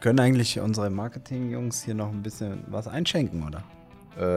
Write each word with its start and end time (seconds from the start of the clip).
Können 0.00 0.20
eigentlich 0.20 0.58
unsere 0.60 0.90
Marketing-Jungs 0.90 1.82
hier 1.82 1.94
noch 1.94 2.08
ein 2.10 2.22
bisschen 2.22 2.62
was 2.68 2.86
einschenken, 2.86 3.44
oder? 3.44 3.62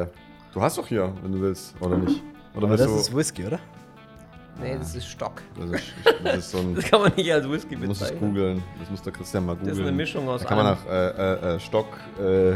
Äh, 0.04 0.08
du 0.54 0.62
hast 0.62 0.78
doch 0.78 0.88
hier, 0.88 1.14
wenn 1.22 1.32
du 1.34 1.42
willst, 1.42 1.76
oder 1.80 1.98
nicht? 1.98 2.24
Oder 2.56 2.68
Aber 2.68 2.78
das 2.78 2.88
du, 2.88 2.96
ist 2.96 3.16
Whisky, 3.16 3.46
oder? 3.46 3.60
Nee, 4.60 4.76
das 4.78 4.96
ist 4.96 5.08
Stock. 5.08 5.42
das 5.58 5.70
ist, 5.72 5.94
das 6.24 6.38
ist 6.38 6.52
so 6.52 6.58
ein. 6.60 6.76
Das 6.76 6.86
kann 6.86 7.02
man 7.02 7.12
nicht 7.16 7.32
als 7.32 7.50
Whisky 7.50 7.76
Du 7.76 7.86
musst 7.88 8.02
es 8.02 8.08
bezeichnen. 8.10 8.30
googeln. 8.34 8.64
Das 8.80 8.90
muss 8.90 9.02
der 9.02 9.14
Christian 9.14 9.46
mal 9.46 9.54
googeln. 9.54 9.70
Das 9.70 9.78
ist 9.78 9.84
eine 9.88 9.96
Mischung 9.96 10.28
aus 10.28 10.42
Da 10.42 10.48
kann 10.48 10.58
man 10.58 10.66
nach 10.66 10.86
äh, 10.88 11.08
äh, 11.10 11.56
äh, 11.56 11.60
Stock, 11.60 11.88
äh, 12.20 12.52
äh, 12.52 12.56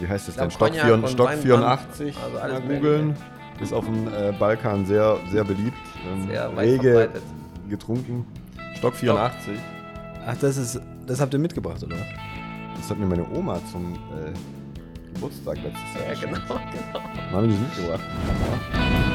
wie 0.00 0.06
heißt 0.06 0.28
das 0.28 0.36
denn? 0.36 0.50
Stock, 0.50 0.68
Cognac 0.68 0.84
4, 0.86 0.94
und 0.94 1.08
Stock 1.08 1.26
Weinbrand, 1.26 1.42
84 1.42 2.16
also 2.22 2.38
alles 2.38 2.60
mal 2.64 2.74
googeln. 2.76 3.16
Ist 3.60 3.72
auf 3.74 3.84
dem 3.84 4.08
äh, 4.08 4.32
Balkan 4.38 4.86
sehr, 4.86 5.18
sehr 5.30 5.44
beliebt. 5.44 5.76
Ähm, 6.10 6.28
Sehr 6.28 6.56
weit 6.56 6.66
rege 6.66 6.92
verbreitet. 6.92 7.22
getrunken. 7.68 8.26
Stock 8.76 8.94
84. 8.94 9.58
Ach, 10.26 10.36
das 10.40 10.56
ist. 10.56 10.80
Das 11.10 11.20
habt 11.20 11.32
ihr 11.34 11.40
mitgebracht, 11.40 11.82
oder 11.82 11.96
was? 11.96 12.06
Das 12.76 12.90
hat 12.90 12.98
mir 13.00 13.06
meine 13.06 13.28
Oma 13.30 13.60
zum 13.72 13.94
äh, 13.94 14.32
Geburtstag 15.12 15.56
letztes 15.56 15.94
Jahr 15.94 16.04
Ja, 16.04 16.10
geschenkt. 16.10 16.40
genau, 16.46 16.60
genau. 16.70 17.04
Dann 17.16 17.32
habe 17.34 17.46
ich 17.48 17.52
das 17.52 17.78
mitgebracht. 17.78 19.10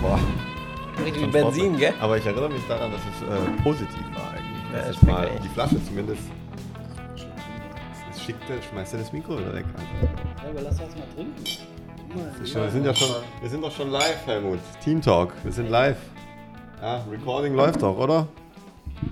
Boah. 0.00 0.20
Richtig 1.04 1.30
Benzin, 1.30 1.76
gell? 1.78 1.94
Aber 2.00 2.18
ich 2.18 2.26
erinnere 2.26 2.50
mich 2.50 2.66
daran, 2.68 2.92
dass 2.92 3.00
es 3.00 3.22
äh, 3.28 3.62
positiv 3.62 4.02
war 4.14 4.30
eigentlich. 4.32 4.72
Ja, 4.72 4.78
das 4.88 4.96
schmeckt 4.96 5.18
mal 5.18 5.30
die 5.42 5.48
Flasche 5.48 5.84
zumindest. 5.84 6.22
Es 8.12 8.22
schickte, 8.22 8.60
schmeißt 8.70 8.92
du 8.94 8.98
das 8.98 9.12
Mikro 9.12 9.38
wieder 9.38 9.54
weg. 9.54 9.64
Ja, 10.42 10.50
aber 10.50 10.60
lass 10.62 10.80
uns 10.80 10.96
mal 10.96 11.06
trinken. 11.14 11.44
Das 12.40 12.54
wir, 12.54 12.70
sind 12.70 12.84
ja 12.84 12.94
schon, 12.94 13.08
wir 13.40 13.48
sind 13.48 13.62
doch 13.64 13.72
schon 13.72 13.90
live, 13.90 14.26
Helmut. 14.26 14.58
Team 14.82 15.00
Talk, 15.00 15.32
wir 15.42 15.52
sind 15.52 15.70
live. 15.70 15.96
Ja, 16.80 17.04
Recording 17.10 17.54
läuft 17.54 17.82
doch, 17.82 17.96
oder? 17.96 18.26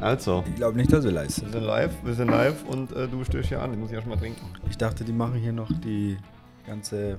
Also, 0.00 0.44
Ich 0.48 0.56
glaube 0.56 0.76
nicht, 0.76 0.92
dass 0.92 1.04
wir 1.04 1.10
live 1.10 1.26
wir 1.28 1.30
sind. 1.32 1.52
sind 1.52 1.62
live, 1.64 1.92
wir 2.04 2.14
sind 2.14 2.28
live 2.30 2.64
und 2.68 2.92
äh, 2.92 3.08
du 3.08 3.24
stößt 3.24 3.48
hier 3.48 3.60
an. 3.62 3.72
Ich 3.72 3.78
muss 3.78 3.90
ja 3.90 4.00
schon 4.00 4.10
mal 4.10 4.18
trinken. 4.18 4.40
Ich 4.68 4.76
dachte, 4.78 5.04
die 5.04 5.12
machen 5.12 5.34
hier 5.34 5.52
noch 5.52 5.68
die 5.84 6.16
ganze. 6.66 7.18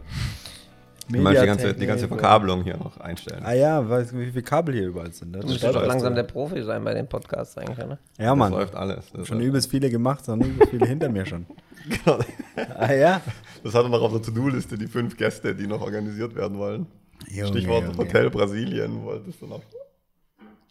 Du 1.09 1.17
meinst 1.19 1.41
die 1.41 1.45
ganze, 1.47 1.73
die 1.73 1.85
ganze 1.87 2.07
Verkabelung 2.07 2.63
hier 2.63 2.77
noch 2.77 2.97
einstellen. 2.99 3.41
Ah 3.43 3.53
ja, 3.53 3.89
weißt 3.89 4.13
du, 4.13 4.19
wie 4.19 4.27
viele 4.27 4.43
Kabel 4.43 4.75
hier 4.75 4.87
überall 4.87 5.11
sind? 5.11 5.31
Ne? 5.31 5.39
Du 5.39 5.41
Das 5.41 5.51
müsstest 5.51 5.75
doch 5.75 5.79
läuft, 5.81 5.87
langsam 5.89 6.15
der 6.15 6.23
Profi 6.23 6.61
sein 6.63 6.83
bei 6.85 6.93
den 6.93 7.07
Podcasts 7.07 7.57
eigentlich, 7.57 7.77
ne? 7.85 7.97
ja, 8.17 8.27
Das 8.29 8.37
Mann. 8.37 8.53
läuft 8.53 8.75
alles. 8.75 9.11
Das 9.11 9.27
Schon 9.27 9.37
läuft 9.39 9.47
übelst 9.49 9.71
viele 9.71 9.89
gemacht, 9.89 10.23
sondern 10.23 10.49
übelst 10.51 10.69
viele 10.69 10.85
hinter 10.85 11.09
mir 11.09 11.25
schon. 11.25 11.45
Genau. 11.87 12.19
Ah 12.75 12.93
ja? 12.93 13.21
Das 13.63 13.73
hat 13.73 13.83
er 13.83 13.89
noch 13.89 14.01
auf 14.01 14.11
der 14.11 14.21
To-Do-Liste, 14.21 14.77
die 14.77 14.87
fünf 14.87 15.15
Gäste, 15.17 15.55
die 15.55 15.67
noch 15.67 15.81
organisiert 15.81 16.35
werden 16.35 16.57
wollen. 16.57 16.87
Junge, 17.27 17.47
Stichwort 17.49 17.83
Junge. 17.85 17.97
Hotel 17.97 18.29
Brasilien 18.29 19.03
wolltest 19.03 19.41
du 19.41 19.47
noch. 19.47 19.61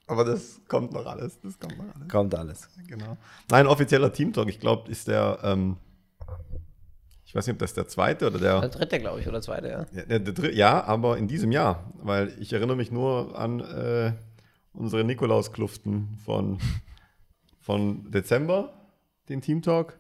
Aber 0.07 0.25
das 0.25 0.61
kommt 0.67 0.93
noch 0.93 1.07
alles. 1.07 1.39
Das 1.41 1.59
kommt 1.59 1.79
noch 1.79 1.95
alles. 1.95 2.09
Kommt 2.09 2.35
alles. 2.35 2.69
Genau. 2.89 3.17
Nein, 3.49 3.67
offizieller 3.69 4.13
Team 4.13 4.33
Talk, 4.33 4.49
ich 4.49 4.59
glaube, 4.59 4.91
ist 4.91 5.07
der, 5.07 5.39
ähm, 5.45 5.77
ich 7.25 7.33
weiß 7.35 7.47
nicht, 7.47 7.55
ob 7.55 7.61
das 7.61 7.75
der 7.75 7.87
zweite 7.87 8.27
oder 8.27 8.41
der, 8.41 8.61
Der 8.61 8.69
dritte, 8.71 8.99
glaube 8.99 9.21
ich, 9.21 9.29
oder 9.29 9.41
zweite, 9.41 9.69
ja. 9.69 9.87
ja, 9.93 10.03
der, 10.05 10.19
der 10.19 10.35
dritte, 10.35 10.53
ja, 10.53 10.83
aber 10.83 11.17
in 11.17 11.29
diesem 11.29 11.53
Jahr, 11.53 11.93
weil 12.03 12.35
ich 12.41 12.53
erinnere 12.53 12.77
mich 12.77 12.91
nur 12.91 13.39
an 13.39 13.61
äh, 13.61 14.13
unsere 14.73 15.05
Nikolauskluften 15.05 16.19
von, 16.25 16.59
von 17.61 18.11
Dezember, 18.11 18.73
den 19.29 19.41
Team 19.41 19.63
Talk. 19.63 19.97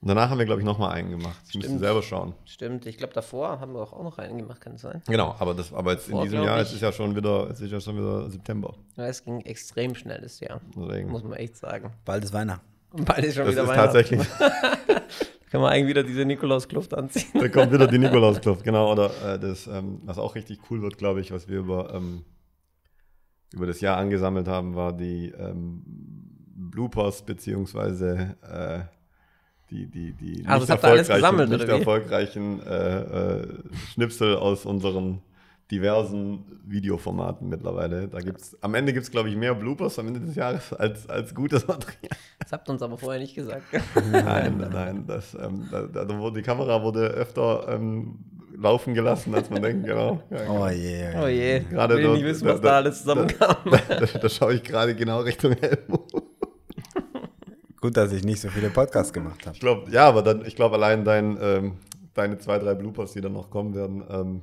Und 0.00 0.06
danach 0.08 0.30
haben 0.30 0.38
wir, 0.38 0.46
glaube 0.46 0.60
ich, 0.60 0.64
nochmal 0.64 0.92
einen 0.92 1.10
gemacht. 1.10 1.36
Ich 1.48 1.56
müsste 1.56 1.76
selber 1.78 2.02
schauen. 2.02 2.34
Stimmt, 2.44 2.86
ich 2.86 2.98
glaube, 2.98 3.12
davor 3.14 3.58
haben 3.58 3.72
wir 3.72 3.80
auch 3.80 4.02
noch 4.02 4.18
einen 4.18 4.38
gemacht, 4.38 4.60
kann 4.60 4.74
es 4.74 4.82
sein? 4.82 5.02
Genau, 5.08 5.34
aber, 5.40 5.54
das, 5.54 5.72
aber 5.72 5.92
jetzt 5.92 6.06
in 6.06 6.12
Davor, 6.12 6.24
diesem 6.24 6.36
glaub 6.38 6.46
Jahr, 6.46 6.58
es 6.60 6.72
ist 6.72 6.80
ja 6.82 6.92
schon 6.92 7.16
wieder, 7.16 7.50
es 7.50 7.60
ist 7.60 7.72
ja 7.72 7.80
schon 7.80 7.96
wieder 7.96 8.30
September. 8.30 8.74
Ja, 8.96 9.06
es 9.06 9.24
ging 9.24 9.40
extrem 9.40 9.96
schnell 9.96 10.20
das 10.20 10.38
Jahr, 10.38 10.60
Deswegen. 10.76 11.10
muss 11.10 11.24
man 11.24 11.32
echt 11.32 11.56
sagen. 11.56 11.92
Bald 12.04 12.22
ist 12.22 12.32
Weihnachten. 12.32 12.64
Und 12.92 13.04
bald 13.06 13.24
ist 13.24 13.34
schon 13.34 13.44
Das 13.46 13.54
wieder 13.54 13.62
ist 13.64 13.68
Weihnachten. 13.70 13.92
tatsächlich, 13.92 14.20
Können 15.50 15.62
wir 15.64 15.70
eigentlich 15.70 15.88
wieder 15.88 16.02
diese 16.04 16.24
Nikolauskluft 16.26 16.92
anziehen? 16.94 17.30
da 17.40 17.48
kommt 17.48 17.72
wieder 17.72 17.86
die 17.86 17.98
Nikolauskluft, 17.98 18.62
genau. 18.64 18.92
Oder 18.92 19.10
äh, 19.34 19.38
das, 19.38 19.66
ähm, 19.66 20.00
was 20.04 20.18
auch 20.18 20.34
richtig 20.34 20.60
cool 20.70 20.82
wird, 20.82 20.98
glaube 20.98 21.20
ich, 21.22 21.32
was 21.32 21.48
wir 21.48 21.58
über, 21.58 21.92
ähm, 21.94 22.24
über 23.54 23.66
das 23.66 23.80
Jahr 23.80 23.96
angesammelt 23.96 24.46
haben, 24.46 24.74
war 24.76 24.92
die 24.92 25.30
ähm, 25.30 25.82
Bloopers, 26.54 27.22
beziehungsweise 27.22 28.36
äh, 28.42 28.80
die, 29.70 29.86
die, 29.86 30.12
die 30.12 30.42
ihr 30.42 30.48
alles 30.48 30.68
erfolgreichen- 30.68 31.14
gesammelt, 31.14 31.50
nicht 31.50 31.68
erfolgreichen 31.68 32.62
äh, 32.66 33.00
äh, 33.40 33.48
Schnipsel 33.92 34.36
aus 34.36 34.64
unseren 34.66 35.20
diversen 35.70 36.44
Videoformaten 36.66 37.48
mittlerweile. 37.50 38.08
Da 38.08 38.20
gibt's, 38.20 38.56
am 38.62 38.74
Ende 38.74 38.94
gibt 38.94 39.04
es, 39.04 39.10
glaube 39.10 39.28
ich, 39.28 39.36
mehr 39.36 39.54
Bloopers 39.54 39.98
am 39.98 40.06
Ende 40.08 40.20
des 40.20 40.34
Jahres 40.34 40.72
als, 40.72 41.06
als 41.10 41.34
gutes 41.34 41.66
Material. 41.66 42.16
Das 42.38 42.52
habt 42.52 42.68
ihr 42.68 42.72
uns 42.72 42.80
aber 42.82 42.96
vorher 42.96 43.20
nicht 43.20 43.34
gesagt. 43.34 43.64
Nein, 44.12 44.66
nein, 44.72 45.04
das, 45.06 45.34
ähm, 45.34 45.68
da, 45.70 45.82
da 45.82 46.18
wurde, 46.18 46.36
die 46.40 46.42
Kamera 46.42 46.82
wurde 46.82 47.08
öfter 47.08 47.68
ähm, 47.68 48.18
laufen 48.56 48.94
gelassen, 48.94 49.34
als 49.34 49.50
man 49.50 49.60
denkt, 49.62 49.84
genau. 49.86 50.22
Ja, 50.30 50.38
genau. 50.38 50.64
Oh 50.64 50.68
je. 50.70 51.08
Oh 51.22 51.26
je, 51.26 51.60
Gerade 51.60 51.96
will 51.96 52.02
da- 52.04 52.12
nicht 52.14 52.24
wissen, 52.24 52.46
da- 52.46 52.54
was 52.54 52.60
da, 52.62 52.68
da- 52.68 52.76
alles 52.76 52.98
zusammenkam. 53.00 53.56
Da, 53.88 54.18
da 54.18 54.28
schaue 54.30 54.54
ich 54.54 54.62
gerade 54.62 54.94
genau 54.94 55.20
Richtung 55.20 55.52
Helmut. 55.52 56.10
Gut, 57.80 57.96
dass 57.96 58.12
ich 58.12 58.24
nicht 58.24 58.40
so 58.40 58.48
viele 58.48 58.70
Podcasts 58.70 59.12
gemacht 59.12 59.46
habe. 59.46 59.54
Ich 59.54 59.60
glaube, 59.60 59.90
ja, 59.90 60.08
aber 60.08 60.22
dann, 60.22 60.44
ich 60.44 60.56
glaube, 60.56 60.76
allein 60.76 61.04
dein, 61.04 61.38
ähm, 61.40 61.78
deine 62.14 62.38
zwei, 62.38 62.58
drei 62.58 62.74
Bloopers, 62.74 63.12
die 63.12 63.20
dann 63.20 63.32
noch 63.32 63.50
kommen 63.50 63.74
werden, 63.74 64.04
ähm, 64.08 64.42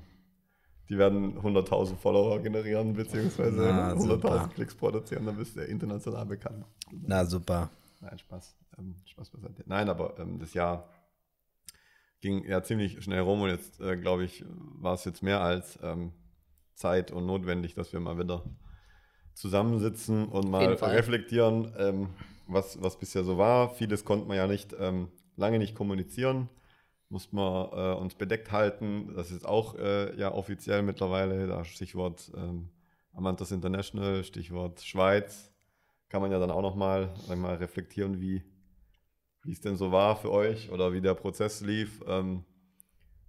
die 0.89 0.97
werden 0.97 1.37
100.000 1.39 1.95
Follower 1.97 2.39
generieren, 2.41 2.93
beziehungsweise 2.93 3.57
Na, 3.57 3.93
100.000 3.93 4.07
super. 4.07 4.49
Klicks 4.53 4.75
produzieren, 4.75 5.25
dann 5.25 5.35
bist 5.35 5.55
du 5.55 5.61
ja 5.61 5.65
international 5.65 6.25
bekannt. 6.25 6.65
Na 6.91 7.25
super. 7.25 7.69
Nein, 8.01 8.19
Spaß. 8.19 8.55
Ähm, 8.77 8.95
Spaß 9.05 9.31
beiseite. 9.31 9.63
Nein, 9.65 9.89
aber 9.89 10.17
ähm, 10.19 10.39
das 10.39 10.53
Jahr 10.53 10.87
ging 12.21 12.45
ja 12.45 12.63
ziemlich 12.63 13.03
schnell 13.03 13.21
rum 13.21 13.41
und 13.41 13.49
jetzt, 13.49 13.79
äh, 13.81 13.97
glaube 13.97 14.23
ich, 14.23 14.45
war 14.47 14.93
es 14.93 15.05
jetzt 15.05 15.23
mehr 15.23 15.41
als 15.41 15.77
ähm, 15.81 16.11
Zeit 16.75 17.11
und 17.11 17.25
notwendig, 17.25 17.73
dass 17.73 17.91
wir 17.93 17.99
mal 17.99 18.17
wieder 18.17 18.43
zusammensitzen 19.33 20.27
und 20.27 20.49
mal 20.49 20.65
reflektieren, 20.65 21.73
ähm, 21.77 22.09
was, 22.47 22.81
was 22.81 22.99
bisher 22.99 23.23
so 23.23 23.37
war. 23.37 23.69
Vieles 23.69 24.05
konnte 24.05 24.27
man 24.27 24.37
ja 24.37 24.47
nicht, 24.47 24.75
ähm, 24.79 25.09
lange 25.35 25.59
nicht 25.59 25.75
kommunizieren. 25.75 26.49
Mussten 27.09 27.37
wir 27.37 27.71
äh, 27.73 28.01
uns 28.01 28.15
bedeckt 28.15 28.51
halten. 28.51 29.13
Das 29.15 29.31
ist 29.31 29.45
auch 29.45 29.75
äh, 29.75 30.15
ja 30.17 30.33
offiziell 30.33 30.81
mittlerweile. 30.81 31.47
Da 31.47 31.63
Stichwort 31.63 32.31
ähm, 32.35 32.69
Amantas 33.13 33.51
International, 33.51 34.23
Stichwort 34.23 34.81
Schweiz 34.81 35.51
kann 36.09 36.21
man 36.21 36.31
ja 36.31 36.39
dann 36.39 36.51
auch 36.51 36.61
nochmal 36.61 37.13
mal 37.35 37.55
reflektieren, 37.55 38.21
wie 38.21 38.43
wie 39.45 39.51
es 39.51 39.61
denn 39.61 39.77
so 39.77 39.91
war 39.91 40.15
für 40.15 40.31
euch 40.31 40.71
oder 40.71 40.91
wie 40.91 41.01
der 41.01 41.13
Prozess 41.13 41.61
lief, 41.61 42.03
ähm, 42.07 42.43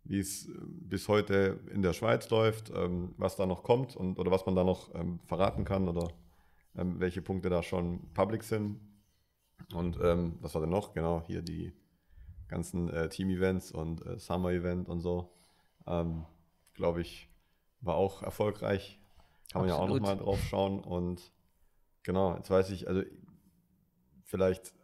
wie 0.05 0.19
es 0.19 0.49
äh, 0.49 0.53
bis 0.65 1.09
heute 1.09 1.61
in 1.73 1.83
der 1.83 1.93
Schweiz 1.93 2.29
läuft, 2.31 2.73
ähm, 2.75 3.15
was 3.19 3.37
da 3.37 3.47
noch 3.47 3.63
kommt 3.63 3.95
und 3.95 4.19
oder 4.19 4.31
was 4.31 4.47
man 4.47 4.57
da 4.57 4.65
noch 4.65 4.95
ähm, 4.95 5.21
verraten 5.27 5.65
kann 5.65 5.89
oder 5.89 6.09
ähm, 6.77 6.99
welche 6.99 7.23
Punkte 7.23 7.51
da 7.51 7.63
schon 7.63 8.13
public 8.15 8.43
sind. 8.43 8.81
Und 9.75 9.99
ähm, 10.03 10.39
was 10.41 10.55
war 10.55 10.61
denn 10.61 10.71
noch? 10.71 10.93
Genau, 10.93 11.23
hier 11.27 11.43
die 11.43 11.73
ganzen 12.49 12.89
äh, 12.91 13.09
Team-Events 13.09 13.73
und 13.73 14.05
äh, 14.07 14.19
Summer-Event 14.19 14.89
und 14.89 15.01
so. 15.01 15.33
Ähm, 15.87 16.25
Glaube 16.75 17.01
ich, 17.01 17.29
war 17.81 17.95
auch 17.95 18.23
erfolgreich. 18.23 19.01
Kann 19.51 19.63
man 19.63 19.69
ja 19.69 19.77
auch 19.77 19.83
Absolut. 19.83 20.03
nochmal 20.03 20.19
drauf 20.19 20.41
schauen. 20.45 20.81
Und 20.81 21.33
genau, 22.03 22.37
jetzt 22.37 22.51
weiß 22.51 22.71
ich, 22.71 22.87
also 22.89 23.03
vielleicht 24.25 24.75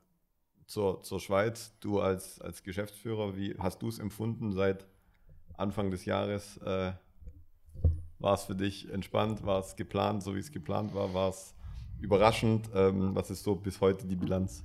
zur, 0.66 1.02
zur 1.02 1.20
Schweiz, 1.20 1.76
du 1.80 2.00
als, 2.00 2.40
als 2.40 2.62
Geschäftsführer, 2.62 3.36
wie 3.36 3.54
hast 3.58 3.82
du 3.82 3.88
es 3.88 3.98
empfunden 3.98 4.52
seit 4.52 4.86
Anfang 5.54 5.90
des 5.90 6.06
Jahres? 6.06 6.56
Äh, 6.58 6.92
war 8.18 8.34
es 8.34 8.44
für 8.44 8.54
dich 8.54 8.88
entspannt? 8.90 9.44
War 9.44 9.60
es 9.60 9.76
geplant, 9.76 10.22
so 10.22 10.34
wie 10.34 10.38
es 10.38 10.52
geplant 10.52 10.94
war? 10.94 11.12
War 11.12 11.28
es 11.28 11.54
überraschend? 12.00 12.70
Ähm, 12.74 13.14
was 13.14 13.30
ist 13.30 13.42
so 13.42 13.56
bis 13.56 13.80
heute 13.80 14.06
die 14.06 14.16
Bilanz? 14.16 14.64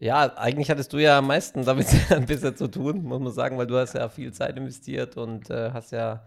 Ja, 0.00 0.34
eigentlich 0.38 0.70
hattest 0.70 0.94
du 0.94 0.98
ja 0.98 1.18
am 1.18 1.26
meisten 1.26 1.62
damit 1.62 1.86
ein 2.10 2.24
bisschen 2.24 2.56
zu 2.56 2.68
tun, 2.68 3.04
muss 3.04 3.20
man 3.20 3.32
sagen, 3.32 3.58
weil 3.58 3.66
du 3.66 3.76
hast 3.76 3.92
ja 3.92 4.08
viel 4.08 4.32
Zeit 4.32 4.56
investiert 4.56 5.18
und 5.18 5.50
äh, 5.50 5.72
hast 5.72 5.92
ja 5.92 6.24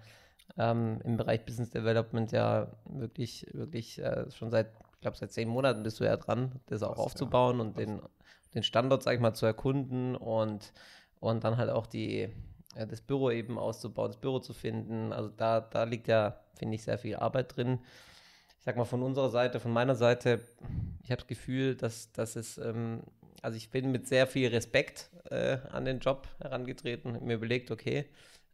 ähm, 0.57 1.01
im 1.03 1.17
Bereich 1.17 1.43
Business 1.43 1.71
Development 1.71 2.31
ja 2.31 2.67
wirklich, 2.85 3.47
wirklich 3.51 3.99
äh, 3.99 4.29
schon 4.29 4.51
seit, 4.51 4.67
ich 4.93 5.01
glaube, 5.01 5.17
seit 5.17 5.31
zehn 5.31 5.49
Monaten 5.49 5.81
bist 5.81 5.99
du 5.99 6.03
ja 6.03 6.15
dran, 6.17 6.51
das 6.67 6.83
auch 6.83 6.97
ja. 6.97 7.03
aufzubauen 7.03 7.59
und 7.59 7.75
den, 7.79 7.99
den 8.53 8.61
Standort, 8.61 9.01
sag 9.01 9.15
ich 9.15 9.19
mal, 9.19 9.33
zu 9.33 9.47
erkunden 9.47 10.15
und, 10.15 10.71
und 11.19 11.43
dann 11.43 11.57
halt 11.57 11.71
auch 11.71 11.87
die, 11.87 12.29
äh, 12.75 12.85
das 12.87 13.01
Büro 13.01 13.31
eben 13.31 13.57
auszubauen, 13.57 14.11
das 14.11 14.21
Büro 14.21 14.37
zu 14.37 14.53
finden. 14.53 15.11
Also 15.11 15.29
da, 15.29 15.61
da 15.61 15.85
liegt 15.85 16.07
ja, 16.07 16.39
finde 16.53 16.75
ich, 16.75 16.83
sehr 16.83 16.99
viel 16.99 17.15
Arbeit 17.15 17.57
drin. 17.57 17.79
Ich 18.59 18.65
sag 18.65 18.77
mal, 18.77 18.85
von 18.85 19.01
unserer 19.01 19.31
Seite, 19.31 19.59
von 19.59 19.73
meiner 19.73 19.95
Seite, 19.95 20.41
ich 21.01 21.09
habe 21.09 21.21
das 21.21 21.27
Gefühl, 21.27 21.75
dass, 21.75 22.11
dass 22.11 22.35
es, 22.35 22.59
ähm, 22.59 23.01
also 23.43 23.57
ich 23.57 23.69
bin 23.69 23.91
mit 23.91 24.07
sehr 24.07 24.25
viel 24.25 24.49
Respekt 24.49 25.11
äh, 25.29 25.57
an 25.71 25.85
den 25.85 25.99
Job 25.99 26.27
herangetreten, 26.39 27.23
mir 27.23 27.35
überlegt, 27.35 27.69
okay, 27.69 28.05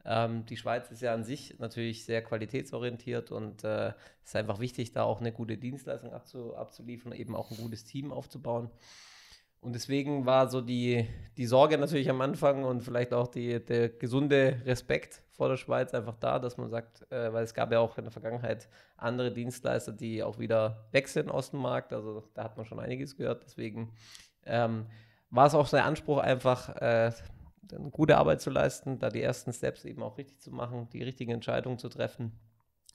Ähm, 0.06 0.46
die 0.46 0.56
Schweiz 0.56 0.90
ist 0.92 1.02
ja 1.02 1.14
an 1.14 1.26
sich 1.26 1.60
natürlich 1.60 2.06
sehr 2.06 2.24
qualitätsorientiert 2.24 3.32
und 3.32 3.66
es 3.66 3.92
äh, 3.92 3.94
ist 4.24 4.36
einfach 4.36 4.60
wichtig, 4.60 4.94
da 4.94 5.04
auch 5.04 5.20
eine 5.20 5.34
gute 5.34 5.58
Dienstleistung 5.58 6.14
abzu, 6.14 6.56
abzuliefern, 6.56 7.12
eben 7.12 7.36
auch 7.36 7.52
ein 7.52 7.58
gutes 7.58 7.84
Team 7.84 8.14
aufzubauen. 8.14 8.70
Und 9.62 9.74
deswegen 9.74 10.26
war 10.26 10.50
so 10.50 10.62
die, 10.62 11.06
die 11.36 11.46
Sorge 11.46 11.78
natürlich 11.78 12.10
am 12.10 12.22
Anfang 12.22 12.64
und 12.64 12.82
vielleicht 12.82 13.14
auch 13.14 13.28
die, 13.28 13.60
der 13.60 13.90
gesunde 13.90 14.62
Respekt 14.66 15.22
vor 15.32 15.50
der 15.50 15.58
Schweiz 15.58 15.94
einfach 15.94 16.16
da, 16.16 16.40
dass 16.40 16.56
man 16.56 16.70
sagt, 16.70 17.06
äh, 17.12 17.34
weil 17.34 17.44
es 17.44 17.54
gab 17.54 17.70
ja 17.74 17.80
auch 17.80 17.98
in 17.98 18.06
der 18.06 18.14
Vergangenheit 18.14 18.70
andere 18.96 19.34
Dienstleister, 19.34 19.92
die 19.92 20.24
auch 20.24 20.40
wieder 20.40 20.88
weg 20.94 21.10
sind 21.10 21.30
aus 21.30 21.52
dem 21.52 21.60
Markt. 21.60 21.92
Also 21.92 22.24
da 22.36 22.46
hat 22.46 22.56
man 22.56 22.66
schon 22.66 22.80
einiges 22.80 23.18
gehört. 23.18 23.44
Deswegen 23.44 23.92
ähm, 24.46 24.86
war 25.30 25.48
es 25.48 25.54
auch 25.54 25.70
der 25.70 25.86
Anspruch, 25.86 26.20
einfach 26.20 26.70
äh, 26.78 27.12
eine 27.72 27.90
gute 27.92 28.18
Arbeit 28.18 28.42
zu 28.42 28.50
leisten, 28.50 29.00
da 29.00 29.10
die 29.10 29.22
ersten 29.22 29.54
Steps 29.54 29.86
eben 29.86 30.02
auch 30.02 30.18
richtig 30.18 30.40
zu 30.40 30.52
machen, 30.52 30.88
die 30.92 31.04
richtigen 31.04 31.32
Entscheidungen 31.32 31.78
zu 31.78 31.90
treffen. 31.90 32.32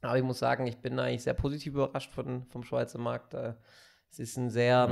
Aber 0.03 0.19
ich 0.19 0.25
muss 0.25 0.39
sagen, 0.39 0.67
ich 0.67 0.79
bin 0.79 0.99
eigentlich 0.99 1.23
sehr 1.23 1.35
positiv 1.35 1.75
überrascht 1.75 2.13
von, 2.13 2.45
vom 2.47 2.63
Schweizer 2.63 2.99
Markt. 2.99 3.35
Äh, 3.35 3.55
es 4.11 4.19
ist 4.21 4.37
ein 4.37 4.51
sehr, 4.51 4.87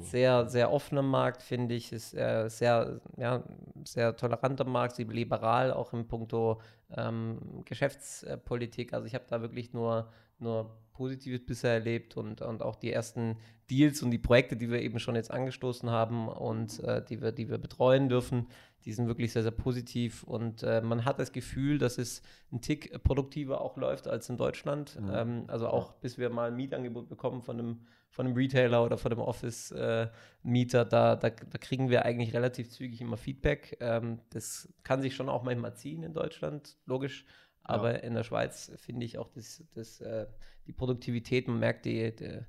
sehr, 0.00 0.48
sehr 0.48 0.72
offener 0.72 1.02
Markt, 1.02 1.42
finde 1.42 1.74
ich. 1.74 1.92
Es 1.92 2.12
ist 2.12 2.14
äh, 2.14 2.48
sehr, 2.48 3.00
ja, 3.18 3.42
sehr 3.84 4.16
toleranter 4.16 4.64
Markt, 4.64 4.96
sehr 4.96 5.06
liberal, 5.06 5.72
auch 5.72 5.92
in 5.92 6.06
puncto 6.08 6.60
ähm, 6.96 7.62
Geschäftspolitik. 7.66 8.94
Also 8.94 9.06
ich 9.06 9.14
habe 9.14 9.24
da 9.28 9.42
wirklich 9.42 9.74
nur, 9.74 10.08
nur 10.38 10.70
Positives 10.92 11.44
bisher 11.44 11.72
erlebt 11.72 12.16
und, 12.16 12.42
und 12.42 12.62
auch 12.62 12.76
die 12.76 12.92
ersten 12.92 13.36
Deals 13.70 14.02
und 14.02 14.10
die 14.10 14.18
Projekte, 14.18 14.56
die 14.56 14.70
wir 14.70 14.82
eben 14.82 14.98
schon 14.98 15.14
jetzt 15.14 15.30
angestoßen 15.30 15.90
haben 15.90 16.28
und 16.28 16.80
äh, 16.80 17.04
die, 17.04 17.20
wir, 17.20 17.32
die 17.32 17.48
wir 17.48 17.58
betreuen 17.58 18.08
dürfen, 18.08 18.48
die 18.84 18.92
sind 18.92 19.06
wirklich 19.06 19.32
sehr, 19.32 19.42
sehr 19.42 19.52
positiv 19.52 20.24
und 20.24 20.62
äh, 20.62 20.80
man 20.80 21.04
hat 21.04 21.18
das 21.18 21.32
Gefühl, 21.32 21.78
dass 21.78 21.98
es 21.98 22.22
ein 22.50 22.60
Tick 22.60 23.02
produktiver 23.04 23.60
auch 23.60 23.76
läuft 23.76 24.08
als 24.08 24.28
in 24.28 24.36
Deutschland. 24.36 25.00
Mhm. 25.00 25.10
Ähm, 25.12 25.44
also 25.46 25.68
auch 25.68 25.94
bis 25.94 26.18
wir 26.18 26.30
mal 26.30 26.48
ein 26.48 26.56
Mietangebot 26.56 27.08
bekommen 27.08 27.42
von 27.42 27.58
einem 27.58 27.80
von 28.12 28.26
einem 28.26 28.36
Retailer 28.36 28.84
oder 28.84 28.98
von 28.98 29.10
einem 29.10 29.22
Office-Mieter, 29.22 30.80
äh, 30.82 30.88
da, 30.88 31.16
da, 31.16 31.30
da, 31.30 31.58
kriegen 31.58 31.88
wir 31.88 32.04
eigentlich 32.04 32.34
relativ 32.34 32.68
zügig 32.68 33.00
immer 33.00 33.16
Feedback. 33.16 33.78
Ähm, 33.80 34.20
das 34.28 34.68
kann 34.82 35.00
sich 35.00 35.16
schon 35.16 35.30
auch 35.30 35.42
manchmal 35.42 35.74
ziehen 35.74 36.02
in 36.02 36.12
Deutschland, 36.12 36.76
logisch. 36.84 37.24
Aber 37.64 37.92
ja. 37.92 37.98
in 37.98 38.14
der 38.14 38.24
Schweiz 38.24 38.72
finde 38.76 39.06
ich 39.06 39.18
auch 39.18 39.28
das, 39.28 39.62
das, 39.74 40.00
äh, 40.00 40.26
die 40.66 40.72
Produktivität, 40.72 41.48
man 41.48 41.58
merkt, 41.58 41.84
die, 41.84 42.14
die, 42.14 42.40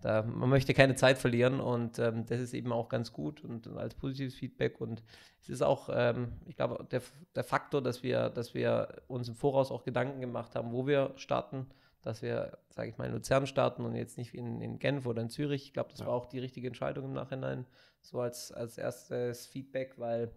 da, 0.00 0.22
man 0.22 0.48
möchte 0.48 0.72
keine 0.72 0.94
Zeit 0.94 1.18
verlieren 1.18 1.60
und 1.60 1.98
ähm, 1.98 2.24
das 2.24 2.40
ist 2.40 2.54
eben 2.54 2.72
auch 2.72 2.88
ganz 2.88 3.12
gut 3.12 3.44
und, 3.44 3.66
und, 3.66 3.76
als 3.76 3.94
positives 3.94 4.34
Feedback. 4.34 4.80
Und 4.80 5.02
es 5.42 5.50
ist 5.50 5.62
auch, 5.62 5.90
ähm, 5.92 6.32
ich 6.46 6.56
glaube, 6.56 6.86
der, 6.90 7.02
der 7.34 7.44
Faktor, 7.44 7.82
dass 7.82 8.02
wir, 8.02 8.30
dass 8.30 8.54
wir 8.54 9.02
uns 9.08 9.28
im 9.28 9.34
Voraus 9.34 9.70
auch 9.70 9.84
Gedanken 9.84 10.20
gemacht 10.20 10.54
haben, 10.54 10.72
wo 10.72 10.86
wir 10.86 11.12
starten 11.16 11.66
dass 12.02 12.22
wir, 12.22 12.58
sage 12.70 12.88
ich 12.88 12.98
mal, 12.98 13.06
in 13.06 13.12
Luzern 13.12 13.46
starten 13.46 13.84
und 13.84 13.94
jetzt 13.94 14.16
nicht 14.16 14.34
in, 14.34 14.60
in 14.60 14.78
Genf 14.78 15.06
oder 15.06 15.20
in 15.20 15.28
Zürich. 15.28 15.64
Ich 15.64 15.72
glaube, 15.72 15.90
das 15.90 16.00
ja. 16.00 16.06
war 16.06 16.14
auch 16.14 16.26
die 16.26 16.38
richtige 16.38 16.66
Entscheidung 16.66 17.06
im 17.06 17.12
Nachhinein, 17.12 17.66
so 18.00 18.20
als, 18.20 18.52
als 18.52 18.78
erstes 18.78 19.46
Feedback, 19.46 19.94
weil 19.98 20.32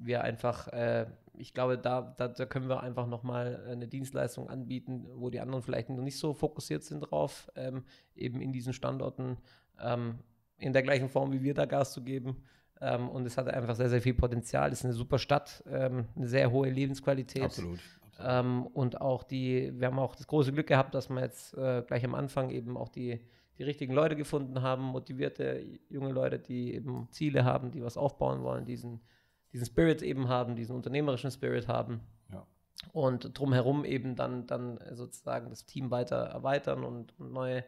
wir 0.00 0.22
einfach, 0.24 0.68
äh, 0.68 1.06
ich 1.34 1.54
glaube, 1.54 1.78
da, 1.78 2.14
da, 2.16 2.28
da, 2.28 2.46
können 2.46 2.68
wir 2.68 2.82
einfach 2.82 3.06
nochmal 3.06 3.64
eine 3.68 3.86
Dienstleistung 3.86 4.48
anbieten, 4.48 5.06
wo 5.14 5.30
die 5.30 5.40
anderen 5.40 5.62
vielleicht 5.62 5.88
noch 5.90 6.02
nicht 6.02 6.18
so 6.18 6.34
fokussiert 6.34 6.82
sind 6.82 7.00
drauf, 7.00 7.50
ähm, 7.54 7.84
eben 8.16 8.40
in 8.40 8.52
diesen 8.52 8.72
Standorten 8.72 9.36
ähm, 9.80 10.18
in 10.58 10.72
der 10.72 10.82
gleichen 10.82 11.08
Form 11.08 11.32
wie 11.32 11.42
wir 11.42 11.54
da 11.54 11.64
Gas 11.66 11.92
zu 11.92 12.02
geben. 12.02 12.42
Ähm, 12.80 13.08
und 13.08 13.26
es 13.26 13.36
hat 13.36 13.48
einfach 13.48 13.76
sehr, 13.76 13.90
sehr 13.90 14.00
viel 14.00 14.14
Potenzial. 14.14 14.72
Es 14.72 14.80
ist 14.80 14.84
eine 14.86 14.94
super 14.94 15.18
Stadt, 15.18 15.62
ähm, 15.66 16.06
eine 16.16 16.28
sehr 16.28 16.50
hohe 16.50 16.70
Lebensqualität. 16.70 17.44
Absolut. 17.44 17.78
Ähm, 18.18 18.66
und 18.66 19.00
auch 19.00 19.22
die, 19.22 19.72
wir 19.78 19.88
haben 19.88 19.98
auch 19.98 20.14
das 20.14 20.26
große 20.26 20.52
Glück 20.52 20.66
gehabt, 20.66 20.94
dass 20.94 21.08
wir 21.08 21.20
jetzt 21.20 21.54
äh, 21.54 21.82
gleich 21.86 22.04
am 22.04 22.14
Anfang 22.14 22.50
eben 22.50 22.76
auch 22.76 22.88
die, 22.88 23.20
die 23.58 23.64
richtigen 23.64 23.94
Leute 23.94 24.16
gefunden 24.16 24.62
haben, 24.62 24.84
motivierte 24.84 25.62
junge 25.88 26.12
Leute, 26.12 26.38
die 26.38 26.74
eben 26.74 27.08
Ziele 27.10 27.44
haben, 27.44 27.70
die 27.70 27.82
was 27.82 27.96
aufbauen 27.96 28.42
wollen, 28.42 28.64
diesen, 28.64 29.00
diesen 29.52 29.66
Spirit 29.66 30.02
eben 30.02 30.28
haben, 30.28 30.56
diesen 30.56 30.76
unternehmerischen 30.76 31.30
Spirit 31.30 31.68
haben. 31.68 32.00
Ja. 32.32 32.46
Und 32.92 33.38
drumherum 33.38 33.84
eben 33.84 34.16
dann, 34.16 34.46
dann 34.46 34.78
sozusagen 34.92 35.50
das 35.50 35.66
Team 35.66 35.90
weiter 35.90 36.16
erweitern 36.16 36.84
und, 36.84 37.18
und 37.18 37.32
neue 37.32 37.64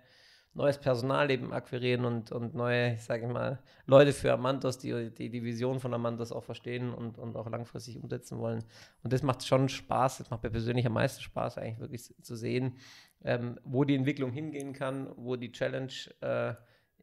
neues 0.55 0.79
Personal 0.79 1.31
eben 1.31 1.53
akquirieren 1.53 2.05
und, 2.05 2.31
und 2.31 2.55
neue, 2.55 2.95
ich 2.95 3.03
sage 3.03 3.27
mal, 3.27 3.59
Leute 3.87 4.13
für 4.13 4.33
Amantos, 4.33 4.79
die, 4.79 5.11
die 5.11 5.31
die 5.31 5.43
Vision 5.43 5.81
von 5.81 5.95
Amantos 5.95 6.31
auch 6.31 6.45
verstehen 6.45 6.93
und, 6.93 7.19
und 7.19 7.37
auch 7.37 7.49
langfristig 7.49 7.97
umsetzen 7.97 8.39
wollen. 8.39 8.63
Und 9.03 9.13
das 9.13 9.23
macht 9.23 9.47
schon 9.47 9.69
Spaß, 9.69 10.19
das 10.19 10.31
macht 10.31 10.43
mir 10.43 10.51
persönlich 10.51 10.87
am 10.87 10.93
meisten 10.93 11.23
Spaß, 11.23 11.59
eigentlich 11.59 11.81
wirklich 11.81 12.15
zu 12.23 12.37
sehen, 12.37 12.77
ähm, 13.25 13.59
wo 13.65 13.85
die 13.85 13.95
Entwicklung 13.95 14.31
hingehen 14.31 14.73
kann, 14.75 15.11
wo 15.17 15.37
die 15.37 15.53
Challenge, 15.53 15.93
äh, 16.21 16.55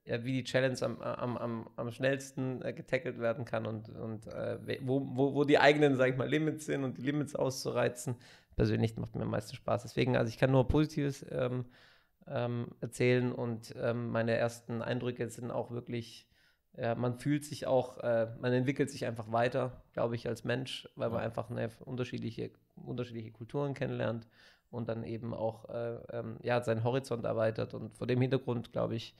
wie 0.06 0.34
die 0.34 0.44
Challenge 0.44 0.78
am, 0.81 1.01
am, 1.01 1.38
am, 1.38 1.69
am 1.75 1.92
schnellsten 1.92 2.62
äh, 2.62 2.74
getackelt 2.74 3.19
werden 3.19 3.46
kann 3.46 3.66
und, 3.66 3.90
und 3.90 4.28
äh, 4.28 4.57
wo, 4.81 5.06
wo, 5.13 5.36
wo 5.36 5.44
die 5.44 5.60
eigenen, 5.60 5.96
sage 5.96 6.12
ich 6.12 6.18
mal, 6.18 6.28
Limits 6.28 6.66
sind 6.66 6.84
und 6.84 6.98
die 6.98 7.04
Limits 7.04 7.36
auszureizen. 7.36 8.16
Persönlich 8.56 8.98
macht 8.98 9.16
mir 9.16 9.24
am 9.24 9.30
meisten 9.30 9.56
Spaß. 9.56 9.84
Deswegen, 9.84 10.18
also 10.18 10.30
ich 10.30 10.38
kann 10.38 10.51
nur 10.51 10.68
Positives 10.68 11.25
ähm, 11.30 11.66
ähm, 12.28 12.68
erzählen 12.81 13.31
und 13.31 13.74
ähm, 13.78 14.10
meine 14.10 14.36
ersten 14.36 14.81
Eindrücke 14.81 15.30
sind 15.30 15.51
auch 15.51 15.72
wirklich, 15.72 16.28
äh, 16.75 16.96
man 16.96 17.19
fühlt 17.19 17.46
sich 17.46 17.68
auch, 17.68 18.00
äh, 18.00 18.28
man 18.40 18.54
entwickelt 18.54 18.90
sich 18.90 19.06
einfach 19.06 19.31
weiter, 19.31 19.84
glaube 19.94 20.16
ich, 20.16 20.28
als 20.28 20.44
Mensch, 20.44 20.90
weil 20.96 21.10
man 21.10 21.22
einfach 21.22 21.50
eine 21.50 21.69
unterschiedliche, 21.86 22.51
unterschiedliche 22.75 23.31
Kulturen 23.31 23.74
kennenlernt 23.74 24.28
und 24.72 24.88
dann 24.90 25.04
eben 25.04 25.34
auch 25.34 25.69
äh, 25.69 25.96
ähm, 26.12 26.38
ja, 26.42 26.62
seinen 26.62 26.84
Horizont 26.84 27.25
erweitert. 27.25 27.74
Und 27.74 27.94
vor 27.94 28.07
dem 28.07 28.22
Hintergrund, 28.22 28.72
glaube 28.72 28.96
ich, 28.96 29.16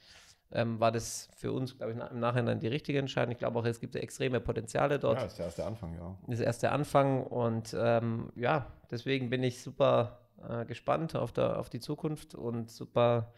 ähm, 0.52 0.80
war 0.80 0.92
das 0.92 1.30
für 1.36 1.52
uns, 1.52 1.78
glaube 1.78 1.94
ich, 1.94 2.12
im 2.12 2.20
Nachhinein 2.20 2.60
die 2.60 2.68
richtige 2.68 3.00
Entscheidung. 3.00 3.32
Ich 3.32 3.38
glaube 3.38 3.60
auch, 3.60 3.66
es 3.66 3.80
gibt 3.80 3.96
extreme 3.96 4.40
Potenziale 4.40 5.00
dort. 5.00 5.18
Ja, 5.18 5.24
das 5.24 5.34
ist 5.34 5.38
der 5.38 5.46
erste 5.46 5.66
Anfang, 5.66 5.94
ja. 5.96 6.18
Das 6.28 6.40
ist 6.40 6.46
erst 6.46 6.64
der 6.64 6.72
Anfang 6.72 7.24
und 7.24 7.76
ähm, 7.78 8.32
ja, 8.36 8.68
deswegen 8.90 9.30
bin 9.30 9.44
ich 9.44 9.62
super 9.62 10.20
äh, 10.48 10.66
gespannt 10.66 11.16
auf, 11.16 11.32
der, 11.32 11.60
auf 11.60 11.70
die 11.70 11.80
Zukunft 11.80 12.34
und 12.34 12.72
super, 12.72 13.32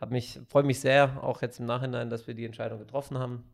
habe 0.00 0.12
mich, 0.12 0.40
freue 0.48 0.64
mich 0.64 0.80
sehr, 0.80 1.22
auch 1.22 1.40
jetzt 1.40 1.58
im 1.58 1.66
Nachhinein, 1.66 2.10
dass 2.10 2.26
wir 2.26 2.34
die 2.34 2.44
Entscheidung 2.44 2.78
getroffen 2.78 3.18
haben. 3.18 3.44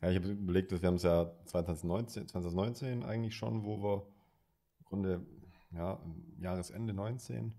Ja, 0.00 0.10
ich 0.10 0.16
habe 0.16 0.28
überlegt, 0.28 0.72
dass 0.72 0.80
wir 0.80 0.86
haben 0.86 0.96
es 0.96 1.02
ja 1.02 1.30
2019, 1.46 2.28
2019 2.28 3.02
eigentlich 3.02 3.34
schon, 3.34 3.64
wo 3.64 3.82
wir 3.82 4.06
im 4.78 4.84
Grunde, 4.84 5.20
ja, 5.72 5.98
Jahresende 6.38 6.94
19, 6.94 7.52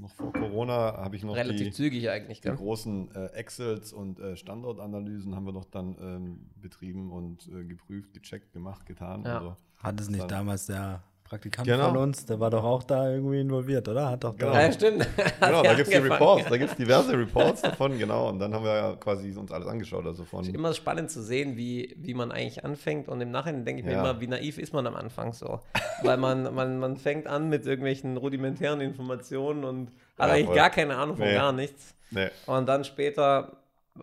noch 0.00 0.14
vor 0.14 0.32
Corona, 0.32 0.96
habe 0.96 1.16
ich 1.16 1.22
noch 1.22 1.36
Relativ 1.36 1.68
die, 1.68 1.72
zügig 1.72 2.10
eigentlich, 2.10 2.40
die 2.40 2.48
großen 2.48 3.14
äh, 3.14 3.26
Excels 3.26 3.92
und 3.92 4.18
äh, 4.18 4.36
Standortanalysen 4.36 5.34
haben 5.34 5.46
wir 5.46 5.52
noch 5.52 5.66
dann 5.66 5.96
ähm, 6.00 6.50
betrieben 6.60 7.12
und 7.12 7.48
äh, 7.48 7.64
geprüft, 7.64 8.12
gecheckt, 8.12 8.52
gemacht, 8.52 8.86
getan. 8.86 9.22
Ja. 9.24 9.38
Also, 9.38 9.56
Hat 9.78 10.00
es 10.00 10.08
nicht 10.08 10.30
damals 10.30 10.66
der 10.66 11.02
Praktikant 11.24 11.66
genau. 11.66 11.88
von 11.88 11.96
uns, 11.96 12.26
der 12.26 12.38
war 12.38 12.50
doch 12.50 12.62
auch 12.62 12.82
da 12.82 13.10
irgendwie 13.10 13.40
involviert, 13.40 13.88
oder? 13.88 14.10
Hat 14.10 14.24
doch 14.24 14.36
genau. 14.36 14.52
Ja, 14.52 14.70
stimmt. 14.70 15.08
genau, 15.40 15.62
da 15.62 15.72
gibt 15.72 15.88
es 15.88 15.94
die 15.94 16.06
Reports, 16.08 16.48
da 16.50 16.56
gibt 16.58 16.70
es 16.72 16.76
diverse 16.76 17.18
Reports 17.18 17.62
davon, 17.62 17.98
genau. 17.98 18.28
Und 18.28 18.38
dann 18.38 18.52
haben 18.52 18.62
wir 18.62 18.74
ja 18.74 18.96
quasi 18.96 19.34
uns 19.34 19.50
alles 19.50 19.66
angeschaut. 19.66 20.04
Also 20.04 20.26
von 20.26 20.42
es 20.42 20.48
ist 20.48 20.54
immer 20.54 20.74
spannend 20.74 21.10
zu 21.10 21.22
sehen, 21.22 21.56
wie, 21.56 21.96
wie 21.98 22.12
man 22.12 22.30
eigentlich 22.30 22.62
anfängt. 22.62 23.08
Und 23.08 23.22
im 23.22 23.30
Nachhinein 23.30 23.64
denke 23.64 23.80
ich 23.80 23.88
ja. 23.88 24.02
mir 24.02 24.10
immer, 24.10 24.20
wie 24.20 24.26
naiv 24.26 24.58
ist 24.58 24.74
man 24.74 24.86
am 24.86 24.96
Anfang 24.96 25.32
so. 25.32 25.60
Weil 26.02 26.18
man, 26.18 26.54
man, 26.54 26.78
man 26.78 26.98
fängt 26.98 27.26
an 27.26 27.48
mit 27.48 27.64
irgendwelchen 27.64 28.18
rudimentären 28.18 28.82
Informationen 28.82 29.64
und 29.64 29.92
hat 30.18 30.28
ja, 30.28 30.34
eigentlich 30.34 30.46
voll. 30.46 30.56
gar 30.56 30.68
keine 30.68 30.94
Ahnung 30.96 31.16
von 31.16 31.26
nee. 31.26 31.34
gar 31.34 31.52
nichts. 31.52 31.94
Nee. 32.10 32.28
Und 32.44 32.68
dann 32.68 32.84
später 32.84 33.56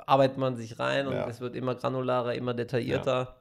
arbeitet 0.08 0.38
man 0.38 0.56
sich 0.56 0.80
rein 0.80 1.06
und 1.06 1.14
es 1.14 1.40
wird 1.40 1.56
immer 1.56 1.76
granularer, 1.76 2.34
immer 2.34 2.56
detaillierter. 2.56 3.36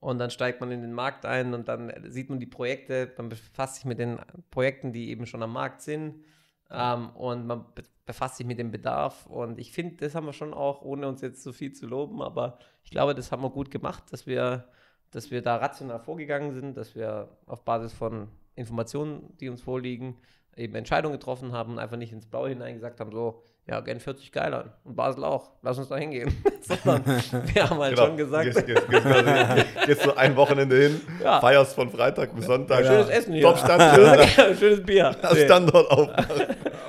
Und 0.00 0.18
dann 0.18 0.30
steigt 0.30 0.60
man 0.60 0.70
in 0.70 0.82
den 0.82 0.92
Markt 0.92 1.26
ein 1.26 1.54
und 1.54 1.66
dann 1.68 1.92
sieht 2.08 2.30
man 2.30 2.38
die 2.38 2.46
Projekte, 2.46 3.12
man 3.16 3.28
befasst 3.28 3.76
sich 3.76 3.84
mit 3.84 3.98
den 3.98 4.18
Projekten, 4.50 4.92
die 4.92 5.10
eben 5.10 5.26
schon 5.26 5.42
am 5.42 5.52
Markt 5.52 5.82
sind. 5.82 6.22
Ähm, 6.70 7.10
und 7.10 7.46
man 7.46 7.64
befasst 8.06 8.36
sich 8.36 8.46
mit 8.46 8.58
dem 8.58 8.70
Bedarf. 8.70 9.26
Und 9.26 9.58
ich 9.58 9.72
finde, 9.72 9.96
das 9.96 10.14
haben 10.14 10.26
wir 10.26 10.32
schon 10.32 10.54
auch, 10.54 10.82
ohne 10.82 11.08
uns 11.08 11.20
jetzt 11.20 11.42
zu 11.42 11.52
viel 11.52 11.72
zu 11.72 11.86
loben, 11.86 12.22
aber 12.22 12.58
ich 12.84 12.90
glaube, 12.90 13.14
das 13.14 13.32
haben 13.32 13.42
wir 13.42 13.50
gut 13.50 13.70
gemacht, 13.70 14.04
dass 14.12 14.26
wir, 14.26 14.68
dass 15.10 15.30
wir 15.30 15.42
da 15.42 15.56
rational 15.56 15.98
vorgegangen 15.98 16.52
sind, 16.52 16.76
dass 16.76 16.94
wir 16.94 17.28
auf 17.46 17.64
Basis 17.64 17.92
von 17.92 18.28
Informationen, 18.54 19.36
die 19.38 19.48
uns 19.48 19.62
vorliegen, 19.62 20.16
eben 20.56 20.74
Entscheidungen 20.74 21.14
getroffen 21.14 21.52
haben 21.52 21.74
und 21.74 21.78
einfach 21.78 21.96
nicht 21.96 22.12
ins 22.12 22.26
Blaue 22.26 22.48
hinein 22.48 22.74
gesagt 22.74 23.00
haben, 23.00 23.12
so, 23.12 23.42
ja, 23.68 23.80
Genf 23.80 24.06
hört 24.06 24.18
sich 24.18 24.32
geil 24.32 24.52
an. 24.54 24.70
Und 24.84 24.96
Basel 24.96 25.24
auch. 25.24 25.50
Lass 25.60 25.76
uns 25.76 25.88
da 25.88 25.96
hingehen. 25.96 26.34
Sondern 26.62 27.04
wir 27.54 27.68
haben 27.68 27.78
halt 27.78 27.94
genau. 27.94 28.06
schon 28.06 28.16
gesagt. 28.16 28.44
Gehst, 28.44 28.66
gehst, 28.66 28.88
gehst, 28.88 29.06
gehst 29.86 30.06
du 30.06 30.16
ein 30.16 30.34
Wochenende 30.36 30.76
hin, 30.76 31.00
ja. 31.22 31.38
feierst 31.40 31.74
von 31.74 31.90
Freitag 31.90 32.34
bis 32.34 32.46
Sonntag. 32.46 32.84
Ja. 32.84 32.92
Schönes 32.92 33.08
Essen 33.08 33.34
hier. 33.34 33.42
Top 33.42 33.58
Stand. 33.58 34.58
Schönes 34.58 34.82
Bier. 34.82 35.14
Das 35.20 35.34
nee. 35.34 35.44
Standort 35.44 35.90
auf. 35.90 36.08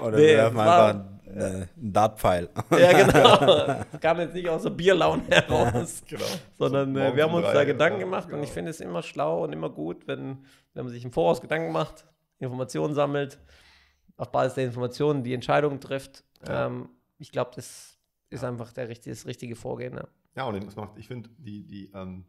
Oder 0.01 0.17
nee, 0.17 0.27
wir 0.27 0.38
werfen 0.38 0.59
einfach 0.59 0.89
äh, 0.89 1.43
einen 1.43 1.69
Dartpfeil. 1.75 2.50
Ja, 2.71 2.93
genau. 2.93 3.75
Es 3.91 4.00
kam 4.00 4.19
jetzt 4.21 4.33
nicht 4.33 4.48
aus 4.48 4.63
der 4.63 4.69
Bierlaune 4.69 5.24
heraus. 5.29 6.01
genau. 6.07 6.24
Sondern 6.57 6.95
so, 6.95 7.01
äh, 7.01 7.15
wir 7.15 7.24
haben 7.24 7.33
uns 7.33 7.45
drei, 7.45 7.53
da 7.53 7.63
Gedanken 7.65 8.00
gemacht 8.00 8.29
ja, 8.29 8.38
und 8.38 8.43
ich 8.43 8.51
finde 8.51 8.71
es 8.71 8.79
immer 8.79 9.03
schlau 9.03 9.43
und 9.43 9.51
immer 9.51 9.69
gut, 9.69 10.07
wenn, 10.07 10.45
wenn 10.74 10.86
man 10.86 10.93
sich 10.93 11.03
im 11.03 11.12
Voraus 11.12 11.41
Gedanken 11.41 11.74
macht 11.74 12.05
Informationen 12.39 12.93
sammelt, 12.93 13.38
auf 14.17 14.31
Basis 14.31 14.55
der 14.55 14.65
Informationen 14.65 15.24
die 15.24 15.33
Entscheidungen 15.33 15.79
trifft. 15.79 16.24
Ja. 16.48 16.67
Ähm, 16.67 16.89
ich 17.17 17.31
glaube, 17.31 17.51
das 17.55 17.98
ist 18.29 18.43
einfach 18.43 18.72
der, 18.74 18.89
richtige- 18.89 19.15
das 19.15 19.25
richtige 19.25 19.55
Vorgehen. 19.55 19.96
Ja. 19.96 20.08
Ja, 20.36 20.43
und 20.46 20.63
das 20.63 20.75
macht, 20.75 20.98
ich 20.98 21.08
finde, 21.08 21.29
die, 21.38 21.65
die, 21.65 21.91
ähm, 21.93 22.24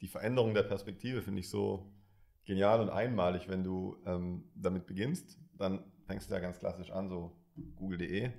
die 0.00 0.08
Veränderung 0.08 0.52
der 0.54 0.64
Perspektive 0.64 1.22
finde 1.22 1.40
ich 1.40 1.48
so 1.48 1.90
genial 2.44 2.80
und 2.80 2.90
einmalig, 2.90 3.48
wenn 3.48 3.62
du 3.64 3.96
ähm, 4.04 4.44
damit 4.54 4.86
beginnst. 4.86 5.38
Dann 5.56 5.82
fängst 6.06 6.28
du 6.28 6.34
ja 6.34 6.40
ganz 6.40 6.58
klassisch 6.58 6.90
an, 6.90 7.08
so 7.08 7.34
google.de, 7.76 8.30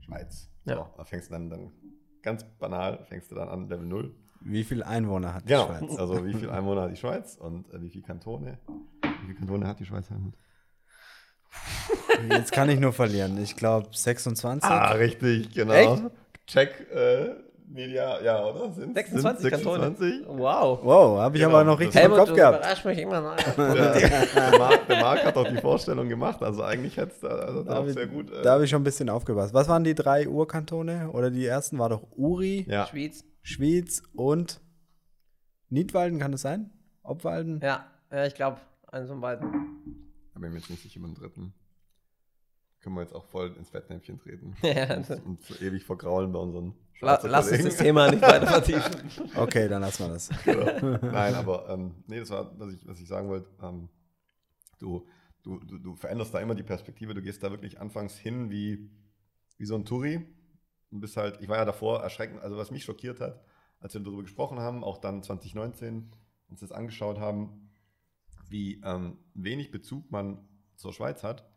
Schweiz. 0.00 0.50
So, 0.64 0.72
Ja. 0.72 0.92
da 0.96 1.04
fängst 1.04 1.28
du 1.30 1.32
dann, 1.32 1.48
dann 1.48 1.72
ganz 2.22 2.44
banal, 2.58 3.04
fängst 3.04 3.30
du 3.30 3.34
dann 3.36 3.48
an 3.48 3.68
Level 3.68 3.86
0. 3.86 4.14
Wie 4.42 4.64
viele 4.64 4.86
Einwohner 4.86 5.34
hat 5.34 5.44
die 5.44 5.48
Genau, 5.48 5.66
Schweiz? 5.66 5.96
also 5.96 6.26
wie 6.26 6.34
viele 6.34 6.52
Einwohner 6.52 6.82
hat 6.82 6.90
die 6.90 6.96
Schweiz 6.96 7.36
und 7.36 7.70
äh, 7.72 7.80
wie 7.80 7.90
viele 7.90 8.04
Kantone? 8.04 8.58
Wie 9.02 9.26
viele 9.26 9.34
Kantone 9.34 9.66
hat 9.66 9.80
die 9.80 9.84
Schweiz? 9.86 10.10
Helmut? 10.10 10.34
Jetzt 12.30 12.52
kann 12.52 12.68
ich 12.68 12.78
nur 12.80 12.92
verlieren. 12.92 13.40
Ich 13.42 13.56
glaube 13.56 13.88
26. 13.92 14.68
Ah, 14.70 14.92
richtig, 14.92 15.52
genau. 15.54 15.72
Echt? 15.72 16.02
Check 16.46 16.86
äh, 16.92 17.30
Media, 17.68 18.20
ja, 18.20 18.44
oder? 18.44 18.72
Sind 18.72 18.94
26 18.94 19.50
Kantone. 19.50 19.84
26? 19.94 20.26
Wow. 20.26 20.80
Wow, 20.82 21.18
habe 21.20 21.36
ich 21.36 21.42
Genau, 21.42 21.54
aber 21.54 21.64
noch 21.64 21.78
richtig 21.78 21.94
im 21.96 22.00
Helmut, 22.00 22.18
Kopf 22.18 22.28
du 22.30 22.34
gehabt. 22.34 22.58
überraschst 22.58 22.84
mich 22.84 22.98
immer 22.98 23.20
noch. 23.20 23.36
Der, 23.56 23.92
der, 23.94 24.58
Marc, 24.58 24.86
der 24.88 25.00
Marc 25.00 25.24
hat 25.24 25.36
auch 25.36 25.48
die 25.48 25.56
Vorstellung 25.58 26.08
gemacht, 26.08 26.42
also 26.42 26.62
eigentlich 26.64 26.96
hätte 26.96 27.12
es 27.12 27.20
da 27.20 27.28
also 27.28 27.62
Da 27.62 27.72
auch 27.72 27.76
habe 27.76 27.92
sehr 27.92 28.06
gut. 28.08 28.30
äh, 28.32 28.42
da 28.42 28.54
hab 28.54 28.62
ich 28.62 28.70
schon 28.70 28.80
ein 28.80 28.84
bisschen 28.84 29.08
aufgepasst. 29.08 29.54
Was 29.54 29.68
waren 29.68 29.84
die 29.84 29.94
drei 29.94 30.28
Urkantone? 30.28 31.10
Oder 31.12 31.30
die 31.30 31.46
ersten 31.46 31.78
war 31.78 31.88
doch 31.88 32.02
Uri, 32.16 32.66
ja, 32.68 32.86
Schwyz. 32.86 33.24
Schwyz 33.42 34.02
und 34.14 34.60
Niedwalden, 35.68 36.18
kann 36.18 36.32
das 36.32 36.42
sein? 36.42 36.70
Obwalden? 37.04 37.60
Ja, 37.62 37.86
ja, 38.10 38.26
ich 38.26 38.34
glaube, 38.34 38.58
eins 38.90 39.08
von 39.08 39.20
beiden. 39.20 40.09
Bin 40.34 40.44
ich 40.44 40.50
mir 40.50 40.58
jetzt 40.58 40.70
nicht 40.70 40.82
sicher 40.82 40.98
über 40.98 41.08
den 41.08 41.14
dritten. 41.14 41.54
Können 42.80 42.94
wir 42.94 43.02
jetzt 43.02 43.14
auch 43.14 43.26
voll 43.26 43.54
ins 43.56 43.70
Fettnäpfchen 43.70 44.18
treten. 44.18 44.56
Ja, 44.62 44.96
und, 44.96 45.10
und 45.10 45.42
so 45.42 45.54
ewig 45.56 45.84
vergraulen 45.84 46.32
bei 46.32 46.38
unseren 46.38 46.74
La 47.00 47.18
lass 47.22 47.50
uns 47.50 47.64
das 47.64 47.76
Thema 47.76 48.10
nicht 48.10 48.22
weiter 48.22 48.46
vertiefen. 48.46 49.10
Okay, 49.36 49.68
dann 49.68 49.82
lassen 49.82 50.04
wir 50.04 50.12
das. 50.12 50.28
Genau. 50.44 50.98
Nein, 51.12 51.34
aber 51.34 51.68
ähm, 51.70 51.94
nee, 52.06 52.18
das 52.20 52.30
war, 52.30 52.58
was 52.58 52.72
ich, 52.72 52.86
was 52.86 53.00
ich 53.00 53.08
sagen 53.08 53.28
wollte. 53.28 53.48
Ähm, 53.62 53.88
du, 54.78 55.06
du, 55.42 55.58
du, 55.60 55.78
du 55.78 55.96
veränderst 55.96 56.34
da 56.34 56.40
immer 56.40 56.54
die 56.54 56.62
Perspektive. 56.62 57.14
Du 57.14 57.22
gehst 57.22 57.42
da 57.42 57.50
wirklich 57.50 57.80
anfangs 57.80 58.16
hin 58.16 58.50
wie, 58.50 58.90
wie 59.56 59.64
so 59.64 59.74
ein 59.76 59.84
Touri. 59.84 60.26
Und 60.90 61.00
bist 61.00 61.16
halt, 61.16 61.40
ich 61.40 61.48
war 61.48 61.56
ja 61.56 61.64
davor 61.64 62.02
erschreckend, 62.02 62.42
also 62.42 62.56
was 62.56 62.70
mich 62.70 62.84
schockiert 62.84 63.20
hat, 63.20 63.42
als 63.78 63.94
wir 63.94 64.00
darüber 64.00 64.22
gesprochen 64.22 64.58
haben, 64.58 64.84
auch 64.84 64.98
dann 64.98 65.22
2019 65.22 66.10
uns 66.48 66.60
das 66.60 66.72
angeschaut 66.72 67.18
haben, 67.18 67.69
wie 68.50 68.80
ähm, 68.84 69.16
wenig 69.34 69.70
Bezug 69.70 70.10
man 70.10 70.38
zur 70.76 70.92
Schweiz 70.92 71.22
hat, 71.22 71.48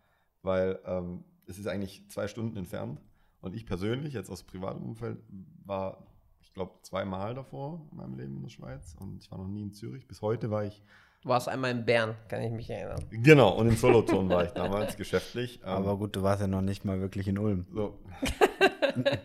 weil 0.41 0.79
ähm, 0.85 1.23
es 1.47 1.57
ist 1.59 1.67
eigentlich 1.67 2.09
zwei 2.09 2.27
Stunden 2.27 2.55
entfernt. 2.57 3.01
Und 3.41 3.53
ich 3.55 3.65
persönlich, 3.65 4.13
jetzt 4.13 4.29
aus 4.29 4.43
privatem 4.43 4.83
Umfeld, 4.83 5.17
war, 5.65 6.05
ich 6.41 6.53
glaube, 6.53 6.73
zweimal 6.81 7.35
davor 7.35 7.85
in 7.91 7.97
meinem 7.97 8.15
Leben 8.15 8.35
in 8.38 8.43
der 8.43 8.50
Schweiz 8.50 8.95
und 9.00 9.21
ich 9.21 9.29
war 9.31 9.38
noch 9.38 9.47
nie 9.47 9.62
in 9.63 9.73
Zürich. 9.73 10.07
Bis 10.07 10.21
heute 10.21 10.50
war 10.50 10.63
ich, 10.63 10.81
Du 11.23 11.29
warst 11.29 11.47
einmal 11.47 11.71
in 11.71 11.85
Bern, 11.85 12.15
kann 12.27 12.41
ich 12.41 12.51
mich 12.51 12.69
erinnern. 12.69 13.01
genau, 13.09 13.57
und 13.57 13.67
in 13.69 13.77
Solothurn 13.77 14.27
war 14.27 14.43
ich 14.43 14.51
damals 14.51 14.97
geschäftlich. 14.97 15.62
Ähm, 15.63 15.69
Aber 15.69 15.97
gut, 15.97 16.17
du 16.17 16.21
warst 16.21 16.41
ja 16.41 16.47
noch 16.47 16.62
nicht 16.62 16.83
mal 16.83 17.00
wirklich 17.00 17.29
in 17.29 17.38
Ulm. 17.38 17.65
So. 17.73 17.97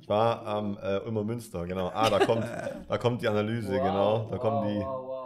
ich 0.00 0.08
war 0.08 0.46
am 0.46 0.76
äh, 0.82 0.98
Ulmer 1.06 1.24
Münster, 1.24 1.66
genau. 1.66 1.88
Ah, 1.94 2.10
da 2.10 2.18
kommt, 2.18 2.44
da 2.86 2.98
kommt 2.98 3.22
die 3.22 3.28
Analyse, 3.28 3.72
genau. 3.72 4.28
Da 4.30 4.36
kommen 4.36 4.68
die, 4.68 4.80
Wow, 4.80 5.06
wow. 5.06 5.17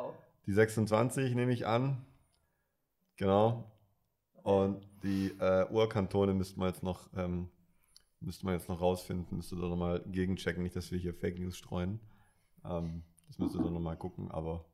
Die 0.46 0.52
26, 0.52 1.34
nehme 1.34 1.52
ich 1.52 1.66
an. 1.66 2.04
Genau. 3.16 3.70
Und 4.42 4.88
die 5.02 5.28
äh, 5.38 5.66
Urkantone 5.70 6.34
müsste 6.34 6.58
man 6.58 6.68
jetzt 6.68 6.82
noch, 6.82 7.08
ähm, 7.16 7.48
müsste 8.20 8.44
man 8.44 8.54
jetzt 8.54 8.68
noch 8.68 8.80
rausfinden, 8.80 9.36
müsste 9.36 9.56
da 9.56 9.68
nochmal 9.68 10.02
gegenchecken, 10.06 10.62
nicht, 10.62 10.74
dass 10.74 10.90
wir 10.90 10.98
hier 10.98 11.14
Fake 11.14 11.38
News 11.38 11.56
streuen. 11.56 12.00
Ähm, 12.64 13.04
das 13.28 13.38
müsste 13.38 13.58
dann 13.58 13.72
nochmal 13.72 13.96
gucken, 13.96 14.30
aber 14.30 14.64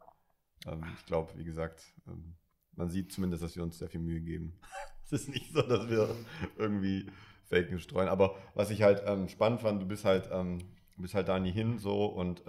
ähm, 0.66 0.82
ich 0.96 1.06
glaube, 1.06 1.32
wie 1.36 1.44
gesagt, 1.44 1.82
ähm, 2.06 2.34
man 2.72 2.88
sieht 2.88 3.12
zumindest, 3.12 3.42
dass 3.42 3.56
wir 3.56 3.62
uns 3.62 3.78
sehr 3.78 3.88
viel 3.88 4.00
Mühe 4.00 4.20
geben. 4.20 4.58
es 5.04 5.12
ist 5.12 5.28
nicht 5.28 5.52
so, 5.52 5.62
dass 5.62 5.88
wir 5.88 6.14
irgendwie 6.56 7.10
Fake 7.44 7.70
News 7.70 7.82
streuen. 7.82 8.08
Aber 8.08 8.36
was 8.54 8.70
ich 8.70 8.82
halt 8.82 9.02
ähm, 9.04 9.28
spannend 9.28 9.60
fand, 9.60 9.82
du 9.82 9.86
bist 9.86 10.04
halt, 10.04 10.28
ähm, 10.32 10.58
du 10.96 11.02
bist 11.02 11.14
halt 11.14 11.28
da 11.28 11.38
nie 11.38 11.52
hin 11.52 11.78
so 11.78 12.06
und 12.06 12.40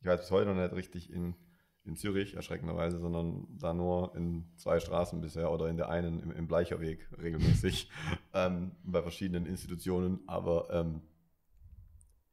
ich 0.00 0.06
weiß 0.06 0.20
bis 0.20 0.30
heute 0.32 0.52
noch 0.52 0.60
nicht 0.60 0.74
richtig 0.74 1.10
in, 1.10 1.34
in 1.84 1.96
Zürich, 1.96 2.34
erschreckenderweise, 2.34 2.98
sondern 2.98 3.46
da 3.58 3.74
nur 3.74 4.14
in 4.16 4.44
zwei 4.56 4.80
Straßen 4.80 5.20
bisher 5.20 5.50
oder 5.52 5.68
in 5.68 5.76
der 5.76 5.88
einen 5.90 6.22
im, 6.22 6.30
im 6.30 6.46
Bleicherweg 6.46 7.06
regelmäßig 7.20 7.90
ähm, 8.34 8.72
bei 8.84 9.02
verschiedenen 9.02 9.44
Institutionen. 9.46 10.20
Aber 10.26 10.68
ähm, 10.70 11.02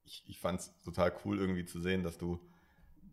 ich, 0.05 0.23
ich 0.27 0.39
fand 0.39 0.59
es 0.61 0.73
total 0.83 1.11
cool 1.25 1.37
irgendwie 1.37 1.65
zu 1.65 1.81
sehen, 1.81 2.03
dass 2.03 2.17
du 2.17 2.39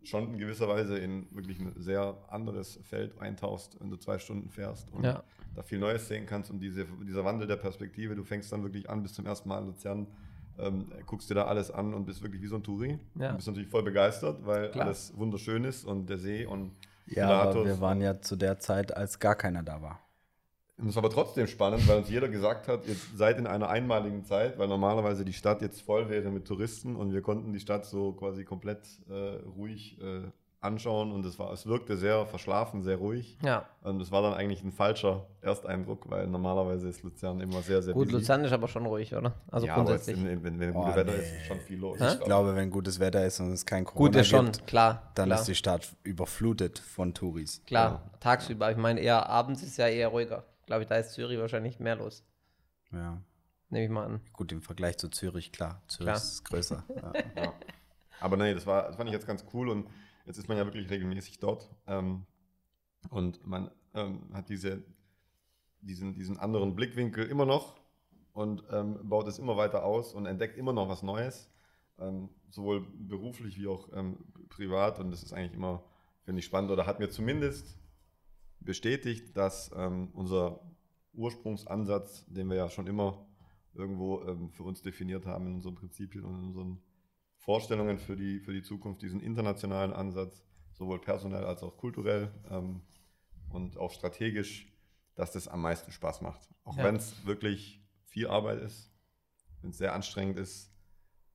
schon 0.03 0.33
in 0.33 0.37
gewisser 0.39 0.69
Weise 0.69 0.97
in 0.97 1.27
wirklich 1.35 1.59
ein 1.59 1.73
sehr 1.75 2.17
anderes 2.29 2.79
Feld 2.83 3.19
eintauchst, 3.19 3.77
wenn 3.81 3.89
du 3.89 3.97
zwei 3.97 4.17
Stunden 4.17 4.49
fährst 4.49 4.91
und 4.93 5.03
Ja. 5.03 5.23
da 5.55 5.61
viel 5.61 5.77
Neues 5.79 6.07
sehen 6.07 6.25
kannst 6.25 6.49
und 6.51 6.61
diese, 6.61 6.85
dieser 7.05 7.25
Wandel 7.25 7.47
der 7.47 7.57
Perspektive, 7.57 8.15
du 8.15 8.23
fängst 8.23 8.49
dann 8.51 8.63
wirklich 8.63 8.89
an 8.89 9.03
bis 9.03 9.13
zum 9.13 9.25
ersten 9.25 9.49
Mal 9.49 9.59
in 9.59 9.67
Luzern, 9.67 10.07
ähm, 10.61 10.87
guckst 11.05 11.29
dir 11.29 11.35
da 11.35 11.45
alles 11.45 11.71
an 11.71 11.93
und 11.93 12.05
bist 12.05 12.21
wirklich 12.23 12.41
wie 12.41 12.47
so 12.47 12.55
ein 12.55 12.63
Touri. 12.63 12.99
Ja. 13.15 13.29
Du 13.29 13.35
bist 13.37 13.47
natürlich 13.47 13.69
voll 13.69 13.83
begeistert, 13.83 14.45
weil 14.45 14.69
Klar. 14.71 14.85
alles 14.87 15.13
wunderschön 15.17 15.63
ist 15.63 15.85
und 15.85 16.09
der 16.09 16.17
See 16.17 16.45
und 16.45 16.71
Ja, 17.07 17.29
aber 17.29 17.51
Pilatus. 17.51 17.65
wir 17.67 17.81
waren 17.81 18.01
ja 18.01 18.21
zu 18.21 18.35
der 18.35 18.59
Zeit, 18.59 18.95
als 18.95 19.19
gar 19.19 19.35
keiner 19.35 19.63
da 19.63 19.81
war. 19.81 19.99
Und 20.77 20.85
es 20.85 20.91
ist 20.93 20.97
aber 20.97 21.09
trotzdem 21.09 21.45
spannend, 21.47 21.85
weil 21.89 21.97
uns 21.97 22.09
jeder 22.09 22.29
gesagt 22.29 22.69
hat, 22.69 22.87
ihr 22.87 22.95
seid 23.13 23.37
in 23.37 23.47
einer 23.47 23.67
einmaligen 23.69 24.23
Zeit, 24.23 24.57
weil 24.57 24.69
normalerweise 24.69 25.25
die 25.25 25.33
Stadt 25.33 25.61
jetzt 25.61 25.81
voll 25.81 26.09
wäre 26.09 26.29
mit 26.31 26.45
Touristen 26.45 26.95
und 26.95 27.11
wir 27.11 27.21
konnten 27.21 27.51
die 27.51 27.59
Stadt 27.59 27.85
so 27.85 28.13
quasi 28.13 28.45
komplett 28.45 28.87
äh, 29.09 29.13
ruhig 29.57 29.99
äh, 30.01 30.21
anschauen 30.61 31.11
und 31.11 31.25
es, 31.25 31.39
war, 31.39 31.53
es 31.53 31.65
wirkte 31.65 31.95
sehr 31.95 32.25
verschlafen, 32.25 32.83
sehr 32.83 32.97
ruhig. 32.97 33.37
Ja, 33.41 33.65
Und 33.81 34.01
es 34.01 34.11
war 34.11 34.21
dann 34.21 34.33
eigentlich 34.33 34.61
ein 34.63 34.71
falscher 34.73 35.25
Ersteindruck, 35.41 36.09
weil 36.09 36.27
normalerweise 36.27 36.89
ist 36.89 37.01
Luzern 37.03 37.39
immer 37.39 37.61
sehr, 37.61 37.81
sehr 37.81 37.93
gut, 37.93 38.07
busy. 38.07 38.17
Luzern 38.17 38.43
ist 38.43 38.51
aber 38.51 38.67
schon 38.67 38.85
ruhig, 38.85 39.15
oder? 39.15 39.33
Also 39.49 39.67
ja, 39.67 39.75
aber 39.75 39.91
jetzt, 39.91 40.05
grundsätzlich. 40.07 40.33
in, 40.33 40.43
wenn, 40.43 40.59
wenn 40.59 40.75
Oh, 40.75 40.81
gutes 40.81 40.95
Wetter 40.97 41.11
nee. 41.11 41.17
ist, 41.19 41.33
ist 41.33 41.45
schon 41.47 41.59
viel 41.61 41.79
los. 41.79 41.99
Hä? 41.99 42.13
Ich 42.13 42.19
glaube, 42.19 42.55
wenn 42.55 42.69
gutes 42.71 42.99
Wetter 42.99 43.25
ist 43.25 43.39
und 43.39 43.51
es 43.53 43.65
kein 43.65 43.85
Corona 43.85 44.07
Gut, 44.07 44.15
ist 44.17 44.27
schon, 44.27 44.45
gibt, 44.51 44.67
klar. 44.67 45.11
dann 45.15 45.27
klar. 45.27 45.39
ist 45.39 45.47
die 45.47 45.55
Stadt 45.55 45.95
überflutet 46.03 46.79
von 46.79 47.13
Touris. 47.13 47.61
Klar, 47.65 48.11
tagsüber. 48.19 48.69
Ich 48.69 48.77
meine, 48.77 48.99
eher 48.99 49.29
abends 49.29 49.63
ist 49.63 49.77
ja 49.77 49.87
eher 49.87 50.09
ruhiger. 50.09 50.43
Glaube 50.65 50.81
ich, 50.83 50.89
da 50.89 50.95
ist 50.97 51.13
Zürich 51.13 51.39
wahrscheinlich 51.39 51.79
mehr 51.79 51.95
los. 51.95 52.25
Ja. 52.91 53.21
Nehme 53.69 53.85
ich 53.85 53.91
mal 53.91 54.05
an. 54.05 54.21
Gut, 54.33 54.51
im 54.51 54.61
Vergleich 54.61 54.97
zu 54.97 55.09
Zürich, 55.09 55.51
klar. 55.51 55.81
Zürich 55.87 56.05
Klar. 56.07 56.17
ist 56.17 56.43
größer. 56.45 56.83
Ja. 56.95 57.13
Ja. 57.43 57.53
Aber 58.21 58.35
nee, 58.35 58.53
das, 58.53 58.65
war, 58.67 58.87
das 58.87 58.97
fand 58.97 59.07
ich 59.09 59.13
jetzt 59.13 59.25
ganz 59.27 59.45
cool 59.53 59.69
und 59.69 59.87
jetzt 60.29 60.37
ist 60.37 60.47
man 60.47 60.57
ja 60.57 60.65
wirklich 60.65 60.89
regelmäßig 60.91 61.39
dort. 61.39 61.71
Ähm, 61.87 62.25
und 63.09 63.45
man 63.47 63.71
ähm, 63.95 64.29
hat 64.31 64.47
diese, 64.49 64.83
diesen, 65.81 66.13
diesen 66.13 66.37
anderen 66.37 66.75
Blickwinkel 66.75 67.25
immer 67.25 67.47
noch 67.47 67.81
und 68.33 68.63
ähm, 68.71 68.99
baut 69.09 69.27
es 69.27 69.39
immer 69.39 69.57
weiter 69.57 69.83
aus 69.83 70.13
und 70.13 70.27
entdeckt 70.27 70.55
immer 70.55 70.71
noch 70.71 70.87
was 70.87 71.01
Neues, 71.01 71.49
ähm, 71.97 72.29
sowohl 72.51 72.85
beruflich 72.93 73.57
wie 73.57 73.65
auch 73.65 73.89
ähm, 73.93 74.17
privat. 74.49 74.99
Und 74.99 75.09
das 75.09 75.23
ist 75.23 75.33
eigentlich 75.33 75.55
immer, 75.55 75.83
finde 76.21 76.39
ich, 76.39 76.45
spannend 76.45 76.69
oder 76.69 76.85
hat 76.85 76.99
mir 76.99 77.09
zumindest 77.09 77.79
bestätigt, 78.59 79.35
dass 79.35 79.71
ähm, 79.75 80.09
unser 80.13 80.59
Ursprungsansatz, 81.13 82.27
den 82.27 82.49
wir 82.49 82.55
ja 82.55 82.69
schon 82.69 82.85
immer 82.85 83.25
irgendwo 83.73 84.49
für 84.51 84.63
uns 84.63 84.81
definiert 84.81 85.25
haben 85.25 85.47
in 85.47 85.53
unseren 85.55 85.75
Prinzipien 85.75 86.25
und 86.25 86.35
in 86.35 86.43
unseren 86.43 86.81
Vorstellungen 87.49 87.97
für 87.97 88.15
die, 88.15 88.39
für 88.41 88.53
die 88.53 88.61
Zukunft, 88.61 89.01
diesen 89.01 89.21
internationalen 89.21 89.91
Ansatz, 89.91 90.43
sowohl 90.73 91.01
personell 91.01 91.45
als 91.45 91.63
auch 91.63 91.77
kulturell 91.77 92.29
ähm, 92.51 92.81
und 93.49 93.75
auch 93.75 93.89
strategisch, 93.89 94.71
dass 95.15 95.31
das 95.31 95.47
am 95.47 95.63
meisten 95.63 95.91
Spaß 95.91 96.21
macht. 96.21 96.47
Auch 96.63 96.77
Ja. 96.77 96.83
wenn 96.83 96.97
es 96.97 97.25
wirklich 97.25 97.81
viel 98.05 98.27
Arbeit 98.27 98.61
ist, 98.61 98.93
wenn 99.61 99.71
es 99.71 99.79
sehr 99.79 99.95
anstrengend 99.95 100.37
ist, 100.37 100.71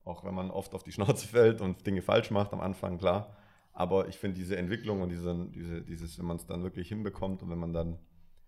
auch 0.05 0.23
wenn 0.23 0.33
man 0.33 0.51
oft 0.51 0.73
auf 0.73 0.83
die 0.83 0.93
Schnauze 0.93 1.27
fällt 1.35 1.59
und 1.59 1.85
Dinge 1.85 2.01
falsch 2.01 2.31
macht 2.31 2.53
am 2.53 2.61
Anfang, 2.61 2.97
klar. 2.97 3.35
Aber 3.73 4.07
ich 4.07 4.17
finde 4.17 4.37
diese 4.37 4.55
Entwicklung 4.55 5.01
und 5.01 5.09
diese, 5.09 5.49
diese, 5.49 5.81
dieses, 5.81 6.17
wenn 6.17 6.27
man 6.27 6.37
es 6.37 6.45
dann 6.45 6.63
wirklich 6.63 6.87
hinbekommt 6.87 7.43
und 7.43 7.49
wenn 7.49 7.59
man 7.59 7.73
dann 7.73 7.99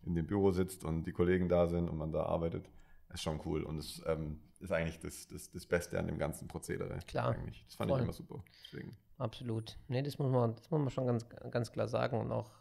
in 0.03 0.15
dem 0.15 0.25
Büro 0.25 0.51
sitzt 0.51 0.86
und 0.86 1.03
die 1.03 1.12
Kollegen 1.12 1.50
da 1.50 1.67
sind 1.67 1.89
und 1.89 1.97
man 1.97 2.13
da 2.13 2.24
arbeitet, 2.27 2.71
ist 3.13 3.24
schon 3.24 3.41
cool. 3.43 3.63
Und 3.63 3.77
es 3.77 4.01
ähm, 4.07 4.39
ist 4.59 4.71
eigentlich 4.71 4.99
das, 4.99 5.27
das, 5.27 5.51
das 5.51 5.65
Beste 5.65 5.99
an 5.99 6.07
dem 6.07 6.17
ganzen 6.17 6.47
Prozedere. 6.47 6.97
Klar, 7.07 7.33
Eigentlich. 7.35 7.63
Das 7.65 7.75
fand 7.75 7.89
voll. 7.91 7.99
ich 7.99 8.03
immer 8.05 8.13
super. 8.13 8.43
Deswegen. 8.65 8.97
Absolut. 9.17 9.77
Nee, 9.87 10.01
das 10.01 10.17
muss 10.17 10.31
man, 10.31 10.55
das 10.55 10.69
muss 10.71 10.79
man 10.79 10.89
schon 10.89 11.07
ganz, 11.07 11.25
ganz 11.51 11.71
klar 11.71 11.87
sagen. 11.87 12.19
Und 12.19 12.31
auch 12.31 12.51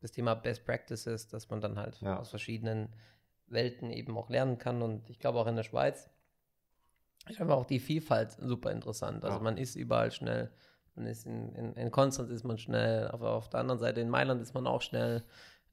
das 0.00 0.12
Thema 0.12 0.34
Best 0.34 0.64
Practices, 0.64 1.28
dass 1.28 1.48
man 1.48 1.60
dann 1.60 1.78
halt 1.78 2.00
Ja. 2.00 2.18
aus 2.18 2.30
verschiedenen 2.30 2.92
Welten 3.46 3.90
eben 3.90 4.16
auch 4.18 4.28
lernen 4.28 4.58
kann. 4.58 4.82
Und 4.82 5.08
ich 5.08 5.18
glaube 5.18 5.38
auch 5.38 5.46
in 5.46 5.56
der 5.56 5.62
Schweiz 5.62 6.10
ist 7.28 7.40
einfach 7.40 7.56
auch 7.56 7.66
die 7.66 7.80
Vielfalt 7.80 8.32
super 8.32 8.70
interessant. 8.72 9.24
Also 9.24 9.36
Ja. 9.38 9.42
man 9.42 9.56
ist 9.56 9.74
überall 9.76 10.10
schnell. 10.12 10.50
Man 10.94 11.06
ist 11.06 11.26
in, 11.26 11.52
in, 11.54 11.74
in 11.74 11.90
Konstanz 11.90 12.30
ist 12.30 12.44
man 12.44 12.58
schnell, 12.58 13.08
auf, 13.08 13.20
auf 13.22 13.48
der 13.50 13.60
anderen 13.60 13.78
Seite 13.78 14.00
in 14.00 14.08
Mailand 14.08 14.40
ist 14.42 14.54
man 14.54 14.66
auch 14.66 14.82
schnell. 14.82 15.24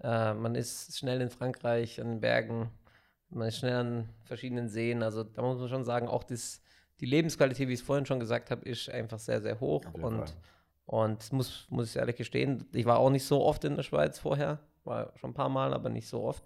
Äh, 0.02 0.34
man 0.34 0.54
ist 0.56 0.98
schnell 0.98 1.22
in 1.22 1.30
Frankreich, 1.30 2.02
an 2.02 2.08
den 2.10 2.20
Bergen, 2.22 2.70
man 3.36 3.48
ist 3.48 3.58
schnell 3.58 3.76
an 3.76 4.10
verschiedenen 4.24 4.70
Seen. 4.70 5.04
Also 5.04 5.24
da 5.24 5.42
muss 5.42 5.60
man 5.60 5.70
schon 5.70 5.84
sagen, 5.84 6.08
auch 6.08 6.24
das, 6.24 6.62
die 7.00 7.06
Lebensqualität, 7.06 7.68
wie 7.68 7.74
ich 7.74 7.80
es 7.80 7.86
vorhin 7.86 8.06
schon 8.06 8.20
gesagt 8.20 8.52
habe, 8.52 8.68
ist 8.68 8.90
einfach 8.90 9.20
sehr, 9.20 9.42
sehr 9.42 9.60
hoch. 9.60 9.84
Und, 9.94 10.36
und 10.86 11.34
muss, 11.34 11.68
muss 11.70 11.90
ich 11.90 11.96
ehrlich 11.96 12.16
gestehen, 12.16 12.66
ich 12.74 12.86
war 12.86 13.00
auch 13.00 13.10
nicht 13.10 13.26
so 13.26 13.44
oft 13.44 13.64
in 13.64 13.76
der 13.76 13.84
Schweiz 13.84 14.20
vorher, 14.20 14.60
war 14.84 15.12
schon 15.18 15.32
ein 15.32 15.36
paar 15.36 15.50
Mal, 15.50 15.74
aber 15.74 15.90
nicht 15.90 16.08
so 16.08 16.24
oft. 16.24 16.44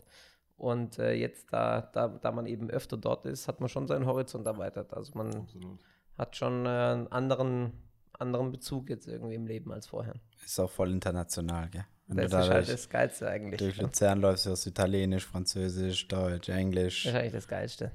Und 0.57 0.97
äh, 0.97 1.13
jetzt, 1.13 1.53
da, 1.53 1.81
da, 1.81 2.07
da 2.07 2.31
man 2.31 2.47
eben 2.47 2.69
öfter 2.69 2.97
dort 2.97 3.25
ist, 3.25 3.47
hat 3.47 3.59
man 3.59 3.69
schon 3.69 3.87
seinen 3.87 4.07
Horizont 4.07 4.45
erweitert. 4.47 4.93
Also 4.93 5.13
man 5.15 5.27
Absolut. 5.27 5.79
hat 6.17 6.35
schon 6.35 6.65
äh, 6.65 6.69
einen 6.69 7.07
anderen, 7.11 7.73
anderen 8.13 8.51
Bezug 8.51 8.89
jetzt 8.89 9.07
irgendwie 9.07 9.35
im 9.35 9.45
Leben 9.45 9.71
als 9.71 9.85
vorher. 9.85 10.15
Ist 10.43 10.59
auch 10.59 10.71
voll 10.71 10.91
international, 10.91 11.69
gell? 11.69 11.85
Wenn 12.07 12.29
das 12.29 12.45
ist 12.45 12.51
halt 12.51 12.69
das 12.69 12.89
Geilste 12.89 13.29
eigentlich. 13.29 13.59
Durch 13.59 13.81
Luzern 13.81 14.21
läufst 14.21 14.45
du 14.45 14.51
aus 14.51 14.65
Italienisch, 14.65 15.25
Französisch, 15.25 16.07
Deutsch, 16.07 16.47
Englisch. 16.47 17.05
Wahrscheinlich 17.05 17.33
das 17.33 17.47
Geilste. 17.47 17.91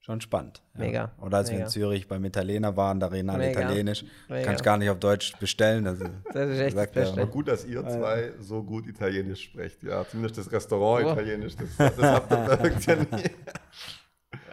Schon 0.00 0.20
spannend. 0.20 0.60
Ja. 0.74 0.80
Mega. 0.80 1.12
Oder 1.20 1.38
als 1.38 1.48
Mega. 1.48 1.60
wir 1.60 1.64
in 1.64 1.70
Zürich 1.70 2.08
beim 2.08 2.24
Italiener 2.24 2.76
waren, 2.76 2.98
da 2.98 3.06
reden 3.06 3.30
alle 3.30 3.52
Italienisch. 3.52 4.04
Mega. 4.28 4.44
Kann 4.44 4.54
ich 4.56 4.62
gar 4.62 4.76
nicht 4.76 4.90
auf 4.90 4.98
Deutsch 4.98 5.32
bestellen. 5.38 5.86
Also, 5.86 6.06
das 6.32 6.50
ist 6.50 6.60
echt 6.60 6.76
das 6.76 6.90
Beste. 6.90 7.22
Aber 7.22 7.30
gut, 7.30 7.48
dass 7.48 7.64
ihr 7.64 7.86
zwei 7.86 8.32
so 8.40 8.62
gut 8.64 8.86
Italienisch 8.88 9.44
sprecht. 9.44 9.82
Ja, 9.84 10.04
zumindest 10.04 10.38
das 10.38 10.52
Restaurant 10.52 11.06
oh. 11.06 11.12
Italienisch, 11.12 11.54
das, 11.56 11.94
das 11.96 12.02
habt 12.02 12.32
ihr 12.32 12.64
irgendwie 12.64 13.16
nie. 13.16 13.30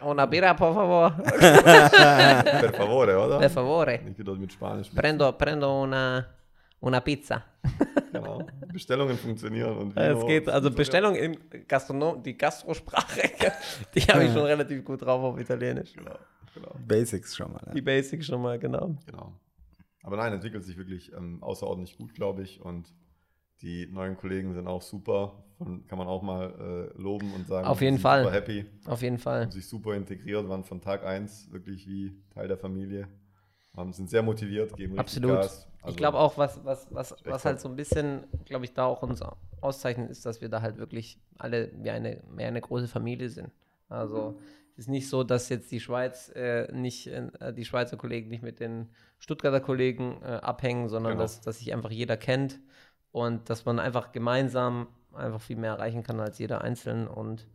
Una 0.02 0.26
birra, 0.26 0.54
por 0.54 0.74
favor. 0.74 1.12
per 1.12 2.74
favore, 2.74 3.18
oder? 3.18 3.40
Per 3.40 3.50
favore. 3.50 4.00
Ich 4.06 4.24
dort 4.24 4.40
mit 4.40 4.54
Spanisch. 4.54 4.90
Prendo, 4.90 5.32
prendo 5.34 5.82
una, 5.82 6.26
una 6.82 7.00
pizza. 7.02 7.44
Genau. 8.12 8.44
Bestellungen 8.74 9.16
funktionieren. 9.18 9.78
Und 9.78 9.96
es 9.96 10.26
geht, 10.26 10.50
also 10.50 10.72
Bestellung 10.72 11.14
im 11.14 11.38
Gastronom, 11.68 12.24
die 12.24 12.36
Gastrosprache, 12.36 13.22
die 13.94 14.02
habe 14.02 14.24
ich 14.24 14.34
schon 14.34 14.46
relativ 14.46 14.84
gut 14.84 15.04
drauf 15.04 15.22
auf 15.22 15.40
Italienisch. 15.40 15.94
Genau, 15.94 16.18
genau. 16.56 16.76
Basics 16.88 17.36
schon 17.36 17.54
mal. 17.54 17.62
Ja. 17.68 17.74
Die 17.74 17.82
Basics 17.84 18.26
schon 18.26 18.42
mal, 18.42 18.58
genau. 18.58 18.98
Genau. 19.06 19.40
Aber 20.02 20.18
nein, 20.18 20.34
entwickelt 20.34 20.64
sich 20.64 20.76
wirklich 20.76 21.14
ähm, 21.14 21.44
außerordentlich 21.44 21.98
gut, 21.98 22.16
glaube 22.16 22.42
ich. 22.42 22.62
Und 22.62 22.92
die 23.62 23.86
neuen 23.86 24.18
Kollegen 24.18 24.54
sind 24.54 24.68
auch 24.68 24.82
super. 24.82 25.44
Von, 25.60 25.86
kann 25.88 26.00
man 26.00 26.08
auch 26.08 26.24
mal 26.24 26.90
äh, 26.96 27.00
loben 27.00 27.34
und 27.34 27.46
sagen, 27.48 27.68
auf 27.68 27.82
jeden 27.82 28.00
Fall. 28.00 28.24
super 28.24 28.34
happy. 28.34 28.66
Auf 28.86 29.02
jeden 29.04 29.20
Fall. 29.20 29.42
Haben 29.44 29.52
sich 29.52 29.68
super 29.68 29.94
integriert, 29.94 30.48
waren 30.50 30.64
von 30.64 30.82
Tag 30.82 31.06
1 31.06 31.52
wirklich 31.52 31.86
wie 31.88 32.16
Teil 32.34 32.48
der 32.48 32.58
Familie. 32.58 33.08
Haben, 33.76 33.94
sind 33.94 34.10
sehr 34.10 34.24
motiviert, 34.24 34.76
geben 34.76 34.98
Absolut. 35.00 35.32
Gas. 35.32 35.68
Also 35.82 35.92
ich 35.92 35.98
glaube 35.98 36.18
auch, 36.18 36.38
was, 36.38 36.64
was, 36.66 36.88
was, 36.92 37.16
was 37.24 37.46
halt 37.46 37.62
so 37.62 37.70
ein 37.70 37.76
bisschen, 37.76 38.26
glaube 38.46 38.66
ich, 38.66 38.74
da 38.74 38.86
auch 38.86 39.02
uns 39.02 39.22
auszeichnet, 39.62 40.10
ist, 40.10 40.26
dass 40.26 40.42
wir 40.42 40.50
da 40.50 40.62
halt 40.62 40.78
wirklich 40.78 41.20
alle 41.38 41.72
wie 41.76 41.90
eine, 41.90 42.22
mehr 42.30 42.48
eine 42.50 42.62
große 42.62 42.88
Familie 42.88 43.30
sind. 43.30 43.52
Also 43.88 44.40
es 44.74 44.86
ist 44.86 44.88
nicht 44.88 45.10
so, 45.10 45.24
dass 45.24 45.50
jetzt 45.50 45.72
die 45.72 45.80
Schweiz 45.80 46.30
äh, 46.36 46.72
nicht, 46.72 47.08
äh, 47.08 47.54
die 47.54 47.66
Schweizer 47.66 47.98
Kollegen 47.98 48.30
nicht 48.30 48.44
mit 48.44 48.60
den 48.60 48.90
Stuttgarter 49.20 49.60
Kollegen 49.60 50.22
äh, 50.22 50.28
abhängen, 50.28 50.90
sondern 50.90 51.14
genau. 51.14 51.24
dass, 51.24 51.42
dass 51.42 51.60
sich 51.60 51.74
einfach 51.74 51.92
jeder 51.92 52.18
kennt 52.18 52.60
und 53.12 53.50
dass 53.50 53.66
man 53.66 53.80
einfach 53.80 54.12
gemeinsam 54.12 54.88
einfach 55.14 55.42
viel 55.42 55.58
mehr 55.58 55.72
erreichen 55.72 56.04
kann 56.04 56.20
als 56.20 56.40
jeder 56.40 56.62
einzeln 56.62 57.08
und, 57.08 57.48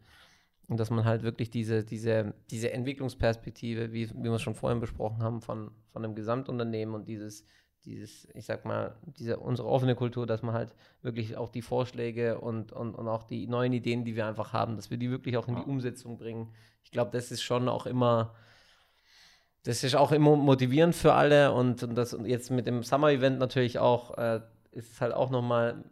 und 0.69 0.79
dass 0.79 0.91
man 0.91 1.05
halt 1.05 1.23
wirklich 1.23 1.51
diese, 1.51 1.85
diese, 1.85 2.35
diese 2.51 2.73
Entwicklungsperspektive, 2.73 3.93
wie, 3.93 4.11
wie 4.11 4.25
wir 4.25 4.33
es 4.33 4.43
schon 4.43 4.55
vorhin 4.55 4.81
besprochen 4.81 5.23
haben, 5.23 5.41
von, 5.41 5.71
von 5.93 6.05
einem 6.05 6.15
Gesamtunternehmen 6.15 6.95
und 6.95 7.09
dieses 7.09 7.45
dieses, 7.85 8.29
ich 8.35 8.47
sag 8.47 8.65
mal, 8.65 8.97
diese, 9.19 9.39
unsere 9.39 9.69
offene 9.69 9.95
Kultur, 9.95 10.27
dass 10.27 10.43
man 10.43 10.55
halt 10.55 10.75
wirklich 11.03 11.37
auch 11.37 11.51
die 11.51 11.63
Vorschläge 11.63 12.41
und, 12.41 12.73
und, 12.73 12.95
und 12.95 13.09
auch 13.09 13.25
die 13.25 13.47
neuen 13.47 13.73
Ideen, 13.73 14.05
die 14.05 14.17
wir 14.17 14.27
einfach 14.27 14.53
haben, 14.53 14.77
dass 14.77 14.91
wir 14.91 14.97
die 14.97 15.11
wirklich 15.11 15.37
auch 15.37 15.49
in 15.49 15.57
die 15.57 15.63
Umsetzung 15.63 16.17
bringen. 16.17 16.53
Ich 16.83 16.91
glaube, 16.91 17.11
das 17.13 17.31
ist 17.31 17.43
schon 17.43 17.69
auch 17.69 17.87
immer, 17.87 18.35
das 19.65 19.85
ist 19.85 19.95
auch 19.95 20.13
immer 20.13 20.37
motivierend 20.37 20.95
für 20.95 21.13
alle 21.13 21.53
und, 21.53 21.83
und 21.83 21.95
das 21.95 22.17
jetzt 22.25 22.51
mit 22.51 22.67
dem 22.67 22.83
Summer-Event 22.83 23.39
natürlich 23.39 23.79
auch, 23.79 24.17
äh, 24.17 24.41
ist 24.73 24.93
es 24.93 25.01
halt 25.01 25.13
auch 25.13 25.31
nochmal 25.31 25.85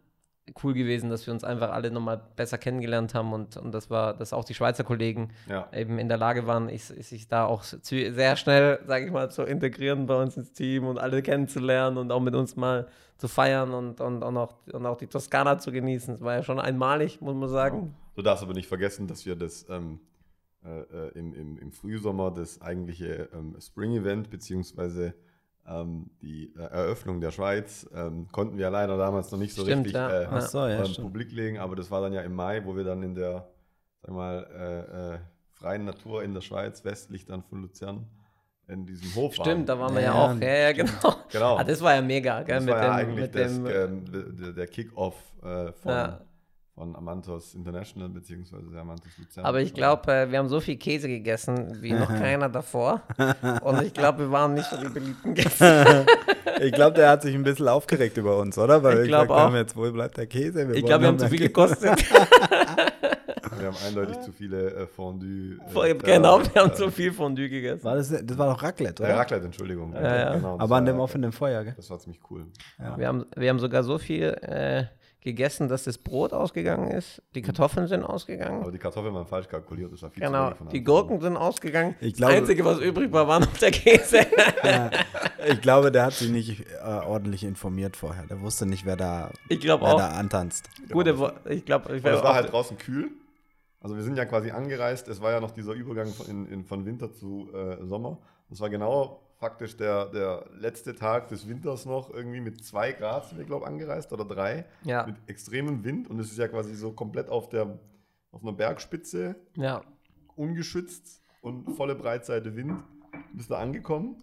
cool 0.61 0.73
gewesen, 0.73 1.09
dass 1.09 1.25
wir 1.25 1.33
uns 1.33 1.43
einfach 1.43 1.71
alle 1.71 1.89
nochmal 1.89 2.21
besser 2.35 2.57
kennengelernt 2.57 3.13
haben 3.13 3.31
und, 3.31 3.55
und 3.55 3.71
das 3.71 3.89
war, 3.89 4.13
dass 4.13 4.33
auch 4.33 4.43
die 4.43 4.53
Schweizer 4.53 4.83
Kollegen 4.83 5.29
ja. 5.47 5.69
eben 5.73 5.99
in 5.99 6.09
der 6.09 6.17
Lage 6.17 6.45
waren, 6.45 6.67
ich, 6.67 6.83
sich 6.83 7.27
da 7.27 7.45
auch 7.45 7.63
sehr 7.63 8.35
schnell, 8.35 8.79
sage 8.85 9.05
ich 9.05 9.11
mal, 9.11 9.31
zu 9.31 9.43
integrieren 9.43 10.05
bei 10.05 10.21
uns 10.21 10.35
ins 10.35 10.51
Team 10.51 10.85
und 10.85 10.97
alle 10.97 11.21
kennenzulernen 11.21 11.97
und 11.97 12.11
auch 12.11 12.19
mit 12.19 12.35
uns 12.35 12.55
mal 12.57 12.87
zu 13.17 13.29
feiern 13.29 13.73
und, 13.73 14.01
und, 14.01 14.21
und, 14.21 14.37
auch, 14.37 14.53
und 14.71 14.85
auch 14.85 14.97
die 14.97 15.07
Toskana 15.07 15.59
zu 15.59 15.71
genießen. 15.71 16.15
Das 16.15 16.21
war 16.21 16.35
ja 16.35 16.43
schon 16.43 16.59
einmalig, 16.59 17.21
muss 17.21 17.35
man 17.35 17.49
sagen. 17.49 17.79
Genau. 17.79 17.93
Du 18.15 18.21
darfst 18.21 18.43
aber 18.43 18.53
nicht 18.53 18.67
vergessen, 18.67 19.07
dass 19.07 19.25
wir 19.25 19.35
das 19.35 19.65
ähm, 19.69 20.01
äh, 20.65 20.81
äh 20.81 21.17
im, 21.17 21.33
im, 21.33 21.57
im 21.57 21.71
Frühsommer 21.71 22.31
das 22.31 22.61
eigentliche 22.61 23.29
ähm, 23.33 23.55
Spring-Event 23.59 24.29
beziehungsweise 24.29 25.13
ähm, 25.67 26.09
die 26.21 26.53
äh, 26.55 26.61
Eröffnung 26.61 27.21
der 27.21 27.31
Schweiz 27.31 27.89
ähm, 27.95 28.27
konnten 28.31 28.57
wir 28.57 28.69
leider 28.69 28.97
damals 28.97 29.31
noch 29.31 29.39
nicht 29.39 29.55
so 29.55 29.63
stimmt, 29.63 29.85
richtig 29.85 29.95
ja. 29.95 30.37
äh, 30.37 30.41
so, 30.41 30.67
ja, 30.67 30.83
Publik 31.01 31.31
legen, 31.31 31.59
aber 31.59 31.75
das 31.75 31.89
war 31.89 32.01
dann 32.01 32.13
ja 32.13 32.21
im 32.21 32.35
Mai, 32.35 32.63
wo 32.65 32.75
wir 32.75 32.83
dann 32.83 33.01
in 33.03 33.15
der 33.15 33.47
sag 34.03 34.13
mal, 34.13 34.47
äh, 34.53 35.15
äh, 35.15 35.19
freien 35.51 35.85
Natur 35.85 36.23
in 36.23 36.33
der 36.33 36.41
Schweiz, 36.41 36.83
westlich 36.83 37.25
dann 37.25 37.41
von 37.43 37.61
Luzern, 37.61 38.05
in 38.67 38.85
diesem 38.85 39.15
Hof 39.15 39.33
Stimmt, 39.33 39.47
waren. 39.47 39.65
da 39.65 39.79
waren 39.79 39.95
wir 39.95 40.01
ja, 40.01 40.13
ja 40.13 40.25
auch. 40.25 40.41
Ja, 40.41 40.55
ja, 40.55 40.71
genau. 40.71 41.15
genau. 41.31 41.57
Ah, 41.57 41.63
das 41.63 41.81
war 41.81 41.95
ja 41.95 42.01
mega, 42.01 42.41
gell? 42.43 42.55
Das 42.55 42.65
mit 42.65 42.73
war 42.73 42.81
dem, 42.81 42.87
ja 42.87 42.95
eigentlich 42.95 43.19
mit 43.21 43.35
das, 43.35 43.53
dem, 43.53 43.65
ähm, 43.67 44.55
der, 44.55 44.67
Kick-Off 44.67 45.15
äh, 45.41 45.71
von, 45.71 46.17
von 46.75 46.95
Amantos 46.95 47.53
International 47.53 48.09
beziehungsweise 48.09 48.79
Amantos 48.79 49.15
Luzern. 49.17 49.45
Aber 49.45 49.61
ich 49.61 49.73
glaube, 49.73 50.11
äh, 50.11 50.31
wir 50.31 50.39
haben 50.39 50.49
so 50.49 50.59
viel 50.59 50.77
Käse 50.77 51.07
gegessen 51.07 51.77
wie 51.81 51.93
noch 51.93 52.07
keiner 52.19 52.49
davor. 52.49 53.01
Und 53.61 53.83
ich 53.83 53.93
glaube, 53.93 54.19
wir 54.19 54.31
waren 54.31 54.55
nicht 54.55 54.69
so 54.69 54.77
die 54.77 54.89
beliebten 54.89 55.35
Gäste. 55.35 56.05
ich 56.61 56.71
glaube, 56.71 56.95
der 56.95 57.09
hat 57.09 57.21
sich 57.21 57.35
ein 57.35 57.43
bisschen 57.43 57.67
aufgeregt 57.67 58.17
über 58.17 58.39
uns, 58.39 58.57
oder? 58.57 58.81
Weil 58.81 58.93
ich 58.93 59.11
wir 59.11 59.19
gesagt 59.19 59.29
haben, 59.29 59.55
jetzt, 59.55 59.75
wo 59.77 59.91
bleibt 59.91 60.17
der 60.17 60.25
Käse? 60.25 60.67
Wir 60.67 60.75
ich 60.75 60.85
glaube, 60.85 61.03
wir 61.03 61.07
haben 61.09 61.19
zu 61.19 61.29
viel 61.29 61.39
gekostet. 61.39 62.11
wir 62.11 63.67
haben 63.67 63.77
eindeutig 63.85 64.19
zu 64.21 64.31
viele 64.31 64.73
äh, 64.73 64.87
Fondue. 64.87 65.59
Äh, 65.75 65.93
genau, 65.93 66.41
wir 66.41 66.59
haben 66.59 66.73
zu 66.73 66.89
viel 66.89 67.13
Fondue 67.13 67.49
gegessen. 67.49 67.83
War 67.83 67.95
das, 67.95 68.09
das 68.09 68.37
war 68.37 68.51
doch 68.51 68.63
Raclette, 68.63 69.03
oder? 69.03 69.11
Ja, 69.11 69.17
Raclette, 69.17 69.45
Entschuldigung. 69.45 69.93
Ja, 69.93 70.15
ja. 70.15 70.33
Genau, 70.33 70.57
Aber 70.59 70.75
an 70.75 70.85
dem 70.85 70.99
offenen 70.99 71.31
Feuer, 71.31 71.63
gell? 71.63 71.75
Das 71.77 71.87
war 71.91 71.99
ziemlich 71.99 72.19
cool. 72.31 72.47
Ja. 72.79 72.97
Wir, 72.97 73.07
haben, 73.07 73.25
wir 73.35 73.49
haben 73.51 73.59
sogar 73.59 73.83
so 73.83 73.99
viel 73.99 74.35
äh, 74.41 74.85
gegessen, 75.23 75.69
dass 75.69 75.85
das 75.85 75.97
Brot 75.97 76.33
ausgegangen 76.33 76.91
ist. 76.91 77.21
Die 77.33 77.41
Kartoffeln 77.41 77.87
sind 77.87 78.03
ausgegangen. 78.03 78.61
Aber 78.61 78.71
die 78.71 78.77
Kartoffeln 78.77 79.13
waren 79.13 79.25
falsch 79.25 79.47
kalkuliert. 79.47 79.93
Das 79.93 80.01
war 80.01 80.09
viel 80.09 80.23
genau, 80.23 80.51
zu 80.51 80.65
die 80.65 80.83
Gurken 80.83 81.21
sind 81.21 81.37
ausgegangen. 81.37 81.95
Ich 82.01 82.15
glaube, 82.15 82.33
das 82.33 82.41
Einzige, 82.41 82.65
was 82.65 82.79
übrig 82.79 83.11
war, 83.11 83.27
war 83.27 83.39
noch 83.39 83.57
der 83.57 83.71
Käse. 83.71 84.25
ja, 84.63 84.91
ich 85.47 85.61
glaube, 85.61 85.91
der 85.91 86.05
hat 86.05 86.13
sich 86.13 86.29
nicht 86.29 86.61
äh, 86.61 86.83
ordentlich 86.83 87.43
informiert 87.43 87.95
vorher. 87.95 88.25
Der 88.27 88.41
wusste 88.41 88.65
nicht, 88.65 88.85
wer 88.85 88.97
da, 88.97 89.31
ich 89.47 89.63
wer 89.63 89.81
auch. 89.81 89.97
da 89.97 90.09
antanzt. 90.09 90.69
Gute, 90.91 91.33
ich 91.49 91.63
glaube, 91.63 91.95
ich 91.95 92.03
es 92.03 92.23
war 92.23 92.35
halt 92.35 92.51
draußen 92.51 92.77
kühl. 92.77 93.11
Also 93.79 93.95
wir 93.95 94.03
sind 94.03 94.17
ja 94.17 94.25
quasi 94.25 94.51
angereist. 94.51 95.07
Es 95.07 95.21
war 95.21 95.31
ja 95.31 95.39
noch 95.39 95.51
dieser 95.51 95.73
Übergang 95.73 96.07
von, 96.07 96.27
in, 96.27 96.47
in, 96.47 96.65
von 96.65 96.85
Winter 96.85 97.11
zu 97.11 97.49
äh, 97.53 97.85
Sommer. 97.85 98.17
Das 98.49 98.59
war 98.59 98.69
genau 98.69 99.21
faktisch 99.43 99.75
der, 99.75 100.05
der 100.05 100.45
letzte 100.57 100.95
Tag 100.95 101.27
des 101.27 101.49
Winters 101.49 101.85
noch 101.85 102.09
irgendwie 102.09 102.39
mit 102.39 102.63
zwei 102.63 102.93
Grad 102.93 103.27
sind 103.27 103.39
wir, 103.39 103.45
glaube 103.45 103.65
ich, 103.65 103.67
angereist 103.67 104.13
oder 104.13 104.23
drei. 104.23 104.63
Ja. 104.85 105.05
Mit 105.05 105.17
extremem 105.27 105.83
Wind 105.83 106.09
und 106.09 106.17
es 106.17 106.31
ist 106.31 106.37
ja 106.37 106.47
quasi 106.47 106.73
so 106.75 106.93
komplett 106.93 107.27
auf 107.27 107.49
der 107.49 107.77
auf 108.31 108.41
einer 108.41 108.53
Bergspitze. 108.53 109.35
Ja. 109.57 109.81
Ungeschützt 110.37 111.21
und 111.41 111.75
volle 111.75 111.93
Breitseite 111.95 112.55
Wind. 112.55 112.81
Bist 113.33 113.51
da 113.51 113.59
angekommen. 113.59 114.15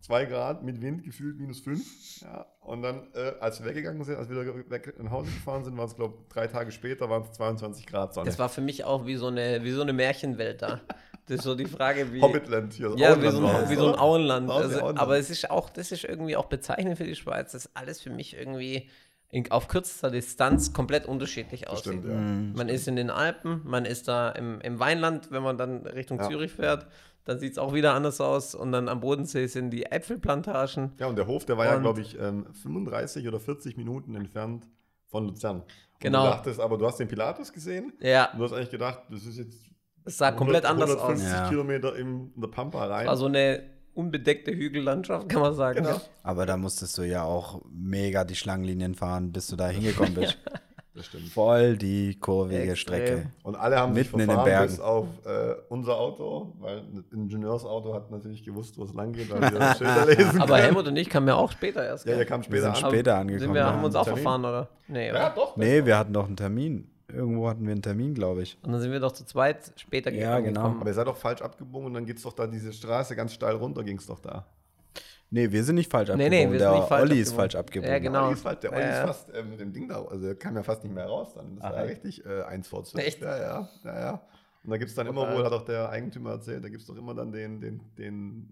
Zwei 0.00 0.26
Grad 0.26 0.62
mit 0.62 0.80
Wind, 0.80 1.02
gefühlt 1.02 1.40
minus 1.40 1.58
fünf. 1.58 2.20
Ja. 2.20 2.46
Und 2.60 2.82
dann, 2.82 3.08
äh, 3.14 3.34
als 3.40 3.60
wir 3.60 3.68
weggegangen 3.68 4.04
sind, 4.04 4.16
als 4.16 4.28
wir 4.30 4.42
wieder 4.42 4.70
weg 4.70 4.94
nach 5.02 5.10
Hause 5.10 5.30
gefahren 5.32 5.64
sind, 5.64 5.76
waren 5.76 5.86
es, 5.86 5.96
glaube 5.96 6.14
ich, 6.20 6.28
drei 6.28 6.46
Tage 6.46 6.70
später, 6.70 7.10
waren 7.10 7.22
es 7.22 7.32
22 7.32 7.84
Grad 7.86 8.14
Sonne. 8.14 8.26
Das 8.26 8.38
war 8.38 8.48
für 8.48 8.60
mich 8.60 8.84
auch 8.84 9.06
wie 9.06 9.16
so 9.16 9.26
eine, 9.26 9.64
wie 9.64 9.72
so 9.72 9.82
eine 9.82 9.92
Märchenwelt 9.92 10.62
da. 10.62 10.80
Das 11.32 11.40
ist 11.40 11.44
so 11.44 11.54
die 11.54 11.64
Frage, 11.64 12.12
wie. 12.12 12.20
Hobbitland 12.20 12.74
hier. 12.74 12.92
Ja, 12.96 13.20
wie 13.20 13.30
so, 13.30 13.46
ein, 13.46 13.70
wie 13.70 13.74
so 13.74 13.90
ein 13.90 13.98
Auenland. 13.98 14.50
Also, 14.50 14.80
Auenland. 14.80 15.00
Aber 15.00 15.16
es 15.16 15.30
ist 15.30 15.50
auch, 15.50 15.70
das 15.70 15.90
ist 15.90 16.04
irgendwie 16.04 16.36
auch 16.36 16.44
bezeichnend 16.44 16.98
für 16.98 17.04
die 17.04 17.14
Schweiz, 17.14 17.52
dass 17.52 17.74
alles 17.74 18.02
für 18.02 18.10
mich 18.10 18.36
irgendwie 18.36 18.90
in, 19.30 19.50
auf 19.50 19.66
kürzester 19.66 20.10
Distanz 20.10 20.74
komplett 20.74 21.06
unterschiedlich 21.06 21.68
aussieht. 21.68 21.94
Stimmt, 21.94 22.06
ja. 22.06 22.14
mhm. 22.14 22.52
Man 22.54 22.68
ist 22.68 22.86
in 22.86 22.96
den 22.96 23.08
Alpen, 23.08 23.62
man 23.64 23.86
ist 23.86 24.08
da 24.08 24.28
im, 24.30 24.60
im 24.60 24.78
Weinland, 24.78 25.30
wenn 25.30 25.42
man 25.42 25.56
dann 25.56 25.86
Richtung 25.86 26.18
ja. 26.18 26.28
Zürich 26.28 26.52
fährt. 26.52 26.86
Dann 27.24 27.38
sieht 27.38 27.52
es 27.52 27.58
auch 27.58 27.72
wieder 27.72 27.94
anders 27.94 28.20
aus. 28.20 28.54
Und 28.54 28.72
dann 28.72 28.90
am 28.90 29.00
Bodensee 29.00 29.46
sind 29.46 29.70
die 29.70 29.86
Äpfelplantagen. 29.86 30.92
Ja, 30.98 31.06
und 31.06 31.16
der 31.16 31.26
Hof, 31.26 31.46
der 31.46 31.56
war 31.56 31.66
und 31.68 31.72
ja, 31.72 31.78
glaube 31.78 32.02
ich, 32.02 32.18
35 32.18 33.22
ähm, 33.22 33.28
oder 33.28 33.40
40 33.40 33.78
Minuten 33.78 34.14
entfernt 34.16 34.68
von 35.06 35.28
Luzern. 35.28 35.60
Und 35.60 35.66
genau. 35.98 36.24
Du 36.24 36.30
dachtest, 36.30 36.60
aber 36.60 36.76
du 36.76 36.86
hast 36.86 36.98
den 36.98 37.08
Pilatus 37.08 37.54
gesehen. 37.54 37.94
Ja. 38.00 38.32
Und 38.32 38.38
du 38.40 38.44
hast 38.44 38.52
eigentlich 38.52 38.70
gedacht, 38.70 39.04
das 39.08 39.24
ist 39.24 39.38
jetzt 39.38 39.71
es 40.04 40.18
sah 40.18 40.32
komplett 40.32 40.64
100, 40.64 40.82
anders 40.90 41.00
150 41.02 41.26
aus. 41.26 41.32
Ja. 41.42 41.48
Kilometer 41.48 41.96
in 41.96 42.32
der 42.36 42.48
Pampa 42.48 42.86
rein. 42.86 43.08
Also 43.08 43.26
eine 43.26 43.62
unbedeckte 43.94 44.52
Hügellandschaft, 44.52 45.28
kann 45.28 45.40
man 45.42 45.54
sagen. 45.54 45.82
Genau. 45.84 46.00
Aber 46.22 46.46
da 46.46 46.56
musstest 46.56 46.96
du 46.98 47.02
ja 47.02 47.24
auch 47.24 47.60
mega 47.70 48.24
die 48.24 48.34
Schlangenlinien 48.36 48.94
fahren, 48.94 49.32
bis 49.32 49.48
du 49.48 49.56
da 49.56 49.68
hingekommen 49.68 50.14
bist. 50.14 50.38
Das 50.94 51.06
stimmt. 51.06 51.28
Voll 51.30 51.78
die 51.78 52.20
kurvige 52.20 52.70
Extrem. 52.72 52.76
Strecke. 52.76 53.26
Und 53.44 53.54
alle 53.56 53.78
haben 53.78 53.94
sich 53.94 54.12
Mitten 54.12 54.20
in 54.20 54.28
den 54.28 54.44
Bergen. 54.44 54.66
bis 54.72 54.78
auf 54.78 55.06
äh, 55.24 55.54
unser 55.70 55.96
Auto, 55.96 56.52
weil 56.60 56.80
ein 56.80 57.04
Ingenieursauto 57.10 57.94
hat 57.94 58.10
natürlich 58.10 58.44
gewusst, 58.44 58.76
wo 58.76 58.84
es 58.84 58.92
lang 58.92 59.12
geht, 59.14 59.30
weil 59.30 59.40
wir 59.40 59.58
das 59.58 59.78
Schilder 59.78 60.04
lesen 60.04 60.42
Aber 60.42 60.48
können. 60.56 60.64
Helmut 60.64 60.88
und 60.88 60.96
ich 60.98 61.08
kamen 61.08 61.28
ja 61.28 61.36
auch 61.36 61.50
später 61.50 61.82
erst. 61.82 62.04
Ja, 62.04 62.16
der 62.16 62.26
kam 62.26 62.40
Wir 62.42 62.44
später 62.44 62.74
sind 62.74 62.84
an. 62.84 62.90
später 62.90 63.10
Sind 63.12 63.20
angekommen. 63.22 63.54
wir, 63.54 63.64
haben 63.64 63.82
uns 63.84 63.94
auch 63.94 64.04
Termin. 64.04 64.22
verfahren, 64.22 64.44
oder? 64.44 64.68
Nee, 64.88 65.10
oder? 65.10 65.18
Ja, 65.18 65.30
doch. 65.30 65.56
Nee, 65.56 65.82
wir 65.86 65.96
hatten 65.96 66.12
doch 66.12 66.26
einen 66.26 66.36
Termin. 66.36 66.90
Irgendwo 67.12 67.48
hatten 67.48 67.64
wir 67.64 67.72
einen 67.72 67.82
Termin, 67.82 68.14
glaube 68.14 68.42
ich. 68.42 68.58
Und 68.62 68.72
dann 68.72 68.80
sind 68.80 68.90
wir 68.92 69.00
doch 69.00 69.12
zu 69.12 69.24
zweit 69.24 69.72
später 69.76 70.10
Ja, 70.12 70.38
genau. 70.40 70.60
angekommen. 70.60 70.80
Aber 70.80 70.90
ihr 70.90 70.94
seid 70.94 71.06
doch 71.06 71.16
falsch 71.16 71.42
abgebogen 71.42 71.86
und 71.86 71.94
dann 71.94 72.06
geht's 72.06 72.22
doch 72.22 72.32
da 72.32 72.46
diese 72.46 72.72
Straße 72.72 73.14
ganz 73.16 73.32
steil 73.34 73.56
runter, 73.56 73.82
ging's 73.84 74.06
doch 74.06 74.18
da. 74.20 74.46
Nee, 75.30 75.50
wir 75.50 75.64
sind 75.64 75.76
nicht 75.76 75.90
falsch 75.90 76.08
Nee, 76.08 76.14
abgebogen. 76.14 76.30
nee, 76.38 76.52
wir 76.52 76.58
sind 76.60 76.68
der 76.70 76.78
nicht 76.78 76.88
falsch 76.88 77.02
Olli 77.10 77.20
ist 77.20 77.32
falsch 77.32 77.54
abgebogen. 77.54 77.90
Ja, 77.92 77.98
genau. 77.98 78.12
Der 78.12 78.22
Olli 78.24 78.32
ist, 78.34 78.42
fast, 78.42 78.62
der 78.62 78.72
Olli 78.72 78.80
Ja, 78.82 78.90
ist 78.90 79.06
fast 79.06 79.30
äh, 79.34 79.42
mit 79.42 79.60
dem 79.60 79.72
Ding 79.72 79.88
da, 79.88 80.02
also 80.04 80.26
er 80.26 80.34
kam 80.34 80.56
ja 80.56 80.62
fast 80.62 80.84
nicht 80.84 80.94
mehr 80.94 81.06
raus 81.06 81.32
dann. 81.34 81.56
Das 81.56 81.64
Ach, 81.64 81.70
war 81.72 81.78
ja 81.78 81.84
richtig 81.84 82.24
äh, 82.26 82.42
eins 82.42 82.68
vor 82.68 82.84
zwölf. 82.84 83.06
Echt? 83.06 83.20
Ja, 83.22 83.38
ja, 83.38 83.68
ja, 83.84 84.00
ja. 84.00 84.22
Und 84.64 84.70
da 84.70 84.76
gibt's 84.76 84.94
dann 84.94 85.06
immer 85.06 85.22
Total. 85.22 85.36
wohl, 85.38 85.44
hat 85.44 85.52
auch 85.52 85.64
der 85.64 85.88
Eigentümer 85.88 86.32
erzählt, 86.32 86.62
da 86.64 86.68
gibt's 86.68 86.86
doch 86.86 86.96
immer 86.96 87.14
dann 87.14 87.32
den, 87.32 87.60
den, 87.60 87.80
den 87.96 88.48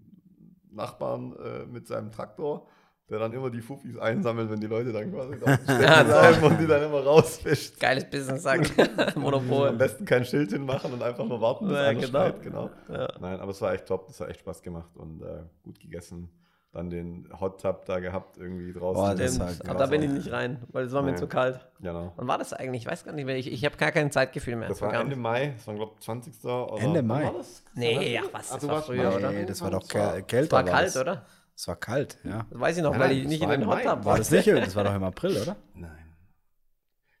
Nachbarn 0.71 1.33
äh, 1.37 1.65
mit 1.67 1.85
seinem 1.87 2.11
Traktor, 2.11 2.65
der 3.11 3.19
dann 3.19 3.33
immer 3.33 3.49
die 3.51 3.61
Fuffis 3.61 3.97
einsammelt, 3.97 4.49
wenn 4.49 4.59
die 4.59 4.67
Leute 4.67 4.91
dann 4.91 5.11
quasi 5.13 5.37
da 5.39 5.55
bleiben 6.03 6.43
und 6.43 6.57
die 6.59 6.65
dann 6.65 6.81
immer 6.81 7.03
rausfischt. 7.03 7.79
Geiles 7.79 8.05
Business, 8.09 8.41
sagt 8.43 8.71
Am 9.15 9.21
Monopol. 9.21 9.73
besten 9.73 10.05
kein 10.05 10.25
Schild 10.25 10.51
hinmachen 10.51 10.93
und 10.93 11.03
einfach 11.03 11.25
nur 11.25 11.39
warten, 11.41 11.67
bis 11.67 11.75
Ja, 11.75 11.83
einer 11.83 11.99
genau. 11.99 12.07
schreit, 12.09 12.41
genau. 12.41 12.69
Ja. 12.89 13.07
Nein, 13.19 13.39
aber 13.39 13.51
es 13.51 13.61
war 13.61 13.73
echt 13.73 13.85
top, 13.85 14.07
das 14.07 14.19
hat 14.21 14.29
echt 14.29 14.39
Spaß 14.39 14.63
gemacht 14.63 14.95
und 14.95 15.21
äh, 15.21 15.43
gut 15.63 15.79
gegessen. 15.79 16.29
Dann 16.73 16.89
den 16.89 17.27
Hot 17.37 17.59
Tub 17.61 17.83
da 17.83 17.99
gehabt, 17.99 18.37
irgendwie 18.37 18.71
draußen. 18.71 19.03
Boah, 19.03 19.13
das 19.13 19.37
war 19.41 19.49
Aber 19.67 19.77
da 19.79 19.85
bin 19.87 20.03
ich 20.03 20.09
nicht 20.09 20.31
rein, 20.31 20.63
weil 20.69 20.85
es 20.85 20.93
war 20.93 21.01
mir 21.01 21.11
Nee. 21.11 21.17
zu 21.17 21.27
kalt. 21.27 21.59
Genau. 21.81 22.13
Wann 22.15 22.27
war 22.29 22.37
das 22.37 22.53
eigentlich? 22.53 22.83
Ich 22.83 22.87
weiß 22.89 23.03
gar 23.03 23.11
nicht 23.11 23.25
mehr. 23.25 23.35
Ich, 23.35 23.51
ich 23.51 23.65
habe 23.65 23.75
gar 23.75 23.91
kein 23.91 24.09
Zeitgefühl 24.09 24.55
mehr. 24.55 24.69
Das 24.69 24.81
war 24.81 24.93
Ende. 24.93 25.17
Mai, 25.17 25.47
das 25.57 25.67
war 25.67 25.75
glaube 25.75 25.91
ich 25.97 26.05
20. 26.05 26.45
Oder 26.45 26.77
Ende 26.81 27.01
Mai? 27.03 27.25
War 27.25 27.33
das? 27.33 27.61
Nee, 27.75 28.17
ach 28.23 28.29
was, 28.31 28.51
Ah, 28.51 28.53
das 28.53 28.61
du 28.61 28.67
war 28.69 28.75
warst 28.75 28.87
früher, 28.87 29.13
oder? 29.13 29.31
Nee, 29.31 29.43
das 29.45 29.61
war 29.61 29.69
doch 29.71 29.79
Das 29.85 29.89
kälter. 29.89 30.43
Es 30.43 30.51
war 30.53 30.63
kalt, 30.63 30.87
das. 30.87 30.97
oder? 30.97 31.25
Es 31.55 31.67
war 31.67 31.75
kalt, 31.75 32.17
ja. 32.23 32.45
Das 32.49 32.59
weiß 32.59 32.77
ich 32.77 32.83
noch, 32.83 32.91
Nein, 32.91 32.99
weil 33.01 33.07
nein, 33.09 33.17
ich 33.17 33.23
das 33.23 33.29
nicht 33.31 33.43
in 33.43 33.49
den 33.49 33.67
Hot 33.67 33.75
Mai. 33.75 33.83
Tub 33.83 34.05
War 34.05 34.17
das 34.17 34.31
nicht? 34.31 34.47
Das 34.47 34.75
war 34.75 34.83
doch 34.83 34.95
im 34.95 35.03
April, 35.03 35.37
oder? 35.41 35.55
Nein. 35.73 36.15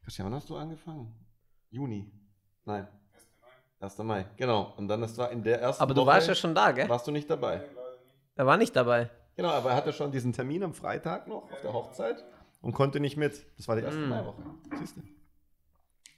Christian, 0.03 0.25
wann 0.27 0.35
hast 0.35 0.49
du 0.49 0.55
angefangen? 0.57 1.13
Juni. 1.69 2.11
Nein. 2.65 2.87
1. 3.79 3.97
Mai, 3.99 4.25
genau. 4.37 4.73
Und 4.77 4.87
dann, 4.87 5.01
das 5.01 5.17
war 5.17 5.31
in 5.31 5.43
der 5.43 5.61
ersten 5.61 5.81
Aber 5.83 5.93
du 5.93 6.01
Woche, 6.01 6.07
warst 6.11 6.27
ja 6.27 6.35
schon 6.35 6.53
da, 6.55 6.71
gell? 6.71 6.87
warst 6.89 7.07
du 7.07 7.11
nicht 7.11 7.29
dabei. 7.29 7.61
Er 8.35 8.45
war 8.45 8.57
nicht 8.57 8.75
dabei. 8.75 9.09
Genau, 9.35 9.49
aber 9.49 9.71
er 9.71 9.75
hatte 9.75 9.93
schon 9.93 10.11
diesen 10.11 10.33
Termin 10.33 10.63
am 10.63 10.73
Freitag 10.73 11.27
noch 11.27 11.51
auf 11.51 11.61
der 11.61 11.73
Hochzeit 11.73 12.23
und 12.61 12.73
konnte 12.73 12.99
nicht 12.99 13.17
mit. 13.17 13.45
Das 13.57 13.67
war 13.67 13.75
die 13.75 13.83
erste 13.83 13.99
Mm. 13.99 14.09
Maiwoche. 14.09 14.43
Siehst 14.79 14.97
du? 14.97 15.01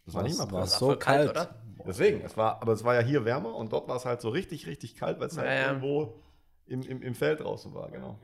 Das 0.05 0.13
war 0.15 0.23
nicht 0.23 0.37
mal 0.37 0.51
war 0.51 0.67
so 0.67 0.87
kalt, 0.97 0.99
kalt. 0.99 1.29
oder? 1.29 1.55
Deswegen, 1.85 2.21
es 2.21 2.35
war, 2.35 2.61
aber 2.61 2.73
es 2.73 2.83
war 2.83 2.95
ja 2.95 3.01
hier 3.01 3.23
wärmer 3.25 3.55
und 3.55 3.71
dort 3.71 3.87
war 3.87 3.95
es 3.97 4.05
halt 4.05 4.21
so 4.21 4.29
richtig, 4.29 4.67
richtig 4.67 4.95
kalt, 4.95 5.19
weil 5.19 5.27
es 5.27 5.37
halt 5.37 5.47
ja. 5.49 5.67
irgendwo 5.67 6.22
im, 6.67 6.81
im, 6.83 7.01
im 7.01 7.15
Feld 7.15 7.39
draußen 7.41 7.73
war, 7.73 7.89
genau. 7.89 8.19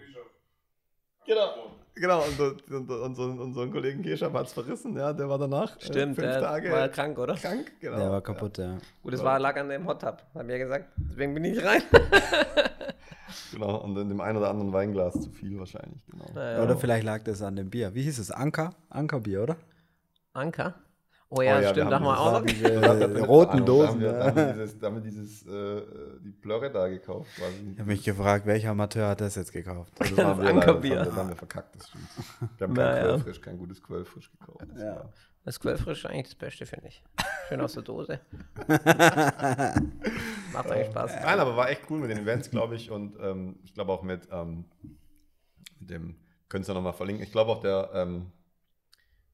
Genau. 1.25 1.71
Genau, 1.95 2.23
und, 2.23 2.37
so- 2.37 3.25
und, 3.25 3.53
so 3.53 3.61
ein 3.61 3.71
Kollegen 3.71 4.01
Keschab 4.01 4.33
hat 4.33 4.47
es 4.47 4.53
verrissen, 4.53 4.95
ja, 4.95 5.11
der 5.11 5.27
war 5.27 5.37
danach 5.37 5.75
äh, 5.77 5.81
Stimmt, 5.81 6.15
fünf 6.15 6.27
der 6.27 6.39
Tage 6.39 6.71
war 6.71 6.87
krank, 6.87 7.19
oder? 7.19 7.35
krank. 7.35 7.71
Genau. 7.81 7.97
Der 7.97 8.11
war 8.11 8.21
kaputt, 8.21 8.57
ja. 8.57 8.77
Gut, 9.03 9.13
es 9.13 9.23
war 9.23 9.37
lag 9.37 9.57
an 9.57 9.67
dem 9.67 9.85
Hot 9.85 10.01
Tub, 10.01 10.23
haben 10.33 10.47
wir 10.47 10.57
ja 10.57 10.63
gesagt. 10.63 10.89
Deswegen 10.95 11.33
bin 11.33 11.43
ich 11.45 11.55
nicht 11.55 11.65
rein. 11.65 11.81
Genau, 13.51 13.77
und 13.77 13.97
in 13.97 14.09
dem 14.09 14.21
einen 14.21 14.37
oder 14.37 14.49
anderen 14.49 14.73
Weinglas 14.73 15.13
zu 15.13 15.29
viel 15.29 15.57
wahrscheinlich, 15.59 16.03
genau. 16.07 16.25
Naja. 16.33 16.63
Oder 16.63 16.77
vielleicht 16.77 17.03
lag 17.03 17.23
das 17.23 17.41
an 17.41 17.55
dem 17.55 17.69
Bier. 17.69 17.93
Wie 17.93 18.01
hieß 18.03 18.19
es? 18.19 18.31
Anker? 18.31 18.73
Ankerbier, 18.89 19.43
oder? 19.43 19.55
Anker? 20.33 20.75
Oh 21.31 21.41
ja, 21.41 21.57
Oh 21.57 21.61
ja, 21.61 21.69
stimmt, 21.69 21.91
da 21.91 21.99
haben 21.99 22.05
haben 22.07 22.15
wir 22.15 22.19
auch 22.19 22.31
noch. 22.39 22.45
Diese 22.45 23.25
roten 23.25 23.63
Dosen. 23.65 24.01
Da 24.01 24.25
haben 24.25 24.25
wir, 24.25 24.25
haben 24.25 24.37
ja. 24.37 24.51
dieses, 24.53 24.79
da 24.79 24.87
haben 24.87 24.95
wir 24.95 25.01
dieses 25.01 25.45
äh, 25.45 25.81
die 26.23 26.31
Plörre 26.31 26.71
da 26.71 26.87
gekauft 26.87 27.29
quasi. 27.35 27.71
Ich 27.73 27.79
habe 27.79 27.89
mich 27.89 28.03
gefragt, 28.03 28.47
welcher 28.47 28.71
Amateur 28.71 29.09
hat 29.09 29.21
das 29.21 29.35
jetzt 29.35 29.51
gekauft? 29.51 29.93
Das, 29.95 30.09
Das 30.09 30.17
waren 30.17 30.37
wir 30.39 30.45
leider, 30.45 30.59
das, 30.59 30.67
haben 30.67 30.83
wir, 30.83 30.95
das 30.95 31.15
haben 31.15 31.29
wir 31.29 31.35
verkackt, 31.35 31.75
das 31.75 31.89
stimmt. 31.89 32.07
Wir 32.57 32.67
haben 32.67 32.73
kein. 32.73 33.03
Quellfrisch, 33.03 33.41
kein 33.41 33.57
gutes 33.59 33.83
Quellfrisch 33.83 34.31
gekauft. 34.31 34.65
Das 34.73 34.81
Ja. 34.81 35.09
Das 35.45 35.59
Quellfrisch 35.59 36.03
ist 36.03 36.09
eigentlich 36.09 36.27
das 36.27 36.35
Beste, 36.35 36.65
finde 36.65 36.87
ich. 36.89 37.03
Schön 37.47 37.61
aus 37.61 37.73
der 37.73 37.83
Dose. 37.83 38.19
Macht 38.67 38.83
eigentlich 40.71 40.87
Spaß. 40.87 41.15
Nein, 41.23 41.39
aber 41.39 41.55
war 41.55 41.69
echt 41.69 41.83
cool 41.89 41.99
mit 41.99 42.11
den 42.11 42.19
Events, 42.19 42.51
glaube 42.51 42.75
ich. 42.75 42.91
Und 42.91 43.15
ähm, 43.21 43.57
ich 43.63 43.73
glaube 43.73 43.91
auch 43.91 44.03
mit, 44.03 44.27
ähm, 44.31 44.65
mit 45.79 45.89
dem, 45.89 46.17
könnt 46.49 46.67
ihr 46.67 46.73
nochmal 46.73 46.93
verlinken. 46.93 47.23
Ich 47.23 47.31
glaube 47.31 47.51
auch 47.51 47.61
der, 47.61 47.89
ähm, 47.93 48.31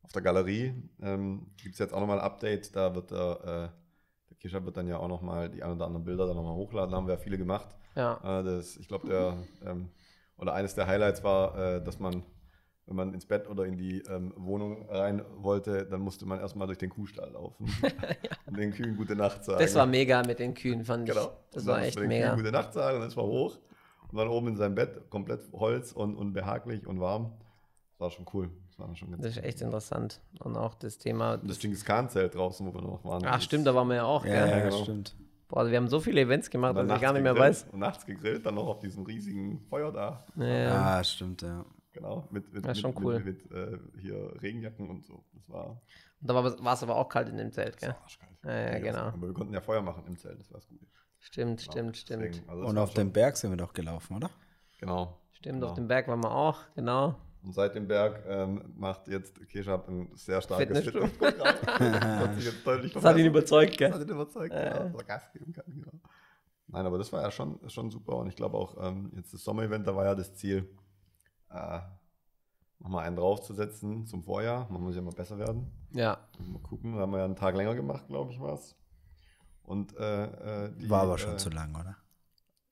auf 0.06 0.12
der 0.12 0.22
Galerie 0.22 0.74
ähm, 1.02 1.48
gibt 1.58 1.74
es 1.74 1.80
jetzt 1.80 1.94
auch 1.94 2.00
nochmal 2.00 2.20
ein 2.20 2.26
Update. 2.26 2.76
Da 2.76 2.94
wird 2.94 3.12
der, 3.12 3.40
äh, 3.42 4.30
der 4.30 4.38
Kischer 4.40 4.64
wird 4.64 4.78
dann 4.78 4.88
ja 4.88 4.98
auch 4.98 5.08
nochmal 5.08 5.50
die 5.50 5.64
ein 5.64 5.72
oder 5.72 5.86
anderen 5.86 6.06
Bilder 6.06 6.28
dann 6.28 6.36
nochmal 6.36 6.54
hochladen. 6.54 6.92
Da 6.92 6.98
haben 6.98 7.08
wir 7.08 7.16
ja 7.16 7.20
viele 7.20 7.38
gemacht. 7.38 7.76
Ja. 7.96 8.40
Äh, 8.40 8.44
das, 8.44 8.78
ich 8.78 8.88
glaube, 8.88 9.08
der, 9.08 9.38
ähm, 9.66 9.90
oder 10.38 10.54
eines 10.54 10.76
der 10.76 10.86
Highlights 10.86 11.24
war, 11.24 11.58
äh, 11.58 11.84
dass 11.84 12.00
man, 12.00 12.24
wenn 12.86 12.96
man 12.96 13.14
ins 13.16 13.26
Bett 13.26 13.50
oder 13.50 13.66
in 13.66 13.78
die 13.78 14.02
ähm, 14.02 14.32
Wohnung 14.38 14.88
rein 14.90 15.26
wollte, 15.38 15.88
dann 15.88 16.02
musste 16.02 16.28
man 16.28 16.40
erstmal 16.40 16.68
durch 16.68 16.78
den 16.78 16.92
Kuhstall 16.92 17.32
laufen 17.32 17.68
und 18.46 18.58
den 18.58 18.72
Kühen 18.72 18.96
gute 18.96 19.16
Nacht 19.16 19.44
sagen. 19.44 19.60
Das 19.60 19.74
war 19.74 19.88
mega 19.88 20.22
mit 20.22 20.38
den 20.38 20.54
Kühen, 20.54 20.86
fand 20.86 21.10
ich. 21.10 21.16
Genau. 21.16 21.32
Das 21.52 21.64
Und 21.64 21.70
war 21.70 21.82
echt 21.82 21.98
den 21.98 22.08
mega. 22.08 22.28
Kühen 22.28 22.44
Gute 22.44 22.52
Nacht 22.52 22.74
sagen 22.74 22.96
und 22.98 23.02
dann 23.02 23.10
ist 23.10 23.16
man 23.16 23.26
hoch. 23.26 23.58
Und 24.12 24.20
dann 24.20 24.28
oben 24.28 24.50
in 24.50 24.56
seinem 24.56 24.76
Bett, 24.76 25.10
komplett 25.10 25.52
Holz 25.52 25.92
und, 25.92 26.16
und 26.16 26.34
behaglich 26.34 26.86
und 26.86 27.00
warm. 27.00 27.34
Das 27.94 28.00
war 28.00 28.12
schon 28.12 28.26
cool. 28.34 28.52
Das 28.78 28.88
war 28.88 28.96
schon 28.96 29.12
ganz 29.12 29.24
Das 29.24 29.38
ist 29.38 29.44
echt 29.44 29.62
interessant. 29.62 30.22
Und 30.40 30.58
auch 30.58 30.76
das 30.76 30.98
Thema. 30.98 31.36
Und 31.36 31.50
das 31.50 31.60
Genghis 31.60 31.86
Khan-Zelt 31.86 32.36
draußen, 32.36 32.66
wo 32.68 32.74
wir 32.74 32.82
noch 32.82 33.04
waren. 33.06 33.24
Ach, 33.26 33.42
stimmt, 33.42 33.66
da 33.68 33.74
waren 33.76 33.88
wir 33.88 33.96
ja 33.96 34.04
auch, 34.06 34.26
Ja, 34.26 34.46
gell? 34.46 34.50
ja, 34.58 34.64
genau. 34.70 34.84
stimmt. 34.84 35.16
Boah, 35.48 35.70
wir 35.70 35.78
haben 35.78 35.88
so 35.88 36.00
viele 36.00 36.22
Events 36.22 36.50
gemacht, 36.50 36.76
dass 36.76 36.92
ich 36.92 37.02
gar 37.02 37.14
nicht 37.14 37.22
mehr 37.24 37.34
gegrillt 37.34 37.52
weiß. 37.56 37.68
Und 37.72 37.80
nachts 37.80 38.06
gegrillt, 38.06 38.46
dann 38.46 38.56
noch 38.56 38.68
auf 38.68 38.80
diesem 38.80 39.04
riesigen 39.06 39.62
Feuer 39.70 39.92
da. 39.92 40.26
Ja. 40.36 40.98
Ah, 40.98 41.04
stimmt, 41.04 41.42
ja. 41.44 41.64
Genau. 41.94 42.28
Mit, 42.32 42.52
mit, 42.52 42.64
Ja, 42.66 42.70
mit, 42.72 42.78
schon 42.80 42.94
mit, 42.96 43.04
cool. 43.04 43.20
mit, 43.20 43.52
äh, 43.52 43.78
hier 44.02 44.34
Regenjacken 44.42 44.90
und 44.90 45.06
so. 45.06 45.24
Das 45.34 45.48
war 45.50 45.68
Und 45.70 45.80
da 46.30 46.34
war 46.36 46.74
es 46.74 46.84
aber 46.84 46.96
auch 46.98 47.08
kalt 47.08 47.30
in 47.30 47.38
dem 47.38 47.52
Zelt, 47.54 47.78
gell? 47.78 47.96
arschkalt. 48.04 48.32
Ja, 48.44 48.52
ja, 48.54 48.72
Mega 48.74 48.92
genau. 48.92 49.08
Aber 49.08 49.28
wir 49.28 49.34
konnten 49.34 49.54
ja 49.54 49.62
Feuer 49.62 49.82
machen 49.82 50.04
im 50.08 50.18
Zelt, 50.18 50.40
das 50.40 50.52
war 50.52 50.60
Gute. 50.68 50.86
Stimmt, 51.20 51.62
Genau. 51.62 51.72
stimmt, 51.72 51.98
stimmt. 51.98 52.24
Deswegen, 52.24 52.50
also 52.50 52.66
Und 52.66 52.78
auf 52.78 52.94
dem 52.94 53.12
Berg 53.14 53.38
sind 53.38 53.52
wir 53.52 53.58
doch 53.58 53.72
gelaufen, 53.74 54.18
oder? 54.18 54.30
Genau. 54.80 55.18
Stimmt, 55.32 55.56
Genau. 55.62 55.68
auf 55.68 55.74
dem 55.76 55.88
Berg 55.88 56.08
waren 56.08 56.22
wir 56.22 56.32
auch, 56.36 56.60
genau. 56.76 57.16
Und 57.46 57.54
seit 57.54 57.76
dem 57.76 57.88
Berg 57.88 58.24
ähm, 58.28 58.74
macht 58.76 59.08
jetzt 59.08 59.40
Keshab 59.48 59.88
ein 59.88 60.10
sehr 60.16 60.42
starkes 60.42 60.66
Fitnessstudio. 60.80 61.08
Fitnessprogramm. 61.08 62.36
das 62.84 62.94
Das 62.94 63.04
hat 63.04 63.18
ihn 63.18 63.26
überzeugt, 63.28 63.80
Das 63.80 63.92
hat 63.92 64.00
gell? 64.00 64.08
ihn 64.08 64.10
überzeugt, 64.10 64.54
ja, 64.54 64.70
dass 64.80 64.94
er 64.94 65.04
Gas 65.04 65.32
geben 65.32 65.54
kann. 65.54 65.66
Genau. 65.68 65.92
Nein, 66.68 66.86
aber 66.88 66.98
das 66.98 67.14
war 67.14 67.22
ja 67.22 67.30
schon, 67.30 67.60
schon 67.70 67.92
super. 67.92 68.16
Und 68.18 68.28
ich 68.28 68.36
glaube 68.36 68.58
auch, 68.58 68.76
ähm, 68.82 69.12
jetzt 69.16 69.32
das 69.34 69.44
Sommer-Event, 69.44 69.88
da 69.88 69.96
war 69.96 70.06
ja 70.06 70.16
das 70.16 70.34
Ziel, 70.34 70.68
äh, 71.52 71.80
nochmal 72.80 73.06
einen 73.06 73.16
draufzusetzen 73.16 74.08
zum 74.08 74.24
Vorjahr. 74.24 74.68
Man 74.72 74.82
muss 74.82 74.96
ja 74.96 75.02
mal 75.02 75.14
besser 75.14 75.38
werden. 75.38 75.72
Ja. 75.92 76.18
Mal 76.40 76.60
gucken, 76.60 76.96
da 76.96 77.02
haben 77.02 77.12
wir 77.12 77.20
ja 77.20 77.26
einen 77.26 77.36
Tag 77.36 77.56
länger 77.56 77.76
gemacht, 77.76 78.08
glaube 78.08 78.32
ich, 78.32 78.42
was. 78.42 78.76
Und 79.64 79.96
äh, 79.98 80.66
äh, 80.66 80.72
die, 80.76 80.90
War 80.90 81.04
aber 81.04 81.18
schon 81.18 81.34
äh, 81.34 81.38
zu 81.38 81.50
lang, 81.50 81.76
oder? 81.76 81.96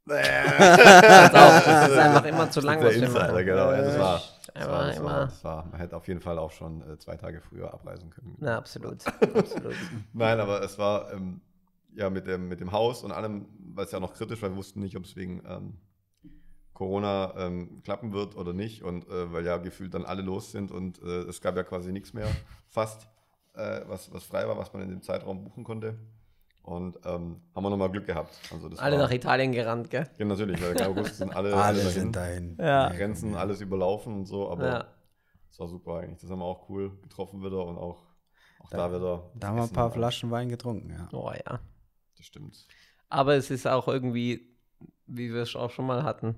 Das, 0.06 1.34
auch, 1.34 1.66
das 1.66 1.90
ist 1.90 1.98
einfach 1.98 2.26
immer 2.26 2.52
zu 2.52 2.62
lang, 2.62 2.84
was 2.84 2.96
wir 2.96 3.10
machen. 3.10 3.46
genau. 3.46 3.72
Ja, 3.72 3.82
das 3.82 4.00
war, 4.00 4.22
Äh, 4.54 4.60
das 4.60 4.68
war, 4.68 4.86
das, 4.88 5.04
war, 5.04 5.20
das 5.26 5.44
war, 5.44 5.66
man 5.72 5.80
hätte 5.80 5.96
auf 5.96 6.08
jeden 6.08 6.22
Fall 6.22 6.38
auch 6.38 6.52
schon 6.52 6.82
äh, 6.88 6.98
zwei 7.00 7.16
Tage 7.18 7.42
früher 7.42 7.74
abreisen 7.74 8.10
können. 8.10 8.36
Na, 8.40 8.58
absolut. 8.58 9.06
absolut. 9.36 9.76
Nein, 10.14 10.40
aber 10.40 10.62
es 10.62 10.78
war 10.78 11.12
ähm, 11.14 11.42
ja 11.96 12.10
mit 12.10 12.28
dem, 12.28 12.50
mit 12.50 12.60
dem 12.60 12.72
Haus 12.72 13.04
und 13.04 13.12
allem, 13.12 13.48
weil 13.74 13.86
es 13.86 13.92
ja 13.92 14.00
noch 14.00 14.14
kritisch 14.14 14.42
war, 14.42 14.50
wir 14.50 14.58
wussten 14.58 14.82
nicht, 14.82 14.96
ob 14.98 15.06
es 15.06 15.16
wegen 15.16 15.42
ähm, 15.48 15.78
Corona 16.74 17.34
ähm, 17.38 17.82
klappen 17.84 18.14
wird 18.14 18.36
oder 18.36 18.54
nicht 18.54 18.84
und 18.84 19.08
äh, 19.08 19.32
weil 19.32 19.46
ja 19.46 19.58
gefühlt 19.58 19.94
dann 19.94 20.06
alle 20.06 20.22
los 20.22 20.52
sind 20.52 20.72
und 20.72 21.02
äh, 21.02 21.22
es 21.24 21.40
gab 21.42 21.56
ja 21.56 21.64
quasi 21.64 21.92
nichts 21.92 22.14
mehr, 22.14 22.28
fast, 22.68 23.08
äh, 23.54 23.82
was, 23.88 24.12
was 24.12 24.24
frei 24.24 24.48
war, 24.48 24.58
was 24.58 24.74
man 24.74 24.82
in 24.82 24.90
dem 24.90 25.02
Zeitraum 25.02 25.44
buchen 25.44 25.64
konnte. 25.64 25.98
Und 26.64 26.96
ähm, 27.06 27.42
haben 27.54 27.64
wir 27.64 27.70
nochmal 27.70 27.92
Glück 27.92 28.06
gehabt. 28.08 28.34
Also 28.52 28.70
das 28.70 28.80
Alle 28.80 28.96
war, 28.98 29.04
nach 29.04 29.12
Italien 29.12 29.52
gerannt, 29.52 29.90
gell? 29.90 30.10
Ja, 30.18 30.26
natürlich, 30.26 30.62
weil 30.62 30.76
im 30.80 30.88
August 30.88 31.18
sind 31.18 31.36
alle, 31.36 31.54
Alle 31.56 31.78
dahin. 31.80 31.92
sind 31.92 32.16
dahin. 32.16 32.58
Ja. 32.58 32.90
Die 32.90 32.98
Grenzen, 32.98 33.36
alles 33.36 33.60
überlaufen 33.60 34.14
und 34.16 34.26
so, 34.26 34.50
aber 34.50 34.66
Ja. 34.66 34.86
es 35.52 35.60
war 35.60 35.68
super 35.68 35.98
eigentlich. 36.00 36.22
Das 36.22 36.30
haben 36.30 36.40
wir 36.40 36.46
auch 36.46 36.70
cool 36.70 36.98
getroffen 37.02 37.44
wieder 37.44 37.66
und 37.66 37.78
auch, 37.78 38.02
auch 38.64 38.70
da, 38.70 38.78
Da- 38.88 38.96
wieder. 38.96 39.32
Da 39.36 39.48
haben 39.50 39.56
wir 39.58 39.64
ein 39.64 39.70
paar. 39.74 39.92
Flaschen 39.92 40.32
Wein 40.32 40.48
getrunken, 40.48 40.90
ja. 40.92 41.10
Oh 41.12 41.30
ja. 41.32 41.60
Das 42.16 42.26
stimmt. 42.26 42.66
Aber 43.10 43.36
es 43.36 43.52
ist 43.52 43.68
auch 43.68 43.90
irgendwie, 43.90 44.56
wie 45.06 45.34
wir 45.34 45.42
es 45.42 45.56
auch 45.58 45.70
schon 45.70 45.86
mal 45.86 46.04
hatten, 46.04 46.38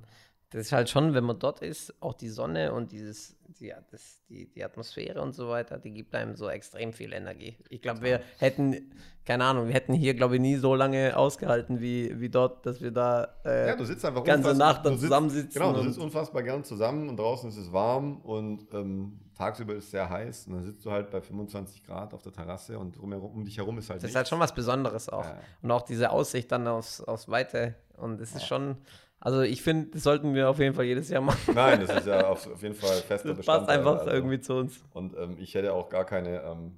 das 0.49 0.61
ist 0.67 0.71
halt 0.71 0.89
schon, 0.89 1.13
wenn 1.13 1.23
man 1.23 1.37
dort 1.37 1.61
ist, 1.61 2.01
auch 2.01 2.13
die 2.15 2.29
Sonne 2.29 2.73
und 2.73 2.91
dieses, 2.91 3.37
die, 3.59 3.73
das, 3.91 4.21
die, 4.29 4.47
die 4.51 4.63
Atmosphäre 4.63 5.21
und 5.21 5.33
so 5.33 5.49
weiter, 5.49 5.77
die 5.77 5.91
gibt 5.91 6.13
einem 6.15 6.35
so 6.35 6.49
extrem 6.49 6.93
viel 6.93 7.13
Energie. 7.13 7.57
Ich 7.69 7.81
glaube, 7.81 8.01
wir 8.01 8.21
hätten, 8.39 8.91
keine 9.25 9.43
Ahnung, 9.45 9.67
wir 9.67 9.73
hätten 9.73 9.93
hier, 9.93 10.13
glaube 10.13 10.35
ich, 10.35 10.41
nie 10.41 10.55
so 10.55 10.75
lange 10.75 11.15
ausgehalten 11.17 11.79
wie, 11.81 12.19
wie 12.19 12.29
dort, 12.29 12.65
dass 12.65 12.81
wir 12.81 12.91
da 12.91 13.35
äh, 13.45 13.67
Ja, 13.69 13.75
du 13.75 13.85
sitzt 13.85 14.05
einfach 14.05 14.23
ganze 14.23 14.53
Nacht 14.55 14.85
dann 14.85 14.93
sitzt- 14.93 15.01
zusammensitzen. 15.03 15.61
Genau, 15.61 15.73
du 15.73 15.83
sitzt 15.83 15.99
unfassbar 15.99 16.43
gern 16.43 16.63
zusammen 16.63 17.09
und 17.09 17.17
draußen 17.17 17.49
ist 17.49 17.57
es 17.57 17.71
warm 17.73 18.17
und 18.21 18.67
ähm, 18.73 19.19
tagsüber 19.37 19.73
ist 19.75 19.85
es 19.85 19.91
sehr 19.91 20.09
heiß 20.09 20.47
und 20.47 20.53
dann 20.53 20.63
sitzt 20.63 20.85
du 20.85 20.91
halt 20.91 21.09
bei 21.11 21.21
25 21.21 21.85
Grad 21.85 22.13
auf 22.13 22.21
der 22.21 22.31
Terrasse 22.31 22.79
und 22.79 22.95
drumherum, 22.97 23.31
um 23.31 23.45
dich 23.45 23.57
herum 23.57 23.77
ist 23.77 23.89
halt 23.89 24.01
Das 24.03 24.09
ist 24.11 24.15
halt 24.15 24.27
schon 24.27 24.39
was 24.39 24.53
Besonderes 24.53 25.09
auch. 25.09 25.25
Ja. 25.25 25.37
Und 25.61 25.71
auch 25.71 25.81
diese 25.81 26.11
Aussicht 26.11 26.51
dann 26.51 26.67
aufs, 26.67 27.01
aufs 27.01 27.27
Weite. 27.29 27.75
Und 27.97 28.19
es 28.19 28.35
ist 28.35 28.45
schon, 28.45 28.75
also 29.19 29.41
ich 29.41 29.61
finde, 29.61 29.89
das 29.91 30.03
sollten 30.03 30.33
wir 30.35 30.49
auf 30.49 30.59
jeden 30.59 30.75
Fall 30.75 30.85
jedes 30.85 31.09
Jahr 31.09 31.21
machen. 31.21 31.53
Nein, 31.55 31.79
das 31.81 31.97
ist 31.99 32.07
ja 32.07 32.27
auf, 32.29 32.45
auf 32.51 32.61
jeden 32.61 32.75
Fall 32.75 32.97
fester 33.01 33.29
Das 33.29 33.37
passt 33.37 33.37
Bestandteil, 33.37 33.77
einfach 33.79 33.97
also. 33.99 34.11
irgendwie 34.11 34.39
zu 34.39 34.53
uns. 34.55 34.83
Und 34.91 35.15
ähm, 35.17 35.35
ich 35.39 35.55
hätte 35.55 35.73
auch 35.73 35.89
gar 35.89 36.05
keine 36.05 36.41
ähm, 36.43 36.77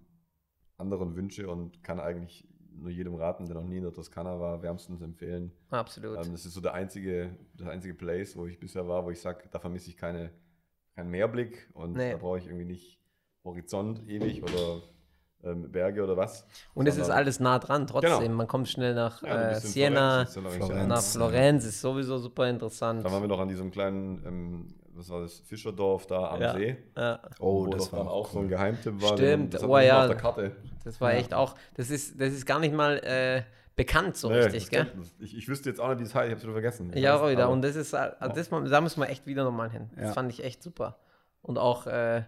anderen 0.77 1.15
Wünsche 1.15 1.49
und 1.49 1.83
kann 1.83 1.99
eigentlich 1.99 2.47
nur 2.79 2.89
jedem 2.91 3.15
raten, 3.15 3.45
der 3.47 3.55
noch 3.55 3.63
nie 3.65 3.77
in 3.77 3.83
der 3.83 3.91
Toskana 3.93 4.39
war, 4.39 4.61
wärmstens 4.61 5.01
empfehlen. 5.01 5.51
Absolut. 5.71 6.17
Ähm, 6.23 6.31
das 6.31 6.45
ist 6.45 6.53
so 6.53 6.61
der 6.61 6.73
einzige, 6.75 7.35
das 7.55 7.67
einzige 7.67 7.95
Place, 7.95 8.37
wo 8.37 8.45
ich 8.45 8.59
bisher 8.59 8.87
war, 8.87 9.03
wo 9.03 9.09
ich 9.11 9.19
sage, 9.19 9.45
da 9.51 9.59
vermisse 9.59 9.89
ich 9.89 9.97
keine, 9.97 10.29
keinen 10.95 11.09
Meerblick 11.09 11.69
und 11.73 11.93
Nee. 11.93 12.11
da 12.11 12.17
brauche 12.17 12.37
ich 12.37 12.45
irgendwie 12.45 12.65
nicht 12.65 12.99
Horizont 13.43 14.07
ewig 14.07 14.43
oder 14.43 14.83
ähm, 15.47 15.71
Berge 15.71 16.03
oder 16.03 16.17
was. 16.17 16.45
Und 16.73 16.87
es 16.87 16.97
ist 16.97 17.09
alles 17.09 17.39
nah 17.39 17.59
dran, 17.59 17.87
trotzdem. 17.87 18.19
Genau. 18.19 18.35
Man 18.35 18.47
kommt 18.47 18.67
schnell 18.67 18.93
nach 18.93 19.21
Ja, 19.23 19.51
äh, 19.51 19.59
Siena, 19.59 20.25
Florenz, 20.25 20.57
ja 20.59 20.65
Florenz. 20.65 20.87
nach. 20.87 21.01
Florenz, 21.01 21.65
ist 21.65 21.81
sowieso 21.81 22.17
super 22.17 22.47
interessant. 22.49 23.05
Da 23.05 23.11
waren 23.11 23.21
wir 23.21 23.27
noch 23.27 23.39
an 23.39 23.47
diesem 23.47 23.71
kleinen, 23.71 24.23
ähm, 24.25 24.67
was 24.93 25.09
war 25.09 25.21
das, 25.21 25.39
Fischerdorf 25.39 26.07
da 26.07 26.29
am 26.31 26.41
Ja. 26.41 26.53
See. 26.53 26.77
Ja, 26.97 27.19
Oh, 27.39 27.67
das 27.67 27.91
war 27.93 28.09
auch 28.09 28.29
so 28.29 28.39
ein 28.39 28.47
Geheimtipp 28.49 29.01
war. 29.01 29.13
Stimmt, 29.17 29.53
das 29.53 29.61
hat 29.63 29.69
oh 29.69 29.77
ja. 29.77 30.01
auf 30.01 30.07
der 30.07 30.17
Karte. 30.17 30.51
das 30.83 30.99
war 30.99 31.13
echt 31.13 31.33
auch, 31.33 31.55
das 31.75 31.89
ist, 31.89 32.19
das 32.19 32.33
ist 32.33 32.45
gar 32.45 32.59
nicht 32.59 32.73
mal 32.73 32.97
äh, 33.03 33.43
bekannt 33.75 34.17
so 34.17 34.29
Nee, 34.29 34.37
richtig, 34.39 34.69
gell? 34.71 34.87
Ich, 35.19 35.37
ich 35.37 35.47
wüsste 35.47 35.69
jetzt 35.69 35.79
auch 35.79 35.89
nicht, 35.89 35.99
wie 35.99 36.03
es 36.05 36.15
heißt, 36.15 36.25
ich 36.25 36.31
habe 36.31 36.37
es 36.39 36.43
wieder 36.43 36.53
vergessen. 36.53 36.91
Ich 36.95 37.01
Ja, 37.03 37.21
weiß, 37.21 37.31
wieder. 37.31 37.43
aber- 37.43 37.53
Und 37.53 37.61
das 37.61 37.75
ist, 37.75 37.93
äh, 37.93 38.09
das, 38.33 38.49
da 38.49 38.81
müssen 38.81 38.99
wir 39.01 39.07
echt 39.09 39.27
wieder 39.27 39.43
nochmal 39.43 39.69
hin. 39.69 39.89
Das 39.95 40.05
Ja. 40.05 40.13
fand 40.13 40.31
ich 40.31 40.43
echt 40.43 40.63
super. 40.63 40.97
Und 41.43 41.59
auch, 41.59 41.85
äh, 41.85 42.23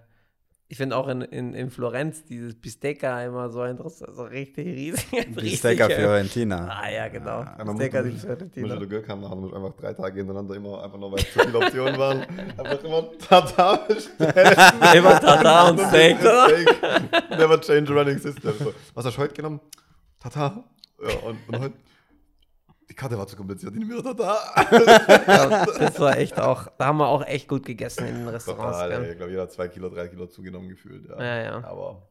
ich 0.72 0.78
finde 0.78 0.96
auch 0.98 1.08
in, 1.08 1.22
in, 1.22 1.56
in 1.56 1.72
Florenz 1.72 2.26
dieses 2.26 2.54
Bistecca 2.54 3.24
immer 3.26 3.50
so 3.50 3.64
interessant, 3.64 4.16
so 4.16 4.22
richtig 4.22 4.68
riesig. 4.68 5.10
Bistecca 5.36 5.86
richtig, 5.86 6.00
Fiorentina. 6.04 6.68
Ah 6.70 6.90
ja, 6.92 7.08
genau. 7.08 7.42
Ja, 7.42 7.64
Bistecca 7.64 8.04
muss- 8.04 8.22
Fiorentina. 8.22 8.76
du 8.76 8.88
Glück 8.88 9.10
haben, 9.10 9.28
haben 9.28 9.50
wir 9.50 9.56
einfach 9.56 9.74
drei 9.76 9.94
Tage 9.94 10.18
hintereinander 10.18 10.56
immer, 10.56 10.84
einfach 10.84 11.00
nur 11.00 11.12
weil 11.12 11.20
es 11.22 11.34
zu 11.34 11.40
viele 11.40 11.58
Optionen 11.58 11.98
waren, 11.98 12.22
einfach 12.56 12.84
immer 12.84 13.10
Tata 13.18 13.76
bestellen. 13.78 14.56
Immer 14.96 15.20
Tata 15.20 15.70
und 15.72 15.80
Steak. 15.80 16.18
Never 17.32 17.60
change 17.62 17.92
a 17.92 17.96
running 17.96 18.20
system. 18.20 18.54
So, 18.60 18.74
was 18.94 19.06
hast 19.06 19.18
du 19.18 19.22
heute 19.22 19.34
genommen? 19.34 19.60
Tata. 20.20 20.64
Ja, 21.02 21.16
und, 21.28 21.38
und 21.48 21.60
heute? 21.60 21.74
Die 22.90 22.96
Karte 22.96 23.18
war 23.18 23.28
zu 23.28 23.36
kompliziert, 23.36 23.74
die 23.76 23.88
Tata. 24.02 24.38
Ja, 25.28 25.66
das 25.66 26.00
war 26.00 26.18
echt 26.18 26.40
auch, 26.40 26.68
da 26.78 26.88
haben 26.88 26.98
wir 26.98 27.08
auch 27.08 27.24
echt 27.26 27.48
gut 27.48 27.64
gegessen 27.64 28.08
in 28.08 28.16
den 28.16 28.28
Restaurants. 28.28 28.80
Total, 28.80 28.92
ey. 28.92 29.12
ich 29.12 29.18
glaube, 29.18 29.32
jeder 29.32 29.44
hat 29.44 29.52
zwei 29.52 29.68
Kilo, 29.68 29.90
drei 29.90 30.08
Kilo 30.08 30.26
zugenommen 30.26 30.70
gefühlt. 30.70 31.08
Ja, 31.08 31.24
Ja, 31.24 31.44
ja. 31.44 31.64
Aber 31.64 32.10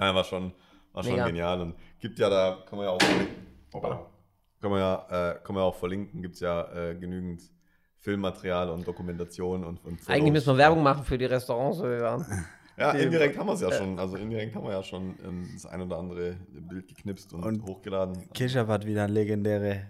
ja, 0.00 0.14
war 0.14 0.24
schon, 0.24 0.52
war 0.92 1.02
schon 1.02 1.12
Mega. 1.12 1.26
genial. 1.26 1.60
Und 1.60 1.74
gibt 1.98 2.18
ja 2.18 2.30
da, 2.30 2.64
kann 2.68 2.78
man 2.78 2.86
ja 2.86 2.92
auch 2.92 3.02
verlinken. 3.02 3.36
Hoppala. 3.74 4.06
Kann 4.60 4.70
man 4.70 4.80
ja, 4.80 5.06
äh, 5.10 5.34
kann 5.42 5.54
man 5.54 5.62
ja 5.62 5.68
auch 5.68 5.76
verlinken, 5.76 6.22
gibt 6.22 6.34
es 6.34 6.40
ja 6.40 6.72
äh, 6.72 6.94
genügend 6.94 7.42
Filmmaterial 7.98 8.70
und 8.70 8.86
Dokumentation 8.86 9.64
und, 9.64 9.84
und 9.84 10.08
Eigentlich 10.08 10.32
müssen 10.32 10.54
wir. 10.54 10.58
Werbung 10.58 10.82
machen 10.82 11.04
für 11.04 11.18
die 11.18 11.24
Restaurants, 11.26 11.78
wo 11.78 11.84
wir 11.84 12.00
waren. 12.00 12.46
Ja, 12.78 12.92
Die- 12.92 13.02
indirekt 13.02 13.38
haben 13.38 13.46
wir 13.46 13.52
es 13.52 13.60
ja 13.60 13.70
schon. 13.70 13.98
Also 13.98 14.16
indirekt 14.16 14.54
haben 14.54 14.64
wir 14.64 14.72
ja 14.72 14.82
schon 14.82 15.14
ähm, 15.24 15.48
das 15.52 15.66
ein 15.66 15.80
oder 15.82 15.98
andere 15.98 16.36
Bild 16.68 16.88
geknipst 16.88 17.32
und, 17.34 17.42
Und 17.44 17.62
hochgeladen. 17.66 18.28
Keshav 18.32 18.68
hat 18.68 18.86
wieder 18.86 19.04
eine 19.04 19.12
legendäre 19.12 19.82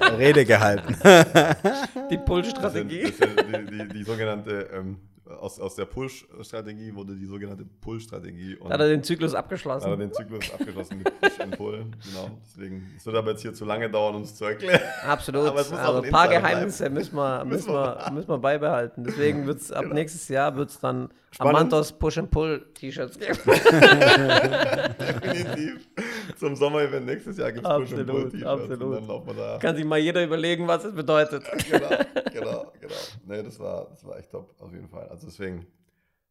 äh, 0.00 0.04
Rede 0.16 0.44
gehalten. 0.44 0.94
Die 2.10 2.18
Pull-Strategie. 2.18 3.04
die, 3.12 3.66
die, 3.70 3.88
die 3.88 4.02
sogenannte, 4.04 4.68
ähm, 4.74 4.98
aus, 5.38 5.58
aus 5.60 5.74
der 5.74 5.84
Push-Strategie 5.86 6.94
wurde 6.94 7.14
die 7.14 7.26
sogenannte 7.26 7.64
Pull-Strategie. 7.80 8.56
Und 8.56 8.68
Da 8.68 8.74
hat 8.74 8.80
er 8.80 8.88
den 8.88 9.02
Zyklus 9.02 9.32
hat 9.32 9.36
er 9.36 9.38
abgeschlossen. 9.40 9.98
den 9.98 10.12
Zyklus 10.12 10.52
abgeschlossen 10.52 10.98
mit 10.98 11.20
Push 11.20 11.40
and 11.40 11.56
Pull. 11.56 11.86
Genau. 12.08 12.30
Deswegen, 12.44 12.86
es 12.96 13.06
wird 13.06 13.16
aber 13.16 13.30
jetzt 13.30 13.42
hier 13.42 13.54
zu 13.54 13.64
lange 13.64 13.90
dauern, 13.90 14.16
uns 14.16 14.34
zu 14.34 14.44
erklären. 14.44 14.80
Absolut. 15.06 15.46
Aber 15.46 15.58
Also 15.60 16.02
ein 16.02 16.10
paar 16.10 16.28
Geheimnisse 16.28 16.90
müssen 16.90 17.16
wir, 17.16 17.44
müssen, 17.44 17.72
wir, 17.72 18.10
müssen 18.12 18.28
wir 18.28 18.38
beibehalten. 18.38 19.04
Deswegen 19.04 19.46
wird 19.46 19.60
es 19.60 19.72
ab 19.72 19.86
nächstes 19.92 20.28
Jahr 20.28 20.56
wird's 20.56 20.78
dann 20.80 21.08
Spannend. 21.30 21.56
Amantos 21.56 21.92
Push-and-Pull-T-Shirts 21.92 23.18
geben. 23.18 23.38
Definitiv. 24.98 25.88
Zum 26.36 26.56
Sommer-Event 26.56 27.06
nächstes 27.06 27.36
Jahr 27.38 27.52
gibt 27.52 27.66
es 27.66 27.72
Push 27.72 27.92
and 27.92 28.00
Absolut, 28.00 28.22
Pull-T-Shirts. 28.30 28.46
absolut. 28.62 28.82
Und 28.82 28.92
dann 28.92 29.06
laufen 29.06 29.26
wir 29.28 29.34
da. 29.34 29.58
Kann 29.58 29.76
sich 29.76 29.84
mal 29.84 29.98
jeder 29.98 30.24
überlegen, 30.24 30.66
was 30.66 30.84
es 30.84 30.94
bedeutet. 30.94 31.44
genau, 31.70 31.88
genau, 32.32 32.72
genau. 32.80 32.94
Nee, 33.26 33.42
das 33.42 33.58
war, 33.58 33.88
das 33.90 34.04
war 34.04 34.18
echt 34.18 34.30
top, 34.30 34.54
auf 34.60 34.72
jeden 34.72 34.88
Fall. 34.88 35.08
Also 35.08 35.26
deswegen, 35.26 35.66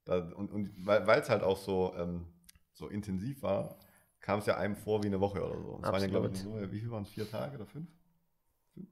da, 0.05 0.17
und, 0.35 0.51
und 0.51 0.71
weil 0.85 1.19
es 1.19 1.29
halt 1.29 1.43
auch 1.43 1.57
so, 1.57 1.93
ähm, 1.97 2.25
so 2.73 2.87
intensiv 2.87 3.41
war, 3.41 3.77
kam 4.19 4.39
es 4.39 4.45
ja 4.45 4.57
einem 4.57 4.75
vor 4.75 5.03
wie 5.03 5.07
eine 5.07 5.19
Woche 5.19 5.41
oder 5.41 5.61
so. 5.61 5.79
Es 5.81 5.91
waren 5.91 6.01
ja, 6.01 6.07
glaube 6.07 6.29
ich, 6.33 6.43
nur, 6.43 6.71
wie 6.71 6.79
viel 6.79 6.91
waren 6.91 7.03
es? 7.03 7.09
Vier 7.09 7.29
Tage 7.29 7.55
oder 7.55 7.65
fünf? 7.65 7.87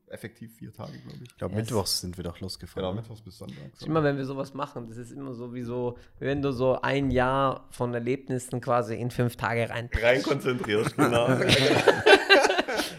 Effektiv 0.07 0.55
vier 0.57 0.71
Tage, 0.73 0.91
glaube 0.99 1.17
ich. 1.23 1.31
Ich 1.31 1.37
glaube, 1.37 1.55
Yes. 1.55 1.63
mittwochs 1.65 2.01
sind 2.01 2.15
wir 2.17 2.23
doch 2.23 2.39
losgefahren. 2.39 2.83
Genau, 2.89 2.95
Mittwochs 3.01 3.21
bis 3.21 3.37
Sonntag. 3.37 3.57
Ist 3.73 3.83
Immer 3.85 4.03
wenn 4.03 4.17
wir 4.17 4.25
sowas 4.25 4.53
machen, 4.53 4.87
das 4.87 4.97
ist 4.97 5.11
immer 5.11 5.33
so 5.33 5.53
wie 5.53 5.63
so, 5.63 5.97
wenn 6.19 6.41
du 6.41 6.51
so 6.51 6.79
ein 6.81 7.11
Jahr 7.11 7.67
von 7.71 7.93
Erlebnissen 7.93 8.61
quasi 8.61 8.95
in 8.95 9.11
fünf 9.11 9.35
Tage 9.35 9.69
rein. 9.69 9.89
Rein 10.01 10.21
konzentriert, 10.23 10.93
genau. 10.97 11.27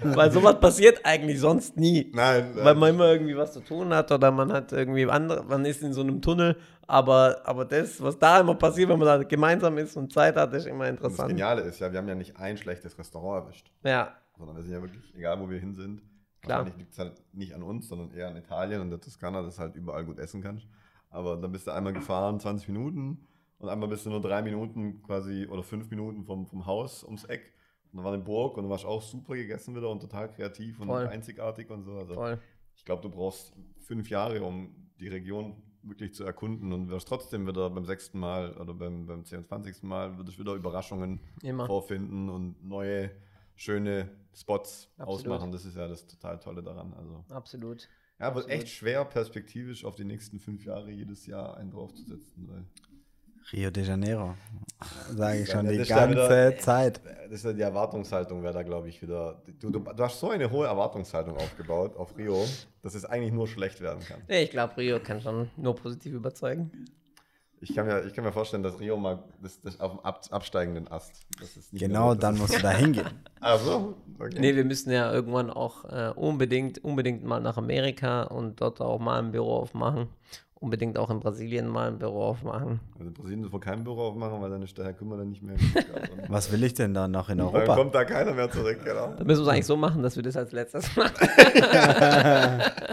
Weil 0.03 0.31
sowas 0.31 0.61
passiert 0.61 1.01
eigentlich 1.05 1.41
sonst 1.41 1.77
nie. 1.77 2.11
Nein, 2.15 2.51
Weil 2.55 2.75
man 2.75 2.91
immer 2.95 3.13
irgendwie 3.13 3.37
was 3.37 3.53
zu 3.55 3.61
tun 3.61 3.93
hat 3.95 4.13
oder 4.13 4.31
man 4.31 4.53
hat 4.53 4.71
irgendwie 4.73 5.07
andere, 5.07 5.43
man 5.45 5.65
ist 5.65 5.83
in 5.83 5.93
so 5.93 6.03
einem 6.03 6.21
Tunnel, 6.23 6.57
aber, 6.87 7.41
aber 7.45 7.65
das, 7.65 8.01
was 8.01 8.19
da 8.19 8.41
immer 8.41 8.55
passiert, 8.55 8.89
wenn 8.89 8.99
man 8.99 9.07
da 9.09 9.23
gemeinsam 9.23 9.79
ist 9.79 9.97
und 9.97 10.13
Zeit 10.13 10.37
hat, 10.37 10.53
ist 10.55 10.67
immer 10.67 10.85
Und 10.89 10.97
das 10.97 11.05
interessant. 11.07 11.29
Geniale 11.31 11.63
ist 11.63 11.81
ja, 11.81 11.91
wir 11.91 11.99
haben 11.99 12.09
ja 12.09 12.15
nicht 12.15 12.37
ein 12.37 12.57
schlechtes 12.57 12.97
Restaurant 12.99 13.45
erwischt, 13.45 13.71
Ja, 13.85 14.15
sondern 14.37 14.57
wir 14.57 14.63
sind 14.63 14.73
ja 14.73 14.83
wirklich, 14.83 15.03
egal 15.17 15.41
wo 15.41 15.49
wir 15.49 15.59
hin 15.59 15.75
sind, 15.75 16.03
Klar. 16.47 16.59
wahrscheinlich 16.59 16.79
liegt 16.79 16.93
es 16.93 16.99
halt 16.99 17.23
nicht 17.33 17.55
an 17.55 17.63
uns, 17.63 17.89
sondern 17.89 18.11
eher 18.13 18.29
an 18.29 18.37
Italien 18.37 18.81
und 18.81 18.91
der 18.91 19.01
Toskana, 19.01 19.43
dass 19.43 19.59
halt 19.59 19.77
überall 19.77 20.05
gut 20.05 20.19
essen 20.19 20.43
kannst. 20.43 20.67
Aber 21.11 21.37
dann 21.37 21.53
bist 21.53 21.67
du 21.67 21.73
einmal 21.73 21.93
gefahren, 21.93 22.41
20 22.41 22.69
Minuten 22.69 23.27
und 23.59 23.69
einmal 23.69 23.89
bist 23.89 24.05
du 24.07 24.11
nur 24.11 24.21
drei 24.21 24.43
Minuten 24.43 25.03
quasi 25.03 25.47
oder 25.47 25.63
fünf 25.63 25.91
Minuten 25.91 26.25
vom, 26.25 26.47
vom 26.47 26.67
Haus 26.67 27.05
ums 27.05 27.25
Eck. 27.25 27.53
Und 27.93 27.99
dann 27.99 28.05
war 28.05 28.13
eine 28.13 28.23
Burg 28.23 28.57
und 28.57 28.65
du 28.65 28.71
warst 28.71 28.85
auch 28.85 29.01
super 29.01 29.35
gegessen 29.35 29.75
wieder 29.75 29.89
und 29.89 30.01
total 30.01 30.31
kreativ 30.31 30.81
und 30.81 30.89
Voll. 30.89 31.07
einzigartig 31.07 31.71
und 31.71 31.85
so. 31.85 31.93
Also 31.93 32.15
voll. 32.15 32.39
ich 32.75 32.85
glaube, 32.85 33.03
du 33.03 33.09
brauchst 33.09 33.55
fünf 33.79 34.11
Jahre, 34.11 34.43
um 34.43 34.75
die 35.01 35.09
Region 35.09 35.63
wirklich 35.83 36.15
zu 36.15 36.25
erkunden 36.25 36.73
und 36.73 36.89
wirst 36.89 37.09
trotzdem 37.09 37.47
wieder 37.47 37.71
beim 37.71 37.85
sechsten 37.85 38.19
Mal 38.19 38.57
oder 38.57 38.75
beim, 38.75 39.07
beim 39.07 39.25
22. 39.25 39.83
Mal 39.85 40.17
würdest 40.19 40.39
wieder 40.39 40.55
Überraschungen 40.55 41.21
Immer. 41.43 41.67
vorfinden 41.67 42.29
und 42.29 42.63
neue, 42.65 43.11
schöne 43.57 44.09
Spots 44.35 44.89
Absolut. 44.99 45.21
ausmachen. 45.21 45.51
Das 45.53 45.65
ist 45.65 45.77
ja 45.77 45.89
das 45.89 46.07
total 46.07 46.39
Tolle 46.39 46.63
daran. 46.63 46.93
Also, 46.95 47.25
Absolut. 47.31 47.89
ja, 48.21 48.27
wird 48.35 48.45
Absolut. 48.45 48.51
echt 48.51 48.69
schwer, 48.69 49.05
perspektivisch 49.05 49.85
auf 49.85 49.95
die 49.97 50.05
nächsten 50.05 50.39
fünf 50.39 50.65
Jahre 50.65 50.91
jedes 50.91 51.27
Jahr 51.27 51.57
einen 51.57 51.71
draufzusetzen. 51.71 52.47
Weil 52.49 52.65
Rio 53.53 53.71
de 53.71 53.85
Janeiro. 53.85 54.35
Sage 55.15 55.41
ich 55.43 55.49
schon 55.51 55.67
die 55.69 55.77
ja 55.77 56.11
wieder- 56.11 56.29
ganze 56.29 56.57
Zeit. 56.63 57.01
das 57.05 57.33
ist 57.33 57.45
ja 57.45 57.53
die 57.53 57.63
Erwartungshaltung, 57.63 58.43
wäre 58.43 58.53
da, 58.53 58.63
glaube 58.65 58.89
ich, 58.89 59.01
wieder. 59.01 59.41
Du, 59.61 59.71
du, 59.71 59.79
du 59.79 60.03
hast 60.03 60.19
so 60.21 60.31
eine 60.31 60.51
hohe 60.51 60.67
Erwartungshaltung 60.67 61.37
aufgebaut 61.37 61.97
auf 61.97 62.17
Rio, 62.19 62.45
dass 62.83 62.95
es 62.97 63.05
eigentlich 63.05 63.33
nur 63.33 63.47
schlecht 63.47 63.81
werden 63.81 64.01
kann. 64.05 64.21
Nee, 64.29 64.43
ich 64.43 64.51
glaube, 64.51 64.77
Rio 64.77 64.99
kann 65.01 65.21
schon 65.21 65.49
nur 65.57 65.77
positiv 65.77 66.13
überzeugen. 66.15 66.71
Ich 67.61 67.75
kann, 67.75 67.87
mir, 67.87 68.05
ich 68.05 68.13
kann 68.13 68.23
mir 68.25 68.33
vorstellen, 68.33 68.63
dass 68.63 68.79
Rio 68.79 68.97
mal 68.99 69.19
das, 69.43 69.61
das 69.63 69.81
auf 69.81 69.93
dem 69.93 70.01
ab, 70.01 70.21
absteigenden 70.31 70.89
Ast. 70.89 71.23
Das 71.41 71.57
ist 71.57 71.73
nicht 71.73 71.81
mehr 71.81 71.89
Genau, 71.89 72.15
dann 72.15 72.35
ist- 72.35 72.41
musst 72.41 72.57
du 72.59 72.63
da 72.63 72.71
hingehen. 72.71 73.21
Also, 73.41 73.95
okay. 74.19 74.37
Nee, 74.39 74.55
wir 74.57 74.65
müssen 74.65 74.91
ja 74.91 75.11
irgendwann 75.13 75.51
auch 75.51 75.85
äh, 75.87 76.13
unbedingt, 76.15 76.85
unbedingt 76.85 77.25
mal 77.25 77.41
nach 77.41 77.57
Amerika 77.57 78.25
und 78.25 78.61
dort 78.61 78.81
auch 78.83 78.99
mal 78.99 79.19
ein 79.21 79.33
Büro 79.33 79.55
aufmachen. 79.57 80.09
Unbedingt 80.59 80.97
auch 80.97 81.11
in 81.11 81.21
Brasilien 81.21 81.69
mal 81.69 81.89
ein 81.89 81.99
Büro 81.99 82.23
aufmachen. 82.23 82.81
Also 82.95 83.09
in 83.09 83.13
Brasilien 83.13 83.43
dürfen 83.43 83.55
wir 83.57 83.61
kein 83.61 83.85
Büro 83.85 84.09
aufmachen, 84.09 84.41
weil 84.41 84.49
dann 84.49 84.65
Herr 84.65 84.93
Kümmer 84.95 85.19
dann 85.19 85.29
nicht 85.29 85.43
mehr. 85.43 85.57
Was 86.29 86.51
will 86.51 86.65
ich 86.65 86.73
denn 86.73 86.95
da 86.95 87.07
noch 87.09 87.29
in 87.29 87.39
dann 87.39 87.49
Europa? 87.49 87.75
kommt 87.77 87.95
da 87.95 88.05
keiner 88.07 88.33
mehr 88.33 88.51
zurück, 88.51 88.79
genau. 88.83 89.13
Da 89.19 89.25
müssen 89.25 89.41
wir 89.41 89.49
es 89.49 89.49
eigentlich 89.49 89.67
so 89.67 89.77
machen, 89.77 90.03
dass 90.03 90.17
wir 90.17 90.23
das 90.23 90.35
als 90.35 90.53
letztes 90.53 90.97
machen. 90.97 91.13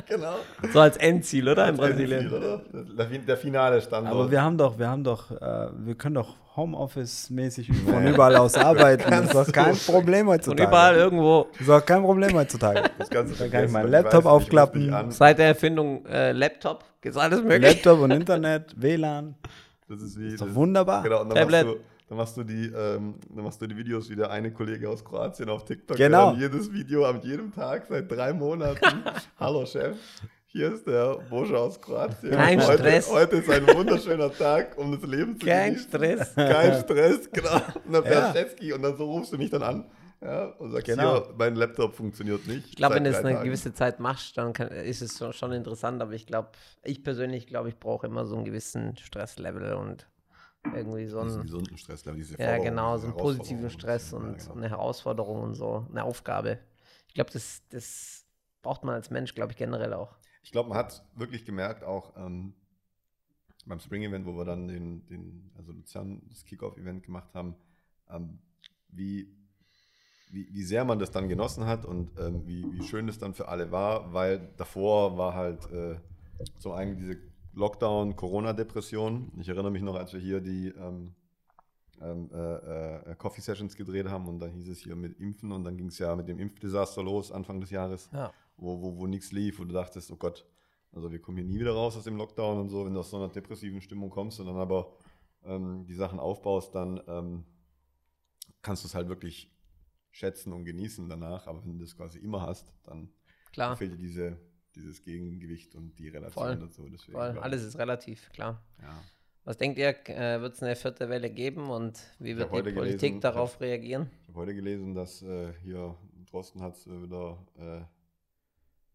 genau. 0.09 0.33
So 0.73 0.79
als 0.81 0.97
Endziel, 0.97 1.47
oder? 1.47 1.69
In 1.69 1.77
Brasilien. 1.77 2.33
oder? 2.33 2.61
Der, 2.97 3.05
der 3.05 3.37
finale 3.37 3.81
Standort. 3.81 4.13
Aber 4.13 4.29
wir 4.29 4.41
haben 4.41 4.57
doch, 4.57 4.77
wir 4.77 4.89
haben 4.89 5.05
doch, 5.05 5.31
äh, 5.31 5.69
wir 5.85 5.95
können 5.95 6.15
doch 6.15 6.35
Homeoffice-mäßig 6.55 7.71
von 7.89 8.05
überall 8.07 8.35
aus 8.35 8.55
arbeiten. 8.55 9.09
Das 9.09 9.25
ist 9.25 9.33
doch 9.35 9.51
kein 9.51 9.75
Problem 9.75 10.25
Von 10.25 10.35
heutzutage. 10.35 10.63
überall 10.69 10.95
irgendwo. 10.95 11.47
Das 11.53 11.61
ist 11.61 11.69
doch 11.69 11.85
kein 11.85 12.01
Problem 12.03 12.33
heutzutage. 12.35 12.83
Das 12.97 13.09
Ganze 13.09 13.35
Da 13.35 13.47
kann 13.49 13.65
ich 13.65 13.71
meinen 13.71 13.89
Laptop 13.89 14.25
aufklappen. 14.25 15.11
Seit 15.11 15.39
der 15.39 15.47
Erfindung 15.47 16.05
äh, 16.05 16.31
Laptop 16.31 16.83
ist 17.01 17.17
alles 17.17 17.41
möglich. 17.41 17.61
Laptop 17.75 17.99
und 18.01 18.11
Internet, 18.11 18.73
WLAN. 18.79 19.35
Das 19.89 20.01
ist 20.01 20.19
wie. 20.19 20.27
Ist 20.29 20.41
doch 20.41 20.47
das- 20.47 20.55
wunderbar. 20.55 21.03
Genau, 21.03 21.21
und 21.21 21.29
dann 21.29 21.37
Tablet. 21.37 21.65
machst, 21.65 21.77
du, 21.77 21.83
dann, 22.09 22.17
machst 22.17 22.37
du 22.37 22.43
die, 22.43 22.65
ähm, 22.67 23.15
dann 23.29 23.43
machst 23.43 23.61
du 23.61 23.67
die 23.67 23.75
Videos 23.77 24.09
wie 24.09 24.15
der 24.15 24.29
eine 24.31 24.51
Kollege 24.51 24.89
aus 24.89 25.03
Kroatien 25.03 25.49
auf 25.49 25.65
TikTok. 25.65 25.97
Genau. 25.97 26.31
Der 26.35 26.47
dann 26.49 26.53
jedes 26.53 26.71
Video 26.71 27.05
an 27.05 27.19
jedem 27.21 27.53
Tag 27.53 27.85
seit 27.89 28.09
drei 28.11 28.31
Monaten. 28.33 29.03
Hallo 29.39 29.65
Chef, 29.65 29.97
hier 30.53 30.71
ist 30.71 30.85
der 30.85 31.15
Bosche 31.29 31.57
aus 31.57 31.81
Kroatien. 31.81 32.31
Kein 32.31 32.61
heute, 32.61 32.77
Stress. 32.77 33.11
Heute 33.11 33.35
ist 33.37 33.49
ein 33.49 33.67
wunderschöner 33.75 34.31
Tag, 34.31 34.77
um 34.77 34.91
das 34.91 35.01
Leben 35.09 35.39
zu 35.39 35.45
Kein 35.45 35.73
genießen. 35.73 35.89
Stress. 35.89 36.35
Kein 36.35 36.79
Stress, 36.83 37.31
genau. 37.31 37.55
Und 37.85 37.93
dann 37.93 38.03
Ja. 38.05 38.31
Chefski 38.33 38.71
und 38.71 38.83
dann 38.83 38.95
so 38.95 39.05
rufst 39.05 39.33
du 39.33 39.37
mich 39.37 39.49
dann 39.49 39.63
an. 39.63 39.89
Ja, 40.21 40.45
und 40.59 40.71
sagst, 40.71 40.85
Genau. 40.85 41.25
hier, 41.25 41.33
mein 41.37 41.55
Laptop 41.55 41.95
funktioniert 41.95 42.47
nicht. 42.47 42.67
Ich 42.69 42.75
glaube, 42.75 42.95
wenn 42.95 43.03
du 43.03 43.09
es 43.09 43.17
eine 43.17 43.33
Tagen. 43.33 43.43
gewisse 43.45 43.73
Zeit 43.73 43.99
machst, 43.99 44.37
dann 44.37 44.53
kann, 44.53 44.69
ist 44.69 45.01
es 45.01 45.17
so, 45.17 45.33
schon 45.33 45.51
interessant. 45.51 46.01
Aber 46.01 46.13
ich 46.13 46.25
glaube, 46.27 46.49
ich 46.83 47.03
persönlich 47.03 47.47
glaube, 47.47 47.67
ich 47.69 47.77
brauche 47.79 48.07
immer 48.07 48.25
so 48.25 48.35
einen 48.35 48.45
gewissen 48.45 48.95
Stresslevel 48.95 49.73
und 49.73 50.07
irgendwie 50.73 51.07
so 51.07 51.21
Diesen 51.23 51.41
ein, 51.41 51.45
gesunden 51.47 51.77
Stress, 51.77 52.03
diese 52.03 52.39
ja 52.39 52.57
genau, 52.57 52.97
so 52.97 53.07
einen 53.07 53.17
positiven 53.17 53.69
Stress 53.69 54.13
und 54.13 54.37
Ja, 54.37 54.43
genau. 54.43 54.53
eine 54.55 54.69
Herausforderung 54.69 55.41
und 55.41 55.55
so, 55.55 55.85
eine 55.91 56.05
Aufgabe. 56.05 56.59
Ich 57.09 57.15
glaube, 57.15 57.31
das, 57.33 57.61
das 57.69 58.23
braucht 58.61 58.85
man 58.85 58.95
als 58.95 59.09
Mensch, 59.09 59.35
glaube 59.35 59.51
ich, 59.51 59.57
generell 59.57 59.93
auch. 59.93 60.15
Ich 60.43 60.51
glaube, 60.51 60.69
man 60.69 60.77
hat 60.77 61.03
wirklich 61.15 61.45
gemerkt, 61.45 61.83
auch 61.83 62.15
ähm, 62.17 62.53
beim 63.65 63.79
Spring-Event, 63.79 64.25
wo 64.25 64.33
wir 64.33 64.45
dann 64.45 64.67
den, 64.67 65.05
den 65.07 65.51
also 65.57 65.71
Luzern 65.71 66.21
das 66.29 66.45
Kickoff-Event 66.45 67.03
gemacht 67.03 67.33
haben, 67.33 67.55
ähm, 68.09 68.39
wie, 68.89 69.27
wie, 70.31 70.47
wie 70.51 70.63
sehr 70.63 70.83
man 70.83 70.99
das 70.99 71.11
dann 71.11 71.29
genossen 71.29 71.65
hat 71.65 71.85
und 71.85 72.11
ähm, 72.19 72.45
wie, 72.45 72.65
wie 72.73 72.83
schön 72.83 73.07
das 73.07 73.17
dann 73.17 73.33
für 73.33 73.47
alle 73.47 73.71
war, 73.71 74.13
weil 74.13 74.49
davor 74.57 75.17
war 75.17 75.33
halt 75.33 75.71
äh, 75.71 75.95
zum 76.59 76.73
einen 76.73 76.97
diese 76.97 77.17
Lockdown-Corona-Depression. 77.53 79.31
Ich 79.39 79.47
erinnere 79.47 79.71
mich 79.71 79.83
noch, 79.83 79.95
als 79.95 80.11
wir 80.13 80.19
hier 80.19 80.41
die 80.41 80.69
ähm, 80.69 81.13
ähm, 82.01 82.29
äh, 82.33 83.11
äh, 83.11 83.15
Coffee 83.15 83.41
Sessions 83.41 83.75
gedreht 83.75 84.09
haben 84.09 84.27
und 84.27 84.39
dann 84.39 84.51
hieß 84.51 84.67
es 84.67 84.79
hier 84.79 84.95
mit 84.95 85.19
Impfen 85.19 85.51
und 85.51 85.63
dann 85.63 85.77
ging 85.77 85.87
es 85.87 85.99
ja 85.99 86.15
mit 86.15 86.27
dem 86.27 86.39
Impfdesaster 86.39 87.03
los 87.03 87.31
Anfang 87.31 87.61
des 87.61 87.69
Jahres 87.69 88.09
Ja. 88.11 88.33
Wo, 88.57 88.81
wo, 88.81 88.97
wo 88.97 89.07
nichts 89.07 89.31
lief, 89.31 89.59
wo 89.59 89.65
du 89.65 89.73
dachtest, 89.73 90.11
oh 90.11 90.15
Gott, 90.15 90.45
also 90.91 91.11
wir 91.11 91.19
kommen 91.19 91.37
hier 91.37 91.45
nie 91.47 91.59
wieder 91.59 91.73
raus 91.73 91.97
aus 91.97 92.03
dem 92.03 92.17
Lockdown 92.17 92.59
und 92.59 92.69
so, 92.69 92.85
wenn 92.85 92.93
du 92.93 92.99
aus 92.99 93.09
so 93.09 93.17
einer 93.17 93.29
depressiven 93.29 93.81
Stimmung 93.81 94.09
kommst 94.09 94.39
und 94.39 94.45
dann 94.45 94.57
aber 94.57 94.93
ähm, 95.43 95.85
die 95.85 95.95
Sachen 95.95 96.19
aufbaust, 96.19 96.75
dann 96.75 97.01
ähm, 97.07 97.45
kannst 98.61 98.83
du 98.83 98.87
es 98.87 98.95
halt 98.95 99.09
wirklich 99.09 99.51
schätzen 100.11 100.53
und 100.53 100.65
genießen 100.65 101.09
danach, 101.09 101.47
aber 101.47 101.63
wenn 101.63 101.79
du 101.79 101.83
das 101.83 101.97
quasi 101.97 102.19
immer 102.19 102.41
hast, 102.41 102.71
dann 102.83 103.09
Klar, 103.51 103.75
fehlt 103.75 103.93
dir 103.93 103.97
diese, 103.97 104.37
dieses 104.75 105.03
Gegengewicht 105.03 105.75
und 105.75 105.97
die 105.97 106.09
Relation 106.09 106.45
Voll. 106.45 106.57
dazu. 106.57 106.87
Deswegen, 106.89 107.13
glaub 107.13 107.43
alles 107.43 107.63
ist 107.63 107.77
relativ, 107.77 108.29
klar. 108.31 108.63
ja. 108.81 109.03
Was 109.45 109.57
denkt 109.57 109.77
ihr, 109.77 109.89
äh, 110.07 110.39
wird 110.39 110.53
es 110.53 110.63
eine 110.63 110.75
vierte 110.75 111.09
Welle 111.09 111.29
geben 111.29 111.69
und 111.69 111.99
wie 112.19 112.37
wird 112.37 112.49
hab 112.49 112.63
die 112.63 112.71
Politik 112.71 112.99
gelesen, 112.99 113.19
darauf 113.19 113.59
reagieren? 113.59 114.09
Ich 114.21 114.29
habe 114.29 114.39
heute 114.39 114.55
gelesen, 114.55 114.93
dass 114.93 115.21
äh, 115.21 115.51
hier 115.61 115.97
Drosten 116.31 116.61
hat 116.61 116.75
es 116.75 116.87
äh, 116.87 117.01
wieder 117.01 117.45
äh, 117.57 117.81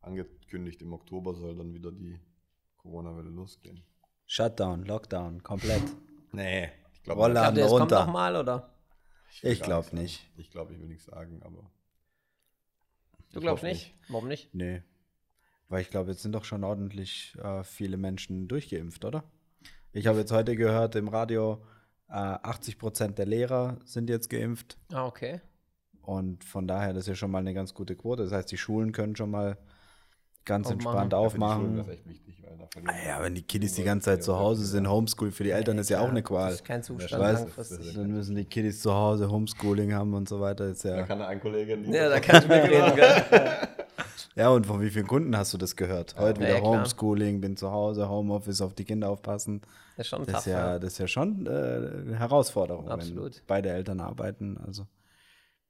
angekündigt, 0.00 0.82
im 0.82 0.92
Oktober 0.92 1.34
soll 1.34 1.56
dann 1.56 1.72
wieder 1.74 1.92
die 1.92 2.18
Corona-Welle 2.78 3.30
losgehen. 3.30 3.82
Shutdown, 4.26 4.84
Lockdown, 4.84 5.42
komplett. 5.42 5.82
Nee, 6.30 6.68
ich 6.92 7.02
glaube 7.02 7.22
Roller. 7.22 7.40
Glaubt 7.40 7.56
ihr, 7.56 7.64
es 7.64 7.70
kommt 7.70 7.80
runter. 7.80 8.04
nochmal 8.04 8.36
oder? 8.36 8.70
Ich 9.40 9.62
glaub 9.62 9.86
sagen. 9.86 9.96
nicht. 9.96 10.30
Ich 10.36 10.50
glaube, 10.50 10.74
ich 10.74 10.78
will 10.78 10.88
nichts 10.88 11.06
sagen, 11.06 11.42
aber. 11.42 11.70
Du 13.32 13.40
glaubst 13.40 13.62
hoffe 13.62 13.72
nicht? 13.72 13.94
Warum 14.08 14.28
nicht? 14.28 14.54
Nee. 14.54 14.82
Weil 15.68 15.80
ich 15.80 15.88
glaube, 15.88 16.10
jetzt 16.10 16.22
sind 16.22 16.32
doch 16.32 16.44
schon 16.44 16.64
ordentlich 16.64 17.34
äh, 17.42 17.64
viele 17.64 17.96
Menschen 17.96 18.46
durchgeimpft, 18.46 19.06
oder? 19.06 19.24
Ich 19.92 20.06
habe 20.06 20.18
jetzt 20.18 20.32
heute 20.32 20.54
gehört 20.54 20.96
im 20.96 21.08
Radio, 21.08 21.62
äh, 22.08 22.12
80 22.12 22.78
Prozent 22.78 23.18
der 23.18 23.26
Lehrer 23.26 23.78
sind 23.84 24.10
jetzt 24.10 24.28
geimpft. 24.28 24.76
Ah, 24.92 25.06
okay. 25.06 25.40
Und 26.02 26.44
von 26.44 26.66
daher, 26.66 26.92
das 26.92 27.04
ist 27.04 27.08
ja 27.08 27.14
schon 27.14 27.30
mal 27.30 27.38
eine 27.38 27.54
ganz 27.54 27.74
gute 27.74 27.96
Quote. 27.96 28.22
Das 28.22 28.32
heißt, 28.32 28.50
die 28.50 28.58
Schulen 28.58 28.92
können 28.92 29.16
schon 29.16 29.30
mal 29.30 29.58
ganz 30.48 30.66
Aufmachen. 30.66 30.80
entspannt 31.02 31.12
Ja, 31.12 31.28
für 31.30 31.36
die 31.38 31.44
Schulen 31.44 31.52
aufmachen. 31.52 31.76
Das 31.76 31.86
ist 31.86 31.92
echt 31.92 32.08
wichtig, 32.08 32.34
da 32.42 32.90
Ah 32.90 33.06
ja, 33.06 33.22
wenn 33.22 33.34
die 33.34 33.42
Kiddies 33.42 33.74
die 33.74 33.82
ganze 33.84 34.06
Zeit 34.06 34.22
zu 34.24 34.36
Hause 34.38 34.64
sind, 34.64 34.88
Homeschool 34.88 35.30
für 35.30 35.44
die 35.44 35.50
Eltern 35.50 35.78
ist 35.78 35.90
ja 35.90 36.00
auch 36.00 36.08
eine 36.08 36.20
Das 36.22 36.28
Qual. 36.28 36.52
ist 36.52 36.64
kein 36.64 36.82
Zustand 36.82 37.22
Weißt- 37.22 37.32
langfristig. 37.44 37.94
Dann 37.94 38.10
müssen 38.10 38.34
die 38.36 38.44
Kiddies 38.44 38.80
zu 38.82 38.92
Hause 38.92 39.30
Homeschooling 39.30 39.94
haben 39.94 40.12
und 40.14 40.28
so 40.28 40.40
weiter. 40.40 40.66
Ist 40.66 40.84
Da 40.84 40.96
ja, 40.96 41.02
kann 41.04 41.22
ein 41.22 41.40
Kollege 41.40 41.76
nicht. 41.76 41.94
Ja, 41.94 42.08
da 42.08 42.20
kannst 42.20 42.48
du 42.48 42.54
mitreden, 42.54 42.92
ja, 44.36 44.50
und 44.50 44.66
von 44.66 44.80
wie 44.80 44.90
vielen 44.90 45.06
Kunden 45.06 45.36
hast 45.36 45.52
du 45.54 45.58
das 45.58 45.74
gehört? 45.74 46.14
Heute 46.18 46.40
Ja, 46.42 46.48
wieder 46.48 46.58
ja. 46.58 46.62
Homeschooling, 46.64 47.40
bin 47.40 47.56
zu 47.56 47.70
Hause, 47.72 48.08
Homeoffice, 48.08 48.60
auf 48.60 48.74
die 48.74 48.84
Kinder 48.84 49.08
aufpassen. 49.10 49.62
Das 49.96 50.06
ist 50.06 50.10
schon 50.10 50.24
Das 50.24 50.28
tough, 50.34 50.46
ist 50.46 50.52
ja, 50.52 50.78
das 50.78 50.92
ist 50.92 50.98
ja 50.98 51.08
schon 51.08 51.46
äh, 51.46 51.50
eine 51.50 52.16
Herausforderung, 52.18 52.88
Absolut. 52.88 53.34
wenn 53.36 53.42
beide 53.48 53.70
Eltern 53.70 54.00
arbeiten. 54.00 54.56
Also 54.64 54.86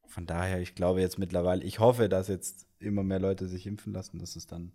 von 0.08 0.26
daher, 0.26 0.60
ich 0.60 0.74
glaube 0.74 1.00
jetzt 1.00 1.18
mittlerweile, 1.18 1.62
ich 1.62 1.78
hoffe, 1.78 2.08
dass 2.08 2.28
jetzt 2.28 2.66
immer 2.80 3.02
mehr 3.02 3.20
Leute 3.20 3.46
sich 3.46 3.66
impfen 3.66 3.92
lassen, 3.92 4.18
dass 4.18 4.36
es 4.36 4.46
dann, 4.46 4.72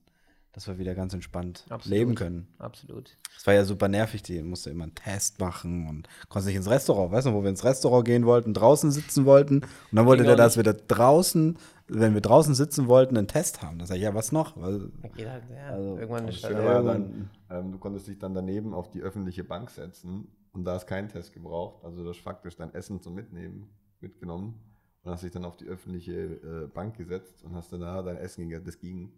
dass 0.52 0.68
wir 0.68 0.78
wieder 0.78 0.94
ganz 0.94 1.14
entspannt 1.14 1.66
Absolut. 1.70 1.98
leben 1.98 2.16
können. 2.16 2.48
Absolut. 2.60 3.18
Es 3.36 3.48
war 3.48 3.54
ja 3.56 3.66
super 3.66 3.88
nervig, 3.88 4.22
die 4.22 4.42
musste 4.44 4.70
immer 4.70 4.84
einen 4.84 4.96
Test 4.96 5.40
machen 5.40 5.88
und 5.88 6.08
konnte 6.30 6.48
nicht 6.48 6.58
ins 6.58 6.70
Restaurant. 6.70 7.12
Weißt 7.12 7.28
du, 7.28 7.34
wo 7.34 7.42
wir 7.42 7.50
ins 7.50 7.64
Restaurant 7.64 8.06
gehen 8.06 8.26
wollten, 8.26 8.54
draußen 8.54 8.92
sitzen 8.92 9.26
wollten 9.26 9.62
und 9.62 9.68
dann 9.92 10.06
wollte 10.06 10.24
der, 10.24 10.36
dass 10.36 10.56
wir 10.56 10.64
da 10.64 10.74
draußen, 10.74 11.58
wenn 11.88 12.14
wir 12.14 12.22
draußen 12.22 12.54
sitzen 12.54 12.88
wollten, 12.88 13.18
einen 13.18 13.28
Test 13.28 13.64
haben. 13.64 13.80
Da 13.80 13.88
sag 13.88 13.96
ich, 13.96 14.04
ja, 14.04 14.14
was 14.14 14.32
noch? 14.32 14.56
Weil, 14.56 14.92
halt, 15.02 15.50
ja, 15.50 15.70
Also, 15.70 15.98
irgendwann 15.98 16.28
ist 16.28 16.44
halt 16.44 16.58
dann, 16.58 17.30
ähm, 17.50 17.72
du 17.72 17.80
konntest 17.80 18.08
dich 18.08 18.20
dann 18.20 18.36
daneben 18.36 18.76
auf 18.76 18.92
die 18.92 19.02
öffentliche 19.02 19.44
Bank 19.44 19.72
setzen 19.72 20.28
und 20.52 20.64
da 20.66 20.76
ist 20.76 20.86
kein 20.86 21.10
Test 21.10 21.34
gebraucht. 21.34 21.84
Also 21.84 22.04
du 22.04 22.10
hast 22.10 22.20
faktisch 22.20 22.56
dein 22.56 22.72
Essen 22.76 23.02
zum 23.02 23.16
Mitnehmen 23.16 23.70
mitgenommen 24.00 24.73
und 25.04 25.12
hast 25.12 25.24
dich 25.24 25.32
dann 25.32 25.46
auf 25.46 25.58
die 25.58 25.66
öffentliche 25.66 26.14
äh, 26.14 26.68
Bank 26.68 26.96
gesetzt 26.98 27.44
und 27.44 27.54
hast 27.56 27.72
dann 27.74 27.82
da 27.82 28.02
dein 28.02 28.18
Essen 28.18 28.44
gegessen. 28.44 28.66
Das 28.66 28.80
ging. 28.80 29.12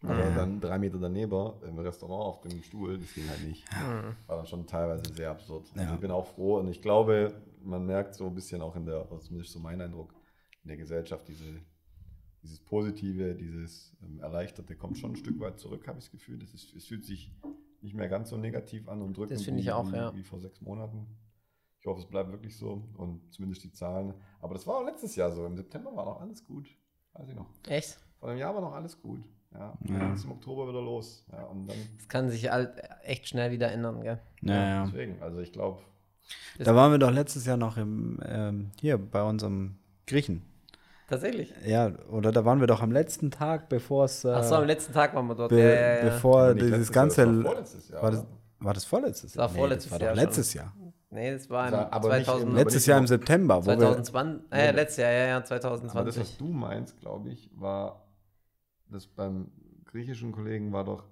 Aber 0.00 0.30
dann 0.30 0.60
drei 0.60 0.78
Meter 0.78 0.98
daneben 0.98 1.52
im 1.64 1.76
Restaurant 1.80 2.24
auf 2.24 2.40
dem 2.42 2.62
Stuhl, 2.62 2.98
das 2.98 3.12
ging 3.14 3.28
halt 3.28 3.44
nicht. 3.44 3.64
War 4.28 4.36
dann 4.36 4.46
schon 4.46 4.64
teilweise 4.64 5.12
sehr 5.12 5.30
absurd. 5.30 5.66
Also 5.74 5.84
Ja. 5.88 5.94
ich 5.94 6.00
bin 6.00 6.12
auch 6.12 6.26
froh 6.26 6.58
und 6.58 6.68
ich 6.68 6.80
glaube, 6.80 7.34
man 7.64 7.84
merkt 7.84 8.14
so 8.14 8.26
ein 8.28 8.34
bisschen 8.34 8.62
auch 8.62 8.76
in 8.76 8.86
der, 8.86 9.00
also 9.10 9.18
zumindest 9.18 9.52
so 9.52 9.58
mein 9.58 9.80
Eindruck, 9.80 10.14
in 10.62 10.68
der 10.68 10.76
Gesellschaft, 10.76 11.26
diese, 11.26 11.60
dieses 12.44 12.60
Positive, 12.60 13.34
dieses 13.34 13.96
ähm, 14.04 14.20
Erleichterte 14.20 14.76
kommt 14.76 14.98
schon 14.98 15.12
ein 15.12 15.16
Stück 15.16 15.40
weit 15.40 15.58
zurück, 15.58 15.88
habe 15.88 15.98
ich 15.98 16.04
das 16.04 16.12
Gefühl. 16.12 16.38
Das 16.38 16.54
ist, 16.54 16.76
es 16.76 16.84
fühlt 16.84 17.04
sich 17.04 17.32
nicht 17.80 17.94
mehr 17.96 18.08
ganz 18.08 18.30
so 18.30 18.36
negativ 18.36 18.88
an 18.88 19.02
und 19.02 19.16
drückend 19.16 19.40
Das 19.40 19.44
finde 19.44 19.60
ich 19.60 19.66
wie, 19.66 19.72
auch, 19.72 19.92
ja. 19.92 20.14
wie 20.14 20.22
vor 20.22 20.38
sechs 20.38 20.60
Monaten. 20.60 21.08
Ich 21.88 21.90
hoffe, 21.90 22.02
es 22.02 22.06
bleibt 22.10 22.30
wirklich 22.30 22.54
so 22.54 22.82
und 22.98 23.22
zumindest 23.32 23.64
die 23.64 23.72
Zahlen. 23.72 24.12
Aber 24.42 24.52
das 24.52 24.66
war 24.66 24.76
auch 24.76 24.84
letztes 24.84 25.16
Jahr 25.16 25.30
so. 25.32 25.46
Im 25.46 25.56
September 25.56 25.96
war 25.96 26.04
noch 26.04 26.20
alles 26.20 26.44
gut. 26.46 26.66
Weiß 27.14 27.30
ich 27.30 27.34
noch. 27.34 27.46
Echt? 27.66 27.98
Vor 28.20 28.28
einem 28.28 28.38
Jahr 28.38 28.54
war 28.54 28.60
noch 28.60 28.74
alles 28.74 29.00
gut. 29.00 29.20
Ja, 29.54 29.70
und 29.80 29.88
Ja. 29.90 29.98
dann 30.00 30.12
ist 30.12 30.24
im 30.24 30.32
Oktober 30.32 30.68
wieder 30.68 30.82
los. 30.82 31.24
Ja, 31.32 31.44
und 31.44 31.66
dann, 31.66 31.76
Das 31.96 32.06
kann 32.08 32.28
sich 32.28 32.50
halt 32.50 32.72
echt 33.04 33.26
schnell 33.28 33.50
wieder 33.52 33.72
ändern, 33.72 34.02
gell? 34.02 34.18
naja. 34.42 34.84
deswegen, 34.84 35.22
also 35.22 35.38
ich 35.40 35.50
glaube, 35.50 35.80
Da 36.58 36.74
waren 36.74 36.90
wir 36.92 36.98
doch 36.98 37.10
letztes 37.10 37.46
Jahr 37.46 37.56
noch 37.56 37.78
im, 37.78 38.20
ähm, 38.22 38.70
hier 38.78 38.98
bei 38.98 39.22
unserem 39.22 39.78
Griechen. 40.06 40.42
Tatsächlich. 41.08 41.54
Ja, 41.64 41.90
oder 42.10 42.32
da 42.32 42.44
waren 42.44 42.60
wir 42.60 42.66
doch 42.66 42.82
am 42.82 42.92
letzten 42.92 43.30
Tag, 43.30 43.70
bevor 43.70 44.04
es. 44.04 44.26
Äh, 44.26 44.32
Ach 44.32 44.42
so, 44.44 44.56
am 44.56 44.66
letzten 44.66 44.92
Tag 44.92 45.14
waren 45.14 45.26
wir 45.26 45.34
dort. 45.34 45.48
be 45.48 45.58
ja, 45.58 45.68
ja, 45.70 45.96
ja. 45.96 46.04
Bevor 46.10 46.52
dieses 46.54 46.88
Jahr, 46.88 46.94
ganze. 46.94 47.26
war 47.26 47.42
vorletztes 47.52 47.88
Jahr, 47.88 48.02
war, 48.02 48.10
das, 48.10 48.26
war 48.60 48.74
das 48.74 48.84
vorletztes 48.84 49.32
Das 49.32 49.38
war 49.38 49.48
vorletztes 49.48 49.90
das 49.90 50.00
war 50.00 50.06
Jahr 50.06 50.14
doch 50.14 50.20
schon. 50.20 50.28
letztes 50.28 50.52
Jahr. 50.52 50.74
Nee, 51.10 51.32
das 51.32 51.48
war 51.48 51.66
im 51.68 51.72
war 51.72 51.92
aber 51.92 52.08
nicht 52.08 52.18
im- 52.18 52.24
2000, 52.26 52.50
aber 52.50 52.58
Letztes 52.60 52.86
Jahr 52.86 52.98
im 52.98 53.04
im 53.04 53.08
September, 53.08 53.62
wo 53.62 53.66
wir. 53.70 53.78
2020. 53.78 54.52
Äh, 54.52 54.66
Ja. 54.66 54.70
letztes 54.72 54.96
Jahr, 54.98 55.10
ja, 55.12 55.18
ja, 55.26 55.36
aber 55.36 55.40
das, 55.40 55.48
2020. 55.48 56.20
was 56.20 56.36
du 56.36 56.44
meinst, 56.48 57.00
glaube 57.00 57.30
ich, 57.30 57.50
war, 57.54 58.04
das 58.90 59.06
beim 59.06 59.50
griechischen 59.86 60.32
Kollegen 60.32 60.72
war 60.72 60.84
doch 60.84 61.04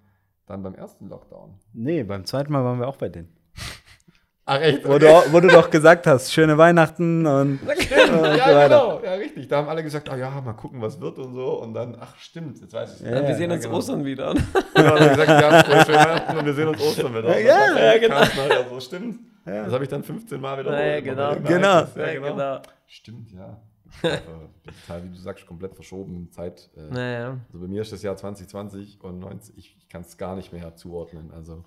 dann 0.46 0.62
beim 0.62 0.74
ersten 0.74 1.09
Lockdown. 1.09 1.54
Nee, 1.72 2.02
beim 2.04 2.24
zweiten 2.26 2.52
Mal 2.52 2.62
waren 2.62 2.78
wir 2.78 2.87
auch 2.88 2.96
bei 2.98 3.09
denen. 3.09 3.35
Ach 4.44 4.61
echt? 4.61 4.87
Wo, 4.87 4.98
du, 4.98 5.06
wo 5.32 5.40
du 5.40 5.48
doch 5.48 5.70
gesagt 5.70 6.06
hast, 6.06 6.30
schöne 6.32 6.56
Weihnachten 6.59 7.26
und. 7.26 7.59
ja, 7.66 8.22
weiter. 8.22 8.68
genau, 8.68 9.00
ja, 9.02 9.14
richtig. 9.14 9.48
Da 9.48 9.56
haben 9.56 9.68
alle 9.70 9.82
gesagt, 9.82 10.09
ah 10.11 10.16
ja, 10.16 10.30
mal 10.42 10.52
gucken, 10.52 10.80
was 10.82 11.00
wird 11.00 11.18
und 11.18 11.35
so. 11.35 11.61
Und 11.62 11.72
dann, 11.74 11.96
ach 11.98 12.14
stimmt, 12.18 12.61
jetzt 12.61 12.72
weiß 12.72 12.94
ich 13.00 13.00
es. 13.00 13.11
Ja, 13.11 13.26
wir 13.26 13.35
sehen 13.35 13.50
uns 13.50 13.64
genau. 13.64 13.78
Ostern 13.78 14.04
wieder. 14.04 14.35
Genau, 14.74 14.96
dann 14.98 15.09
gesagt, 15.09 15.28
ja, 15.28 15.85
schöne 15.85 15.98
Weihnachten 15.98 16.37
und 16.38 16.44
wir 16.46 16.54
sehen 16.54 16.68
uns 16.68 16.80
Ostern 16.82 17.12
wieder. 17.14 17.40
Ja, 17.40 17.54
Und 17.70 17.76
das 17.76 18.37
ja, 18.37 18.46
genau. 18.46 18.68
so, 18.70 18.80
stimmt. 18.80 19.18
Das 19.46 19.72
habe 19.72 19.85
ich 19.85 19.88
dann 19.90 20.02
15 20.02 20.40
Mal 20.40 20.59
wieder. 20.59 20.72
Ja, 20.78 20.94
ja, 20.94 21.00
genau. 21.00 21.35
Genau. 21.37 21.48
Ja, 21.48 21.88
Ja, 21.96 22.12
genau. 22.14 22.32
genau. 22.32 22.62
Stimmt, 22.87 23.32
ja. 23.32 23.61
total, 24.02 25.05
wie 25.05 25.09
du 25.11 25.16
sagst, 25.16 25.47
komplett 25.47 25.74
verschoben 25.74 26.30
Zeit. 26.32 26.68
Äh, 26.76 26.90
Naja. 26.90 27.38
Also 27.47 27.61
bei 27.61 27.68
mir 27.68 27.82
ist 27.82 27.92
das 27.92 28.03
Jahr 28.03 28.16
2020 28.16 29.01
und 29.03 29.20
90, 29.20 29.57
ich, 29.57 29.76
ich 29.78 29.88
kann 29.88 30.03
es 30.03 30.16
gar 30.18 30.34
nicht 30.36 30.53
mehr 30.53 30.74
zuordnen. 30.74 31.30
Also 31.30 31.64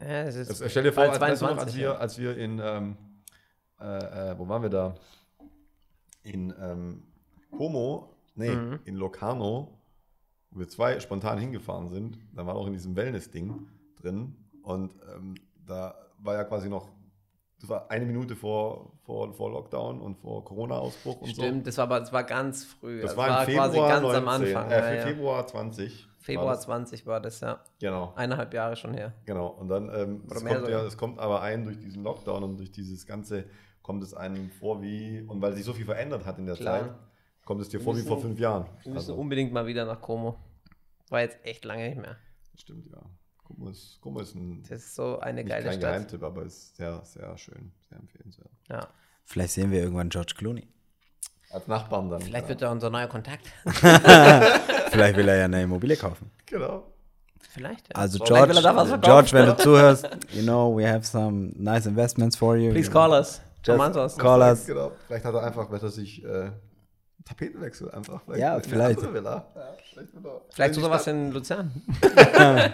Ja, 0.00 0.22
es 0.24 0.34
ist 0.36 0.48
also, 0.50 0.68
stell 0.68 0.82
dir 0.82 0.92
vor, 0.92 1.04
als, 1.04 1.20
weißt 1.20 1.40
du 1.42 1.46
noch, 1.46 1.52
als 1.58 1.72
22, 1.72 1.76
wir, 1.80 1.88
ja. 1.90 1.94
als 1.96 2.18
wir 2.18 2.36
in, 2.36 2.60
ähm, 2.62 2.96
äh, 3.80 4.30
äh, 4.32 4.38
wo 4.38 4.48
waren 4.48 4.62
wir 4.62 4.68
da? 4.70 4.94
In 6.24 6.52
ähm, 6.60 7.04
Como, 7.56 8.14
nee, 8.34 8.50
Mhm. 8.54 8.80
in 8.84 8.96
Locarno, 8.96 9.78
wo 10.50 10.58
wir 10.60 10.68
zwei 10.68 10.98
spontan 11.00 11.38
hingefahren 11.38 11.88
sind. 11.88 12.18
Da 12.34 12.44
war 12.46 12.56
auch 12.56 12.66
in 12.66 12.72
diesem 12.72 12.96
Wellness-Ding 12.96 13.68
drin. 14.00 14.34
Und 14.62 14.94
ähm, 15.14 15.34
da 15.66 15.94
war 16.22 16.34
ja 16.34 16.44
quasi 16.44 16.68
noch, 16.68 16.88
das 17.60 17.68
war 17.68 17.90
eine 17.90 18.04
Minute 18.06 18.36
vor, 18.36 18.92
vor, 19.04 19.32
vor 19.32 19.50
Lockdown 19.50 20.00
und 20.00 20.16
vor 20.18 20.44
Corona-Ausbruch 20.44 21.20
und 21.22 21.28
Stimmt, 21.30 21.66
das 21.66 21.76
war 21.78 21.84
aber 21.84 22.00
das 22.00 22.12
war 22.12 22.24
ganz 22.24 22.64
früh. 22.64 22.96
so. 23.00 23.02
Das 23.06 23.10
Das 23.12 23.16
war 23.16 23.40
im 23.40 23.46
Februar 23.46 23.66
quasi 23.68 23.78
ganz 23.78 24.02
19, 24.02 24.22
am 24.22 24.28
Anfang. 24.28 24.70
Äh, 24.70 24.96
ja. 24.98 25.06
Februar 25.06 25.46
20. 25.46 26.06
war 26.06 26.14
Februar 26.20 26.54
das. 26.54 26.62
20 26.62 27.06
war 27.06 27.20
das, 27.20 27.40
ja. 27.40 27.60
Genau. 27.80 28.12
Eineinhalb 28.14 28.52
Jahre 28.54 28.76
schon 28.76 28.94
her. 28.94 29.12
Genau, 29.24 29.46
und 29.48 29.68
dann, 29.68 29.88
ähm, 29.94 30.22
es, 30.30 30.44
kommt 30.44 30.68
ja, 30.68 30.82
es 30.84 30.96
kommt 30.96 31.18
aber 31.18 31.40
ein 31.42 31.64
durch 31.64 31.78
diesen 31.78 32.02
Lockdown 32.04 32.42
und 32.44 32.56
durch 32.58 32.70
dieses 32.70 33.06
Ganze 33.06 33.44
kommt 33.82 34.02
es 34.02 34.12
einem 34.14 34.50
vor 34.50 34.82
wie, 34.82 35.22
und 35.26 35.40
weil 35.40 35.54
sich 35.54 35.64
so 35.64 35.72
viel 35.72 35.86
verändert 35.86 36.26
hat 36.26 36.38
in 36.38 36.46
der 36.46 36.56
Klar. 36.56 36.80
Zeit, 36.80 36.94
kommt 37.46 37.62
es 37.62 37.70
dir 37.70 37.78
Wir 37.78 37.84
vor 37.84 37.96
wie 37.96 38.02
vor 38.02 38.16
müssen- 38.16 38.28
fünf 38.28 38.40
Jahren. 38.40 38.64
Wir 38.82 38.92
müssen 38.92 38.96
Also, 38.96 39.14
unbedingt 39.14 39.52
mal 39.52 39.66
wieder 39.66 39.84
nach 39.86 40.00
Como. 40.02 40.36
War 41.08 41.20
jetzt 41.22 41.38
echt 41.44 41.64
lange 41.64 41.88
nicht 41.88 41.98
mehr. 41.98 42.16
stimmt, 42.56 42.86
ja. 42.92 43.00
Ist, 43.70 43.98
Como 44.00 44.20
ist 44.20 44.34
ein, 44.34 44.62
Das 44.68 44.80
ist 44.80 44.94
so 44.94 45.18
eine 45.20 45.44
geile 45.44 45.64
kein 45.64 45.72
Stadt. 45.78 45.90
Geheimtipp, 45.92 46.22
aber 46.22 46.44
ist 46.44 46.76
sehr, 46.76 47.00
sehr 47.04 47.36
schön, 47.38 47.72
sehr 47.88 47.98
empfehlenswert. 47.98 48.50
Ja. 48.68 48.88
Vielleicht 49.24 49.52
sehen 49.52 49.70
wir 49.70 49.80
irgendwann 49.80 50.08
George 50.08 50.34
Clooney. 50.36 50.66
Als 51.50 51.66
Nachbarn 51.66 52.10
dann. 52.10 52.20
Vielleicht 52.20 52.44
ja. 52.44 52.48
wird 52.50 52.62
er 52.62 52.70
unser 52.70 52.90
neuer 52.90 53.06
Kontakt. 53.06 53.46
Vielleicht 53.64 55.16
will 55.16 55.28
er 55.28 55.36
ja 55.36 55.44
eine 55.46 55.62
Immobilie 55.62 55.96
kaufen. 55.96 56.30
Genau. 56.46 56.92
Vielleicht. 57.40 57.88
Ja. 57.88 57.94
Also 57.94 58.24
Vielleicht 58.24 58.52
George, 58.52 58.62
verkaufen. 58.62 59.00
George, 59.00 59.28
wenn 59.32 59.46
du 59.46 59.56
zuhörst, 59.56 60.08
you 60.32 60.42
know, 60.42 60.76
we 60.76 60.86
have 60.86 61.04
some 61.04 61.52
nice 61.56 61.86
investments 61.86 62.36
for 62.36 62.56
you. 62.56 62.70
Please 62.72 62.90
call 62.90 63.10
us. 63.12 63.40
Just 63.64 64.18
call 64.18 64.40
us. 64.40 64.66
Genau. 64.66 64.92
Vielleicht 65.06 65.24
hat 65.24 65.34
er 65.34 65.42
einfach, 65.42 65.70
weil 65.70 65.80
er 65.80 65.88
sich 65.88 66.24
äh, 66.24 66.50
Tapetenwechsel 67.24 67.90
einfach. 67.90 68.22
Ja, 68.36 68.54
eine 68.54 68.64
vielleicht. 68.64 69.12
Villa. 69.12 69.46
Ja, 69.54 69.74
vielleicht 69.92 70.14
er- 70.14 70.40
Vielleicht 70.50 70.74
sowas 70.74 71.06
in 71.06 71.32
Luzern. 71.32 71.70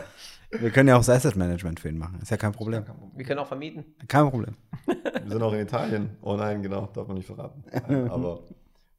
Wir 0.50 0.70
können 0.70 0.88
ja 0.88 0.94
auch 0.94 1.00
das 1.00 1.10
Asset 1.10 1.36
Management 1.36 1.80
für 1.80 1.88
ihn 1.88 1.98
machen. 1.98 2.20
Ist 2.20 2.30
ja 2.30 2.36
kein 2.36 2.52
Problem. 2.52 2.84
Wir 3.14 3.24
können 3.24 3.40
auch 3.40 3.48
vermieten. 3.48 3.84
Kein 4.06 4.30
Problem. 4.30 4.56
Wir 4.86 5.30
sind 5.30 5.42
auch 5.42 5.52
in 5.52 5.60
Italien. 5.60 6.16
Oh 6.22 6.36
nein, 6.36 6.62
genau, 6.62 6.86
darf 6.86 7.06
man 7.08 7.16
nicht 7.16 7.26
verraten. 7.26 7.64
Nein, 7.72 8.10
aber, 8.10 8.44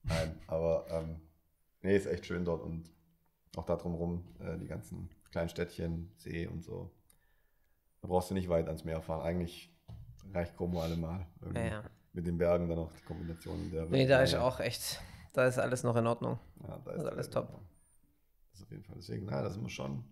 nein, 0.03 0.35
aber 0.47 0.85
ähm, 0.89 1.21
nee, 1.81 1.95
ist 1.95 2.05
echt 2.05 2.25
schön 2.25 2.43
dort 2.43 2.61
und 2.61 2.91
auch 3.55 3.65
da 3.65 3.75
drumherum 3.75 4.23
äh, 4.39 4.57
die 4.57 4.67
ganzen 4.67 5.09
kleinen 5.31 5.49
Städtchen, 5.49 6.11
See 6.17 6.47
und 6.47 6.63
so. 6.63 6.91
Da 8.01 8.07
brauchst 8.07 8.29
du 8.29 8.33
nicht 8.33 8.49
weit 8.49 8.67
ans 8.67 8.83
Meer 8.83 9.01
fahren. 9.01 9.21
Eigentlich 9.21 9.73
reicht 10.33 10.55
Como 10.55 10.81
allemal. 10.81 11.25
Ja, 11.53 11.65
ja. 11.65 11.83
Mit 12.13 12.27
den 12.27 12.37
Bergen 12.37 12.67
dann 12.67 12.79
auch 12.79 12.91
die 12.91 13.03
Kombination 13.03 13.71
der. 13.71 13.85
Nee, 13.85 14.07
da 14.07 14.21
ist 14.21 14.33
ja, 14.33 14.41
auch 14.41 14.59
echt, 14.59 15.01
da 15.33 15.45
ist 15.45 15.59
alles 15.59 15.83
noch 15.83 15.95
in 15.95 16.07
Ordnung. 16.07 16.39
Ja, 16.61 16.77
da 16.83 16.91
das 16.91 17.03
ist 17.03 17.09
alles 17.09 17.29
top. 17.29 17.59
Das 18.51 18.59
ist 18.59 18.65
auf 18.65 18.71
jeden 18.71 18.83
Fall. 18.83 18.95
Deswegen, 18.97 19.25
na, 19.25 19.41
da 19.41 19.49
sind 19.49 19.63
wir 19.63 19.69
schon 19.69 20.03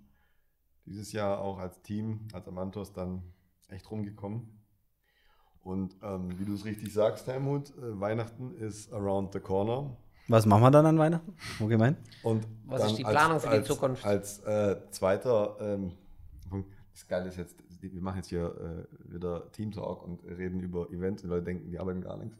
dieses 0.85 1.11
Jahr 1.11 1.39
auch 1.39 1.57
als 1.57 1.81
Team, 1.81 2.27
als 2.33 2.47
Amantos 2.47 2.93
dann 2.93 3.23
echt 3.69 3.89
rumgekommen. 3.89 4.55
Und 5.63 5.95
ähm, 6.03 6.37
wie 6.37 6.45
du 6.45 6.53
es 6.53 6.63
richtig 6.63 6.93
sagst, 6.93 7.25
Helmut, 7.25 7.69
äh, 7.77 7.99
Weihnachten 7.99 8.53
ist 8.55 8.93
around 8.93 9.33
the 9.33 9.39
corner. 9.39 9.97
Was 10.27 10.45
machen 10.45 10.61
wir 10.61 10.71
dann 10.71 10.85
an 10.85 10.97
Weihnachten? 10.97 11.35
Wo 11.59 11.67
gehen 11.67 11.79
wir 11.79 11.85
hin? 11.85 11.97
Und 12.23 12.47
Was 12.65 12.85
ist 12.85 12.97
die 12.97 13.03
Planung 13.03 13.39
für 13.39 13.49
die 13.49 13.55
als, 13.55 13.67
Zukunft? 13.67 14.05
Als 14.05 14.39
äh, 14.39 14.77
zweiter 14.91 15.57
ähm, 15.59 15.91
Punkt, 16.49 16.71
das 16.95 17.07
Geile 17.09 17.27
ist 17.27 17.37
jetzt, 17.37 17.55
wir 17.81 18.01
machen 18.01 18.15
jetzt 18.17 18.29
hier 18.29 18.45
äh, 18.45 19.13
wieder 19.13 19.43
Team 19.51 19.69
Talk 19.71 20.01
und 20.03 20.19
reden 20.37 20.61
über 20.61 20.89
Events. 20.91 21.21
Die 21.23 21.27
Leute 21.27 21.43
denken, 21.43 21.69
die 21.69 21.77
arbeiten 21.77 22.01
gar 22.01 22.15
nichts. 22.17 22.35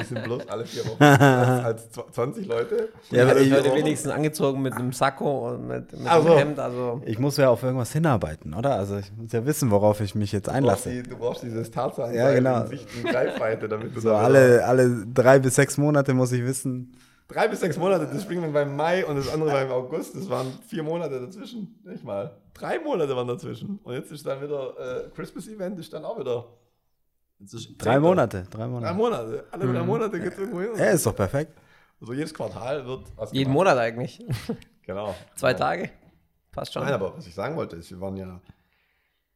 Die 0.00 0.04
sind 0.04 0.24
bloß 0.24 0.48
alle 0.48 0.66
vier 0.66 0.84
Wochen 0.86 1.02
als, 1.02 1.96
als 1.96 2.12
20 2.12 2.46
Leute. 2.48 2.88
Ja, 3.10 3.22
aber 3.22 3.30
Alle 3.32 3.40
ich- 3.42 3.52
Wochen. 3.52 3.76
wenigstens 3.76 4.10
angezogen 4.10 4.60
mit 4.60 4.72
einem 4.74 4.92
Sakko 4.92 5.50
und 5.50 5.68
mit, 5.68 5.92
mit 5.92 6.06
Also. 6.10 6.28
einem 6.30 6.38
Hemd. 6.38 6.58
Also 6.58 7.00
Ich 7.06 7.18
muss 7.20 7.36
ja 7.36 7.48
auf 7.48 7.62
irgendwas 7.62 7.92
hinarbeiten, 7.92 8.54
oder? 8.54 8.74
Also 8.76 8.98
ich 8.98 9.10
muss 9.16 9.30
ja 9.32 9.46
wissen, 9.46 9.70
worauf 9.70 10.00
ich 10.00 10.14
mich 10.16 10.32
jetzt 10.32 10.46
Du 10.48 10.50
brauchst, 10.50 10.56
einlasse. 10.58 10.90
die, 10.90 11.02
du 11.04 11.16
brauchst 11.16 11.42
dieses 11.44 11.70
Tarzan 11.70 12.12
Ja, 12.12 12.34
genau. 12.34 12.62
in 12.62 12.66
Sicht 12.66 12.88
und 12.96 13.10
Greifweite, 13.10 13.68
damit 13.68 13.94
du 13.96 14.00
So 14.00 14.08
da 14.10 14.18
alle, 14.20 14.64
alle 14.66 15.06
drei 15.06 15.38
bis 15.38 15.54
sechs 15.54 15.78
Monate 15.78 16.12
muss 16.12 16.32
ich 16.32 16.44
wissen. 16.44 16.92
Drei 17.28 17.48
bis 17.48 17.60
sechs 17.60 17.76
Monate, 17.76 18.06
das 18.06 18.22
springen 18.22 18.42
wir 18.42 18.52
beim 18.52 18.76
Mai 18.76 19.04
und 19.04 19.16
das 19.16 19.28
andere 19.28 19.50
beim 19.50 19.70
August, 19.70 20.14
das 20.14 20.28
waren 20.28 20.52
vier 20.66 20.82
Monate 20.82 21.20
dazwischen, 21.20 21.80
nicht 21.84 22.04
mal. 22.04 22.36
Drei 22.54 22.78
Monate 22.78 23.14
waren 23.14 23.28
dazwischen. 23.28 23.78
Und 23.82 23.94
jetzt 23.94 24.10
ist 24.12 24.24
dann 24.26 24.40
wieder 24.40 25.06
äh, 25.06 25.10
Christmas 25.10 25.46
Event, 25.48 25.78
ist 25.78 25.92
dann 25.92 26.04
auch 26.04 26.18
wieder. 26.18 26.46
Jetzt 27.38 27.52
ist 27.52 27.76
Drei. 27.78 28.00
Monate, 28.00 28.44
drei 28.50 28.58
Drei 28.60 28.66
Monate. 28.66 28.94
Monate. 28.94 29.44
Alle 29.50 29.72
drei 29.72 29.82
Monate 29.82 30.18
geht 30.20 30.32
es 30.32 30.38
irgendwo 30.38 30.60
hin. 30.62 30.70
Ja, 30.76 30.86
ist 30.86 31.04
doch 31.04 31.14
perfekt. 31.14 31.52
Also 32.00 32.12
jedes 32.14 32.32
Quartal 32.32 32.86
wird 32.86 33.04
was 33.16 33.30
jeden 33.32 33.52
gemacht. 33.52 33.66
Monat 33.66 33.78
eigentlich. 33.78 34.24
Genau. 34.82 35.14
Zwei 35.34 35.52
Genau. 35.52 35.64
Tage. 35.66 35.90
Passt 36.52 36.72
schon. 36.72 36.84
Nein, 36.84 36.94
aber 36.94 37.14
was 37.16 37.26
ich 37.26 37.34
sagen 37.34 37.56
wollte, 37.56 37.76
ist, 37.76 37.90
wir 37.90 38.00
waren 38.00 38.16
ja, 38.16 38.40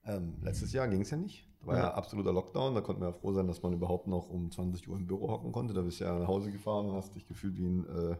ähm, 0.06 0.38
letztes 0.42 0.72
Jahr 0.72 0.88
ging 0.88 1.02
es 1.02 1.10
ja 1.10 1.16
nicht. 1.18 1.46
Da 1.60 1.66
war 1.66 1.76
ja. 1.76 1.82
Ja. 1.84 1.94
absoluter 1.94 2.32
Lockdown. 2.32 2.74
Da 2.74 2.80
konnten 2.80 3.02
wir 3.02 3.08
ja 3.08 3.12
froh 3.12 3.32
sein, 3.32 3.46
dass 3.46 3.62
man 3.62 3.72
überhaupt 3.72 4.06
noch 4.06 4.28
um 4.28 4.50
20 4.50 4.88
Uhr 4.88 4.96
im 4.96 5.06
Büro 5.06 5.28
hocken 5.30 5.52
konnte. 5.52 5.74
Da 5.74 5.82
bist 5.82 6.00
du 6.00 6.04
ja 6.04 6.18
nach 6.18 6.28
Hause 6.28 6.50
gefahren 6.50 6.86
und 6.86 6.96
hast 6.96 7.14
dich 7.14 7.26
gefühlt 7.26 7.56
wie 7.58 7.66
ein 7.66 7.86
äh, 7.86 8.16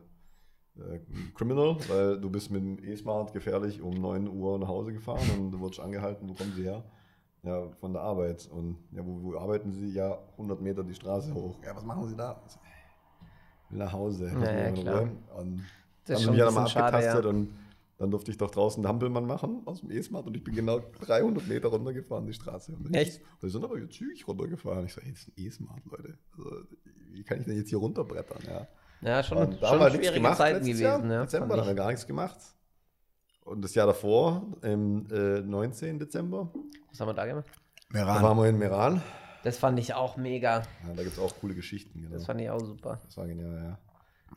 äh, 0.80 1.00
Criminal, 1.34 1.76
weil 1.88 2.20
du 2.20 2.30
bist 2.30 2.50
mit 2.50 2.62
dem 2.62 2.84
E-Smart 2.84 3.32
gefährlich 3.32 3.80
um 3.82 3.94
9 3.94 4.28
Uhr 4.28 4.58
nach 4.58 4.68
Hause 4.68 4.92
gefahren 4.92 5.28
und 5.38 5.50
du 5.50 5.60
wurdest 5.60 5.80
angehalten, 5.80 6.28
wo 6.28 6.34
kommen 6.34 6.52
sie 6.54 6.64
her? 6.64 6.84
Ja, 7.42 7.68
von 7.80 7.92
der 7.92 8.02
Arbeit. 8.02 8.48
Und 8.52 8.76
ja, 8.92 9.04
wo, 9.04 9.22
wo 9.22 9.38
arbeiten 9.38 9.72
sie? 9.72 9.92
Ja, 9.92 10.18
100 10.32 10.60
Meter 10.60 10.84
die 10.84 10.94
Straße 10.94 11.32
hoch. 11.34 11.56
Ja, 11.64 11.74
was 11.74 11.84
machen 11.84 12.06
sie 12.06 12.16
da? 12.16 12.40
Ich 12.46 13.70
will 13.72 13.78
nach 13.78 13.92
Hause. 13.92 14.26
Ja, 14.26 14.52
ja, 14.52 14.70
klar. 14.72 15.08
Und 15.38 15.64
Das 16.04 16.16
haben 16.16 16.24
sie 16.24 16.30
mich 16.32 16.40
ein 16.40 16.46
dann 16.46 16.54
mal 16.54 16.62
bisschen 16.64 16.80
schade, 16.80 16.96
abgetastet 16.96 17.24
ja. 17.24 17.30
und 17.30 17.48
dann 18.00 18.10
durfte 18.10 18.30
ich 18.30 18.38
doch 18.38 18.50
draußen 18.50 18.82
einen 18.82 18.88
Hampelmann 18.88 19.26
machen 19.26 19.60
aus 19.66 19.80
dem 19.80 19.90
E-Smart 19.90 20.26
und 20.26 20.34
ich 20.34 20.42
bin 20.42 20.54
genau 20.54 20.80
300 21.06 21.46
Meter 21.46 21.68
runtergefahren 21.68 22.26
die 22.26 22.32
Straße. 22.32 22.72
Und 22.72 22.94
Echt? 22.94 23.20
Wir 23.40 23.50
sind 23.50 23.62
aber 23.62 23.78
jetzt 23.78 23.92
zügig 23.92 24.26
runtergefahren. 24.26 24.86
Ich 24.86 24.94
so, 24.94 25.02
hey, 25.02 25.12
das 25.12 25.20
ist 25.20 25.28
ein 25.28 25.34
E-Smart, 25.36 25.84
Leute. 25.84 26.18
Also, 26.36 26.50
wie 27.12 27.22
kann 27.22 27.40
ich 27.40 27.44
denn 27.44 27.56
jetzt 27.58 27.68
hier 27.68 27.78
runterbrettern? 27.78 28.38
Ja. 28.46 28.66
Ja, 29.02 29.22
schon, 29.22 29.36
Und 29.38 29.62
da 29.62 29.68
schon 29.68 29.78
nichts 29.78 29.94
schwierige 29.96 30.14
gemacht 30.14 30.38
Zeiten 30.38 30.60
gewesen. 30.60 30.82
Jahr. 30.82 31.04
Ja, 31.04 31.22
Dezember, 31.22 31.56
da 31.56 31.60
haben 31.62 31.68
wir 31.68 31.74
gar 31.74 31.88
nichts 31.88 32.06
gemacht. 32.06 32.38
Und 33.44 33.62
das 33.62 33.74
Jahr 33.74 33.86
davor, 33.86 34.46
im 34.62 35.06
äh, 35.10 35.40
19. 35.42 35.98
Dezember, 35.98 36.50
Was 36.90 37.00
haben 37.00 37.08
wir 37.08 37.14
da 37.14 37.26
gemacht? 37.26 37.46
da 37.92 37.98
Meran. 37.98 38.22
waren 38.22 38.36
wir 38.38 38.48
in 38.48 38.58
Meran. 38.58 39.02
Das 39.42 39.58
fand 39.58 39.78
ich 39.78 39.92
auch 39.94 40.16
mega. 40.16 40.60
Ja, 40.86 40.94
da 40.96 41.02
gibt 41.02 41.14
es 41.16 41.18
auch 41.18 41.34
coole 41.38 41.54
Geschichten. 41.54 42.00
Genau. 42.00 42.14
Das 42.14 42.24
fand 42.26 42.40
ich 42.40 42.48
auch 42.50 42.60
super. 42.60 43.00
Das 43.04 43.16
war 43.18 43.26
genial, 43.26 43.54
ja. 43.62 43.78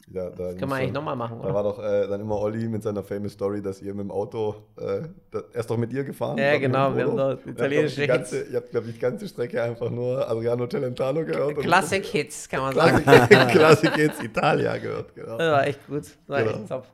Da, 0.07 0.29
da 0.29 0.49
Das 0.49 0.57
können 0.57 0.69
wir 0.71 0.75
eigentlich 0.75 0.91
nochmal 0.91 1.15
machen, 1.15 1.39
Da 1.39 1.45
oder? 1.45 1.53
war 1.53 1.63
doch 1.63 1.79
äh, 1.79 2.07
dann 2.07 2.19
immer 2.21 2.37
Olli 2.39 2.67
mit 2.67 2.83
seiner 2.83 3.03
famous 3.03 3.33
Story, 3.33 3.61
dass 3.61 3.81
ihr 3.81 3.93
mit 3.93 4.03
dem 4.03 4.11
Auto, 4.11 4.55
äh, 4.77 5.01
er 5.31 5.59
ist 5.59 5.69
doch 5.69 5.77
mit 5.77 5.93
ihr 5.93 6.03
gefahren. 6.03 6.37
Ja, 6.37 6.57
genau, 6.57 6.95
wir 6.95 7.05
haben 7.05 7.39
italienische 7.49 8.05
glaub 8.05 8.21
ich, 8.31 8.55
habt, 8.55 8.71
glaube 8.71 8.87
ich, 8.87 8.93
die 8.95 8.99
ganze 8.99 9.27
Strecke 9.27 9.63
einfach 9.63 9.89
nur 9.89 10.29
Adriano 10.29 10.67
Celentano 10.67 11.23
gehört. 11.25 11.57
und- 11.57 11.63
Classic-Hits, 11.63 12.49
kann 12.49 12.61
man 12.61 12.75
sagen. 12.75 13.03
Klassik 13.49 13.97
jetzt 13.97 14.21
Italia 14.23 14.77
gehört, 14.77 15.15
genau. 15.15 15.37
Das 15.37 15.51
war 15.51 15.67
echt 15.67 15.87
gut. 15.87 16.01
Das 16.03 16.17
war 16.27 16.43
Genau. 16.43 16.57
echt 16.57 16.67
top. 16.69 16.87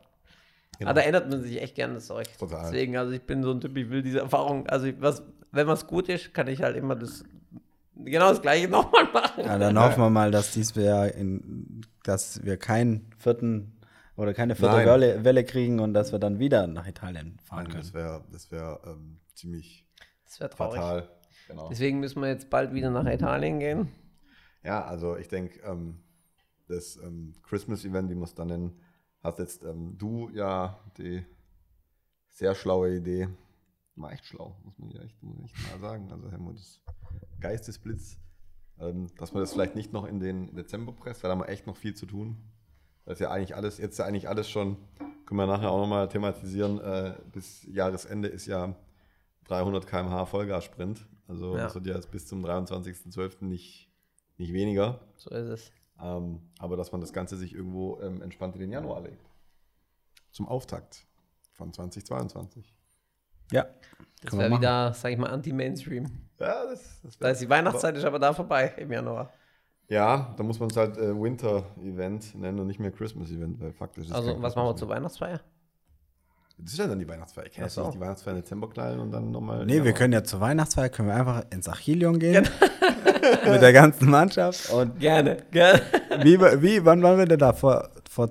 Genau. 0.78 0.92
Aber 0.92 1.00
da 1.00 1.02
erinnert 1.04 1.30
man 1.30 1.42
sich 1.42 1.62
echt 1.62 1.76
gerne 1.76 1.96
das 1.96 2.06
Zeug. 2.08 2.28
Total. 2.38 2.62
Deswegen, 2.72 2.96
also 2.96 3.12
ich 3.12 3.24
bin 3.24 3.44
so 3.44 3.52
ein 3.52 3.60
Typ, 3.60 3.76
ich 3.76 3.90
will 3.90 4.02
diese 4.02 4.20
Erfahrung, 4.20 4.68
also 4.68 4.86
ich, 4.86 4.96
was, 5.02 5.24
wenn 5.52 5.68
was 5.68 5.88
gut 5.88 6.08
ist, 6.10 6.34
kann 6.34 6.48
ich 6.48 6.62
halt 6.62 6.78
immer 6.78 6.96
das 6.96 7.24
genau 7.96 8.30
das 8.30 8.42
gleiche 8.42 8.68
nochmal 8.70 9.06
machen. 9.12 9.44
Ja, 9.46 9.58
dann 9.58 9.78
hoffen 9.78 10.02
wir 10.02 10.10
mal, 10.10 10.32
dass 10.32 10.52
dies 10.52 10.74
Jahr 10.76 11.10
in, 11.14 11.82
dass 12.10 12.44
wir 12.44 12.58
keinen 12.58 13.12
vierten 13.18 13.80
oder 14.16 14.34
keine 14.34 14.56
vierte. 14.56 14.76
Welle, 14.76 15.24
Welle 15.24 15.44
kriegen 15.44 15.80
und 15.80 15.94
dass 15.94 16.12
wir 16.12 16.18
dann 16.20 16.40
wieder 16.40 16.66
nach 16.66 16.88
Italien 16.88 17.38
fahren 17.40 17.64
Nein, 17.64 17.68
können. 17.68 17.84
das 17.84 17.94
wäre 17.94 18.24
das 18.32 18.52
wär, 18.52 18.80
ähm, 18.86 19.20
ziemlich 19.36 19.88
Das 20.26 20.38
traurig. 20.50 20.80
fatal. 20.80 21.10
Genau. 21.48 21.70
Deswegen 21.70 22.00
müssen 22.00 22.22
wir 22.22 22.30
jetzt 22.30 22.50
bald 22.50 22.74
wieder 22.74 22.90
nach 22.90 23.06
Italien 23.06 23.60
gehen. 23.60 23.90
Ja, 24.64 24.84
also 24.86 25.18
ich 25.18 25.28
denke, 25.28 25.60
ähm, 25.62 26.00
das 26.68 26.98
ähm, 26.98 27.34
Christmas-Event, 27.44 28.10
wie 28.10 28.16
man 28.16 28.24
es 28.24 28.34
dann 28.36 28.48
nennen, 28.48 28.80
hast 29.24 29.40
jetzt 29.40 29.64
ähm, 29.64 29.96
du 29.98 30.30
ja 30.34 30.80
die 30.98 31.24
sehr 32.30 32.56
schlaue 32.56 32.96
Idee. 32.96 33.30
War 33.96 34.12
echt 34.14 34.26
schlau, 34.26 34.56
muss 34.64 34.78
man 34.80 34.90
ja 34.92 35.02
echt, 35.02 35.22
muss 35.22 35.52
ich 35.54 35.72
mal 35.72 35.80
sagen. 35.80 36.12
Also 36.12 36.32
Helmut 36.32 36.56
ist 36.58 36.82
Geistesblitz, 37.40 38.18
dass 39.18 39.34
man 39.34 39.42
das 39.42 39.52
vielleicht 39.54 39.76
nicht 39.76 39.92
noch 39.94 40.06
in 40.06 40.20
den 40.20 40.56
Dezember 40.56 40.94
presst, 40.94 41.24
weil 41.24 41.30
da 41.30 41.34
haben 41.36 41.42
wir 41.42 41.50
echt 41.50 41.68
noch 41.68 41.76
viel 41.76 41.94
zu 41.96 42.06
tun. 42.06 42.38
Das 43.06 43.16
ist 43.16 43.20
ja 43.22 43.30
eigentlich 43.32 43.56
alles, 43.56 43.78
jetzt 43.78 43.94
ist 43.94 43.98
ja 44.00 44.06
eigentlich 44.06 44.30
alles 44.30 44.50
schon, 44.50 44.78
können 45.26 45.40
wir 45.40 45.48
nachher 45.48 45.72
auch 45.72 45.80
nochmal 45.80 46.08
thematisieren, 46.08 46.80
äh, 46.80 47.16
bis 47.34 47.64
Jahresende 47.64 48.28
ist 48.30 48.46
ja 48.46 48.76
300 49.46 49.86
km/h 49.88 50.26
Vollgas-Sprint. 50.28 51.06
Also 51.28 51.58
Ja. 51.58 51.64
das 51.64 51.76
wird 51.76 51.88
ja 51.88 51.96
jetzt 51.96 52.12
bis 52.12 52.28
zum 52.28 52.44
23.12. 52.46 53.44
nicht, 53.46 53.90
nicht 54.38 54.54
weniger. 54.54 55.00
So 55.18 55.30
ist 55.32 55.48
es. 55.48 55.72
Ähm, 56.02 56.40
aber 56.60 56.78
dass 56.78 56.92
man 56.92 57.02
das 57.02 57.12
Ganze 57.12 57.36
sich 57.36 57.54
irgendwo 57.54 58.00
ähm, 58.02 58.22
entspannt 58.22 58.56
in 58.56 58.62
den 58.62 58.72
Januar 58.72 59.02
legt. 59.02 59.30
Zum 60.32 60.48
Auftakt 60.48 61.06
von 61.52 61.74
2022. 61.74 62.74
Ja. 63.52 63.66
Das 64.22 64.38
wäre 64.38 64.56
wieder, 64.56 64.94
sag 64.94 65.12
ich 65.12 65.18
mal, 65.18 65.30
anti-Mainstream. 65.30 66.06
Ja, 66.40 66.66
das, 66.66 67.02
das 67.04 67.18
Da 67.18 67.30
ist 67.30 67.42
die 67.42 67.50
Weihnachtszeit 67.50 67.96
ist 67.98 68.06
aber 68.06 68.20
da 68.20 68.34
vorbei 68.34 68.74
im 68.78 68.92
Januar. 68.92 69.32
Ja, 69.88 70.34
da 70.38 70.44
muss 70.44 70.60
man 70.60 70.70
es 70.70 70.78
halt 70.78 70.98
äh, 70.98 71.20
Winter-Event 71.20 72.36
nennen 72.36 72.60
und 72.60 72.68
nicht 72.68 72.80
mehr 72.80 72.92
Christmas-Event, 72.92 73.60
weil 73.60 73.74
faktisch 73.74 74.06
ist 74.06 74.14
Also, 74.14 74.42
was 74.42 74.56
machen 74.56 74.68
wir 74.68 74.74
Christmas 74.74 74.80
zur 74.80 74.90
Weihnachtsfeier? 74.90 75.42
Das 76.60 76.74
ist 76.74 76.80
ja 76.80 76.88
dann 76.88 77.00
die 77.00 77.08
Weihnachtsfeier. 77.08 77.46
Ich 77.48 77.54
kann 77.54 77.64
jetzt 77.64 77.74
so. 77.74 77.86
nicht 77.86 77.96
die 77.96 78.00
Weihnachtsfeier 78.00 78.34
in 78.34 78.42
Dezember 78.42 78.70
knallen 78.70 79.00
und 79.00 79.12
dann 79.12 79.32
nochmal. 79.32 79.66
Nee, 79.66 79.84
wir 79.84 79.94
können 79.94 80.14
ja 80.14 80.24
zur 80.24 80.42
Weihnachtsfeier 80.42 80.90
können 80.90 81.08
wir 81.08 81.16
einfach 81.16 81.44
ins 81.52 81.68
Achillion 81.68 82.20
gehen. 82.20 82.48
mit 83.46 83.62
der 83.62 83.74
ganzen 83.74 84.10
Mannschaft. 84.10 84.70
Und 84.70 85.00
Gerne, 85.00 85.38
gerne. 85.52 85.82
wie, 86.24 86.40
wie, 86.40 86.86
wann 86.86 87.02
waren 87.02 87.18
wir 87.18 87.26
denn 87.26 87.40
da? 87.40 87.54
Vor, 87.54 87.90
vor 88.10 88.30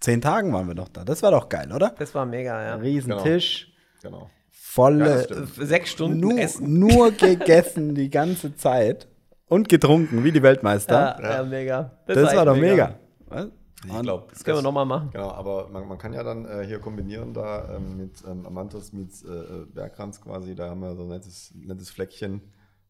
zehn 0.00 0.20
Tagen 0.20 0.52
waren 0.52 0.68
wir 0.68 0.74
doch 0.74 0.88
da. 0.88 1.04
Das 1.04 1.22
war 1.22 1.30
doch 1.30 1.48
geil, 1.48 1.72
oder? 1.72 1.94
Das 1.98 2.14
war 2.14 2.26
mega, 2.26 2.62
ja. 2.62 2.74
Riesentisch, 2.76 3.72
Genau. 4.02 4.18
Ja, 4.18 4.26
das 4.26 4.30
volle, 4.70 5.24
stimmt. 5.24 5.54
Sechs 5.56 5.90
Stunden 5.90 6.20
nur, 6.20 6.38
Essen. 6.38 6.78
nur 6.78 7.10
gegessen 7.26 7.94
die 7.94 8.10
ganze 8.10 8.54
Zeit. 8.56 9.08
Und 9.46 9.68
getrunken, 9.68 10.22
wie 10.22 10.30
die 10.30 10.42
Weltmeister. 10.42 11.18
Ja, 11.20 11.36
ja, 11.36 11.42
mega. 11.42 11.98
das 12.06 12.16
war 12.16 12.36
war 12.36 12.44
doch 12.46 12.56
mega. 12.56 12.98
Was? 13.26 13.48
Ich 13.84 14.00
glaube, 14.02 14.26
Das 14.30 14.44
können 14.44 14.58
wir 14.58 14.62
nochmal 14.62 14.84
machen. 14.84 15.10
Genau, 15.10 15.30
aber 15.30 15.68
man, 15.68 15.88
man 15.88 15.96
kann 15.96 16.12
ja 16.12 16.22
dann 16.22 16.44
äh, 16.44 16.66
hier 16.66 16.80
kombinieren 16.80 17.32
da 17.32 17.76
ähm, 17.76 17.96
mit 17.96 18.22
ähm, 18.28 18.46
Amantos 18.46 18.92
meets 18.92 19.24
äh, 19.24 19.32
äh, 19.32 19.66
Bergkranz 19.72 20.20
quasi. 20.20 20.54
Da 20.54 20.68
haben 20.68 20.80
wir 20.80 20.94
so 20.94 21.02
ein 21.02 21.08
nettes, 21.08 21.52
nettes 21.56 21.90
Fleckchen 21.90 22.42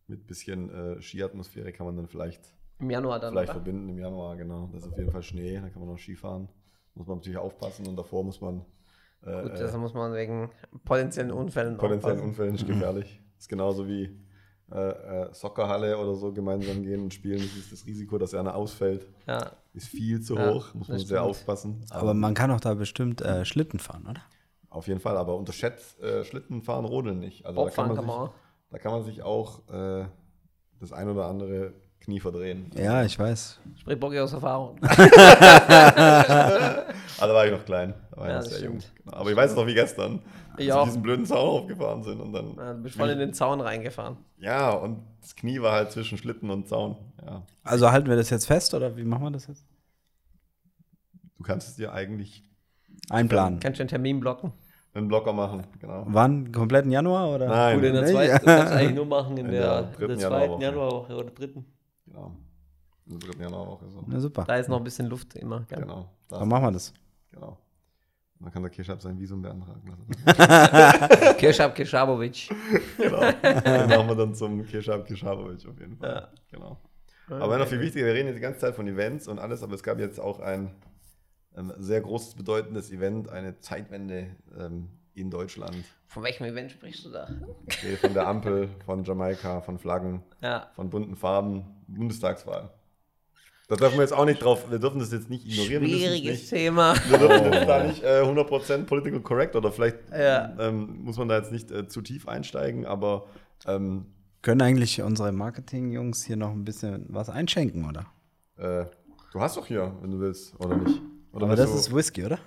mit 0.08 0.26
bisschen 0.26 0.68
äh, 0.70 1.00
Skiatmosphäre 1.00 1.72
kann 1.72 1.86
man 1.86 1.96
dann 1.96 2.08
vielleicht, 2.08 2.40
Im 2.80 2.90
Januar 2.90 3.20
dann. 3.20 3.32
vielleicht 3.32 3.50
oder? 3.50 3.60
verbinden 3.62 3.88
im 3.88 3.98
Januar, 3.98 4.36
genau. 4.36 4.68
Da 4.72 4.78
ist 4.78 4.88
auf 4.88 4.98
jeden 4.98 5.12
Fall 5.12 5.22
Schnee, 5.22 5.60
da 5.60 5.68
kann 5.68 5.80
man 5.80 5.88
noch 5.88 5.98
Skifahren. 5.98 6.48
Muss 6.94 7.06
man 7.06 7.18
natürlich 7.18 7.38
aufpassen 7.38 7.86
und 7.86 7.96
davor 7.96 8.24
muss 8.24 8.40
man 8.40 8.66
Gut, 9.22 9.52
äh, 9.52 9.58
das 9.58 9.76
muss 9.76 9.94
man 9.94 10.12
wegen 10.14 10.50
potenziellen 10.84 11.30
Unfällen 11.30 11.76
potenziellen 11.76 12.18
aufpassen. 12.18 12.28
Unfällen 12.30 12.54
ist 12.54 12.66
gefährlich. 12.66 13.20
ist 13.38 13.48
genauso 13.48 13.86
wie 13.86 14.18
äh, 14.72 14.78
äh, 14.78 15.34
Soccerhalle 15.34 15.98
oder 15.98 16.14
so 16.14 16.32
gemeinsam 16.32 16.82
gehen 16.82 17.02
und 17.02 17.12
spielen. 17.12 17.38
Das 17.38 17.56
ist 17.56 17.72
das 17.72 17.86
Risiko, 17.86 18.18
dass 18.18 18.34
einer 18.34 18.54
ausfällt, 18.54 19.08
Ja, 19.26 19.50
ist 19.74 19.88
viel 19.88 20.20
zu 20.20 20.36
Ja, 20.36 20.54
hoch. 20.54 20.72
Muss 20.74 20.88
man 20.88 20.98
sehr 20.98 21.22
aufpassen. 21.22 21.84
Aber 21.90 22.14
man 22.14 22.34
kann 22.34 22.50
auch 22.50 22.60
da 22.60 22.74
bestimmt 22.74 23.20
äh, 23.20 23.44
Schlitten 23.44 23.78
fahren, 23.78 24.06
oder? 24.08 24.22
Auf 24.68 24.86
jeden 24.86 25.00
Fall, 25.00 25.16
aber 25.16 25.36
unterschätzt 25.36 26.00
äh, 26.00 26.24
Schlittenfahren, 26.24 26.84
Rodeln 26.84 27.18
nicht. 27.18 27.44
Also 27.44 27.64
da 27.64 27.70
kann, 27.70 27.88
Bobfahren 27.88 27.88
man 27.88 27.96
kann 27.96 28.06
man 28.06 28.14
sich, 28.14 28.30
auch. 28.30 28.34
da 28.70 28.78
kann 28.78 28.92
man 28.92 29.02
sich 29.04 29.22
auch 29.22 29.68
äh, 30.02 30.06
das 30.78 30.92
ein 30.92 31.08
oder 31.08 31.26
andere 31.26 31.74
Knie 32.01 32.20
verdrehen. 32.20 32.70
Ja, 32.74 33.05
ich 33.05 33.18
weiß. 33.18 33.61
Sprich 33.78 34.01
Boggy 34.01 34.18
aus 34.20 34.32
Erfahrung. 34.32 34.78
Aber 34.82 34.90
da 37.20 37.34
war 37.34 37.46
ich 37.46 37.53
noch 37.53 37.64
klein. 37.64 37.94
Da 38.11 38.16
war 38.16 38.24
ich 38.26 38.30
Ja, 38.30 38.36
noch 38.36 38.44
das 38.44 38.53
sehr 38.55 38.64
jung. 38.64 38.78
Genau. 39.05 39.16
Aber 39.16 39.30
ich 39.30 39.36
weiß 39.36 39.51
es 39.51 39.57
noch 39.57 39.66
wie 39.66 39.74
gestern. 39.74 40.20
Ich 40.57 40.59
als 40.59 40.66
wir 40.66 40.76
auch. 40.80 40.84
diesen 40.86 41.03
blöden 41.03 41.26
Zaun 41.26 41.48
aufgefahren 41.62 42.03
sind. 42.03 42.20
Und 42.20 42.32
dann, 42.32 42.55
Ja, 42.57 42.72
du 42.74 42.82
bist 42.82 42.96
voll 42.96 43.11
in 43.11 43.18
den 43.18 43.32
Zaun 43.34 43.61
reingefahren. 43.61 44.16
ja, 44.38 44.70
und 44.70 45.03
das 45.20 45.36
Knie 45.36 45.61
war 45.61 45.72
halt 45.72 45.92
zwischen 45.92 46.16
Schlitten 46.18 46.51
und 46.51 46.68
Zaun. 46.68 46.96
Ja. 47.24 47.42
Also 47.62 47.90
halten 47.90 48.09
wir 48.09 48.16
das 48.16 48.30
jetzt 48.30 48.46
fest 48.46 48.72
oder 48.74 48.96
wie 48.96 49.05
machen 49.05 49.22
wir 49.24 49.30
das 49.30 49.46
jetzt? 49.46 49.64
Du 51.36 51.44
kannst 51.44 51.68
es 51.68 51.76
dir 51.76 51.92
eigentlich 51.92 52.42
Einplanen. 53.11 53.61
Kannst 53.61 53.78
du 53.78 53.82
einen 53.82 53.88
Termin 53.88 54.20
blocken? 54.20 54.53
einen 54.92 55.07
Blocker 55.07 55.32
machen. 55.32 55.62
Genau. 55.80 56.03
Wann? 56.09 56.51
Kompletten 56.51 56.90
Januar 56.90 57.28
oder? 57.32 57.46
Nein, 57.46 57.76
Gut, 57.76 57.84
in 57.84 57.94
der 57.94 58.07
zweiten, 58.07 58.38
du 58.38 58.44
kannst 58.44 58.72
eigentlich 58.72 58.94
nur 58.96 59.07
machen 59.07 59.36
in, 59.36 59.46
In 59.46 59.53
der, 59.53 59.61
der 59.61 59.82
dritten 59.92 60.18
der 60.18 60.28
zweiten 60.28 60.61
Januarwoche. 60.61 60.64
Januarwoche 60.64 61.14
oder 61.16 61.30
dritten. 61.30 61.64
Genau. 62.11 62.36
In 63.06 63.18
der 63.18 63.28
dritten 63.28 63.42
Januarwoche 63.42 63.88
so. 63.88 64.04
Na 64.06 64.20
super. 64.20 64.44
Da 64.44 64.56
ist 64.56 64.68
noch 64.68 64.78
ein 64.78 64.84
bisschen 64.84 65.06
Luft 65.06 65.34
immer. 65.34 65.64
Gell? 65.68 65.80
Genau. 65.80 66.11
Das, 66.28 66.38
Dann 66.38 66.48
machen 66.48 66.64
wir 66.64 66.72
das. 66.72 66.92
genau. 67.30 67.58
Dann 68.38 68.52
kann 68.52 68.62
der 68.62 68.70
Kirschab 68.70 69.02
sein 69.02 69.18
Visum 69.18 69.42
beantragen 69.42 69.86
lassen. 69.86 71.36
Kirschab 71.38 71.74
Kischabovic. 71.74 72.48
genau. 72.96 73.20
Den 73.20 73.88
machen 73.88 74.08
wir 74.08 74.14
dann 74.14 74.34
zum 74.34 74.64
Kirschab 74.66 75.06
Kirschabovic 75.06 75.66
auf 75.68 75.78
jeden 75.78 75.96
Fall. 75.96 76.11
Ja. 76.11 76.28
Genau. 76.50 76.78
Aber 77.28 77.58
noch 77.58 77.66
viel 77.68 77.80
wichtiger, 77.80 78.06
wir 78.06 78.14
reden 78.14 78.28
jetzt 78.28 78.36
die 78.36 78.42
ganze 78.42 78.61
Zeit 78.61 78.74
von 78.74 78.88
Events 78.88 79.28
und 79.28 79.38
alles, 79.38 79.62
aber 79.62 79.74
es 79.74 79.82
gab 79.82 80.00
jetzt 80.00 80.18
auch 80.18 80.40
ein 80.40 80.74
ähm, 81.56 81.72
sehr 81.78 82.00
großes, 82.00 82.34
bedeutendes 82.34 82.90
Event, 82.90 83.28
eine 83.28 83.58
Zeitwende 83.61 84.36
ähm, 84.58 84.88
in 85.20 85.30
Deutschland. 85.30 85.76
Von 86.06 86.22
welchem 86.24 86.44
Event 86.44 86.72
sprichst 86.72 87.04
du 87.04 87.10
da? 87.10 87.28
Rede 87.84 87.96
von 87.98 88.14
der 88.14 88.26
Ampel, 88.26 88.68
von 88.84 89.04
Jamaika, 89.04 89.60
von 89.60 89.78
Flaggen, 89.78 90.22
Ja. 90.42 90.68
von 90.74 90.90
bunten 90.90 91.16
Farben, 91.16 91.64
Bundestagswahl. 91.86 92.70
Da 93.68 93.76
dürfen 93.76 93.94
wir 93.98 94.02
jetzt 94.02 94.12
auch 94.12 94.24
nicht 94.24 94.42
drauf, 94.42 94.68
wir 94.68 94.80
dürfen 94.80 94.98
das 94.98 95.12
jetzt 95.12 95.30
nicht 95.30 95.46
ignorieren. 95.46 95.84
Schwieriges 95.86 96.40
nicht, 96.40 96.50
Thema. 96.50 96.94
wir 97.08 97.18
dürfen 97.18 97.52
jetzt 97.52 97.68
da 97.68 97.84
nicht 97.84 98.02
äh, 98.02 98.22
100% 98.22 98.84
political 98.86 99.20
correct 99.20 99.54
oder 99.54 99.70
vielleicht 99.70 99.98
Ja. 100.10 100.52
ähm, 100.58 101.04
muss 101.04 101.16
man 101.16 101.28
da 101.28 101.36
jetzt 101.38 101.52
nicht 101.52 101.70
äh, 101.70 101.86
zu 101.86 102.00
tief 102.02 102.26
einsteigen, 102.26 102.84
aber 102.84 103.26
ähm, 103.68 104.06
Können 104.42 104.62
eigentlich 104.62 105.00
unsere 105.02 105.30
Marketing-Jungs 105.30 106.24
hier 106.24 106.36
noch 106.36 106.50
ein 106.50 106.64
bisschen 106.64 107.06
was 107.10 107.28
einschenken, 107.30 107.88
oder? 107.88 108.06
äh, 108.56 108.86
du 109.32 109.40
hast 109.40 109.56
doch 109.56 109.66
hier, 109.66 109.92
wenn 110.02 110.10
du 110.10 110.18
willst, 110.18 110.58
oder 110.58 110.76
nicht? 110.76 111.00
Oder 111.32 111.46
Aber 111.46 111.54
das 111.54 111.70
du- 111.70 111.76
ist 111.76 111.94
Whisky, 111.94 112.24
oder? 112.24 112.40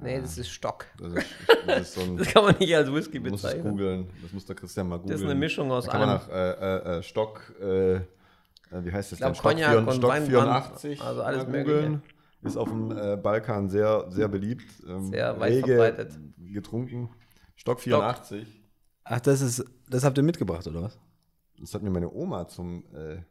Nee, 0.00 0.20
das 0.20 0.36
ist 0.38 0.50
Stock. 0.50 0.86
Das 0.98 1.12
ist, 1.14 1.26
das 1.66 1.80
ist 1.82 1.94
so 1.94 2.00
ein. 2.02 2.16
Das 2.18 2.28
kann 2.28 2.44
man 2.44 2.56
nicht 2.58 2.74
als 2.74 2.92
Whisky 2.92 3.18
es 3.18 3.22
bezeichnen. 3.22 3.62
googeln. 3.70 4.10
Das 4.22 4.32
muss 4.32 4.44
der 4.44 4.56
Christian 4.56 4.88
mal 4.88 4.96
googeln. 4.96 5.12
Das 5.12 5.20
ist 5.20 5.26
eine 5.26 5.34
Mischung 5.38 5.70
aus 5.70 5.84
da 5.86 5.92
kann 5.92 6.00
man 6.00 6.08
allem. 6.10 6.20
nach 6.20 6.28
äh, 6.34 6.94
äh, 6.94 6.98
äh, 6.98 7.02
Stock, 7.02 7.52
äh, 7.60 7.94
äh, 7.94 8.00
wie 8.70 8.92
heißt 8.92 9.12
das 9.12 9.18
denn? 9.20 9.34
Stock, 9.34 9.52
Cognac 9.52 9.70
4, 9.70 9.78
und 9.78 9.92
Stock 9.94 10.10
Weinbrand, 10.10 10.30
84. 10.78 11.00
also 11.02 11.22
alles 11.22 11.46
googeln. 11.46 12.02
Ist 12.42 12.58
auf 12.58 12.68
dem 12.68 12.90
äh, 12.90 13.16
Balkan 13.16 13.70
sehr, 13.70 14.04
sehr 14.10 14.28
beliebt. 14.28 14.70
Ähm, 14.86 15.06
Sehr 15.06 15.40
weit 15.40 15.52
rege 15.52 15.66
verbreitet. 15.66 16.18
Getrunken. 16.36 17.08
Stock 17.56 17.80
84. 17.80 18.46
Ach, 19.04 19.20
das 19.20 19.40
ist, 19.40 19.64
das 19.88 20.04
habt 20.04 20.18
ihr 20.18 20.24
mitgebracht, 20.24 20.66
oder 20.66 20.82
was? 20.82 20.98
Das 21.58 21.72
hat 21.72 21.82
mir 21.82 21.88
meine 21.88 22.10
Oma 22.12 22.46
zum 22.46 22.84
äh, 22.94 23.22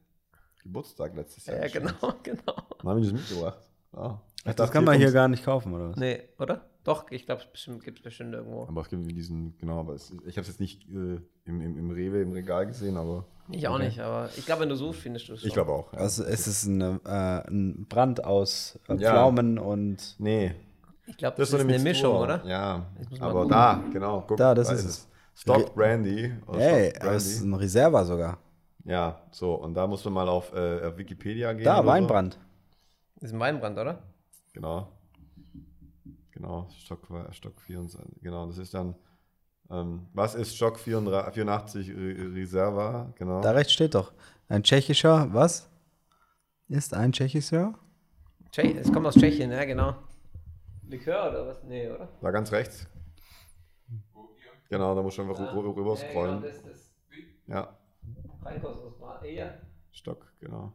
Geburtstag 0.64 1.16
letztes 1.16 1.46
Jahr 1.46 1.58
Ja, 1.58 1.64
geschenkt. 1.64 1.94
genau, 2.02 2.14
genau. 2.24 2.56
Dann 2.80 2.90
habe 2.90 3.00
ich 3.02 3.06
das 3.12 3.14
mitgebracht. 3.14 3.60
Ja. 3.96 4.22
Ich 4.46 4.56
Das 4.56 4.72
kann 4.72 4.84
man 4.84 4.98
hier 4.98 5.12
gar 5.12 5.28
nicht 5.30 5.46
kaufen, 5.46 5.74
oder 5.74 5.90
was? 5.92 5.96
Nee, 5.98 6.22
oder? 6.38 6.66
Doch, 6.84 7.10
ich 7.12 7.26
glaube, 7.26 7.42
es 7.54 7.66
gibt 7.84 8.00
es 8.00 8.04
bestimmt 8.04 8.34
irgendwo. 8.34 8.64
Aber 8.68 8.82
es 8.82 8.90
gibt 8.90 9.10
diesen, 9.10 9.58
genau, 9.58 9.80
aber 9.80 9.94
es, 9.94 10.12
ich 10.26 10.36
habe 10.36 10.42
es 10.42 10.48
jetzt 10.48 10.60
nicht 10.60 10.84
äh, 10.90 11.20
im, 11.46 11.62
im, 11.62 11.78
im 11.78 11.92
Rewe, 11.92 12.22
im 12.22 12.34
Regal 12.34 12.66
gesehen, 12.68 12.98
aber 12.98 13.26
Ich 13.50 13.66
auch 13.70 13.76
Okay. 13.76 13.86
nicht, 13.86 14.00
aber 14.02 14.30
ich 14.36 14.46
glaube, 14.46 14.62
wenn 14.64 14.70
du 14.70 14.76
suchst, 14.76 15.00
findest 15.00 15.30
du 15.30 15.34
es. 15.34 15.46
ich 15.46 15.54
glaube 15.54 15.72
auch. 15.72 15.94
Ja. 15.94 16.00
Also 16.00 16.26
es 16.26 16.46
ist 16.46 16.68
eine, 16.68 17.00
äh, 17.06 17.50
ein 17.50 17.86
Brand 17.88 18.26
aus 18.26 18.78
äh, 18.90 18.96
Ja. 18.96 19.12
Pflaumen 19.12 19.58
und 19.60 20.16
Nee, 20.20 20.54
Ich 21.06 21.16
glaube, 21.16 21.38
das, 21.38 21.50
ist 21.50 21.56
eine, 21.56 21.64
Mixtur. 21.64 21.84
Mischung, 21.90 22.16
oder? 22.18 22.46
Ja, 22.46 22.86
aber 23.22 23.34
gucken. 23.34 23.50
da, 23.50 23.84
genau. 23.94 24.26
Guck, 24.28 24.36
Da, 24.38 24.54
das 24.54 24.70
ist 24.70 24.84
es. 24.84 25.08
Stock 25.36 25.74
Brandy. 25.74 26.34
oder 26.48 26.60
Ey, 26.60 26.90
Stock 26.96 27.12
es 27.14 27.26
ist 27.28 27.44
ein 27.44 27.54
Reserva 27.54 28.04
sogar. 28.04 28.40
Ja, 28.84 29.22
so, 29.32 29.54
und 29.56 29.74
da 29.74 29.88
muss 29.88 30.04
man 30.04 30.14
mal 30.16 30.28
auf, 30.28 30.54
äh, 30.54 30.86
auf 30.86 30.98
Wikipedia 30.98 31.54
gehen. 31.54 31.64
Da, 31.64 31.86
Weinbrand. 31.86 32.34
Das 32.36 32.44
ist 33.24 33.34
ein 33.34 33.40
Weinbrand, 33.40 33.78
oder? 33.78 34.04
Genau. 34.54 34.92
Genau, 36.32 36.68
Stock, 36.78 37.08
Stock 37.32 37.62
24. 37.62 38.22
Genau, 38.22 38.48
das 38.48 38.58
ist 38.58 38.74
dann. 38.74 38.96
Ähm, 39.70 40.08
was 40.14 40.36
ist 40.36 40.56
Stock 40.56 40.78
34, 40.80 41.34
84 41.34 41.90
Re- 41.90 42.34
Reserva? 42.36 43.14
Genau. 43.16 43.42
Da 43.42 43.52
rechts 43.52 43.74
steht 43.74 43.96
doch. 43.96 44.14
Ein 44.50 44.64
tschechischer, 44.64 45.34
was? 45.34 45.70
Ist 46.68 46.94
ein 46.94 47.12
tschechischer? 47.12 47.74
Tschech 48.52 48.76
es 48.76 48.92
kommt 48.92 49.06
aus 49.08 49.16
Tschechien, 49.16 49.52
ja, 49.52 49.64
genau. 49.66 49.96
Likör 50.88 51.30
oder 51.30 51.48
was? 51.48 51.64
Nee, 51.64 51.90
oder? 51.90 52.10
Da 52.22 52.32
ganz 52.32 52.52
rechts. 52.52 52.88
Genau, 54.70 54.96
da 54.96 55.02
muss 55.02 55.18
man 55.18 55.30
einfach 55.30 55.54
rü- 55.54 55.76
rüber 55.76 55.96
scrollen. 55.96 56.44
Ja, 56.44 56.50
genau, 56.50 56.52
das, 56.54 56.64
das 56.64 56.94
Ja. 57.48 57.78
Stock, 59.92 60.34
genau. 60.40 60.74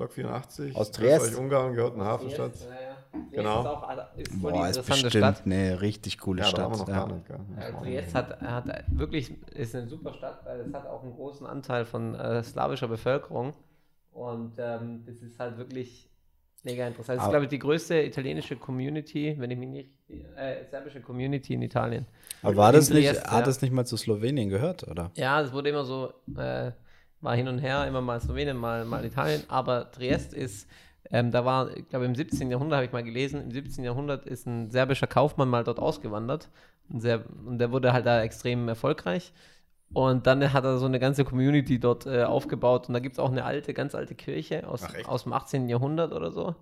Stock 0.00 0.12
84. 0.14 0.74
Aus 0.76 0.90
Triest. 0.92 1.22
Österreich-Ungarn 1.26 1.74
gehört 1.74 1.94
eine 1.94 2.04
Hafenstadt. 2.06 2.52
Ja, 2.58 2.66
ja. 2.66 2.96
Nee, 3.12 3.36
Genau. 3.36 3.60
Ist, 3.60 3.66
auch, 3.66 4.16
ist 4.16 4.32
voll 4.40 4.52
die 4.52 4.58
Boah, 4.58 4.68
ist 4.68 4.86
bestimmt 4.86 5.12
Stadt. 5.12 5.42
eine 5.44 5.80
richtig 5.82 6.18
coole 6.18 6.38
Ja, 6.40 6.44
da 6.44 6.50
Stadt. 6.50 6.70
noch 6.70 6.88
Ja. 6.88 6.94
gar 7.06 7.08
nicht. 7.08 7.78
Triest 7.82 8.14
hat, 8.14 8.40
hat 8.40 8.84
wirklich, 8.92 9.34
ist 9.52 9.74
eine 9.74 9.88
super 9.88 10.14
Stadt, 10.14 10.40
weil 10.46 10.60
es 10.60 10.72
hat 10.72 10.86
auch 10.86 11.02
einen 11.02 11.12
großen 11.12 11.46
Anteil 11.46 11.84
von 11.84 12.14
äh, 12.14 12.42
slawischer 12.42 12.88
Bevölkerung. 12.88 13.52
Und 14.12 14.52
ähm, 14.58 15.02
das 15.06 15.16
ist 15.22 15.38
halt 15.38 15.58
wirklich 15.58 16.08
mega 16.62 16.86
interessant. 16.86 17.18
Das 17.18 17.26
ist, 17.26 17.30
glaube 17.30 17.44
ich, 17.44 17.50
die 17.50 17.58
größte 17.58 18.00
italienische 18.02 18.56
Community, 18.56 19.34
wenn 19.38 19.50
ich 19.50 19.58
mich 19.58 19.68
nicht, 19.68 19.90
äh, 20.36 20.64
serbische 20.70 21.00
Community 21.00 21.54
in 21.54 21.62
Italien. 21.62 22.06
Aber 22.42 22.56
war 22.56 22.72
das 22.72 22.88
nicht, 22.90 23.08
Triest, 23.08 23.26
hat 23.26 23.40
ja. 23.40 23.42
das 23.44 23.60
nicht 23.60 23.72
mal 23.72 23.84
zu 23.84 23.96
Slowenien 23.96 24.48
gehört, 24.48 24.86
oder? 24.88 25.10
Ja, 25.16 25.40
es 25.42 25.52
wurde 25.52 25.68
immer 25.70 25.84
so, 25.84 26.12
äh, 26.38 26.70
war 27.20 27.34
hin 27.34 27.48
und 27.48 27.58
her, 27.58 27.86
immer 27.86 28.00
mal 28.00 28.20
Slowenien, 28.20 28.56
mal, 28.56 28.84
mal 28.84 29.04
Italien, 29.04 29.42
aber 29.48 29.90
Triest 29.90 30.32
ist, 30.32 30.68
ähm, 31.10 31.30
da 31.30 31.44
war, 31.44 31.76
ich 31.76 31.88
glaube 31.88 32.04
im 32.04 32.14
17. 32.14 32.50
Jahrhundert 32.50 32.76
habe 32.76 32.86
ich 32.86 32.92
mal 32.92 33.04
gelesen, 33.04 33.42
im 33.42 33.50
17. 33.50 33.84
Jahrhundert 33.84 34.26
ist 34.26 34.46
ein 34.46 34.70
serbischer 34.70 35.06
Kaufmann 35.06 35.48
mal 35.48 35.64
dort 35.64 35.78
ausgewandert 35.78 36.48
ein 36.92 37.00
Ser 37.00 37.24
und 37.46 37.58
der 37.58 37.72
wurde 37.72 37.92
halt 37.92 38.06
da 38.06 38.22
extrem 38.22 38.68
erfolgreich 38.68 39.32
und 39.92 40.26
dann 40.26 40.52
hat 40.52 40.64
er 40.64 40.78
so 40.78 40.86
eine 40.86 40.98
ganze 40.98 41.24
Community 41.24 41.78
dort 41.78 42.06
äh, 42.06 42.24
aufgebaut 42.24 42.88
und 42.88 42.94
da 42.94 43.00
gibt 43.00 43.14
es 43.14 43.18
auch 43.18 43.30
eine 43.30 43.44
alte, 43.44 43.74
ganz 43.74 43.94
alte 43.94 44.14
Kirche 44.14 44.68
aus, 44.68 44.84
aus 45.06 45.24
dem 45.24 45.32
18. 45.32 45.68
Jahrhundert 45.68 46.12
oder 46.12 46.30
so 46.30 46.54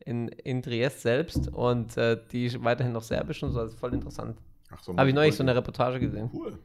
in, 0.00 0.28
in 0.28 0.62
Triest 0.62 1.02
selbst 1.02 1.48
und 1.48 1.96
äh, 1.96 2.18
die 2.32 2.46
ist 2.46 2.62
weiterhin 2.62 2.92
noch 2.92 3.02
serbisch 3.02 3.42
und 3.42 3.52
so, 3.52 3.60
das 3.60 3.72
ist 3.72 3.80
voll 3.80 3.94
interessant. 3.94 4.38
Ach 4.70 4.82
so, 4.82 4.96
Habe 4.96 5.08
ich 5.08 5.14
neulich 5.14 5.36
so 5.36 5.42
eine 5.42 5.54
Reportage 5.54 6.00
gesehen. 6.00 6.30
Cool. 6.32 6.58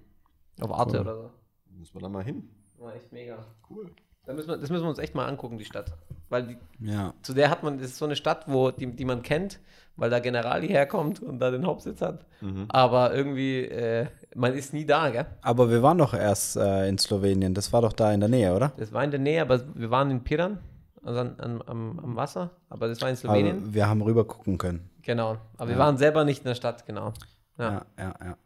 Auf 0.62 0.72
Arte 0.72 0.97
Cool. 0.97 1.02
oder 1.02 1.16
so. 1.16 1.30
Müssen 1.78 1.95
wir 1.95 2.02
da 2.02 2.10
mal 2.10 2.24
hin. 2.24 2.50
War 2.80 2.95
echt 2.95 3.11
mega. 3.11 3.38
Cool. 3.69 3.91
Da 4.25 4.34
müssen 4.34 4.49
wir, 4.49 4.57
das 4.57 4.69
müssen 4.69 4.84
wir 4.84 4.89
uns 4.89 4.99
echt 4.99 5.15
mal 5.15 5.25
angucken, 5.27 5.57
die 5.57 5.65
Stadt. 5.65 5.91
Weil 6.30 6.43
die, 6.43 6.57
Ja. 6.80 7.13
zu 7.23 7.34
der 7.34 7.49
hat 7.49 7.63
man, 7.63 7.77
das 7.80 7.88
ist 7.88 7.97
so 7.97 8.05
eine 8.05 8.15
Stadt, 8.15 8.43
wo, 8.47 8.71
die, 8.71 8.88
die 8.95 9.05
man 9.05 9.21
kennt, 9.23 9.59
weil 9.95 10.09
da 10.09 10.19
Generali 10.19 10.67
herkommt 10.67 11.21
und 11.21 11.39
da 11.39 11.49
den 11.51 11.65
Hauptsitz 11.65 12.01
hat. 12.01 12.25
Aber 12.69 13.13
irgendwie, 13.13 13.61
äh, 13.65 14.05
man 14.36 14.53
ist 14.53 14.73
nie 14.73 14.86
da, 14.86 15.09
gell? 15.09 15.25
Aber 15.41 15.69
wir 15.69 15.82
waren 15.82 15.97
doch 15.97 16.13
erst 16.13 16.55
äh, 16.57 16.88
in 16.88 16.97
Slowenien. 16.97 17.53
Das 17.53 17.73
war 17.73 17.82
doch 17.82 17.91
da 17.93 18.11
in 18.13 18.19
der 18.19 18.30
Nähe, 18.30 18.55
oder? 18.55 18.71
Das 18.77 18.93
war 18.93 19.03
in 19.03 19.11
der 19.11 19.19
Nähe, 19.19 19.41
aber 19.41 19.61
wir 19.75 19.89
waren 19.89 20.11
in 20.11 20.23
Piran, 20.23 20.59
also 21.03 21.19
an, 21.21 21.39
an, 21.39 21.61
am, 21.65 21.99
am 21.99 22.15
Wasser, 22.15 22.51
aber 22.69 22.88
das 22.88 23.01
war 23.01 23.09
in 23.09 23.15
Slowenien. 23.15 23.57
Aber 23.63 23.73
wir 23.73 23.88
haben 23.89 24.01
rüber 24.01 24.25
gucken 24.25 24.57
können. 24.57 24.89
genau. 25.01 25.38
Aber 25.57 25.69
wir 25.69 25.77
waren 25.77 25.97
selber 25.97 26.23
nicht 26.23 26.39
in 26.43 26.47
der 26.49 26.55
Stadt, 26.55 26.86
genau. 26.86 27.13
Ja. 27.57 27.73
Ja, 27.73 27.86
ja, 27.97 28.13
ja. 28.23 28.38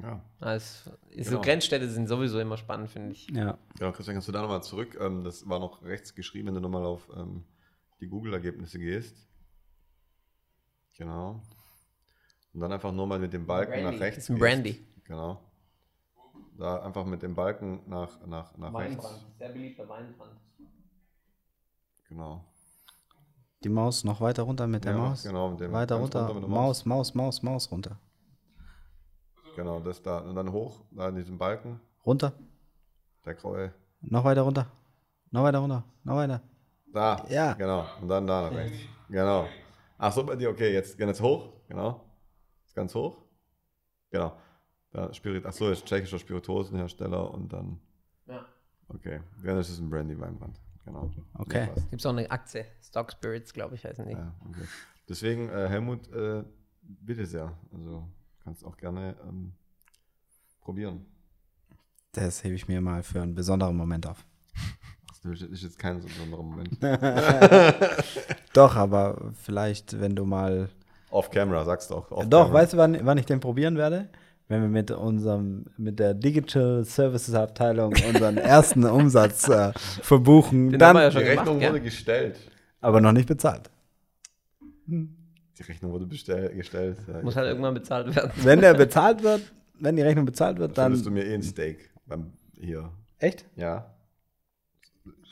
Ja. 0.00 0.22
Also, 0.40 0.90
Genau. 1.10 1.22
So 1.30 1.40
Grenzstädte 1.42 1.88
sind 1.88 2.08
sowieso 2.08 2.40
immer 2.40 2.56
spannend, 2.56 2.88
finde 2.90 3.12
ich. 3.12 3.28
Ja. 3.30 3.58
Genau, 3.78 3.92
Christian, 3.92 4.14
kannst 4.14 4.28
du 4.28 4.32
da 4.32 4.40
nochmal 4.40 4.62
zurück? 4.62 4.96
Ähm, 5.00 5.22
das 5.24 5.46
war 5.48 5.58
noch 5.58 5.82
rechts 5.82 6.14
geschrieben, 6.14 6.48
wenn 6.48 6.54
du 6.54 6.60
nochmal 6.60 6.84
auf 6.86 7.08
ähm, 7.14 7.44
die 8.00 8.08
Google-Ergebnisse 8.08 8.78
gehst. 8.78 9.16
Genau. 10.96 11.42
Und 12.54 12.60
dann 12.60 12.72
einfach 12.72 12.92
nur 12.92 13.06
mal 13.06 13.18
mit 13.18 13.32
dem 13.32 13.46
Balken 13.46 13.72
Brandy. 13.72 13.92
nach 13.92 14.00
rechts. 14.00 14.18
Ist 14.24 14.30
ein 14.30 14.36
gehst. 14.36 14.40
Brandy. 14.42 14.86
Genau. 15.04 15.40
Da 16.58 16.82
einfach 16.82 17.04
mit 17.04 17.22
dem 17.22 17.34
Balken 17.34 17.80
nach, 17.88 18.24
nach, 18.26 18.56
nach 18.56 18.74
rechts. 18.74 19.06
sehr 19.38 19.48
beliebter 19.50 19.88
Weinbrand. 19.88 20.38
Genau. 22.08 22.44
Die 23.64 23.68
Maus 23.68 24.04
noch 24.04 24.20
weiter 24.20 24.42
runter 24.42 24.66
mit 24.66 24.84
der 24.84 24.92
Ja, 24.92 24.98
Maus. 24.98 25.22
genau, 25.22 25.50
mit 25.50 25.60
dem- 25.60 25.72
weiter 25.72 25.96
runter. 25.96 26.20
runter 26.20 26.34
mit 26.34 26.42
der 26.44 26.50
Maus, 26.50 26.84
Maus, 26.84 27.14
Maus, 27.14 27.42
Maus 27.42 27.70
runter. 27.70 27.98
Genau, 29.56 29.80
das 29.80 30.02
da. 30.02 30.18
Und 30.18 30.34
dann 30.34 30.50
hoch, 30.52 30.80
da 30.90 31.08
in 31.08 31.16
diesem 31.16 31.38
Balken, 31.38 31.80
Runter. 32.06 32.32
der 33.24 33.34
graue. 33.34 33.72
Noch 34.00 34.24
weiter 34.24 34.42
runter. 34.42 34.66
Noch 35.30 35.42
weiter 35.44 35.58
runter. 35.58 35.84
Noch 36.04 36.16
weiter. 36.16 36.40
Da. 36.92 37.24
Ja. 37.28 37.52
Genau. 37.54 37.86
Und 38.00 38.08
dann 38.08 38.26
da 38.26 38.42
nach 38.50 38.56
rechts. 38.56 38.78
Genau. 39.08 39.46
Ach 39.98 40.12
so, 40.12 40.24
bei 40.24 40.36
dir, 40.36 40.50
okay, 40.50 40.72
jetzt, 40.72 40.98
jetzt 40.98 41.20
hoch. 41.20 41.52
Genau. 41.68 42.04
Ist 42.66 42.74
ganz 42.74 42.94
hoch. 42.94 43.16
Genau. 44.10 44.36
Da 44.90 45.12
Spirit, 45.14 45.46
ach 45.46 45.52
so, 45.52 45.70
ist 45.70 45.86
tschechischer 45.86 46.18
Spirituosenhersteller 46.18 47.32
und 47.32 47.52
dann, 47.52 47.80
Ja. 48.26 48.44
okay. 48.88 49.20
Ja, 49.42 49.54
das 49.54 49.70
ist 49.70 49.78
ein 49.78 49.88
Brandy 49.88 50.18
Weinbrand. 50.18 50.60
Genau. 50.84 51.10
Okay. 51.34 51.60
Ja, 51.60 51.66
passt. 51.68 51.88
Gibt 51.90 52.02
es 52.02 52.06
auch 52.06 52.10
eine 52.10 52.30
Aktie, 52.30 52.66
Stock 52.82 53.12
Spirits, 53.12 53.52
glaube 53.54 53.76
ich, 53.76 53.84
heißen 53.84 54.04
die. 54.06 54.12
Ja, 54.12 54.34
okay. 54.46 54.66
Deswegen, 55.08 55.48
äh, 55.48 55.68
Helmut, 55.68 56.08
äh, 56.12 56.42
bitte 56.82 57.24
sehr. 57.24 57.56
Also 57.72 58.06
kannst 58.44 58.64
auch 58.64 58.76
gerne 58.76 59.16
ähm, 59.28 59.52
probieren. 60.60 61.06
Das 62.12 62.44
hebe 62.44 62.54
ich 62.54 62.68
mir 62.68 62.80
mal 62.80 63.02
für 63.02 63.22
einen 63.22 63.34
besonderen 63.34 63.76
Moment 63.76 64.06
auf. 64.06 64.24
Das 65.24 65.40
ist 65.40 65.62
jetzt 65.62 65.78
kein 65.78 66.00
so 66.00 66.08
besonderer 66.08 66.42
Moment. 66.42 66.76
Doch, 68.52 68.74
aber 68.76 69.30
vielleicht, 69.40 70.00
wenn 70.00 70.16
du 70.16 70.24
mal. 70.24 70.68
Off 71.10 71.30
Camera, 71.30 71.64
sagst 71.64 71.90
du 71.90 71.94
auch. 71.94 72.10
Off 72.10 72.28
Doch, 72.28 72.46
camera. 72.46 72.54
weißt 72.54 72.72
du, 72.72 72.76
wann, 72.78 73.06
wann 73.06 73.18
ich 73.18 73.26
den 73.26 73.38
probieren 73.40 73.76
werde? 73.76 74.08
Wenn 74.48 74.62
wir 74.62 74.68
mit 74.68 74.90
unserem, 74.90 75.66
mit 75.76 75.98
der 76.00 76.14
Digital 76.14 76.84
Services 76.84 77.34
Abteilung 77.34 77.92
unseren 78.08 78.36
ersten 78.38 78.84
Umsatz 78.84 79.48
äh, 79.48 79.72
verbuchen, 80.02 80.70
Den 80.70 80.78
dann, 80.80 80.88
haben 80.88 80.96
wir 80.96 81.02
ja 81.04 81.08
Die 81.10 81.14
schon 81.16 81.22
Rechnung 81.24 81.58
gemacht, 81.60 81.72
wurde 81.74 81.80
gestellt. 81.82 82.38
aber 82.80 83.00
noch 83.00 83.12
nicht 83.12 83.28
bezahlt. 83.28 83.70
Die 85.58 85.62
Rechnung 85.64 85.92
wurde 85.92 86.06
bestell, 86.06 86.54
gestellt. 86.54 86.98
Ja, 87.06 87.22
Muss 87.22 87.36
halt 87.36 87.48
irgendwann 87.48 87.74
bezahlt 87.74 88.14
werden. 88.14 88.32
Wenn 88.36 88.60
der 88.60 88.74
bezahlt 88.74 89.22
wird, 89.22 89.52
wenn 89.78 89.96
die 89.96 90.02
Rechnung 90.02 90.24
bezahlt 90.24 90.58
wird, 90.58 90.78
dann 90.78 90.92
dann. 90.92 90.92
schuldest 90.92 91.06
du 91.06 91.10
mir 91.10 91.26
eh 91.26 91.34
ein 91.34 91.42
Steak 91.42 91.90
beim 92.06 92.32
hier. 92.58 92.90
Echt? 93.18 93.44
Ja. 93.56 93.94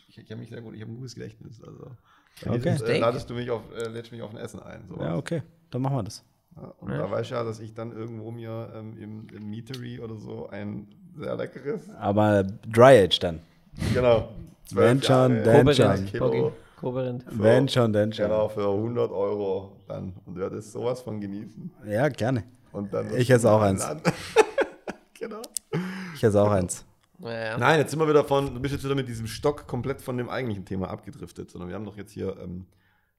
Ich, 0.09 0.19
ich 0.19 0.31
habe 0.31 0.41
mich 0.41 0.51
sehr 0.51 0.61
gut, 0.61 0.75
ich 0.75 0.83
habe 0.83 0.93
ein 0.93 0.97
gutes 0.97 1.15
Gedächtnis. 1.15 1.63
Also. 1.63 1.91
Okay. 2.47 2.77
Äh, 2.85 2.99
ladest 2.99 3.29
du 3.31 3.35
mich 3.35 3.51
auf, 3.51 3.63
äh, 3.77 3.89
lädst 3.89 4.13
mich 4.13 4.23
auf 4.23 4.31
ein 4.31 4.37
Essen 4.37 4.61
ein. 4.61 4.87
sowas. 4.89 5.05
Ja, 5.05 5.17
okay. 5.17 5.43
Dann 5.71 5.83
machen 5.83 5.97
wir 5.97 6.03
das. 6.03 6.25
Ja, 6.57 6.75
und 6.81 6.91
da 6.91 7.11
weiß 7.11 7.23
ich 7.27 7.31
ja, 7.31 7.45
dass 7.45 7.61
ich 7.61 7.75
dann 7.75 7.93
irgendwo 7.93 8.31
mir 8.31 8.73
ähm, 8.75 8.97
im, 8.99 9.27
im 9.35 9.51
Meatery 9.51 10.01
oder 10.01 10.17
so 10.17 10.49
ein 10.49 10.89
sehr 11.17 11.37
leckeres. 11.37 11.89
Aber 11.99 12.43
Dry 12.43 13.05
Age 13.05 13.19
dann. 13.21 13.41
Genau. 13.95 14.31
Wenn 14.73 15.03
schon. 15.03 15.43
Koberend. 16.81 17.25
Für- 17.25 17.39
Wenn 17.39 17.69
schon, 17.69 17.93
denn 17.93 18.11
schon. 18.13 18.25
Genau, 18.27 18.49
für 18.49 18.67
100 18.67 19.11
Euro 19.11 19.77
dann. 19.87 20.15
Und 20.25 20.35
du 20.37 20.49
das 20.49 20.73
sowas 20.73 21.03
von 21.03 21.21
genießen. 21.21 21.71
Ja, 21.87 22.09
gerne. 22.09 22.45
Und 22.73 22.93
dann 22.95 23.15
Ich 23.17 23.31
esse 23.31 23.51
auch 23.51 23.61
eins. 23.61 23.87
Dann- 23.87 24.01
genau. 25.19 25.43
Ich 26.15 26.25
esse 26.25 26.41
auch 26.41 26.51
eins. 26.51 26.85
Naja. 27.19 27.59
Nein, 27.59 27.81
jetzt 27.81 27.91
sind 27.91 28.01
wir 28.01 28.09
wieder 28.09 28.25
von, 28.25 28.55
du 28.55 28.61
bist 28.61 28.73
jetzt 28.73 28.83
wieder 28.85 28.95
mit 28.95 29.07
diesem 29.09 29.27
Stock 29.27 29.67
komplett 29.67 30.01
von 30.01 30.17
dem 30.17 30.31
eigentlichen 30.31 30.65
Thema 30.65 30.89
abgedriftet, 30.89 31.51
sondern 31.51 31.69
wir 31.69 31.75
haben 31.77 31.85
doch 31.85 31.99
jetzt 31.99 32.13
hier 32.13 32.35
ähm, 32.43 32.65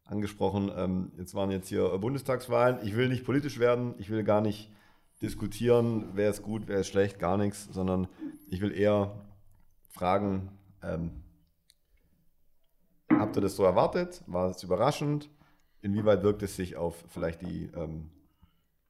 angesprochen, 0.06 0.72
ähm, 0.76 1.12
jetzt 1.20 1.36
waren 1.36 1.52
jetzt 1.52 1.68
hier 1.70 1.88
Bundestagswahlen. 2.00 2.80
Ich 2.82 2.96
will 2.96 3.10
nicht 3.10 3.24
politisch 3.24 3.60
werden, 3.60 3.94
ich 4.00 4.10
will 4.10 4.24
gar 4.24 4.42
nicht 4.42 4.72
diskutieren, 5.22 6.06
wer 6.16 6.32
ist 6.32 6.42
gut, 6.42 6.64
wer 6.66 6.80
ist 6.80 6.88
schlecht, 6.88 7.20
gar 7.20 7.38
nichts, 7.38 7.70
sondern 7.72 8.08
ich 8.50 8.60
will 8.60 8.72
eher 8.72 9.12
fragen, 9.90 10.50
ähm, 10.82 11.12
habt 13.22 13.38
ihr 13.38 13.42
das 13.42 13.56
so 13.56 13.64
erwartet? 13.64 14.24
War 14.28 14.50
es 14.50 14.64
überraschend? 14.64 15.30
Inwieweit 15.82 16.24
wirkt 16.24 16.44
es 16.44 16.56
sich 16.56 16.76
auf 16.76 17.04
vielleicht 17.08 17.42
die, 17.42 17.70
ähm, 17.76 18.10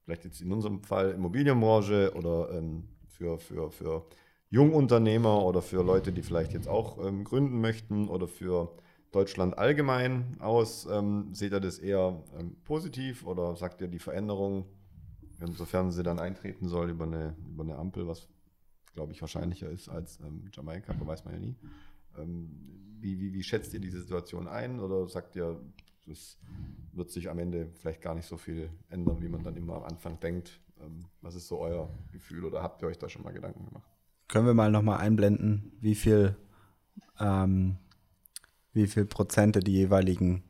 vielleicht 0.03 0.25
jetzt 0.25 0.41
in 0.41 0.51
unserem 0.51 0.83
Fall 0.83 1.11
Immobilienbranche 1.11 2.13
oder 2.15 2.51
ähm, 2.51 2.87
für, 3.07 3.37
für, 3.37 3.71
für 3.71 4.05
Jungunternehmer 4.49 5.45
oder 5.45 5.61
für 5.61 5.83
Leute, 5.83 6.11
die 6.11 6.23
vielleicht 6.23 6.53
jetzt 6.53 6.67
auch 6.67 7.03
ähm, 7.05 7.23
gründen 7.23 7.61
möchten 7.61 8.09
oder 8.09 8.27
für 8.27 8.75
Deutschland 9.11 9.57
allgemein 9.57 10.37
aus? 10.39 10.87
Ähm, 10.91 11.33
seht 11.33 11.53
ihr 11.53 11.59
das 11.59 11.79
eher 11.79 12.21
ähm, 12.37 12.57
positiv 12.63 13.25
oder 13.25 13.55
sagt 13.55 13.81
ihr 13.81 13.87
die 13.87 13.99
Veränderung, 13.99 14.65
insofern 15.39 15.91
sie 15.91 16.03
dann 16.03 16.19
eintreten 16.19 16.67
soll 16.67 16.89
über 16.89 17.05
eine, 17.05 17.35
über 17.47 17.63
eine 17.63 17.77
Ampel, 17.77 18.07
was 18.07 18.27
glaube 18.93 19.13
ich 19.13 19.21
wahrscheinlicher 19.21 19.69
ist 19.69 19.89
als 19.89 20.19
ähm, 20.19 20.49
Jamaika, 20.51 20.91
aber 20.93 21.07
weiß 21.07 21.23
man 21.25 21.33
ja 21.33 21.39
nie. 21.39 21.55
Ähm, 22.17 22.49
wie, 22.99 23.19
wie, 23.19 23.33
wie 23.33 23.43
schätzt 23.43 23.73
ihr 23.73 23.79
diese 23.79 24.01
Situation 24.01 24.47
ein 24.47 24.79
oder 24.79 25.07
sagt 25.07 25.35
ihr, 25.35 25.59
das 26.05 26.37
wird 26.93 27.09
sich 27.09 27.29
am 27.29 27.39
Ende 27.39 27.69
vielleicht 27.73 28.01
gar 28.01 28.15
nicht 28.15 28.27
so 28.27 28.37
viel 28.37 28.69
ändern, 28.89 29.21
wie 29.21 29.29
man 29.29 29.43
dann 29.43 29.55
immer 29.55 29.75
am 29.75 29.83
Anfang 29.83 30.19
denkt? 30.19 30.59
Ähm, 30.81 31.05
was 31.21 31.35
ist 31.35 31.47
so 31.47 31.59
euer 31.59 31.89
Gefühl 32.11 32.45
oder 32.45 32.61
habt 32.61 32.81
ihr 32.81 32.87
euch 32.87 32.97
da 32.97 33.09
schon 33.09 33.23
mal 33.23 33.33
Gedanken 33.33 33.65
gemacht? 33.65 33.89
Können 34.27 34.45
wir 34.45 34.53
mal 34.53 34.71
nochmal 34.71 34.99
einblenden, 34.99 35.73
wie 35.81 35.95
viel, 35.95 36.35
ähm, 37.19 37.77
wie 38.73 38.87
viel 38.87 39.05
Prozente 39.05 39.59
die 39.59 39.73
jeweiligen 39.73 40.43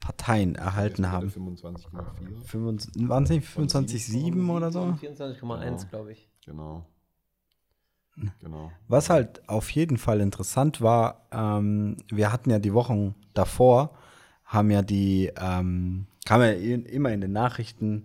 Parteien 0.00 0.54
erhalten 0.54 1.10
haben? 1.10 1.28
25,4. 1.28 2.44
25, 2.44 3.08
waren 3.08 3.24
es 3.24 3.30
nicht 3.30 3.46
25,7 3.46 4.50
oder 4.50 4.72
so? 4.72 4.80
24,1, 5.00 5.88
glaube 5.88 6.12
ich. 6.12 6.28
Genau. 6.44 6.86
Genau. 8.40 8.70
Was 8.88 9.08
halt 9.10 9.48
auf 9.48 9.70
jeden 9.70 9.96
Fall 9.96 10.20
interessant 10.20 10.80
war, 10.80 11.26
ähm, 11.32 11.96
wir 12.10 12.32
hatten 12.32 12.50
ja 12.50 12.58
die 12.58 12.74
Wochen 12.74 13.14
davor, 13.34 13.90
haben 14.44 14.70
ja 14.70 14.82
die, 14.82 15.30
ähm, 15.40 16.06
kam 16.26 16.40
ja 16.42 16.50
in- 16.50 16.84
immer 16.84 17.12
in 17.12 17.20
den 17.20 17.32
Nachrichten, 17.32 18.04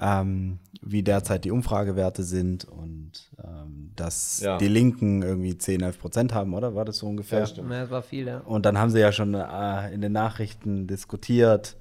ähm, 0.00 0.58
wie 0.80 1.02
derzeit 1.02 1.44
die 1.44 1.50
Umfragewerte 1.50 2.22
sind 2.22 2.64
und 2.64 3.12
ähm, 3.42 3.90
dass 3.96 4.40
Ja. 4.40 4.58
die 4.58 4.68
Linken 4.68 5.22
irgendwie 5.22 5.56
10, 5.58 5.82
11 5.82 5.98
Prozent 6.00 6.32
haben, 6.34 6.54
oder? 6.54 6.74
War 6.74 6.84
das 6.84 6.98
so 6.98 7.06
ungefähr? 7.08 7.40
Ja, 7.40 7.46
stimmt. 7.46 7.70
Ja, 7.70 7.80
das 7.82 7.90
war 7.90 8.02
viel, 8.02 8.26
ja. 8.26 8.38
Und 8.38 8.64
dann 8.64 8.78
haben 8.78 8.90
sie 8.90 9.00
ja 9.00 9.12
schon 9.12 9.34
äh, 9.34 9.92
in 9.92 10.00
den 10.00 10.12
Nachrichten 10.12 10.86
diskutiert, 10.86 11.76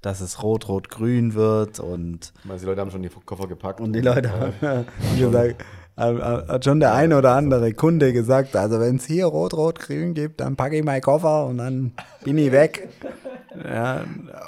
dass 0.00 0.20
es 0.22 0.42
rot-rot-grün 0.42 1.34
wird 1.34 1.78
und, 1.80 2.32
Ich 2.38 2.44
meine, 2.46 2.58
die 2.60 2.66
Leute 2.66 2.80
haben 2.80 2.90
schon 2.90 3.02
die 3.02 3.10
Koffer 3.10 3.46
gepackt. 3.46 3.80
und 3.80 3.92
die 3.92 4.00
Leute 4.00 4.30
haben 4.62 4.86
gesagt, 5.18 5.62
hat 6.00 6.64
schon 6.64 6.80
der 6.80 6.94
eine 6.94 7.16
oder 7.18 7.34
andere 7.34 7.72
Kunde 7.72 8.12
gesagt, 8.12 8.56
also 8.56 8.80
wenn 8.80 8.96
es 8.96 9.04
hier 9.06 9.26
rot-rot-grün 9.26 10.14
gibt, 10.14 10.40
dann 10.40 10.56
packe 10.56 10.76
ich 10.76 10.84
meinen 10.84 11.02
Koffer 11.02 11.46
und 11.46 11.58
dann 11.58 11.92
bin 12.24 12.38
ich 12.38 12.52
weg. 12.52 12.88
ja, 13.64 14.04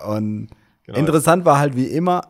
und 0.06 0.48
Genau. 0.84 0.98
interessant 0.98 1.44
war 1.44 1.58
halt 1.60 1.76
wie 1.76 1.86
immer, 1.86 2.22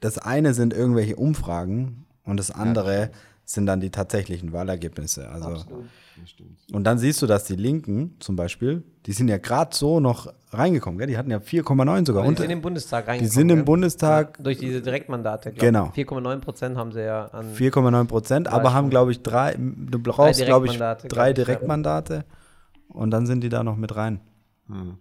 das 0.00 0.16
eine 0.18 0.54
sind 0.54 0.72
irgendwelche 0.72 1.16
Umfragen 1.16 2.06
und 2.24 2.38
das 2.38 2.50
andere 2.50 3.10
sind 3.50 3.64
dann 3.64 3.80
die 3.80 3.90
tatsächlichen 3.90 4.52
Wahlergebnisse. 4.52 5.28
Also 5.30 5.56
stimmt. 6.26 6.50
und 6.70 6.84
dann 6.84 6.98
siehst 6.98 7.22
du, 7.22 7.26
dass 7.26 7.44
die 7.44 7.56
Linken 7.56 8.14
zum 8.20 8.36
Beispiel, 8.36 8.82
die 9.06 9.12
sind 9.12 9.28
ja 9.28 9.38
gerade 9.38 9.74
so 9.74 10.00
noch 10.00 10.30
reingekommen, 10.50 10.98
gell? 10.98 11.06
die 11.06 11.16
hatten 11.16 11.30
ja 11.30 11.38
4,9 11.38 12.06
sogar. 12.06 12.24
Die 12.24 12.28
Und 12.28 12.38
sind 12.38 12.50
im 12.50 12.60
Bundestag 12.60 13.06
die 13.06 13.10
reingekommen. 13.10 13.32
sind 13.32 13.50
im? 13.50 13.64
Bundestag 13.64 14.42
Durch 14.42 14.58
diese 14.58 14.82
Direktmandate. 14.82 15.52
glaub 15.52 15.60
Genau. 15.60 15.92
ich. 15.94 16.06
4,9 16.06 16.40
Prozent 16.40 16.76
haben 16.76 16.92
sie 16.92 17.00
ja 17.02 17.24
an. 17.26 17.54
4,9 17.54 18.04
Prozent, 18.04 18.48
aber 18.48 18.74
haben, 18.74 18.90
glaube 18.90 19.12
ich, 19.12 19.22
drei, 19.22 19.56
du 19.58 19.98
brauchst, 19.98 20.44
glaube 20.44 20.66
ich, 20.66 20.76
drei 20.76 21.28
ja. 21.28 21.32
Direktmandate 21.32 22.26
und 22.88 23.10
dann 23.10 23.26
sind 23.26 23.40
die 23.42 23.48
da 23.48 23.64
noch 23.64 23.76
mit 23.76 23.96
rein. 23.96 24.20
Hm. 24.66 24.98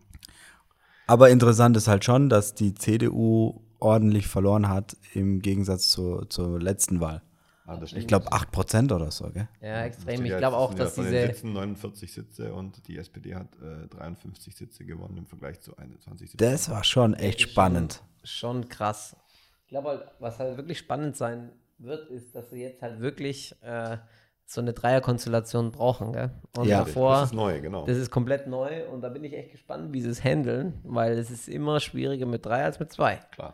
Aber 1.06 1.30
interessant 1.30 1.76
ist 1.76 1.90
halt 1.90 2.06
schon, 2.06 2.30
dass 2.30 2.54
die 2.54 2.74
CDU 2.74 3.60
ordentlich 3.80 4.28
verloren 4.28 4.70
hat 4.70 4.96
im 5.14 5.42
Gegensatz 5.42 5.90
zur, 5.90 6.30
zur 6.30 6.60
letzten 6.62 7.02
Wahl. 7.02 7.22
Ah, 7.68 7.78
Ich 7.84 8.08
glaube 8.08 8.32
8% 8.32 8.94
oder 8.96 9.12
so, 9.12 9.30
gell? 9.30 9.48
Ja, 9.62 9.84
extrem. 9.84 10.24
Ich 10.26 10.38
glaube 10.38 10.56
auch, 10.56 10.74
dass 10.74 10.96
diese. 10.96 11.28
Sitzen 11.28 11.52
49 11.52 12.12
Sitze 12.14 12.54
und 12.54 12.88
die 12.88 12.98
SPD 12.98 13.36
hat 13.36 13.50
äh, 13.62 13.88
53 13.88 14.56
Sitze 14.56 14.86
gewonnen 14.86 15.18
im 15.18 15.26
Vergleich 15.28 15.60
zu 15.60 15.76
21 15.78 16.32
Sitzen. 16.32 16.38
Das 16.38 16.70
war 16.70 16.84
schon 16.86 17.14
echt 17.14 17.42
spannend. 17.42 18.02
Schon 18.24 18.70
krass. 18.70 19.18
Ich 19.64 19.68
glaube 19.70 19.90
halt, 19.90 20.02
was 20.20 20.40
halt 20.40 20.56
wirklich 20.56 20.78
spannend 20.78 21.18
sein 21.18 21.52
wird, 21.78 22.10
ist, 22.10 22.34
dass 22.34 22.50
sie 22.52 22.62
jetzt 22.62 22.82
halt 22.82 23.02
wirklich 23.02 23.54
äh, 23.62 23.98
so 24.46 24.62
eine 24.62 24.72
Dreierkonstellation 24.72 25.72
brauchen. 25.74 26.14
Gell? 26.14 26.32
Und 26.58 26.68
Ja. 26.68 26.86
davor, 26.86 27.16
das 27.16 27.30
ist 27.32 27.36
neu, 27.36 27.60
genau. 27.60 27.86
das 27.86 27.98
ist 27.98 28.10
komplett 28.10 28.48
neu 28.48 28.88
und 28.90 29.02
da 29.02 29.10
bin 29.10 29.26
ich 29.26 29.34
echt 29.34 29.52
gespannt, 29.52 29.92
wie 29.92 30.02
sie 30.02 30.10
es 30.10 30.24
handeln, 30.24 30.80
weil 30.84 31.18
es 31.18 31.30
ist 31.30 31.50
immer 31.50 31.82
schwieriger 31.82 32.26
mit 32.26 32.46
drei 32.46 32.64
als 32.64 32.80
mit 32.80 32.94
zwei. 32.94 33.18
Klar. 33.32 33.54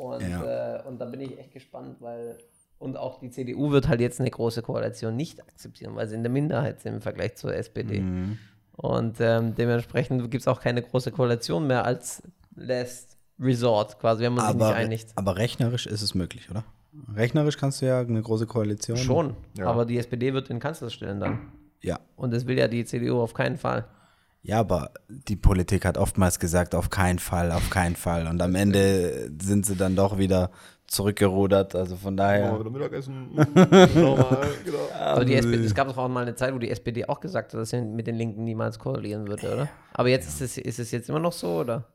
Und, 0.00 0.22
Ja. 0.22 0.78
äh, 0.78 0.82
und 0.86 0.98
da 0.98 1.04
bin 1.04 1.20
ich 1.20 1.38
echt 1.38 1.52
gespannt, 1.52 1.96
weil 2.00 2.38
und 2.80 2.96
auch 2.96 3.20
die 3.20 3.30
CDU 3.30 3.70
wird 3.70 3.86
halt 3.86 4.00
jetzt 4.00 4.18
eine 4.20 4.30
große 4.30 4.62
Koalition 4.62 5.14
nicht 5.14 5.40
akzeptieren, 5.40 5.94
weil 5.94 6.08
sie 6.08 6.16
in 6.16 6.22
der 6.24 6.32
Minderheit 6.32 6.80
sind 6.80 6.94
im 6.94 7.00
Vergleich 7.02 7.36
zur 7.36 7.54
SPD. 7.54 8.00
Mhm. 8.00 8.38
Und 8.72 9.18
ähm, 9.20 9.54
dementsprechend 9.54 10.22
gibt 10.30 10.40
es 10.42 10.48
auch 10.48 10.60
keine 10.60 10.82
große 10.82 11.12
Koalition 11.12 11.66
mehr 11.66 11.84
als 11.84 12.22
Last 12.56 13.18
Resort, 13.38 13.98
quasi, 14.00 14.24
wenn 14.24 14.32
man 14.34 14.46
sich 14.46 14.54
Aber, 14.56 14.68
nicht 14.70 14.76
einigt. 14.76 15.08
aber 15.16 15.36
rechnerisch 15.36 15.86
ist 15.86 16.02
es 16.02 16.14
möglich, 16.14 16.50
oder? 16.50 16.64
Rechnerisch 17.14 17.56
kannst 17.58 17.80
du 17.82 17.86
ja 17.86 18.00
eine 18.00 18.20
große 18.20 18.46
Koalition. 18.46 18.96
Schon, 18.96 19.36
Ja. 19.56 19.66
aber 19.66 19.84
die 19.86 19.98
SPD 19.98 20.32
wird 20.32 20.48
den 20.48 20.58
Kanzler 20.58 20.90
stellen 20.90 21.20
dann. 21.20 21.52
Ja. 21.82 22.00
Und 22.16 22.32
das 22.32 22.46
will 22.46 22.58
ja 22.58 22.66
die 22.68 22.84
CDU 22.84 23.20
auf 23.20 23.32
keinen 23.34 23.56
Fall. 23.58 23.84
Ja, 24.42 24.58
aber 24.60 24.90
die 25.08 25.36
Politik 25.36 25.84
hat 25.84 25.98
oftmals 25.98 26.38
gesagt, 26.38 26.74
auf 26.74 26.88
keinen 26.88 27.18
Fall, 27.18 27.52
auf 27.52 27.68
keinen 27.68 27.94
Fall. 27.96 28.26
Und 28.26 28.40
am 28.40 28.54
Ende 28.54 29.30
sind 29.40 29.66
sie 29.66 29.76
dann 29.76 29.96
doch 29.96 30.16
wieder 30.16 30.50
zurückgerudert. 30.90 31.74
Also 31.74 31.96
von 31.96 32.14
Oh, 32.14 32.16
daher. 32.16 32.58
wieder 32.60 32.70
Mittagessen. 32.70 33.30
Normal, 33.94 34.48
genau. 34.64 34.78
Aber 34.98 35.24
die 35.24 35.34
SPD, 35.34 35.64
es 35.64 35.74
gab 35.74 35.88
doch 35.88 35.96
auch 35.96 36.08
mal 36.08 36.22
eine 36.22 36.34
Zeit, 36.34 36.52
wo 36.52 36.58
die 36.58 36.70
SPD 36.70 37.06
auch 37.08 37.20
gesagt 37.20 37.52
hat, 37.54 37.60
dass 37.60 37.70
sie 37.70 37.80
mit 37.80 38.06
den 38.06 38.16
Linken 38.16 38.44
niemals 38.44 38.78
koalieren 38.78 39.26
würde, 39.28 39.52
oder? 39.52 39.68
Aber 39.94 40.08
jetzt 40.08 40.28
ist 40.28 40.40
es, 40.40 40.58
ist 40.58 40.78
es 40.80 40.90
jetzt 40.90 41.08
immer 41.08 41.20
noch 41.20 41.32
so, 41.32 41.60
oder? 41.60 41.86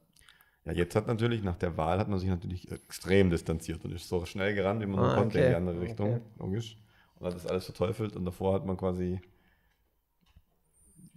Ja, 0.63 0.71
jetzt 0.71 0.95
hat 0.95 1.07
natürlich, 1.07 1.43
nach 1.43 1.57
der 1.57 1.77
Wahl 1.77 1.99
hat 1.99 2.07
man 2.07 2.17
sich 2.19 2.29
natürlich 2.29 2.71
extrem 2.71 3.29
distanziert 3.29 3.83
und 3.85 3.91
ist 3.93 4.07
so 4.07 4.25
schnell 4.25 4.55
gerannt, 4.55 4.81
wie 4.81 4.85
man 4.87 4.99
Ah, 4.99 5.13
konnte 5.15 5.37
okay. 5.37 5.43
in 5.45 5.49
die 5.51 5.55
andere 5.57 5.81
Richtung, 5.81 6.09
Okay. 6.15 6.21
logisch. 6.39 6.77
Und 7.19 7.27
hat 7.27 7.35
das 7.35 7.45
alles 7.45 7.65
verteufelt 7.65 8.15
und 8.15 8.25
davor 8.25 8.53
hat 8.55 8.65
man 8.65 8.75
quasi 8.77 9.19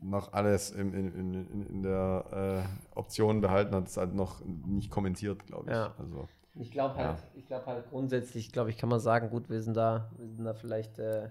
noch 0.00 0.32
alles 0.32 0.70
in, 0.70 0.92
in, 0.92 1.12
in, 1.14 1.34
in- 1.34 1.66
in 1.66 1.82
der 1.82 2.66
äh, 2.94 2.98
Option 2.98 3.40
behalten, 3.40 3.74
hat 3.74 3.86
es 3.88 3.96
halt 3.96 4.14
noch 4.14 4.42
nicht 4.44 4.90
kommentiert, 4.90 5.46
glaube 5.46 5.64
ich. 5.70 5.76
Ja. 5.76 5.94
Also, 5.98 6.28
Ich 6.60 6.70
glaube 6.70 6.96
halt, 6.96 7.18
Ja. 7.20 7.24
ich 7.34 7.46
glaube 7.46 7.66
halt 7.66 7.88
grundsätzlich, 7.88 8.52
glaube 8.52 8.70
ich, 8.70 8.78
kann 8.78 8.88
man 8.88 9.00
sagen, 9.00 9.30
gut, 9.30 9.48
wir 9.48 9.62
sind 9.62 9.76
da, 9.76 10.10
wir 10.16 10.26
sind 10.28 10.44
da 10.44 10.54
vielleicht 10.54 10.98
äh, 10.98 11.28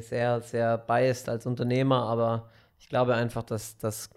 sehr, 0.00 0.40
sehr 0.40 0.78
biased 0.78 1.28
als 1.28 1.46
Unternehmer, 1.46 2.02
aber 2.04 2.48
ich 2.78 2.88
glaube 2.88 3.14
einfach, 3.14 3.42
dass, 3.42 3.76
dass, 3.78 4.10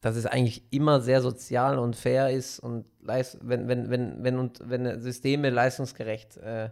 dass 0.00 0.16
es 0.16 0.26
eigentlich 0.26 0.70
immer 0.72 1.00
sehr 1.00 1.20
sozial 1.22 1.78
und 1.78 1.96
fair 1.96 2.30
ist 2.30 2.58
und 2.60 2.84
leist, 3.00 3.38
wenn, 3.42 3.68
wenn, 3.68 3.90
wenn, 3.90 4.22
wenn, 4.22 4.38
und, 4.38 4.60
wenn 4.68 5.00
Systeme 5.00 5.50
leistungsgerecht, 5.50 6.36
äh, 6.38 6.70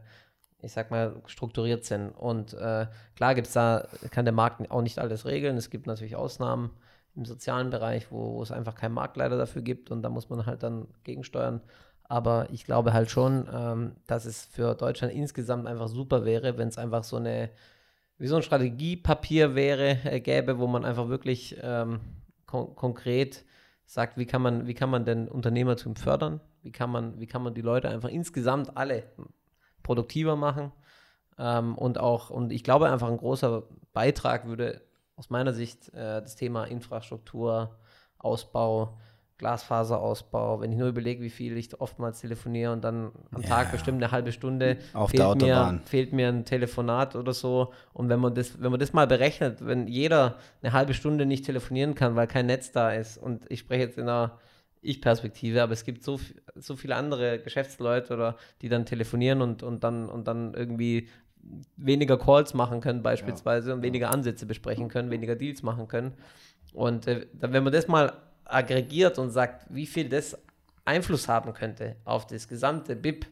ich 0.61 0.72
sag 0.72 0.91
mal, 0.91 1.20
strukturiert 1.27 1.85
sind. 1.85 2.11
Und 2.11 2.55
äh, 2.55 2.87
klar 3.16 3.35
gibt 3.35 3.49
es 3.49 3.53
da, 3.55 3.87
kann 4.11 4.25
der 4.25 4.33
Markt 4.33 4.70
auch 4.70 4.83
nicht 4.83 4.99
alles 4.99 5.27
regeln. 5.27 5.57
Es 5.57 5.70
gibt 5.70 5.87
natürlich 5.87 6.16
Ausnahmen 6.16 6.70
im 7.16 7.25
sozialen 7.25 7.70
Bereich, 7.70 8.11
wo, 8.11 8.35
wo 8.35 8.43
es 8.43 8.51
einfach 8.51 8.75
keinen 8.75 8.95
Marktleiter 8.95 9.37
dafür 9.37 9.62
gibt 9.62 9.91
und 9.91 10.03
da 10.03 10.09
muss 10.11 10.29
man 10.31 10.47
halt 10.47 10.62
dann 10.62 10.89
gegensteuern. 11.05 11.61
Aber 12.05 12.48
ich 12.52 12.64
glaube 12.64 12.92
halt 12.92 13.11
schon, 13.11 13.48
ähm, 13.52 13.92
dass 14.07 14.26
es 14.26 14.44
für 14.46 14.74
Deutschland 14.74 15.12
insgesamt 15.12 15.66
einfach 15.66 15.88
super 15.88 16.24
wäre, 16.24 16.59
wenn 16.59 16.68
es 16.68 16.78
einfach 16.78 17.02
so 17.05 17.16
eine, 17.16 17.50
wie 18.18 18.26
so 18.26 18.36
ein 18.36 18.42
Strategiepapier 18.42 19.55
wäre, 19.55 19.98
äh, 20.05 20.20
gäbe, 20.20 20.59
wo 20.59 20.66
man 20.66 20.84
einfach 20.84 21.09
wirklich 21.09 21.57
ähm, 21.62 22.00
kon 22.46 22.74
konkret 22.76 23.44
sagt, 23.86 24.16
wie 24.16 24.26
kann 24.26 24.42
man, 24.42 24.66
wie 24.66 24.74
kann 24.74 24.90
man 24.90 25.05
denn 25.05 25.28
Unternehmertum 25.28 25.96
fördern? 25.96 26.40
Wie 26.62 26.72
kann 26.72 26.90
man, 26.90 27.20
wie 27.20 27.26
kann 27.26 27.42
man 27.42 27.55
die 27.55 27.61
Leute 27.62 27.88
einfach 27.88 28.09
insgesamt 28.09 28.76
alle 28.76 29.05
produktiver 29.82 30.36
machen? 30.36 30.72
Ähm, 31.38 31.76
und 31.76 31.98
auch, 31.98 32.30
und 32.30 32.52
ich 32.52 32.64
glaube 32.64 32.90
einfach 32.90 33.09
ein 33.09 33.16
großer 33.16 33.64
Beitrag 33.92 34.46
würde 34.46 34.82
aus 35.16 35.30
meiner 35.30 35.52
Sicht 35.52 35.88
äh, 35.94 36.20
das 36.22 36.36
Thema 36.36 36.64
Infrastruktur, 36.64 37.76
Ausbau, 38.18 38.98
Glasfaserausbau, 39.39 40.61
wenn 40.61 40.70
ich 40.72 40.78
nur 40.78 40.89
überlege, 40.89 41.22
wie 41.22 41.30
viel 41.30 41.57
ich 41.57 41.80
oftmals 41.80 42.20
telefoniere 42.20 42.72
und 42.72 42.85
dann 42.85 43.11
am 43.32 43.43
Ja. 43.43 43.49
Tag 43.49 43.72
bestimmt 43.72 44.03
eine 44.03 44.12
halbe 44.12 44.30
Stunde 44.30 44.76
Auf 44.93 45.11
fehlt 45.11 45.20
der 45.20 45.28
Autobahn. 45.28 45.76
Mir, 45.76 45.87
fehlt 45.87 46.12
mir 46.12 46.28
ein 46.28 46.45
Telefonat 46.45 47.16
oder 47.16 47.32
so. 47.32 47.72
Und 47.93 48.09
wenn 48.09 48.20
man 48.20 48.35
das, 48.35 48.62
wenn 48.62 48.70
man 48.70 48.78
das 48.78 48.93
mal 48.93 49.07
berechnet, 49.07 49.66
wenn 49.66 49.89
jeder 49.89 50.37
eine 50.62 50.72
halbe 50.72 50.95
Stunde 50.95 51.26
nicht 51.26 51.45
telefonieren 51.45 51.95
kann, 51.95 52.14
weil 52.14 52.28
kein 52.28 52.47
Netz 52.47 52.70
da 52.70 52.93
ist, 52.93 53.18
und 53.18 53.45
ich 53.51 53.61
spreche 53.61 53.82
jetzt 53.82 53.99
in 53.99 54.05
einer 54.05 54.39
Ich-Perspektive, 54.82 55.62
aber 55.62 55.72
es 55.72 55.85
gibt 55.85 56.05
so, 56.05 56.20
so 56.55 56.76
viele 56.76 56.95
andere 56.95 57.41
Geschäftsleute 57.41 58.14
oder 58.14 58.37
die 58.62 58.68
dann 58.68 58.87
telefonieren 58.87 59.43
und, 59.43 59.64
und 59.64 59.82
dann 59.82 60.09
und 60.09 60.28
dann 60.28 60.55
irgendwie 60.55 61.09
weniger 61.76 62.18
Calls 62.18 62.55
machen 62.55 62.80
können 62.80 63.03
beispielsweise 63.03 63.74
und 63.74 63.82
weniger 63.82 64.11
Ansätze 64.11 64.47
besprechen 64.47 64.89
können, 64.89 65.11
weniger 65.11 65.35
Deals 65.35 65.62
machen 65.62 65.89
können. 65.89 66.14
Und 66.72 67.07
äh, 67.07 67.26
wenn 67.32 67.64
man 67.64 67.72
das 67.72 67.89
mal 67.89 68.12
aggregiert 68.45 69.18
und 69.18 69.30
sagt, 69.30 69.66
wie 69.70 69.86
viel 69.86 70.09
das 70.09 70.36
Einfluss 70.84 71.28
haben 71.28 71.53
könnte 71.55 71.97
auf 72.05 72.26
das 72.26 72.49
gesamte 72.49 72.95
BIP, 72.97 73.26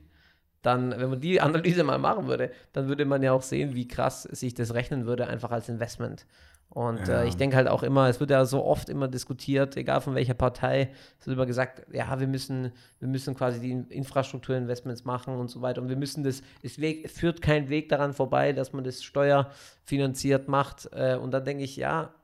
dann, 0.63 0.91
wenn 0.93 1.11
man 1.11 1.21
die 1.21 1.41
Analyse 1.41 1.85
mal 1.85 1.99
machen 1.99 2.29
würde, 2.29 2.51
dann 2.73 2.89
würde 2.89 3.05
man 3.05 3.23
ja 3.23 3.33
auch 3.33 3.43
sehen, 3.43 3.75
wie 3.75 3.89
krass 3.89 4.23
sich 4.23 4.55
das 4.55 4.75
rechnen 4.75 5.07
würde, 5.07 5.27
einfach 5.27 5.51
als 5.51 5.69
Investment. 5.69 6.27
Und 6.75 7.07
Ja. 7.07 7.21
äh, 7.21 7.29
ich 7.29 7.37
denke 7.37 7.57
halt 7.57 7.69
auch 7.69 7.83
immer, 7.83 8.09
es 8.09 8.19
wird 8.19 8.31
ja 8.31 8.47
so 8.47 8.65
oft 8.65 8.89
immer 8.89 9.07
diskutiert, 9.07 9.77
egal 9.77 10.01
von 10.01 10.15
welcher 10.15 10.33
Partei, 10.33 10.91
es 11.21 11.27
wird 11.27 11.37
immer 11.37 11.45
gesagt, 11.45 11.83
ja, 11.93 12.19
wir 12.19 12.27
müssen, 12.27 12.73
wir 12.99 13.09
müssen 13.09 13.35
quasi 13.35 13.61
die 13.61 13.73
Infrastrukturinvestments 13.95 15.05
machen 15.05 15.37
und 15.37 15.49
so 15.49 15.61
weiter. 15.61 15.83
Und 15.83 15.91
wir 15.91 15.97
müssen 15.97 16.25
das, 16.25 16.43
es, 16.63 16.81
Weg, 16.81 17.11
führt 17.11 17.43
kein 17.43 17.69
Weg 17.69 17.91
daran 17.91 18.15
vorbei, 18.15 18.55
dass 18.55 18.73
man 18.73 18.85
das 18.85 19.03
steuerfinanziert 19.05 20.49
macht. 20.49 20.89
Äh, 20.93 21.17
und 21.17 21.33
dann 21.33 21.45
denke 21.45 21.65
ich, 21.65 21.77
ja, 21.77 22.15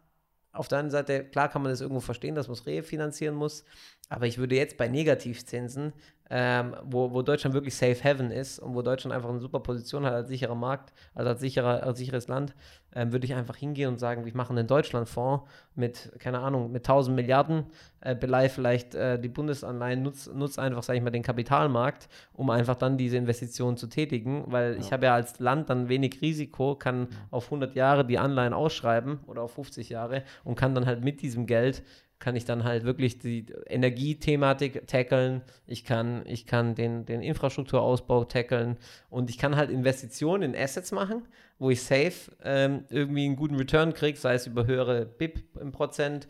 auf 0.52 0.68
der 0.68 0.78
einen 0.78 0.90
Seite, 0.90 1.24
klar 1.24 1.48
kann 1.48 1.62
man 1.62 1.70
das 1.70 1.80
irgendwo 1.80 2.00
verstehen, 2.00 2.34
dass 2.34 2.48
man 2.48 2.54
es 2.54 2.66
refinanzieren 2.66 3.34
muss, 3.34 3.64
aber 4.08 4.26
ich 4.26 4.38
würde 4.38 4.56
jetzt 4.56 4.76
bei 4.76 4.88
Negativzinsen, 4.88 5.92
ähm, 6.30 6.76
wo, 6.82 7.12
wo 7.12 7.22
Deutschland 7.22 7.54
wirklich 7.54 7.76
Safe 7.76 8.02
Haven 8.02 8.30
ist 8.30 8.58
und 8.58 8.74
wo 8.74 8.82
Deutschland 8.82 9.14
einfach 9.14 9.28
eine 9.28 9.40
super 9.40 9.60
Position 9.60 10.04
hat 10.04 10.12
als 10.12 10.28
sicherer 10.28 10.54
Markt, 10.54 10.92
also 11.14 11.30
als, 11.30 11.40
sicherer, 11.40 11.82
als 11.82 11.98
sicheres 11.98 12.28
Land, 12.28 12.54
ähm, 12.98 13.12
würde 13.12 13.26
ich 13.26 13.34
einfach 13.34 13.54
hingehen 13.54 13.88
und 13.88 13.98
sagen, 14.00 14.24
wir 14.24 14.34
machen 14.34 14.58
einen 14.58 14.66
Deutschlandfonds 14.66 15.48
mit, 15.76 16.10
keine 16.18 16.40
Ahnung, 16.40 16.72
mit 16.72 16.82
1000 16.82 17.14
Milliarden, 17.14 17.66
äh, 18.00 18.16
beleih 18.16 18.48
vielleicht 18.48 18.96
äh, 18.96 19.20
die 19.20 19.28
Bundesanleihen, 19.28 20.02
nutzt 20.02 20.34
nutz 20.34 20.58
einfach, 20.58 20.82
sage 20.82 20.98
ich 20.98 21.04
mal, 21.04 21.10
den 21.10 21.22
Kapitalmarkt, 21.22 22.08
um 22.32 22.50
einfach 22.50 22.74
dann 22.74 22.98
diese 22.98 23.16
Investitionen 23.16 23.76
zu 23.76 23.86
tätigen, 23.86 24.44
weil 24.48 24.76
ich 24.80 24.92
habe 24.92 25.06
ja 25.06 25.14
als 25.14 25.38
Land 25.38 25.70
dann 25.70 25.88
wenig 25.88 26.20
Risiko, 26.20 26.74
kann 26.74 27.06
auf 27.30 27.44
100 27.44 27.76
Jahre 27.76 28.04
die 28.04 28.18
Anleihen 28.18 28.52
ausschreiben 28.52 29.20
oder 29.28 29.42
auf 29.42 29.52
50 29.52 29.88
Jahre 29.88 30.24
und 30.42 30.56
kann 30.56 30.74
dann 30.74 30.86
halt 30.86 31.04
mit 31.04 31.22
diesem 31.22 31.46
Geld 31.46 31.84
kann 32.18 32.34
ich 32.34 32.44
dann 32.44 32.64
halt 32.64 32.84
wirklich 32.84 33.20
die 33.20 33.46
Energiethematik 33.66 34.88
tackeln, 34.88 35.42
ich 35.66 35.84
kann, 35.84 36.22
ich 36.26 36.46
kann 36.46 36.74
den, 36.74 37.06
den 37.06 37.22
Infrastrukturausbau 37.22 38.24
tackeln 38.24 38.76
und 39.08 39.30
ich 39.30 39.38
kann 39.38 39.54
halt 39.54 39.70
Investitionen 39.70 40.42
in 40.42 40.60
Assets 40.60 40.90
machen, 40.90 41.22
wo 41.58 41.70
ich 41.70 41.82
safe 41.82 42.32
ähm, 42.42 42.84
irgendwie 42.88 43.24
einen 43.24 43.36
guten 43.36 43.56
Return 43.56 43.94
kriege, 43.94 44.18
sei 44.18 44.34
es 44.34 44.46
über 44.46 44.66
höhere 44.66 45.06
BIP 45.06 45.56
im 45.60 45.72
Prozent 45.72 46.28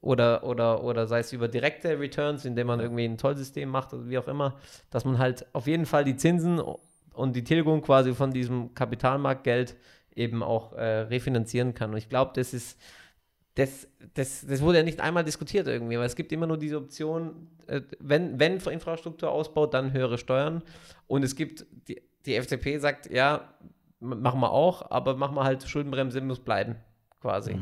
oder, 0.00 0.44
oder, 0.44 0.84
oder 0.84 1.06
sei 1.06 1.20
es 1.20 1.32
über 1.32 1.48
direkte 1.48 1.98
Returns, 1.98 2.44
indem 2.44 2.68
man 2.68 2.80
irgendwie 2.80 3.04
ein 3.04 3.18
Tollsystem 3.18 3.68
macht 3.68 3.92
oder 3.92 4.08
wie 4.08 4.18
auch 4.18 4.28
immer, 4.28 4.56
dass 4.90 5.04
man 5.04 5.18
halt 5.18 5.46
auf 5.52 5.66
jeden 5.66 5.86
Fall 5.86 6.04
die 6.04 6.16
Zinsen 6.16 6.60
und 7.12 7.34
die 7.34 7.44
Tilgung 7.44 7.82
quasi 7.82 8.14
von 8.14 8.32
diesem 8.32 8.74
Kapitalmarktgeld 8.74 9.76
eben 10.14 10.42
auch 10.42 10.72
äh, 10.74 11.00
refinanzieren 11.00 11.74
kann. 11.74 11.90
Und 11.90 11.96
ich 11.96 12.08
glaube, 12.08 12.32
das 12.34 12.54
ist 12.54 12.78
das, 13.58 13.88
das, 14.14 14.46
das 14.46 14.62
wurde 14.62 14.78
ja 14.78 14.84
nicht 14.84 15.00
einmal 15.00 15.24
diskutiert 15.24 15.66
irgendwie, 15.66 15.98
weil 15.98 16.06
es 16.06 16.14
gibt 16.14 16.30
immer 16.30 16.46
nur 16.46 16.58
diese 16.58 16.76
Option, 16.76 17.48
äh, 17.66 17.80
wenn, 17.98 18.38
wenn 18.38 18.60
für 18.60 18.70
Infrastrukturausbau, 18.70 19.66
dann 19.66 19.92
höhere 19.92 20.16
Steuern. 20.16 20.62
Und 21.08 21.24
es 21.24 21.34
gibt, 21.34 21.66
die, 21.88 22.00
die 22.24 22.36
FDP 22.36 22.78
sagt, 22.78 23.10
ja, 23.10 23.52
machen 24.00 24.40
wir 24.40 24.50
auch, 24.50 24.90
aber 24.90 25.16
machen 25.16 25.36
wir 25.36 25.44
halt 25.44 25.62
Schuldenbremse, 25.68 26.20
muss 26.20 26.40
bleiben, 26.40 26.76
quasi. 27.20 27.58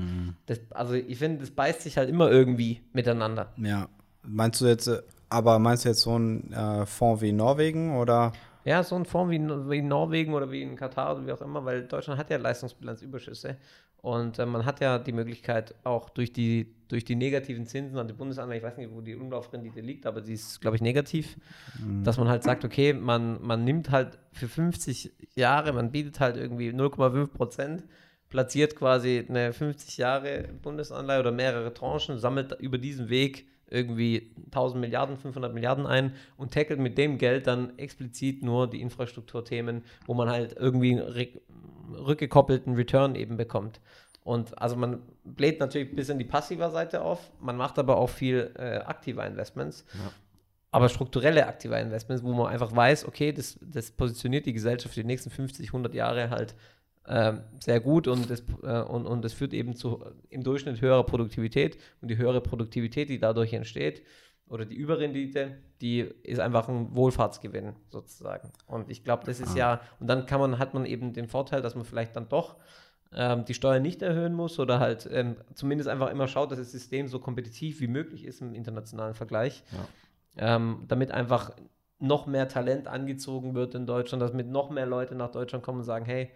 Das, 0.46 0.60
also 0.70 0.94
ich 0.94 1.18
finde, 1.18 1.40
das 1.40 1.50
beißt 1.50 1.82
sich 1.82 1.96
halt 1.96 2.08
immer 2.08 2.30
irgendwie 2.30 2.82
miteinander. 2.92 3.52
Ja. 3.56 3.88
Meinst 4.22 4.60
du 4.60 4.66
jetzt, 4.66 4.90
aber 5.28 5.58
meinst 5.58 5.84
du 5.84 5.90
jetzt 5.90 6.00
so 6.00 6.14
einen 6.14 6.52
äh, 6.52 6.84
Fonds 6.84 7.22
wie 7.22 7.32
Norwegen 7.32 7.96
oder? 7.96 8.32
Ja, 8.64 8.82
so 8.82 8.96
eine 8.96 9.04
Form 9.04 9.30
wie, 9.30 9.38
wie 9.38 9.78
in 9.78 9.88
Norwegen 9.88 10.34
oder 10.34 10.50
wie 10.50 10.62
in 10.62 10.74
Katar 10.74 11.14
oder 11.14 11.26
wie 11.26 11.32
auch 11.32 11.40
immer, 11.40 11.64
weil 11.64 11.86
Deutschland 11.86 12.18
hat 12.18 12.30
ja 12.30 12.36
Leistungsbilanzüberschüsse. 12.36 13.56
Und 14.06 14.38
äh, 14.38 14.46
man 14.46 14.64
hat 14.64 14.78
ja 14.78 15.00
die 15.00 15.10
Möglichkeit, 15.10 15.74
auch 15.82 16.10
durch 16.10 16.32
die, 16.32 16.72
durch 16.86 17.04
die 17.04 17.16
negativen 17.16 17.66
Zinsen 17.66 17.98
an 17.98 18.06
die 18.06 18.14
Bundesanleihen, 18.14 18.58
ich 18.58 18.64
weiß 18.64 18.76
nicht, 18.76 18.92
wo 18.92 19.00
die 19.00 19.16
Umlaufrendite 19.16 19.80
liegt, 19.80 20.06
aber 20.06 20.20
die 20.20 20.34
ist, 20.34 20.60
glaube 20.60 20.76
ich, 20.76 20.80
negativ, 20.80 21.36
mhm. 21.84 22.04
dass 22.04 22.16
man 22.16 22.28
halt 22.28 22.44
sagt, 22.44 22.64
okay, 22.64 22.92
man, 22.92 23.44
man 23.44 23.64
nimmt 23.64 23.90
halt 23.90 24.16
für 24.30 24.46
50 24.46 25.12
Jahre, 25.34 25.72
man 25.72 25.90
bietet 25.90 26.20
halt 26.20 26.36
irgendwie 26.36 26.70
0,5 26.70 27.26
Prozent, 27.32 27.84
platziert 28.28 28.76
quasi 28.76 29.26
eine 29.28 29.52
50 29.52 29.96
Jahre 29.96 30.50
Bundesanleihe 30.62 31.18
oder 31.18 31.32
mehrere 31.32 31.74
Tranchen, 31.74 32.16
sammelt 32.20 32.56
über 32.60 32.78
diesen 32.78 33.08
Weg 33.08 33.48
irgendwie 33.68 34.34
1000 34.46 34.80
Milliarden, 34.80 35.16
500 35.16 35.52
Milliarden 35.52 35.86
ein 35.86 36.14
und 36.36 36.52
tackelt 36.52 36.78
mit 36.78 36.98
dem 36.98 37.18
Geld 37.18 37.46
dann 37.46 37.78
explizit 37.78 38.42
nur 38.42 38.68
die 38.68 38.80
Infrastrukturthemen, 38.80 39.82
wo 40.06 40.14
man 40.14 40.28
halt 40.30 40.56
irgendwie 40.58 41.00
rückgekoppelten 41.94 42.74
Return 42.74 43.14
eben 43.14 43.36
bekommt. 43.36 43.80
Und 44.22 44.60
also 44.60 44.76
man 44.76 45.02
bläht 45.24 45.60
natürlich 45.60 45.90
ein 45.90 45.96
bisschen 45.96 46.18
die 46.18 46.24
passive 46.24 46.70
Seite 46.70 47.02
auf, 47.02 47.30
man 47.40 47.56
macht 47.56 47.78
aber 47.78 47.96
auch 47.96 48.10
viel 48.10 48.52
äh, 48.58 48.78
aktiver 48.78 49.24
Investments. 49.24 49.84
Ja. 49.94 50.12
Aber 50.72 50.88
strukturelle 50.88 51.46
aktive 51.46 51.78
Investments, 51.78 52.24
wo 52.24 52.32
man 52.32 52.48
einfach 52.48 52.74
weiß, 52.74 53.06
okay, 53.06 53.32
das, 53.32 53.58
das 53.62 53.92
positioniert 53.92 54.44
die 54.46 54.52
Gesellschaft 54.52 54.94
für 54.94 55.00
die 55.00 55.06
nächsten 55.06 55.30
50, 55.30 55.68
100 55.68 55.94
Jahre 55.94 56.30
halt 56.30 56.54
sehr 57.60 57.80
gut 57.80 58.08
und 58.08 58.28
das, 58.28 58.42
äh, 58.62 58.80
und, 58.82 59.06
und 59.06 59.24
das 59.24 59.32
führt 59.32 59.54
eben 59.54 59.74
zu 59.74 60.04
im 60.28 60.42
Durchschnitt 60.42 60.80
höherer 60.80 61.04
Produktivität 61.04 61.78
und 62.00 62.08
die 62.08 62.16
höhere 62.16 62.40
Produktivität, 62.40 63.08
die 63.08 63.18
dadurch 63.18 63.52
entsteht, 63.52 64.02
oder 64.48 64.64
die 64.64 64.76
Überrendite, 64.76 65.58
die 65.80 66.00
ist 66.22 66.38
einfach 66.38 66.68
ein 66.68 66.94
Wohlfahrtsgewinn 66.94 67.74
sozusagen. 67.88 68.52
Und 68.66 68.90
ich 68.90 69.02
glaube, 69.02 69.24
das 69.26 69.40
ist 69.40 69.54
ah. 69.54 69.58
ja, 69.58 69.80
und 69.98 70.06
dann 70.06 70.26
kann 70.26 70.40
man, 70.40 70.58
hat 70.58 70.72
man 70.72 70.86
eben 70.86 71.12
den 71.12 71.26
Vorteil, 71.26 71.62
dass 71.62 71.74
man 71.74 71.84
vielleicht 71.84 72.14
dann 72.14 72.28
doch 72.28 72.56
ähm, 73.12 73.44
die 73.44 73.54
Steuern 73.54 73.82
nicht 73.82 74.02
erhöhen 74.02 74.34
muss 74.34 74.58
oder 74.58 74.78
halt 74.78 75.08
ähm, 75.10 75.36
zumindest 75.54 75.88
einfach 75.88 76.10
immer 76.10 76.28
schaut, 76.28 76.50
dass 76.52 76.58
das 76.58 76.70
System 76.70 77.08
so 77.08 77.18
kompetitiv 77.18 77.80
wie 77.80 77.88
möglich 77.88 78.24
ist 78.24 78.40
im 78.40 78.54
internationalen 78.54 79.14
Vergleich, 79.14 79.64
ja. 79.72 80.56
ähm, 80.56 80.84
damit 80.86 81.10
einfach 81.10 81.52
noch 81.98 82.26
mehr 82.26 82.46
Talent 82.48 82.88
angezogen 82.88 83.54
wird 83.54 83.74
in 83.74 83.86
Deutschland, 83.86 84.22
dass 84.22 84.32
mit 84.32 84.48
noch 84.48 84.70
mehr 84.70 84.86
Leute 84.86 85.14
nach 85.14 85.30
Deutschland 85.30 85.64
kommen 85.64 85.78
und 85.78 85.84
sagen, 85.84 86.04
hey, 86.04 86.30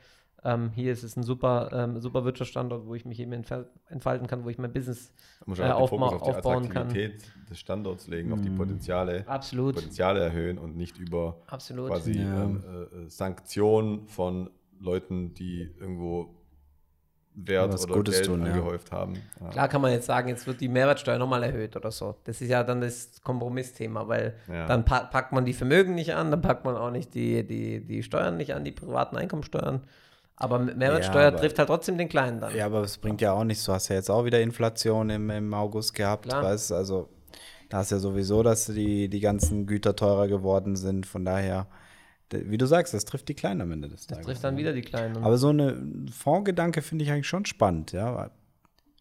ähm, 0.45 0.71
hier 0.75 0.93
ist 0.93 1.03
es 1.03 1.17
ein 1.17 1.23
super, 1.23 1.71
ähm, 1.73 2.01
super 2.01 2.25
Wirtschaftsstandort, 2.25 2.87
wo 2.87 2.95
ich 2.95 3.05
mich 3.05 3.21
eben 3.21 3.33
entfalten 3.33 4.27
kann, 4.27 4.45
wo 4.45 4.49
ich 4.49 4.59
mein 4.59 4.73
Business 4.73 5.13
äh, 5.47 5.63
auf 5.71 5.91
die 5.91 5.97
aufbauen 5.97 6.69
kann. 6.69 6.89
des 6.89 7.59
Standorts 7.59 8.07
legen, 8.09 8.31
mm. 8.31 8.33
auf 8.33 8.41
die 8.41 8.51
mhm. 8.51 8.57
Potenziale, 8.57 9.29
Absolut. 9.29 9.75
Potenziale 9.75 10.21
erhöhen 10.21 10.59
und 10.59 10.77
nicht 10.77 10.99
über 10.99 11.43
Absolut. 11.47 11.89
quasi 11.89 12.13
ja. 12.13 12.45
ähm, 12.45 12.65
äh, 12.65 13.11
Sanktionen 13.11 14.07
von 14.07 14.51
Leuten, 14.79 15.35
die 15.35 15.71
irgendwo 15.79 16.35
Wert 17.35 17.75
oder 17.83 17.95
Gutes 17.95 18.17
Geld 18.17 18.27
tun, 18.27 18.43
angehäuft 18.43 18.91
ja. 18.91 18.99
haben. 18.99 19.15
Ja. 19.41 19.49
Klar 19.51 19.69
kann 19.69 19.81
man 19.81 19.93
jetzt 19.93 20.07
sagen, 20.07 20.29
jetzt 20.29 20.47
wird 20.47 20.61
die 20.61 20.69
Mehrwertsteuer 20.69 21.19
nochmal 21.19 21.43
erhöht 21.43 21.77
oder 21.77 21.91
so. 21.91 22.17
Das 22.25 22.41
ist 22.41 22.49
ja 22.49 22.65
dann 22.65 22.81
das 22.81 23.21
Kompromissthema, 23.23 24.09
weil 24.09 24.35
ja. 24.49 24.67
dann 24.67 24.85
packt 24.85 25.33
man 25.33 25.45
die 25.45 25.53
Vermögen 25.53 25.95
nicht 25.95 26.15
an, 26.15 26.31
dann 26.31 26.43
packt 26.43 26.65
man 26.65 26.77
auch 26.77 26.91
nicht 26.91 27.15
die, 27.15 27.47
die, 27.47 27.87
die 27.87 28.03
Steuern 28.03 28.37
nicht 28.37 28.55
an, 28.55 28.65
die 28.65 28.73
privaten 28.73 29.17
Einkommensteuern. 29.17 29.83
Aber 30.41 30.59
Mehrwertsteuer 30.59 31.23
ja, 31.23 31.29
aber, 31.29 31.37
trifft 31.37 31.59
halt 31.59 31.69
trotzdem 31.69 31.99
den 31.99 32.09
Kleinen 32.09 32.41
dann. 32.41 32.57
Ja, 32.57 32.67
aber 32.67 32.81
es 32.81 32.97
bringt 32.97 33.21
ja 33.21 33.33
auch 33.35 33.45
nichts. 33.45 33.65
Du 33.65 33.73
hast 33.73 33.89
ja 33.89 33.97
jetzt 33.97 34.11
auch 34.11 34.25
wieder 34.25 34.41
Inflation 34.41 35.11
im, 35.11 35.29
im 35.29 35.53
August 35.53 35.95
gehabt, 35.95 36.25
Klar. 36.25 36.43
weißt 36.43 36.73
Also 36.73 37.11
da 37.69 37.83
ist 37.83 37.91
ja 37.91 37.99
sowieso, 37.99 38.43
dass 38.43 38.67
die, 38.67 39.09
die 39.09 39.21
ganzen 39.21 39.67
Güter 39.67 39.95
teurer 39.95 40.29
geworden 40.29 40.77
sind. 40.77 41.07
Von 41.07 41.27
daher, 41.27 41.67
wie 42.33 42.57
du 42.57 42.67
sagst, 42.67 42.95
das 42.95 43.05
trifft 43.05 43.29
die 43.29 43.35
Kleinen 43.35 43.61
am 43.61 43.71
Ende 43.71 43.89
des 43.89 44.07
Tages. 44.07 44.25
Das 44.25 44.27
trifft 44.27 44.45
dann 44.45 44.57
wieder 44.57 44.73
die 44.73 44.81
Kleinen. 44.81 45.23
Aber 45.23 45.37
so 45.37 45.51
eine 45.51 45.77
Fondsgedanke 46.11 46.81
finde 46.81 47.05
ich 47.05 47.11
eigentlich 47.13 47.29
schon 47.29 47.45
spannend, 47.45 47.93
ja. 47.93 48.31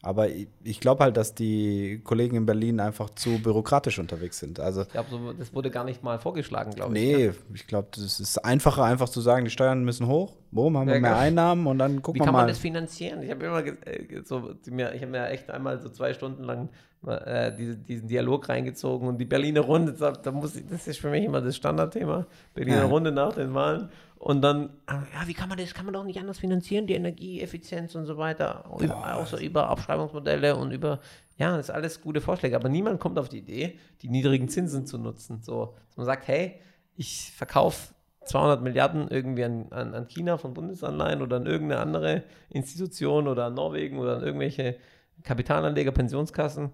Aber 0.01 0.29
ich 0.29 0.79
glaube 0.79 1.03
halt, 1.03 1.17
dass 1.17 1.35
die 1.35 1.99
Kollegen 2.05 2.37
in 2.37 2.45
Berlin 2.45 2.79
einfach 2.79 3.09
zu 3.09 3.41
bürokratisch 3.41 3.99
unterwegs 3.99 4.39
sind. 4.39 4.57
Also, 4.59 4.83
ich 4.83 4.89
glaube, 4.89 5.09
so, 5.09 5.33
das 5.33 5.53
wurde 5.53 5.69
gar 5.69 5.83
nicht 5.83 6.03
mal 6.03 6.19
vorgeschlagen, 6.19 6.71
glaube 6.71 6.97
ich. 6.97 7.03
Nee, 7.03 7.25
ja. 7.25 7.31
ich 7.53 7.67
glaube, 7.67 7.89
das 7.91 8.21
ist 8.21 8.37
einfacher, 8.37 8.85
einfach 8.85 9.09
zu 9.09 9.19
sagen, 9.19 9.43
die 9.43 9.51
Steuern 9.51 9.83
müssen 9.83 10.07
hoch. 10.07 10.37
Boom, 10.51 10.77
haben 10.77 10.87
wir 10.87 10.95
ja, 10.95 11.01
mehr 11.01 11.11
genau. 11.11 11.21
Einnahmen 11.21 11.67
und 11.67 11.79
dann 11.79 12.01
gucken 12.01 12.21
wir 12.21 12.25
mal. 12.25 12.25
Wie 12.25 12.31
kann 12.31 12.41
man 12.41 12.47
das 12.47 12.59
finanzieren? 12.59 13.21
Ich 13.23 13.29
habe 13.29 13.45
immer 13.45 13.65
äh, 13.65 14.21
so, 14.23 14.51
ich 14.65 14.71
habe 14.71 15.07
mir 15.07 15.27
echt 15.27 15.51
einmal 15.51 15.81
so 15.81 15.89
zwei 15.89 16.13
Stunden 16.13 16.45
lang 16.45 16.69
äh, 17.07 17.53
diese, 17.55 17.77
diesen 17.77 18.07
Dialog 18.07 18.49
reingezogen 18.49 19.07
und 19.07 19.17
die 19.17 19.25
Berliner 19.25 19.61
Runde, 19.61 19.93
da 19.93 20.31
muss 20.31 20.55
ich, 20.55 20.65
das 20.67 20.87
ist 20.87 20.99
für 20.99 21.09
mich 21.09 21.23
immer 21.23 21.41
das 21.41 21.55
Standardthema. 21.55 22.25
Berliner 22.53 22.77
ja. 22.77 22.85
Runde 22.85 23.11
nach 23.11 23.33
den 23.33 23.53
Wahlen. 23.53 23.89
Und 24.19 24.41
dann, 24.41 24.69
ja, 24.89 25.27
wie 25.27 25.33
kann 25.33 25.47
man 25.47 25.57
das, 25.57 25.73
kann 25.73 25.85
man 25.85 25.93
doch 25.93 26.03
nicht 26.03 26.19
anders 26.19 26.39
finanzieren, 26.39 26.87
die 26.87 26.93
Energieeffizienz 26.93 27.95
und 27.95 28.05
so 28.05 28.17
weiter. 28.17 28.69
Und 28.69 28.91
auch 28.91 29.25
so 29.25 29.37
über 29.37 29.69
Abschreibungsmodelle 29.69 30.57
und 30.57 30.71
über, 30.71 30.99
ja, 31.37 31.55
das 31.55 31.69
ist 31.69 31.75
alles 31.75 32.01
gute 32.01 32.19
Vorschläge. 32.19 32.57
Aber 32.57 32.67
niemand 32.67 32.99
kommt 32.99 33.17
auf 33.17 33.29
die 33.29 33.37
Idee, 33.37 33.79
die 34.01 34.09
niedrigen 34.09 34.49
Zinsen 34.49 34.85
zu 34.85 34.97
nutzen. 34.97 35.41
So, 35.41 35.73
dass 35.87 35.95
man 35.95 36.05
sagt, 36.05 36.27
hey, 36.27 36.59
ich 36.97 37.31
verkaufe 37.31 37.93
200 38.25 38.61
Milliarden 38.61 39.07
irgendwie 39.07 39.45
an, 39.45 39.67
an, 39.71 39.95
an 39.95 40.07
China 40.09 40.37
von 40.37 40.53
Bundesanleihen 40.53 41.21
oder 41.21 41.37
an 41.37 41.45
irgendeine 41.45 41.81
andere 41.81 42.23
Institution 42.49 43.25
oder 43.25 43.45
an 43.45 43.53
Norwegen 43.53 43.99
oder 43.99 44.17
an 44.17 44.23
irgendwelche 44.23 44.75
Kapitalanleger, 45.23 45.91
Pensionskassen 45.91 46.73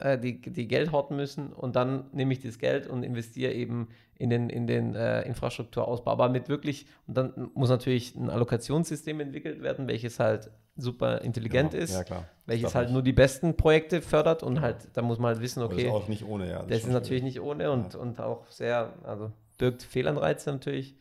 äh, 0.00 0.18
die, 0.18 0.40
die 0.40 0.66
Geld 0.66 0.92
horten 0.92 1.16
müssen 1.16 1.52
und 1.52 1.76
dann 1.76 2.04
nehme 2.12 2.32
ich 2.32 2.40
das 2.40 2.58
Geld 2.58 2.86
und 2.86 3.02
investiere 3.02 3.52
eben 3.52 3.88
in 4.14 4.30
den, 4.30 4.50
in 4.50 4.66
den 4.66 4.94
äh, 4.94 5.22
Infrastrukturausbau. 5.22 6.10
Aber 6.10 6.28
mit 6.28 6.48
wirklich, 6.48 6.86
und 7.06 7.16
dann 7.16 7.50
muss 7.54 7.70
natürlich 7.70 8.14
ein 8.14 8.30
Allokationssystem 8.30 9.20
entwickelt 9.20 9.62
werden, 9.62 9.88
welches 9.88 10.18
halt 10.18 10.50
super 10.76 11.20
intelligent 11.22 11.72
genau. 11.72 11.84
ist, 11.84 12.10
ja, 12.10 12.24
welches 12.46 12.74
halt 12.74 12.88
nicht. 12.88 12.94
nur 12.94 13.02
die 13.02 13.12
besten 13.12 13.56
Projekte 13.56 14.02
fördert 14.02 14.42
und 14.42 14.60
halt, 14.60 14.88
da 14.94 15.02
muss 15.02 15.18
man 15.18 15.34
halt 15.34 15.42
wissen, 15.42 15.62
okay. 15.62 15.76
das 15.76 15.84
ist 15.84 15.90
auch 15.90 16.08
nicht 16.08 16.24
ohne, 16.24 16.50
ja. 16.50 16.58
Das, 16.60 16.68
das 16.68 16.84
ist 16.84 16.92
natürlich 16.92 17.22
nicht 17.22 17.40
ohne 17.40 17.70
und, 17.70 17.94
ja. 17.94 18.00
und 18.00 18.20
auch 18.20 18.46
sehr, 18.48 18.92
also 19.04 19.30
birgt 19.58 19.82
Fehlanreize 19.82 20.50
natürlich, 20.50 20.96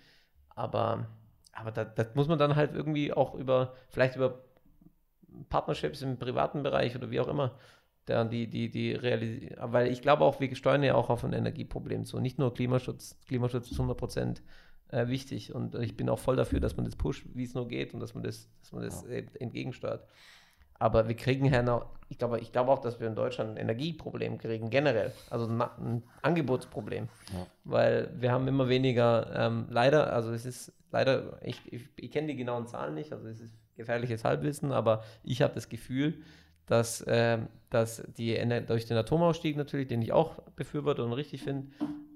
aber, 0.49 1.07
aber 1.53 1.71
das, 1.71 1.87
das 1.95 2.15
muss 2.15 2.27
man 2.27 2.37
dann 2.37 2.55
halt 2.55 2.73
irgendwie 2.73 3.13
auch 3.13 3.35
über, 3.35 3.73
vielleicht 3.89 4.15
über 4.17 4.43
Partnerships 5.49 6.01
im 6.01 6.17
privaten 6.17 6.63
Bereich 6.63 6.95
oder 6.95 7.11
wie 7.11 7.19
auch 7.19 7.27
immer 7.27 7.55
der, 8.09 8.25
die, 8.25 8.47
die, 8.47 8.69
die 8.69 8.93
realisieren, 8.93 9.55
weil 9.71 9.91
ich 9.91 10.01
glaube 10.01 10.25
auch, 10.25 10.39
wir 10.39 10.53
steuern 10.55 10.83
ja 10.83 10.95
auch 10.95 11.09
auf 11.09 11.23
ein 11.23 11.33
Energieproblem 11.33 12.05
zu. 12.05 12.19
Nicht 12.19 12.39
nur 12.39 12.53
Klimaschutz. 12.53 13.17
Klimaschutz 13.27 13.71
ist 13.71 13.79
100 13.79 13.97
Prozent 13.97 14.41
äh, 14.89 15.07
wichtig 15.07 15.53
und 15.53 15.75
ich 15.75 15.95
bin 15.95 16.09
auch 16.09 16.19
voll 16.19 16.35
dafür, 16.35 16.59
dass 16.59 16.75
man 16.75 16.85
das 16.85 16.95
pusht, 16.95 17.25
wie 17.33 17.43
es 17.43 17.53
nur 17.53 17.67
geht 17.67 17.93
und 17.93 17.99
dass 17.99 18.15
man 18.15 18.23
das, 18.23 18.49
dass 18.61 18.71
man 18.71 18.83
das 18.83 19.05
ja. 19.07 19.21
entgegensteuert. 19.39 20.03
Aber 20.79 21.07
wir 21.07 21.15
kriegen 21.15 21.45
ja 21.45 21.61
noch, 21.61 21.87
ich 22.07 22.17
glaube, 22.17 22.39
ich 22.39 22.51
glaube 22.51 22.71
auch, 22.71 22.79
dass 22.79 22.99
wir 22.99 23.07
in 23.07 23.15
Deutschland 23.15 23.51
ein 23.51 23.57
Energieproblem 23.57 24.37
kriegen, 24.37 24.69
generell. 24.69 25.11
Also 25.29 25.45
ein, 25.45 25.61
ein 25.61 26.03
Angebotsproblem. 26.21 27.09
Ja. 27.33 27.47
Weil 27.65 28.09
wir 28.17 28.31
haben 28.31 28.47
immer 28.47 28.69
weniger, 28.69 29.29
ähm, 29.35 29.67
leider, 29.69 30.11
also 30.13 30.31
es 30.31 30.45
ist 30.45 30.73
leider, 30.91 31.37
ich, 31.43 31.61
ich, 31.71 31.87
ich 31.97 32.11
kenne 32.11 32.27
die 32.27 32.35
genauen 32.35 32.65
Zahlen 32.65 32.95
nicht, 32.95 33.11
also 33.11 33.27
es 33.27 33.39
ist 33.39 33.53
gefährliches 33.75 34.23
Halbwissen, 34.23 34.71
aber 34.71 35.03
ich 35.23 35.41
habe 35.41 35.53
das 35.53 35.69
Gefühl, 35.69 36.23
dass, 36.69 37.01
äh, 37.01 37.39
dass 37.69 38.03
die 38.17 38.37
durch 38.67 38.85
den 38.85 38.97
Atomausstieg 38.97 39.57
natürlich, 39.57 39.87
den 39.87 40.01
ich 40.01 40.11
auch 40.11 40.39
befürworte 40.55 41.03
und 41.03 41.13
richtig 41.13 41.43
finde, 41.43 41.67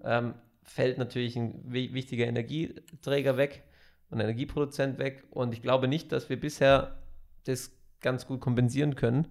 ähm, 0.04 0.36
fällt 0.64 0.98
natürlich 0.98 1.36
ein 1.36 1.62
wichtiger 1.66 2.28
Energieträger 2.28 3.36
weg, 3.36 3.64
ein 4.12 4.20
Energieproduzent 4.20 5.00
weg. 5.00 5.24
Und 5.32 5.54
ich 5.54 5.62
glaube 5.62 5.88
nicht, 5.88 6.12
dass 6.12 6.30
wir 6.30 6.40
bisher 6.40 7.00
das 7.46 7.72
ganz 8.00 8.28
gut 8.28 8.42
kompensieren 8.42 8.96
können. 8.96 9.28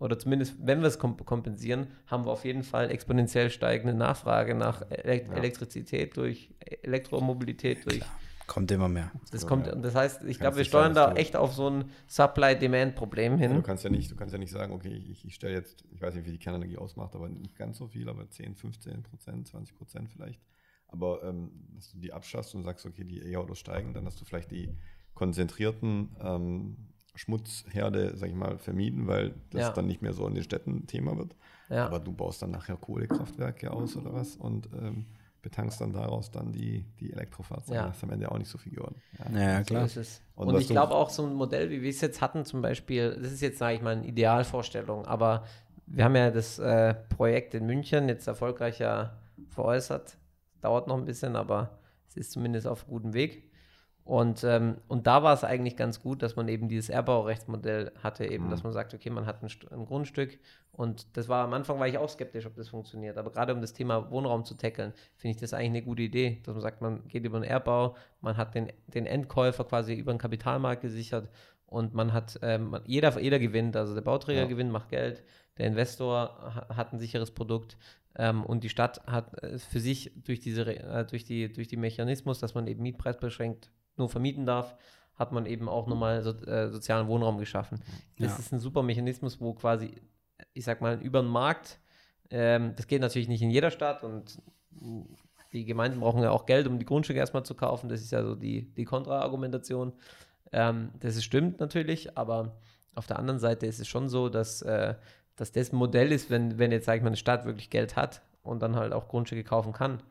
Oder 0.00 0.18
zumindest, 0.18 0.56
wenn 0.58 0.80
wir 0.80 0.88
es 0.88 0.98
kompensieren, 0.98 1.86
haben 2.06 2.26
wir 2.26 2.32
auf 2.32 2.44
jeden 2.44 2.64
Fall 2.64 2.90
exponentiell 2.90 3.48
steigende 3.48 3.94
Nachfrage 3.94 4.54
nach 4.54 4.82
Elekt 4.90 5.28
ja. 5.28 5.36
Elektrizität 5.36 6.16
durch 6.16 6.50
Elektromobilität, 6.82 7.86
durch 7.86 8.00
Klar. 8.00 8.20
Kommt 8.46 8.70
immer 8.70 8.88
mehr. 8.88 9.10
Das 9.30 9.46
kommt, 9.46 9.66
das 9.66 9.94
heißt, 9.94 10.24
ich 10.24 10.38
glaube, 10.38 10.58
wir 10.58 10.64
steuern 10.64 10.94
da 10.94 11.14
echt 11.14 11.34
auf 11.34 11.54
so 11.54 11.68
ein 11.68 11.90
Supply-Demand-Problem 12.08 13.38
hin. 13.38 13.50
Ja, 13.52 13.56
du 13.56 13.62
kannst 13.62 13.84
ja 13.84 13.90
nicht, 13.90 14.10
du 14.10 14.16
kannst 14.16 14.32
ja 14.32 14.38
nicht 14.38 14.52
sagen, 14.52 14.72
okay, 14.74 14.92
ich, 14.92 15.24
ich 15.24 15.34
stelle 15.34 15.54
jetzt, 15.54 15.84
ich 15.90 16.02
weiß 16.02 16.14
nicht, 16.14 16.26
wie 16.26 16.32
die 16.32 16.38
Kernenergie 16.38 16.76
ausmacht, 16.76 17.14
aber 17.14 17.28
nicht 17.28 17.56
ganz 17.56 17.78
so 17.78 17.86
viel, 17.86 18.08
aber 18.08 18.28
10, 18.28 18.54
15 18.54 19.02
Prozent, 19.02 19.48
20 19.48 19.74
Prozent 19.74 20.10
vielleicht. 20.10 20.40
Aber 20.88 21.22
ähm, 21.24 21.50
dass 21.74 21.90
du 21.90 21.98
die 21.98 22.12
abschaffst 22.12 22.54
und 22.54 22.64
sagst, 22.64 22.84
okay, 22.84 23.04
die 23.04 23.20
E-Autos 23.32 23.58
steigen, 23.58 23.94
dann 23.94 24.04
hast 24.04 24.20
du 24.20 24.26
vielleicht 24.26 24.50
die 24.50 24.76
konzentrierten 25.14 26.14
ähm, 26.20 26.76
Schmutzherde, 27.14 28.16
sag 28.16 28.28
ich 28.28 28.34
mal, 28.34 28.58
vermieden, 28.58 29.06
weil 29.06 29.34
das 29.50 29.62
ja. 29.62 29.70
dann 29.70 29.86
nicht 29.86 30.02
mehr 30.02 30.12
so 30.12 30.26
in 30.26 30.34
den 30.34 30.44
Städten 30.44 30.86
Thema 30.86 31.16
wird. 31.16 31.34
Ja. 31.70 31.86
Aber 31.86 31.98
du 31.98 32.12
baust 32.12 32.42
dann 32.42 32.50
nachher 32.50 32.76
Kohlekraftwerke 32.76 33.70
aus 33.70 33.96
oder 33.96 34.12
was 34.12 34.36
und 34.36 34.68
ähm, 34.74 35.06
betankst 35.44 35.80
dann 35.80 35.92
daraus 35.92 36.30
dann 36.30 36.50
die, 36.50 36.84
die 36.98 37.12
Elektrofahrzeuge. 37.12 37.76
Ja. 37.76 37.86
Das 37.86 37.98
ist 37.98 38.02
am 38.02 38.10
Ende 38.10 38.32
auch 38.32 38.38
nicht 38.38 38.50
so 38.50 38.58
viel 38.58 38.72
geworden. 38.72 38.96
Ja, 39.32 39.40
ja 39.40 39.62
klar. 39.62 39.86
So 39.86 40.00
und, 40.34 40.48
und 40.48 40.60
ich 40.60 40.68
glaube 40.68 40.94
auch 40.94 41.10
so 41.10 41.24
ein 41.24 41.34
Modell, 41.34 41.70
wie 41.70 41.82
wir 41.82 41.90
es 41.90 42.00
jetzt 42.00 42.20
hatten, 42.22 42.44
zum 42.44 42.62
Beispiel, 42.62 43.16
das 43.22 43.30
ist 43.30 43.42
jetzt, 43.42 43.58
sage 43.58 43.76
ich 43.76 43.82
mal, 43.82 43.92
eine 43.96 44.06
Idealvorstellung, 44.06 45.04
aber 45.06 45.44
wir 45.86 46.04
haben 46.04 46.16
ja 46.16 46.30
das 46.30 46.58
äh, 46.58 46.94
Projekt 46.94 47.54
in 47.54 47.66
München 47.66 48.08
jetzt 48.08 48.26
erfolgreich 48.26 48.78
ja 48.78 49.18
veräußert. 49.50 50.16
Dauert 50.62 50.88
noch 50.88 50.96
ein 50.96 51.04
bisschen, 51.04 51.36
aber 51.36 51.78
Es 52.08 52.16
ist 52.16 52.32
zumindest 52.32 52.66
auf 52.66 52.86
gutem 52.86 53.12
Weg. 53.12 53.50
Und, 54.04 54.44
ähm, 54.44 54.76
und 54.86 55.06
da 55.06 55.22
war 55.22 55.32
es 55.32 55.44
eigentlich 55.44 55.76
ganz 55.76 56.02
gut, 56.02 56.22
dass 56.22 56.36
man 56.36 56.46
eben 56.48 56.68
dieses 56.68 56.90
Erbaurechtsmodell 56.90 57.90
hatte, 58.02 58.26
eben, 58.26 58.46
mhm. 58.46 58.50
dass 58.50 58.62
man 58.62 58.74
sagt, 58.74 58.92
okay, 58.92 59.08
man 59.08 59.24
hat 59.24 59.42
ein, 59.42 59.48
ein, 59.70 59.86
Grundstück 59.86 60.38
und 60.72 61.16
das 61.16 61.30
war 61.30 61.42
am 61.42 61.54
Anfang 61.54 61.78
war 61.78 61.88
ich 61.88 61.96
auch 61.96 62.10
skeptisch, 62.10 62.44
ob 62.44 62.54
das 62.54 62.68
funktioniert. 62.68 63.16
Aber 63.16 63.32
gerade 63.32 63.54
um 63.54 63.62
das 63.62 63.72
Thema 63.72 64.10
Wohnraum 64.10 64.44
zu 64.44 64.56
tackeln, 64.56 64.92
finde 65.16 65.36
ich 65.36 65.40
das 65.40 65.54
eigentlich 65.54 65.70
eine 65.70 65.82
gute 65.82 66.02
Idee, 66.02 66.42
dass 66.44 66.52
man 66.54 66.60
sagt, 66.60 66.82
man 66.82 67.08
geht 67.08 67.24
über 67.24 67.36
einen 67.36 67.46
Erbau, 67.46 67.96
man 68.20 68.36
hat 68.36 68.54
den, 68.54 68.70
den 68.88 69.06
Endkäufer 69.06 69.64
quasi 69.64 69.94
über 69.94 70.12
den 70.12 70.18
Kapitalmarkt 70.18 70.82
gesichert 70.82 71.30
und 71.64 71.94
man 71.94 72.12
hat, 72.12 72.38
ähm, 72.42 72.78
jeder, 72.84 73.18
jeder 73.18 73.38
gewinnt, 73.38 73.74
also 73.74 73.94
der 73.94 74.02
Bauträger 74.02 74.42
ja. 74.42 74.46
gewinnt, 74.46 74.70
macht 74.70 74.90
Geld, 74.90 75.24
der 75.56 75.66
Investor 75.68 76.66
hat 76.68 76.92
ein 76.92 76.98
sicheres 76.98 77.30
Produkt 77.30 77.78
ähm, 78.16 78.44
und 78.44 78.64
die 78.64 78.68
Stadt 78.68 79.02
hat 79.06 79.42
äh, 79.42 79.58
für 79.58 79.80
sich 79.80 80.12
durch 80.24 80.40
diese 80.40 80.66
äh, 80.66 81.06
durch 81.06 81.24
die 81.24 81.50
durch 81.50 81.68
die 81.68 81.78
Mechanismus, 81.78 82.38
dass 82.38 82.54
man 82.54 82.66
eben 82.66 82.82
Mietpreis 82.82 83.18
beschränkt 83.18 83.70
nur 83.96 84.08
vermieten 84.08 84.46
darf, 84.46 84.74
hat 85.16 85.32
man 85.32 85.46
eben 85.46 85.68
auch 85.68 85.86
nochmal 85.86 86.22
so, 86.22 86.30
äh, 86.30 86.70
sozialen 86.70 87.06
Wohnraum 87.06 87.38
geschaffen. 87.38 87.80
Das 88.18 88.32
ja. 88.32 88.38
ist 88.38 88.52
ein 88.52 88.58
super 88.58 88.82
Mechanismus, 88.82 89.40
wo 89.40 89.54
quasi, 89.54 89.94
ich 90.52 90.64
sag 90.64 90.80
mal, 90.80 91.00
über 91.00 91.22
den 91.22 91.30
Markt, 91.30 91.78
ähm, 92.30 92.72
das 92.76 92.86
geht 92.86 93.00
natürlich 93.00 93.28
nicht 93.28 93.42
in 93.42 93.50
jeder 93.50 93.70
Stadt 93.70 94.02
und 94.02 94.40
die 95.52 95.64
Gemeinden 95.64 96.00
brauchen 96.00 96.22
ja 96.22 96.30
auch 96.30 96.46
Geld, 96.46 96.66
um 96.66 96.78
die 96.78 96.84
Grundstücke 96.84 97.20
erstmal 97.20 97.44
zu 97.44 97.54
kaufen. 97.54 97.88
Das 97.88 98.00
ist 98.00 98.10
ja 98.10 98.24
so 98.24 98.34
die, 98.34 98.72
die 98.74 98.84
Kontraargumentation. 98.84 99.92
Ähm, 100.52 100.90
das 100.98 101.16
ist, 101.16 101.24
stimmt 101.24 101.60
natürlich, 101.60 102.18
aber 102.18 102.56
auf 102.94 103.06
der 103.06 103.18
anderen 103.18 103.38
Seite 103.38 103.66
ist 103.66 103.78
es 103.78 103.86
schon 103.86 104.08
so, 104.08 104.28
dass, 104.28 104.62
äh, 104.62 104.94
dass 105.36 105.52
das 105.52 105.72
ein 105.72 105.76
Modell 105.76 106.12
ist, 106.12 106.30
wenn, 106.30 106.58
wenn 106.58 106.72
jetzt, 106.72 106.86
sag 106.86 106.96
ich 106.96 107.02
mal, 107.02 107.08
eine 107.08 107.16
Stadt 107.16 107.44
wirklich 107.44 107.70
Geld 107.70 107.94
hat 107.96 108.22
und 108.42 108.62
dann 108.62 108.76
halt 108.76 108.92
auch 108.92 109.08
Grundstücke 109.08 109.44
kaufen 109.44 109.72
kann, 109.72 110.02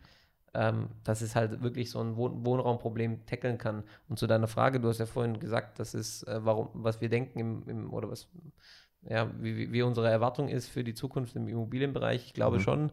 ähm, 0.53 0.89
dass 1.03 1.21
es 1.21 1.35
halt 1.35 1.63
wirklich 1.63 1.89
so 1.89 1.99
ein 1.99 2.15
Wohn 2.15 2.45
Wohnraumproblem 2.45 3.25
tackeln 3.25 3.57
kann. 3.57 3.83
Und 4.07 4.19
zu 4.19 4.27
deiner 4.27 4.47
Frage, 4.47 4.79
du 4.79 4.87
hast 4.87 4.99
ja 4.99 5.05
vorhin 5.05 5.39
gesagt, 5.39 5.79
das 5.79 5.93
ist, 5.93 6.23
äh, 6.23 6.45
warum, 6.45 6.69
was 6.73 7.01
wir 7.01 7.09
denken 7.09 7.39
im, 7.39 7.63
im, 7.67 7.93
oder 7.93 8.11
was, 8.11 8.27
ja, 9.09 9.31
wie, 9.39 9.71
wie 9.71 9.81
unsere 9.81 10.09
Erwartung 10.09 10.49
ist 10.49 10.69
für 10.69 10.83
die 10.83 10.93
Zukunft 10.93 11.35
im 11.35 11.47
Immobilienbereich. 11.47 12.27
Ich 12.27 12.33
glaube 12.33 12.57
mhm. 12.57 12.61
schon, 12.61 12.91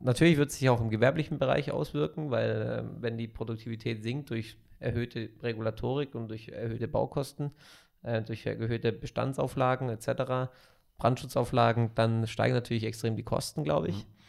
natürlich 0.00 0.36
wird 0.36 0.50
es 0.50 0.58
sich 0.58 0.68
auch 0.68 0.80
im 0.80 0.90
gewerblichen 0.90 1.38
Bereich 1.38 1.70
auswirken, 1.70 2.30
weil 2.30 2.50
äh, 2.50 3.02
wenn 3.02 3.16
die 3.16 3.28
Produktivität 3.28 4.02
sinkt 4.02 4.30
durch 4.30 4.56
erhöhte 4.80 5.30
Regulatorik 5.42 6.14
und 6.14 6.28
durch 6.28 6.48
erhöhte 6.48 6.88
Baukosten, 6.88 7.52
äh, 8.02 8.22
durch 8.22 8.46
erhöhte 8.46 8.92
Bestandsauflagen 8.92 9.90
etc., 9.90 10.50
Brandschutzauflagen, 10.98 11.92
dann 11.94 12.26
steigen 12.26 12.54
natürlich 12.54 12.84
extrem 12.84 13.16
die 13.16 13.22
Kosten, 13.22 13.62
glaube 13.62 13.88
ich. 13.88 14.04
Mhm 14.04 14.19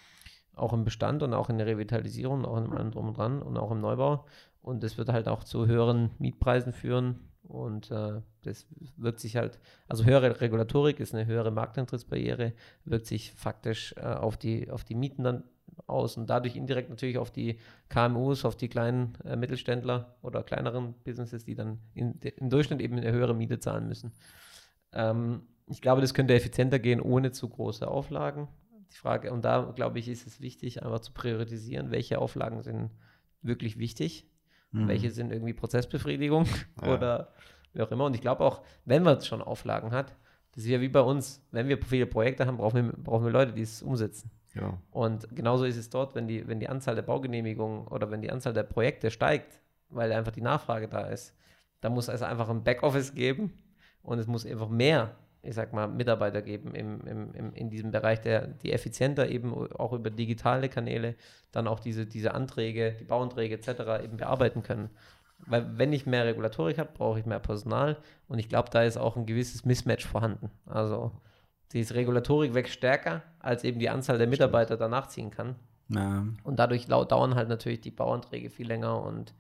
auch 0.62 0.74
im 0.74 0.84
Bestand 0.84 1.24
und 1.24 1.34
auch 1.34 1.50
in 1.50 1.58
der 1.58 1.68
Revitalisierung, 1.68 2.46
auch 2.46 2.58
in 2.58 2.72
allem 2.72 2.92
drum 2.92 3.10
und 3.10 3.18
dran 3.18 3.42
und 3.42 3.58
auch 3.58 3.72
im 3.72 3.82
Neubau. 3.82 4.26
Und 4.62 4.84
das 4.84 4.98
wird 4.98 5.10
halt 5.10 5.28
auch 5.28 5.44
zu 5.44 5.66
höheren 5.66 6.12
Mietpreisen 6.20 6.72
führen. 6.72 7.20
Und 7.44 7.92
äh, 7.92 8.22
das 8.44 8.68
wirkt 8.96 9.20
sich 9.20 9.36
halt, 9.36 9.60
also 9.88 10.06
höhere 10.06 10.40
Regulatorik 10.40 11.00
ist 11.00 11.14
eine 11.14 11.26
höhere 11.26 11.52
Markteintrittsbarriere, 11.52 12.54
wirkt 12.86 13.08
sich 13.08 13.34
faktisch 13.34 13.94
äh, 13.98 14.02
auf, 14.02 14.38
die, 14.38 14.70
auf 14.70 14.84
die 14.84 14.96
Mieten 14.96 15.24
dann 15.24 15.44
aus 15.88 16.16
und 16.16 16.30
dadurch 16.30 16.56
indirekt 16.56 16.90
natürlich 16.90 17.18
auf 17.18 17.32
die 17.32 17.60
KMUs, 17.90 18.46
auf 18.46 18.56
die 18.56 18.70
kleinen 18.70 19.18
äh, 19.26 19.36
Mittelständler 19.36 20.16
oder 20.22 20.44
kleineren 20.44 20.94
Businesses, 21.04 21.44
die 21.44 21.56
dann 21.56 21.80
in, 21.94 22.20
im 22.20 22.50
Durchschnitt 22.50 22.82
eben 22.82 22.98
eine 22.98 23.12
höhere 23.12 23.34
Miete 23.34 23.60
zahlen 23.60 23.88
müssen. 23.88 24.14
Ähm, 24.94 25.42
ich 25.68 25.82
glaube, 25.82 26.02
das 26.02 26.14
könnte 26.14 26.36
effizienter 26.36 26.80
gehen 26.80 27.02
ohne 27.02 27.32
zu 27.32 27.50
große 27.50 27.88
Auflagen 27.88 28.48
die 28.92 28.98
Frage, 28.98 29.32
und 29.32 29.44
da 29.46 29.72
glaube 29.76 30.00
ich, 30.00 30.08
ist 30.08 30.28
es 30.28 30.42
wichtig, 30.42 30.84
einfach 30.84 31.00
zu 31.00 31.14
priorisieren, 31.14 31.92
welche 31.92 32.20
Auflagen 32.20 32.62
sind 32.62 32.92
wirklich 33.42 33.78
wichtig, 33.80 34.28
mhm. 34.72 34.88
welche 34.88 35.12
sind 35.12 35.32
irgendwie 35.32 35.54
Prozessbefriedigung 35.54 36.46
ja. 36.82 36.94
oder 36.94 37.34
wie 37.74 37.82
auch 37.82 37.92
immer. 37.92 38.06
Und 38.06 38.16
ich 38.16 38.22
glaube 38.22 38.44
auch, 38.44 38.62
wenn 38.86 39.04
man 39.04 39.22
schon 39.22 39.42
Auflagen 39.42 39.92
hat, 39.92 40.16
das 40.54 40.66
ist 40.66 40.70
ja 40.70 40.82
wie 40.82 40.90
bei 40.90 41.00
uns, 41.00 41.46
wenn 41.52 41.70
wir 41.70 41.82
viele 41.82 42.06
Projekte 42.06 42.46
haben, 42.46 42.58
brauchen 42.58 42.88
wir, 42.88 42.94
brauchen 43.04 43.24
wir 43.24 43.32
Leute, 43.32 43.54
die 43.54 43.62
es 43.62 43.82
umsetzen. 43.82 44.32
Ja. 44.54 44.78
Und 44.92 45.34
genauso 45.34 45.64
ist 45.64 45.78
es 45.78 45.90
dort, 45.90 46.14
wenn 46.14 46.28
die, 46.28 46.46
wenn 46.48 46.60
die 46.60 46.68
Anzahl 46.68 46.96
der 46.96 47.04
Baugenehmigungen 47.04 47.88
oder 47.88 48.12
wenn 48.12 48.22
die 48.22 48.32
Anzahl 48.32 48.54
der 48.54 48.64
Projekte 48.64 49.10
steigt, 49.10 49.62
weil 49.90 50.12
einfach 50.12 50.34
die 50.34 50.42
Nachfrage 50.42 50.90
da 50.90 51.08
ist, 51.08 51.34
da 51.80 51.90
muss 51.90 52.10
es 52.10 52.22
einfach 52.22 52.50
ein 52.50 52.64
Backoffice 52.64 53.14
geben 53.14 53.54
und 54.04 54.20
es 54.20 54.28
muss 54.28 54.46
einfach 54.46 54.70
mehr 54.70 55.16
ich 55.44 55.56
sag 55.56 55.74
mal, 55.74 55.88
Mitarbeiter 55.88 56.42
geben 56.42 56.76
im, 56.76 57.02
im, 57.02 57.34
im, 57.34 57.54
in 57.54 57.70
diesem 57.70 57.92
Bereich, 57.92 58.22
der, 58.22 58.48
die 58.48 58.72
effizienter 58.72 59.28
eben 59.30 59.54
auch 59.74 59.94
über 59.94 60.10
digitale 60.10 60.70
Kanäle 60.70 61.16
dann 61.52 61.68
auch 61.68 61.80
diese, 61.80 62.06
diese 62.06 62.34
Anträge, 62.34 62.96
die 63.00 63.06
Bauanträge 63.06 63.56
etc. 63.56 64.04
eben 64.04 64.18
bearbeiten 64.18 64.62
können. 64.62 64.90
Weil 65.48 65.78
wenn 65.78 65.94
ich 65.94 66.06
mehr 66.06 66.26
Regulatorik 66.26 66.78
habe, 66.78 66.92
brauche 66.94 67.20
ich 67.20 67.26
mehr 67.26 67.40
Personal 67.40 67.98
und 68.28 68.38
ich 68.38 68.50
glaube, 68.50 68.70
da 68.72 68.84
ist 68.84 68.98
auch 68.98 69.18
ein 69.18 69.26
gewisses 69.26 69.66
Mismatch 69.66 70.06
vorhanden. 70.06 70.52
Also 70.68 71.12
die 71.74 71.82
Regulatorik 71.82 72.54
wächst 72.54 72.74
stärker, 72.74 73.24
als 73.40 73.64
eben 73.64 73.80
die 73.80 73.90
Anzahl 73.90 74.20
der 74.20 74.28
Mitarbeiter 74.28 74.78
danach 74.78 75.08
ziehen 75.08 75.32
kann. 75.32 75.56
Ja. 75.90 76.26
Und 76.44 76.60
dadurch 76.60 76.86
dauern 76.88 77.36
halt 77.36 77.50
natürlich 77.50 77.82
die 77.82 77.92
Bauanträge 77.92 78.50
viel 78.50 78.68
länger 78.68 79.02
und, 79.02 79.34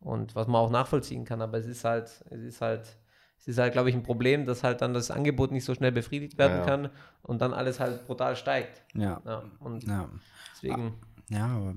und 0.00 0.34
was 0.34 0.46
man 0.46 0.56
auch 0.56 0.70
nachvollziehen 0.70 1.24
kann, 1.24 1.42
aber 1.42 1.58
es 1.58 1.66
ist 1.66 1.84
halt, 1.84 2.24
es 2.30 2.40
ist 2.40 2.60
halt 2.60 2.96
es 3.42 3.48
ist 3.48 3.58
halt, 3.58 3.72
glaube 3.72 3.90
ich, 3.90 3.96
ein 3.96 4.04
Problem, 4.04 4.46
dass 4.46 4.62
halt 4.62 4.82
dann 4.82 4.94
das 4.94 5.10
Angebot 5.10 5.50
nicht 5.50 5.64
so 5.64 5.74
schnell 5.74 5.90
befriedigt 5.90 6.38
werden 6.38 6.58
ja, 6.58 6.64
kann 6.64 6.90
und 7.22 7.42
dann 7.42 7.52
alles 7.52 7.80
halt 7.80 8.06
brutal 8.06 8.36
steigt. 8.36 8.82
Ja. 8.94 9.20
ja 9.24 9.42
und 9.58 9.82
ja. 9.84 10.08
deswegen. 10.54 10.94
Ja, 11.28 11.46
aber 11.48 11.74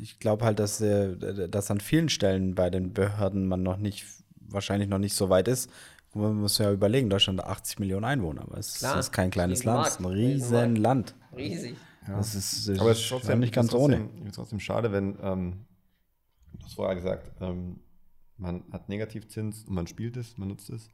ich 0.00 0.20
glaube 0.20 0.44
halt, 0.44 0.60
dass, 0.60 0.80
äh, 0.80 1.48
dass 1.48 1.72
an 1.72 1.80
vielen 1.80 2.08
Stellen 2.08 2.54
bei 2.54 2.70
den 2.70 2.92
Behörden 2.92 3.48
man 3.48 3.64
noch 3.64 3.78
nicht, 3.78 4.06
wahrscheinlich 4.40 4.88
noch 4.88 4.98
nicht 4.98 5.14
so 5.14 5.28
weit 5.28 5.48
ist. 5.48 5.68
Man 6.14 6.36
muss 6.36 6.58
ja 6.58 6.70
überlegen, 6.70 7.10
Deutschland 7.10 7.40
hat 7.40 7.48
80 7.48 7.80
Millionen 7.80 8.04
Einwohner, 8.04 8.42
aber 8.42 8.58
es 8.58 8.74
Klar, 8.74 9.00
ist 9.00 9.10
kein 9.10 9.30
kleines 9.30 9.64
Land, 9.64 9.86
es 9.86 9.94
ist 9.94 10.00
ein 10.00 10.06
riesen 10.06 10.76
Land. 10.76 11.16
Riesig. 11.36 11.76
Ja. 12.06 12.16
Das 12.16 12.36
ist, 12.36 12.68
das 12.68 12.78
aber 12.78 12.92
es 12.92 13.00
ist 13.00 13.08
trotzdem, 13.08 13.40
nicht 13.40 13.52
ganz 13.52 13.74
ohne. 13.74 14.08
Es 14.20 14.28
ist 14.28 14.34
trotzdem 14.36 14.60
schade, 14.60 14.92
wenn, 14.92 15.18
ähm, 15.20 15.64
du 16.52 16.64
hast 16.64 16.74
vorher 16.74 16.94
gesagt, 16.94 17.32
ähm, 17.40 17.80
man 18.36 18.62
hat 18.70 18.88
Negativzins 18.88 19.64
und 19.64 19.74
man 19.74 19.88
spielt 19.88 20.16
es, 20.16 20.38
man 20.38 20.48
nutzt 20.48 20.70
es. 20.70 20.90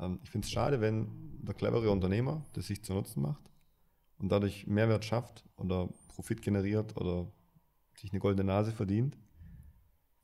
Ähm, 0.00 0.20
ich 0.22 0.30
finde 0.30 0.46
es 0.46 0.50
schade, 0.50 0.80
wenn 0.80 1.08
der 1.42 1.54
clevere 1.54 1.90
Unternehmer 1.90 2.44
das 2.52 2.66
sich 2.66 2.82
zu 2.82 2.94
Nutzen 2.94 3.22
macht 3.22 3.42
und 4.18 4.30
dadurch 4.30 4.66
Mehrwert 4.66 5.04
schafft 5.04 5.44
oder 5.56 5.88
Profit 6.08 6.42
generiert 6.42 6.96
oder 6.96 7.30
sich 7.96 8.12
eine 8.12 8.20
goldene 8.20 8.44
Nase 8.44 8.72
verdient 8.72 9.16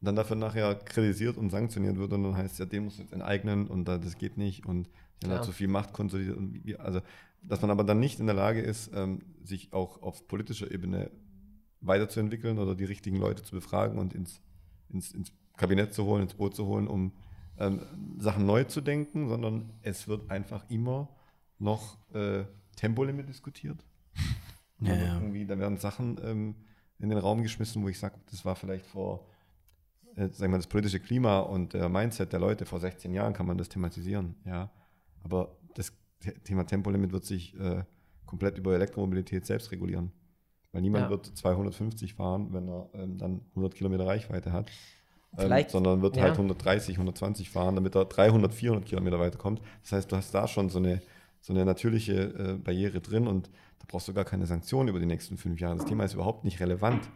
und 0.01 0.07
dann 0.07 0.17
dafür 0.17 0.37
nachher 0.37 0.75
kritisiert 0.75 1.37
und 1.37 1.51
sanktioniert 1.51 1.97
wird 1.97 2.13
und 2.13 2.23
dann 2.23 2.37
heißt 2.37 2.53
es 2.53 2.59
ja, 2.59 2.67
den 2.67 2.85
muss 2.85 2.99
jetzt 2.99 3.13
enteignen 3.13 3.67
und 3.67 3.87
das 3.87 4.19
geht 4.19 4.37
nicht 4.37 4.67
und 4.67 4.89
der 5.23 5.31
ja. 5.31 5.37
hat 5.37 5.45
zu 5.45 5.53
viel 5.53 5.69
Macht 5.69 5.93
konsolidiert. 5.93 6.81
Also, 6.81 7.01
dass 7.43 7.61
man 7.61 7.71
aber 7.71 7.85
dann 7.85 8.01
nicht 8.01 8.21
in 8.21 8.27
der 8.27 8.35
Lage 8.35 8.61
ist, 8.61 8.91
ähm, 8.95 9.21
sich 9.43 9.73
auch 9.73 10.03
auf 10.03 10.27
politischer 10.29 10.71
Ebene 10.71 11.11
weiterzuentwickeln 11.81 12.59
oder 12.59 12.75
die 12.75 12.85
richtigen 12.85 13.17
Leute 13.17 13.43
zu 13.43 13.55
befragen 13.55 13.99
und 13.99 14.15
ins, 14.15 14.41
ins, 14.89 15.13
ins 15.13 15.33
Kabinett 15.57 15.93
zu 15.93 16.05
holen, 16.05 16.23
ins 16.23 16.35
Boot 16.35 16.55
zu 16.55 16.67
holen, 16.67 16.89
um 16.89 17.13
ähm, 17.59 17.83
Sachen 18.19 18.47
neu 18.47 18.65
zu 18.65 18.81
denken, 18.81 19.29
sondern 19.29 19.71
es 19.83 20.09
wird 20.09 20.31
einfach 20.31 20.69
immer 20.71 21.09
noch 21.59 21.99
äh, 22.15 22.45
Tempolimit 22.77 23.29
diskutiert. 23.29 23.85
Ja, 24.81 24.97
ja. 24.97 25.15
Irgendwie, 25.15 25.47
da 25.47 25.57
werden 25.57 25.79
Sachen 25.79 26.19
ähm, 26.23 26.57
in 26.99 27.09
den 27.09 27.17
Raum 27.17 27.43
geschmissen, 27.43 27.83
wo 27.83 27.89
ich 27.89 27.99
sage, 27.99 28.17
das 28.31 28.45
war 28.45 28.57
vielleicht 28.57 28.85
vor, 28.85 29.25
äh, 30.17 30.29
sagen 30.31 30.53
wir, 30.53 30.59
das 30.59 30.67
politische 30.67 30.99
Klima 30.99 31.39
und 31.39 31.75
der 31.75 31.89
Mindset 31.89 32.33
der 32.33 32.41
Leute 32.41 32.67
vor 32.67 32.81
16 32.81 33.15
Jahren 33.15 33.33
kann 33.33 33.47
man 33.47 33.57
das 33.57 33.69
thematisieren, 33.69 34.35
ja. 34.45 34.71
Aber 35.23 35.57
das 35.75 35.93
Thema 36.43 36.67
Tempolimit 36.67 37.13
wird 37.13 37.25
sich 37.25 37.59
äh, 37.59 37.85
komplett 38.27 38.59
über 38.59 38.75
Elektromobilität 38.75 39.47
selbst 39.47 39.71
regulieren. 39.71 40.13
Weil 40.73 40.83
niemand 40.83 41.05
ja. 41.05 41.11
wird 41.11 41.27
250 41.27 42.15
fahren, 42.15 42.53
wenn 42.53 42.69
er 42.69 42.91
ähm, 42.95 43.17
dann 43.17 43.43
100 43.51 43.77
Kilometer 43.77 44.07
Reichweite 44.07 44.53
hat 44.53 44.71
ähm, 45.39 45.65
sondern 45.69 46.03
wird 46.03 46.15
halt 46.15 46.23
ja. 46.23 46.29
halt 46.31 46.39
130, 46.39 46.97
120 46.97 47.51
fahren, 47.51 47.75
damit 47.75 47.95
er 47.95 48.05
300, 48.05 48.53
400 48.55 48.87
Kilometer 48.87 49.19
weiterkommt. 49.19 49.61
Das 49.83 49.93
heißt, 49.93 50.13
du 50.13 50.17
hast 50.17 50.33
da 50.35 50.47
schon 50.47 50.69
so 50.71 50.79
eine, 50.79 51.01
so 51.41 51.53
eine 51.53 51.65
natürliche 51.65 52.15
äh, 52.15 52.53
Barriere 52.55 53.01
drin 53.01 53.27
und 53.27 53.51
da 53.79 53.87
brauchst 53.89 54.09
du 54.09 54.15
gar 54.15 54.25
keine 54.25 54.47
Sanktionen 54.47 54.89
über 54.89 55.01
die 55.01 55.07
nächsten 55.07 55.37
fünf 55.37 55.61
Jahre. 55.61 55.77
Das 55.77 55.87
Thema 55.87 56.05
ist 56.05 56.15
überhaupt 56.15 56.45
nicht 56.45 56.61
relevant. 56.61 57.09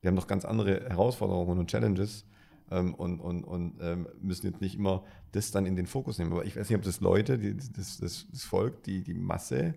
Wir 0.00 0.08
haben 0.08 0.16
noch 0.16 0.26
ganz 0.26 0.44
andere 0.44 0.88
Herausforderungen 0.88 1.58
und 1.58 1.70
Challenges 1.70 2.24
ähm, 2.70 2.94
und, 2.94 3.20
und, 3.20 3.44
und 3.44 3.78
ähm, 3.80 4.08
müssen 4.20 4.46
jetzt 4.46 4.60
nicht 4.60 4.74
immer 4.74 5.04
das 5.32 5.50
dann 5.50 5.66
in 5.66 5.76
den 5.76 5.86
Fokus 5.86 6.18
nehmen. 6.18 6.32
Aber 6.32 6.44
ich 6.44 6.56
weiß 6.56 6.68
nicht, 6.68 6.76
ob 6.76 6.84
das 6.84 7.00
Leute, 7.00 7.38
die, 7.38 7.56
das, 7.56 7.98
das, 7.98 8.26
das 8.30 8.42
Volk, 8.42 8.82
die, 8.84 9.02
die 9.02 9.14
Masse, 9.14 9.74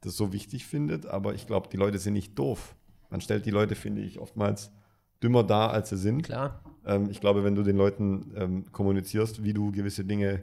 das 0.00 0.16
so 0.16 0.32
wichtig 0.32 0.66
findet, 0.66 1.06
aber 1.06 1.34
ich 1.34 1.46
glaube, 1.46 1.68
die 1.70 1.76
Leute 1.76 1.98
sind 1.98 2.12
nicht 2.12 2.38
doof. 2.38 2.76
Man 3.10 3.20
stellt 3.20 3.46
die 3.46 3.50
Leute, 3.50 3.74
finde 3.74 4.02
ich, 4.02 4.18
oftmals 4.18 4.70
dümmer 5.22 5.42
da, 5.42 5.68
als 5.68 5.90
sie 5.90 5.96
sind. 5.96 6.22
Klar. 6.22 6.62
Ähm, 6.88 7.08
ich 7.10 7.20
glaube, 7.20 7.44
wenn 7.44 7.54
du 7.54 7.62
den 7.62 7.76
Leuten 7.76 8.32
ähm, 8.36 8.64
kommunizierst, 8.72 9.44
wie 9.44 9.52
du 9.52 9.70
gewisse 9.70 10.04
Dinge 10.04 10.40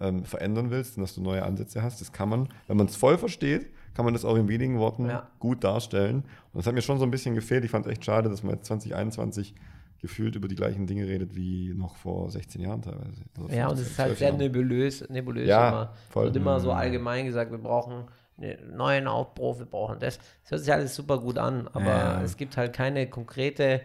ähm, 0.00 0.24
verändern 0.24 0.70
willst 0.70 0.96
und 0.96 1.02
dass 1.02 1.14
du 1.14 1.20
neue 1.20 1.42
Ansätze 1.42 1.82
hast, 1.82 2.00
das 2.00 2.12
kann 2.12 2.28
man, 2.28 2.48
wenn 2.68 2.76
man 2.76 2.86
es 2.86 2.96
voll 2.96 3.18
versteht, 3.18 3.66
kann 3.94 4.04
man 4.04 4.14
das 4.14 4.24
auch 4.24 4.36
in 4.36 4.48
wenigen 4.48 4.78
Worten 4.78 5.06
ja. 5.06 5.28
gut 5.40 5.64
darstellen. 5.64 6.22
Und 6.52 6.58
das 6.58 6.66
hat 6.66 6.74
mir 6.74 6.82
schon 6.82 6.98
so 6.98 7.04
ein 7.04 7.10
bisschen 7.10 7.34
gefehlt. 7.34 7.64
Ich 7.64 7.70
fand 7.72 7.84
es 7.84 7.92
echt 7.92 8.04
schade, 8.04 8.30
dass 8.30 8.44
man 8.44 8.54
jetzt 8.54 8.66
2021 8.66 9.54
gefühlt 10.00 10.36
über 10.36 10.46
die 10.46 10.54
gleichen 10.54 10.86
Dinge 10.86 11.06
redet 11.06 11.34
wie 11.34 11.74
noch 11.74 11.96
vor 11.96 12.30
16 12.30 12.60
Jahren 12.60 12.82
teilweise. 12.82 13.22
Also 13.36 13.48
ja, 13.54 13.66
und 13.66 13.78
es 13.78 13.88
ist 13.88 13.98
halt 13.98 14.16
sehr 14.16 14.28
Jahren. 14.28 14.38
nebulös, 14.38 15.08
nebulös 15.08 15.48
ja, 15.48 15.68
immer. 15.68 15.94
Voll. 16.10 16.28
Und 16.28 16.36
immer 16.36 16.60
so 16.60 16.70
mhm. 16.70 16.78
allgemein 16.78 17.26
gesagt, 17.26 17.50
wir 17.50 17.58
brauchen 17.58 18.04
einen 18.40 18.76
neuen 18.76 19.08
Aufbruch, 19.08 19.58
wir 19.58 19.66
brauchen 19.66 19.98
das. 19.98 20.18
Das 20.42 20.50
hört 20.52 20.60
sich 20.60 20.72
alles 20.72 20.94
super 20.94 21.18
gut 21.18 21.38
an, 21.38 21.66
aber 21.72 21.86
ja. 21.86 22.22
es 22.22 22.36
gibt 22.36 22.56
halt 22.56 22.72
keine 22.72 23.10
konkrete 23.10 23.80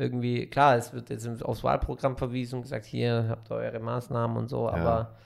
irgendwie, 0.00 0.46
klar, 0.46 0.76
es 0.76 0.92
wird 0.92 1.10
jetzt 1.10 1.44
aufs 1.44 1.62
Wahlprogramm 1.62 2.16
verwiesen 2.16 2.56
und 2.56 2.62
gesagt, 2.62 2.86
hier 2.86 3.26
habt 3.28 3.50
ihr 3.50 3.56
eure 3.56 3.80
Maßnahmen 3.80 4.36
und 4.36 4.48
so, 4.48 4.68
aber 4.68 5.16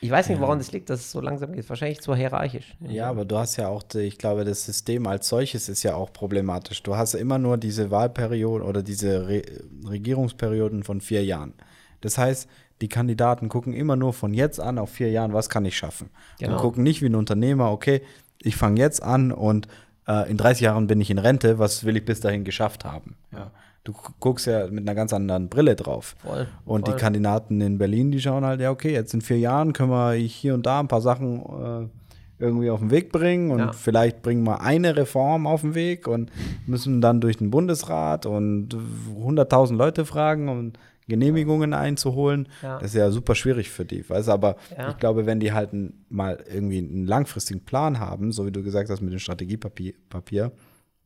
ich 0.00 0.10
weiß 0.10 0.28
nicht, 0.28 0.40
woran 0.40 0.58
ja. 0.58 0.64
das 0.64 0.72
liegt, 0.72 0.90
dass 0.90 1.00
es 1.00 1.12
so 1.12 1.20
langsam 1.20 1.52
geht. 1.52 1.68
Wahrscheinlich 1.68 2.00
zu 2.00 2.14
hierarchisch. 2.14 2.76
Ja, 2.80 3.08
aber 3.08 3.24
du 3.24 3.36
hast 3.36 3.56
ja 3.56 3.68
auch, 3.68 3.82
ich 3.94 4.18
glaube, 4.18 4.44
das 4.44 4.64
System 4.64 5.06
als 5.06 5.28
solches 5.28 5.68
ist 5.68 5.82
ja 5.82 5.94
auch 5.94 6.12
problematisch. 6.12 6.82
Du 6.82 6.96
hast 6.96 7.14
immer 7.14 7.38
nur 7.38 7.56
diese 7.56 7.90
Wahlperioden 7.90 8.66
oder 8.66 8.82
diese 8.82 9.28
Re 9.28 9.42
Regierungsperioden 9.88 10.82
von 10.82 11.00
vier 11.00 11.24
Jahren. 11.24 11.54
Das 12.00 12.18
heißt, 12.18 12.48
die 12.82 12.88
Kandidaten 12.88 13.48
gucken 13.48 13.72
immer 13.72 13.96
nur 13.96 14.12
von 14.12 14.34
jetzt 14.34 14.60
an 14.60 14.78
auf 14.78 14.90
vier 14.90 15.10
Jahren, 15.10 15.32
was 15.32 15.48
kann 15.48 15.64
ich 15.64 15.76
schaffen. 15.76 16.10
Genau. 16.38 16.52
Und 16.52 16.58
gucken 16.58 16.82
nicht 16.82 17.00
wie 17.00 17.06
ein 17.06 17.14
Unternehmer, 17.14 17.70
okay, 17.70 18.02
ich 18.42 18.56
fange 18.56 18.80
jetzt 18.80 19.02
an 19.02 19.32
und 19.32 19.66
äh, 20.06 20.30
in 20.30 20.36
30 20.36 20.62
Jahren 20.62 20.86
bin 20.86 21.00
ich 21.00 21.10
in 21.10 21.18
Rente, 21.18 21.58
was 21.58 21.84
will 21.84 21.96
ich 21.96 22.04
bis 22.04 22.20
dahin 22.20 22.44
geschafft 22.44 22.84
haben. 22.84 23.16
Ja. 23.32 23.50
Du 23.86 23.94
guckst 24.18 24.46
ja 24.46 24.66
mit 24.66 24.80
einer 24.80 24.96
ganz 24.96 25.12
anderen 25.12 25.48
Brille 25.48 25.76
drauf. 25.76 26.16
Voll, 26.18 26.48
und 26.64 26.86
voll. 26.86 26.94
die 26.94 27.00
Kandidaten 27.00 27.60
in 27.60 27.78
Berlin, 27.78 28.10
die 28.10 28.20
schauen 28.20 28.44
halt, 28.44 28.60
ja, 28.60 28.70
okay, 28.70 28.92
jetzt 28.92 29.14
in 29.14 29.20
vier 29.20 29.38
Jahren 29.38 29.72
können 29.72 29.90
wir 29.90 30.14
hier 30.14 30.54
und 30.54 30.66
da 30.66 30.80
ein 30.80 30.88
paar 30.88 31.00
Sachen 31.00 31.38
äh, 31.38 32.44
irgendwie 32.44 32.68
auf 32.68 32.80
den 32.80 32.90
Weg 32.90 33.12
bringen 33.12 33.52
und 33.52 33.58
ja. 33.60 33.72
vielleicht 33.72 34.22
bringen 34.22 34.42
wir 34.44 34.60
eine 34.60 34.96
Reform 34.96 35.46
auf 35.46 35.60
den 35.60 35.74
Weg 35.74 36.08
und 36.08 36.30
müssen 36.66 37.00
dann 37.00 37.20
durch 37.20 37.36
den 37.36 37.50
Bundesrat 37.50 38.26
und 38.26 38.76
100.000 39.18 39.76
Leute 39.76 40.04
fragen, 40.04 40.48
um 40.48 40.72
Genehmigungen 41.08 41.72
einzuholen. 41.72 42.48
Ja. 42.62 42.78
Das 42.78 42.88
ist 42.88 42.94
ja 42.94 43.10
super 43.10 43.34
schwierig 43.34 43.70
für 43.70 43.84
die. 43.84 44.08
Weißt? 44.08 44.28
Aber 44.28 44.56
ja. 44.76 44.90
ich 44.90 44.98
glaube, 44.98 45.24
wenn 45.26 45.40
die 45.40 45.52
halt 45.52 45.70
mal 46.08 46.42
irgendwie 46.52 46.78
einen 46.78 47.06
langfristigen 47.06 47.60
Plan 47.60 48.00
haben, 48.00 48.32
so 48.32 48.44
wie 48.44 48.52
du 48.52 48.62
gesagt 48.62 48.90
hast 48.90 49.00
mit 49.00 49.12
dem 49.12 49.18
Strategiepapier, 49.18 49.94
Papier, 50.10 50.52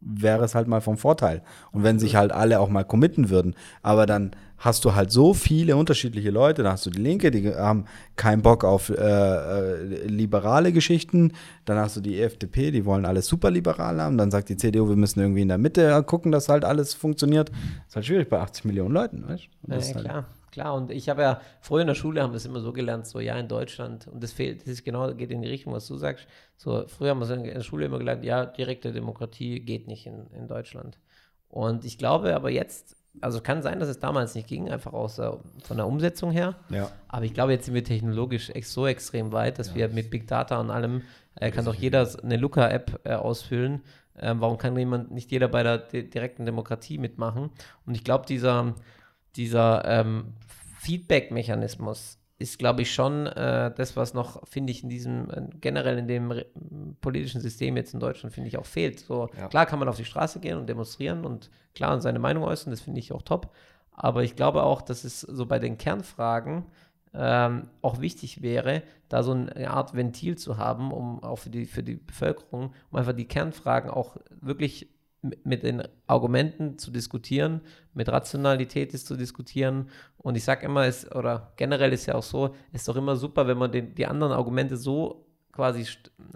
wäre 0.01 0.44
es 0.44 0.55
halt 0.55 0.68
mal 0.68 0.80
vom 0.80 0.96
Vorteil. 0.96 1.42
Und 1.72 1.82
wenn 1.82 1.98
sich 1.98 2.16
halt 2.16 2.32
alle 2.32 2.61
auch 2.61 2.68
mal 2.68 2.84
committen 2.84 3.30
würden. 3.30 3.55
Aber 3.82 4.07
dann 4.07 4.32
hast 4.61 4.84
du 4.84 4.94
halt 4.94 5.11
so 5.11 5.34
viele 5.34 5.76
unterschiedliche 5.76 6.30
Leute. 6.30 6.62
Dann 6.62 6.72
hast 6.72 6.86
du 6.86 6.90
die 6.90 7.01
Linke, 7.01 7.30
die 7.30 7.55
haben 7.55 7.86
keinen 8.16 8.42
Bock 8.42 8.64
auf 8.64 8.90
äh, 8.90 8.94
äh, 8.94 10.07
liberale 10.07 10.72
Geschichten. 10.72 11.32
Dann 11.64 11.78
hast 11.78 11.96
du 11.96 12.01
die 12.01 12.20
FDP, 12.20 12.70
die 12.70 12.84
wollen 12.84 13.07
alles 13.07 13.26
super 13.26 13.51
liberal 13.51 14.01
haben. 14.01 14.18
Dann 14.18 14.30
sagt 14.30 14.48
die 14.48 14.57
CDU, 14.57 14.88
wir 14.88 14.96
müssen 14.96 15.20
irgendwie 15.20 15.42
in 15.42 15.48
der 15.48 15.59
Mitte 15.59 16.03
gucken, 16.05 16.30
dass 16.30 16.48
halt 16.48 16.64
alles 16.64 16.94
funktioniert. 16.94 17.51
Das 17.51 17.59
ist 17.88 17.96
halt 17.96 18.07
schwierig 18.07 18.28
bei 18.28 18.38
80 18.38 18.66
Millionen 18.66 18.94
Leuten. 18.94 19.24
Weißt? 19.26 19.48
Ja, 19.66 19.76
ja, 19.76 20.14
halt 20.14 20.24
klar. 20.51 20.74
Und 20.74 20.90
ich 20.90 21.09
habe 21.09 21.22
ja 21.22 21.40
früher 21.61 21.82
in 21.82 21.86
der 21.86 21.94
Schule 21.94 22.22
haben 22.22 22.32
wir 22.32 22.36
es 22.36 22.46
immer 22.46 22.61
so 22.61 22.72
gelernt, 22.72 23.07
so 23.07 23.20
ja 23.20 23.36
in 23.38 23.48
Deutschland, 23.48 24.07
und 24.09 24.22
das 24.22 24.32
fehlt, 24.32 24.62
das 24.62 24.68
ist 24.68 24.84
genau, 24.84 25.12
geht 25.14 25.30
in 25.30 25.42
die 25.42 25.48
Richtung, 25.48 25.72
was 25.72 25.86
du 25.86 25.96
sagst. 25.96 26.26
So, 26.57 26.84
früher 26.86 27.11
haben 27.11 27.20
wir 27.20 27.24
es 27.24 27.30
in 27.30 27.44
der 27.44 27.61
Schule 27.62 27.86
immer 27.86 27.98
gelernt, 27.98 28.24
ja, 28.24 28.46
direkte 28.46 28.92
Demokratie 28.92 29.61
geht 29.61 29.86
nicht 29.86 30.07
in, 30.07 30.26
in 30.32 30.46
Deutschland. 30.48 30.98
Und 31.48 31.84
ich 31.84 31.98
glaube 31.98 32.34
aber 32.34 32.51
jetzt, 32.51 32.96
also 33.20 33.40
kann 33.40 33.62
sein, 33.62 33.80
dass 33.80 33.88
es 33.88 33.98
damals 33.98 34.34
nicht 34.34 34.48
ging, 34.48 34.70
einfach 34.70 34.92
aus 34.92 35.16
der, 35.16 35.40
von 35.64 35.76
der 35.76 35.86
Umsetzung 35.86 36.30
her. 36.30 36.55
Ja. 36.68 36.90
Aber 37.09 37.24
ich 37.24 37.34
glaube, 37.34 37.53
jetzt 37.53 37.66
sind 37.66 37.74
wir 37.74 37.84
technologisch 37.84 38.53
so 38.62 38.86
extrem 38.86 39.32
weit, 39.32 39.59
dass 39.59 39.70
ja. 39.70 39.74
wir 39.74 39.88
mit 39.88 40.11
Big 40.11 40.28
Data 40.28 40.61
und 40.61 40.70
allem, 40.70 41.03
äh, 41.34 41.51
kann 41.51 41.64
doch 41.64 41.74
jeder 41.74 42.09
eine 42.22 42.36
Looker-App 42.36 43.01
äh, 43.05 43.14
ausfüllen. 43.14 43.82
Ähm, 44.18 44.40
warum 44.40 44.59
kann 44.59 44.76
jemand, 44.76 45.11
nicht 45.11 45.30
jeder 45.32 45.48
bei 45.48 45.62
der 45.62 45.78
direkten 45.78 46.44
Demokratie 46.44 46.98
mitmachen? 46.98 47.51
Und 47.86 47.94
ich 47.94 48.05
glaube, 48.05 48.26
dieser 48.26 48.74
dieser 49.37 49.85
ähm, 49.85 50.35
Feedback-Mechanismus 50.78 52.18
ist, 52.39 52.59
glaube 52.59 52.83
ich, 52.83 52.93
schon 52.93 53.26
äh, 53.26 53.70
das, 53.76 53.97
was 53.97 54.14
noch, 54.14 54.47
finde 54.49 54.72
ich, 54.72 54.83
in 54.83 54.89
diesem, 54.89 55.31
äh, 55.31 55.43
generell 55.61 55.99
in 55.99 56.09
dem 56.09 56.33
politischen 57.03 57.41
System 57.41 57.76
jetzt 57.76 57.93
in 57.93 58.01
Deutschland, 58.01 58.35
finde 58.35 58.49
ich, 58.49 58.57
auch 58.57 58.64
fehlt. 58.64 59.01
So, 59.01 59.28
ja. 59.37 59.49
klar 59.49 59.66
kann 59.66 59.78
man 59.78 59.89
auf 59.89 59.97
die 59.97 60.07
Straße 60.07 60.41
gehen 60.41 60.57
und 60.57 60.66
demonstrieren 60.66 61.26
und 61.26 61.51
klar 61.74 61.93
und 61.93 62.01
seine 62.01 62.18
Meinung 62.18 62.45
äußern, 62.45 62.70
das 62.70 62.81
finde 62.81 63.01
ich 63.01 63.12
auch 63.12 63.22
top. 63.22 63.53
Aber 63.93 64.24
ich 64.24 64.37
glaube 64.37 64.62
auch, 64.62 64.81
dass 64.81 65.05
es 65.05 65.20
so 65.20 65.45
bei 65.45 65.59
den 65.59 65.76
Kernfragen 65.76 66.64
ähm, 67.12 67.68
auch 67.83 68.01
wichtig 68.01 68.41
wäre, 68.41 68.83
da 69.11 69.22
so 69.22 69.33
eine 69.33 69.70
Art 69.70 69.95
Ventil 69.95 70.39
zu 70.39 70.57
haben, 70.57 70.93
um 70.93 71.22
auch 71.22 71.41
für 71.41 71.51
die, 71.51 71.66
für 71.66 71.83
die 71.83 71.97
Bevölkerung, 71.97 72.72
um 72.91 72.99
einfach 72.99 73.12
die 73.12 73.28
Kernfragen 73.28 73.91
auch 73.91 74.16
wirklich 74.41 74.89
mit 75.23 75.62
den 75.62 75.83
Argumenten 76.07 76.79
zu 76.79 76.91
diskutieren, 76.91 77.61
mit 77.93 78.09
Rationalität 78.09 78.99
zu 78.99 79.16
diskutieren. 79.16 79.91
Und 80.16 80.37
ich 80.37 80.45
sage 80.45 80.64
immer, 80.64 80.87
es, 80.87 81.11
oder 81.11 81.53
generell 81.57 81.93
ist 81.93 82.07
ja 82.07 82.14
auch 82.14 82.23
so, 82.23 82.55
es 82.73 82.83
ist 82.83 82.89
doch 82.89 82.97
immer 82.97 83.16
super, 83.16 83.47
wenn 83.47 83.59
man 83.59 83.71
den, 83.73 83.95
die 83.95 84.07
anderen 84.07 84.33
Argumente 84.33 84.77
so 84.77 85.27
quasi 85.53 85.87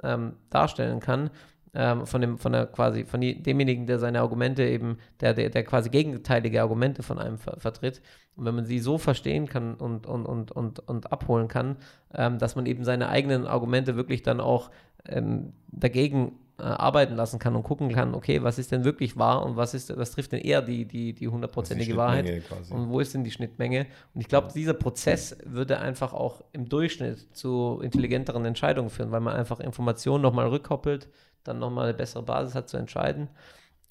ähm, 0.03 0.35
darstellen 0.51 1.01
kann, 1.01 1.30
ähm, 1.74 2.07
von 2.07 2.20
dem, 2.20 2.39
von 2.39 2.53
der 2.53 2.66
quasi, 2.66 3.05
von 3.05 3.20
die, 3.20 3.43
demjenigen, 3.43 3.87
der 3.87 3.99
seine 3.99 4.20
Argumente 4.20 4.64
eben, 4.64 4.99
der, 5.20 5.35
der, 5.35 5.51
der 5.51 5.64
quasi 5.64 5.91
gegenteilige 5.91 6.61
Argumente 6.61 7.03
von 7.03 7.18
einem 7.18 7.39
ver 7.39 7.59
vertritt. 7.59 8.01
Und 8.37 8.45
wenn 8.45 8.55
man 8.55 8.64
sie 8.64 8.80
so 8.80 8.99
verstehen 8.99 9.47
kann 9.49 9.74
und, 9.74 10.07
und, 10.07 10.26
und, 10.26 10.53
und, 10.53 10.80
und 10.80 11.12
abholen 11.12 11.49
kann, 11.49 11.76
ähm, 12.12 12.39
dass 12.39 12.57
man 12.57 12.66
eben 12.66 12.85
seine 12.85 13.09
eigenen 13.09 13.47
Argumente 13.47 13.97
wirklich 13.97 14.22
dann 14.22 14.41
auch 14.41 14.70
ähm, 15.07 15.53
dagegen 15.68 16.39
äh, 16.59 16.62
arbeiten 16.62 17.16
lassen 17.16 17.40
kann 17.40 17.57
und 17.57 17.64
gucken 17.64 17.90
kann, 17.90 18.14
okay, 18.14 18.44
was 18.44 18.61
ist 18.61 18.70
denn 18.70 18.84
wirklich 18.84 19.16
wahr 19.16 19.44
und 19.44 19.57
was 19.57 19.74
ist, 19.74 19.96
was 19.96 20.12
trifft 20.12 20.30
denn 20.30 20.40
eher 20.40 20.62
die, 20.62 20.84
die, 20.84 21.12
die 21.12 21.26
hundertprozentige 21.26 21.96
Wahrheit 21.96 22.44
quasi. 22.46 22.72
und 22.72 22.90
wo 22.90 23.00
ist 23.00 23.12
denn 23.12 23.24
die 23.24 23.32
Schnittmenge? 23.32 23.86
Und 24.14 24.20
ich 24.20 24.28
glaube, 24.28 24.52
dieser 24.55 24.74
Prozess 24.74 25.36
würde 25.44 25.80
einfach 25.80 26.12
auch 26.12 26.44
im 26.52 26.68
Durchschnitt 26.68 27.34
zu 27.36 27.80
intelligenteren 27.82 28.44
Entscheidungen 28.44 28.90
führen, 28.90 29.11
weil 29.11 29.20
man 29.20 29.34
einfach 29.34 29.59
Informationen 29.59 30.22
nochmal 30.22 30.46
rückkoppelt, 30.46 31.09
dann 31.42 31.59
nochmal 31.59 31.86
eine 31.86 31.94
bessere 31.94 32.22
Basis 32.22 32.55
hat 32.55 32.68
zu 32.68 32.76
entscheiden. 32.76 33.30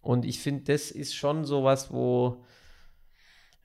Und 0.02 0.24
ich 0.24 0.40
finde, 0.40 0.64
das 0.64 0.90
ist 0.90 1.16
schon 1.16 1.44
sowas, 1.44 1.92
wo, 1.92 2.46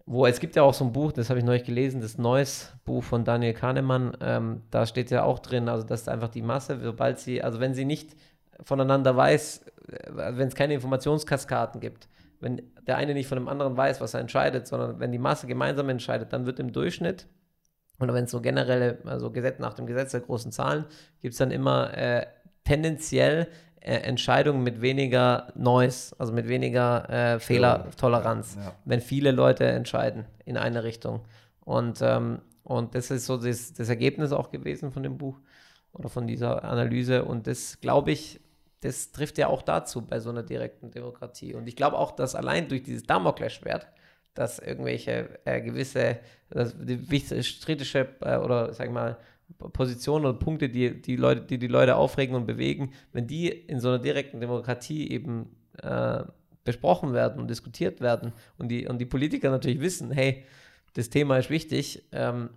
wo 0.07 0.27
es 0.27 0.41
gibt 0.41 0.57
ja 0.57 0.65
auch 0.65 0.75
so 0.75 0.85
ein 0.85 0.93
Buch, 0.93 1.13
das 1.13 1.31
habe 1.31 1.39
ich 1.39 1.45
neulich 1.45 1.65
gelesen, 1.65 2.01
das 2.01 2.19
Neues 2.19 2.73
Buch 2.85 3.05
von 3.05 3.25
Daniel 3.25 3.55
Kahnemann, 3.55 4.17
ähm, 4.21 4.63
da 4.73 4.87
steht 4.87 5.13
ja 5.13 5.23
auch 5.23 5.39
drin, 5.39 5.69
also 5.69 5.87
dass 5.87 6.09
einfach 6.09 6.31
die 6.31 6.43
Masse, 6.43 6.81
sobald 6.83 7.21
sie, 7.21 7.43
also 7.43 7.61
wenn 7.61 7.75
sie 7.75 7.85
nicht 7.85 8.17
voneinander 8.63 9.17
weiß, 9.17 9.67
äh, 9.89 10.11
wenn 10.13 10.49
es 10.49 10.55
keine 10.55 10.75
Informationskaskaden 10.75 11.81
gibt, 11.81 12.09
wenn 12.41 12.63
der 12.87 12.97
eine 12.97 13.15
nicht 13.15 13.27
von 13.27 13.37
dem 13.37 13.49
anderen 13.49 13.77
weiß, 13.77 14.01
was 14.01 14.15
er 14.15 14.21
entscheidet, 14.21 14.67
sondern 14.67 15.01
wenn 15.01 15.13
die 15.13 15.19
Masse 15.19 15.47
gemeinsam 15.47 15.89
entscheidet, 15.89 16.33
dann 16.33 16.47
wird 16.47 16.61
im 16.61 16.73
Durchschnitt, 16.73 17.27
oder 18.01 18.15
wenn 18.15 18.25
es 18.25 18.31
so 18.31 18.41
generelle, 18.41 18.99
also 19.05 19.31
Gesetz, 19.31 19.59
nach 19.59 19.75
dem 19.75 19.87
Gesetz 19.87 20.13
der 20.13 20.21
großen 20.21 20.53
Zahlen, 20.53 20.85
gibt 21.21 21.33
es 21.33 21.39
dann 21.39 21.51
immer 21.51 21.97
äh, 21.97 22.27
tendenziell 22.65 23.49
äh, 23.81 23.97
Entscheidungen 23.97 24.63
mit 24.63 24.81
weniger 24.81 25.53
Noise, 25.57 26.15
also 26.19 26.33
mit 26.33 26.49
weniger 26.49 27.09
äh, 27.11 27.41
Fehlertoleranz, 27.41 28.57
ja. 28.57 28.73
wenn 28.85 29.01
viele 29.01 29.33
Leute 29.33 29.65
entscheiden 29.65 30.27
in 30.45 30.57
eine 30.57 30.85
Richtung. 30.85 31.23
Und, 31.61 32.01
ähm, 32.03 32.41
und 32.63 32.95
das 32.95 33.11
ist 33.11 33.27
so 33.27 33.37
das, 33.37 33.73
das 33.73 33.89
Ergebnis 33.89 34.33
auch 34.33 34.51
gewesen 34.51 34.93
von 34.93 35.03
dem 35.03 35.19
Buch 35.19 35.41
oder 35.93 36.09
von 36.09 36.27
dieser 36.27 36.65
Analyse. 36.65 37.25
Und 37.25 37.47
das, 37.47 37.81
glaube 37.81 38.13
ich, 38.13 38.41
das 38.81 39.13
trifft 39.13 39.39
ja 39.39 39.49
auch 39.49 39.63
dazu 39.63 40.03
bei 40.03 40.21
so 40.21 40.31
einer 40.31 40.43
direkten 40.43 40.91
Demokratie. 40.91 41.55
Und 41.55 41.67
ich 41.67 41.77
glaube 41.77 41.99
auch, 41.99 42.13
dass 42.13 42.35
allein 42.35 42.69
durch 42.69 42.83
dieses 42.83 43.05
Damoklesschwert, 43.05 43.89
dass 44.35 44.61
irgendwelche 44.61 45.41
äh, 45.45 45.61
gewisse, 45.61 46.19
dass 46.51 46.75
die 46.79 47.43
strittische 47.43 48.09
äh, 48.21 48.37
oder 48.37 48.73
sag 48.73 48.91
mal, 48.93 49.19
Positionen 49.73 50.27
und 50.27 50.39
Punkte, 50.41 50.69
die 50.69 51.01
die 51.01 51.17
Leute, 51.17 51.41
die 51.41 51.59
die 51.59 51.67
Leute 51.67 51.97
aufregen 51.97 52.37
und 52.37 52.47
bewegen, 52.47 52.93
wenn 53.13 53.27
die 53.27 53.49
in 53.49 53.81
so 53.81 53.89
einer 53.89 53.99
direkten 53.99 54.41
Demokratie 54.41 55.11
eben 55.11 55.57
äh, 55.83 56.23
besprochen 56.65 57.15
werden 57.15 57.41
und 57.41 57.49
diskutiert 57.49 58.01
werden 58.01 58.33
und 58.59 58.69
die, 58.69 58.87
und 58.87 58.99
die 58.99 59.07
Politiker 59.07 59.51
natürlich 59.51 59.81
wissen, 59.81 60.11
hey, 60.11 60.45
das 60.93 61.09
Thema 61.09 61.39
ist 61.39 61.49
wichtig 61.49 62.05
ähm, 62.13 62.51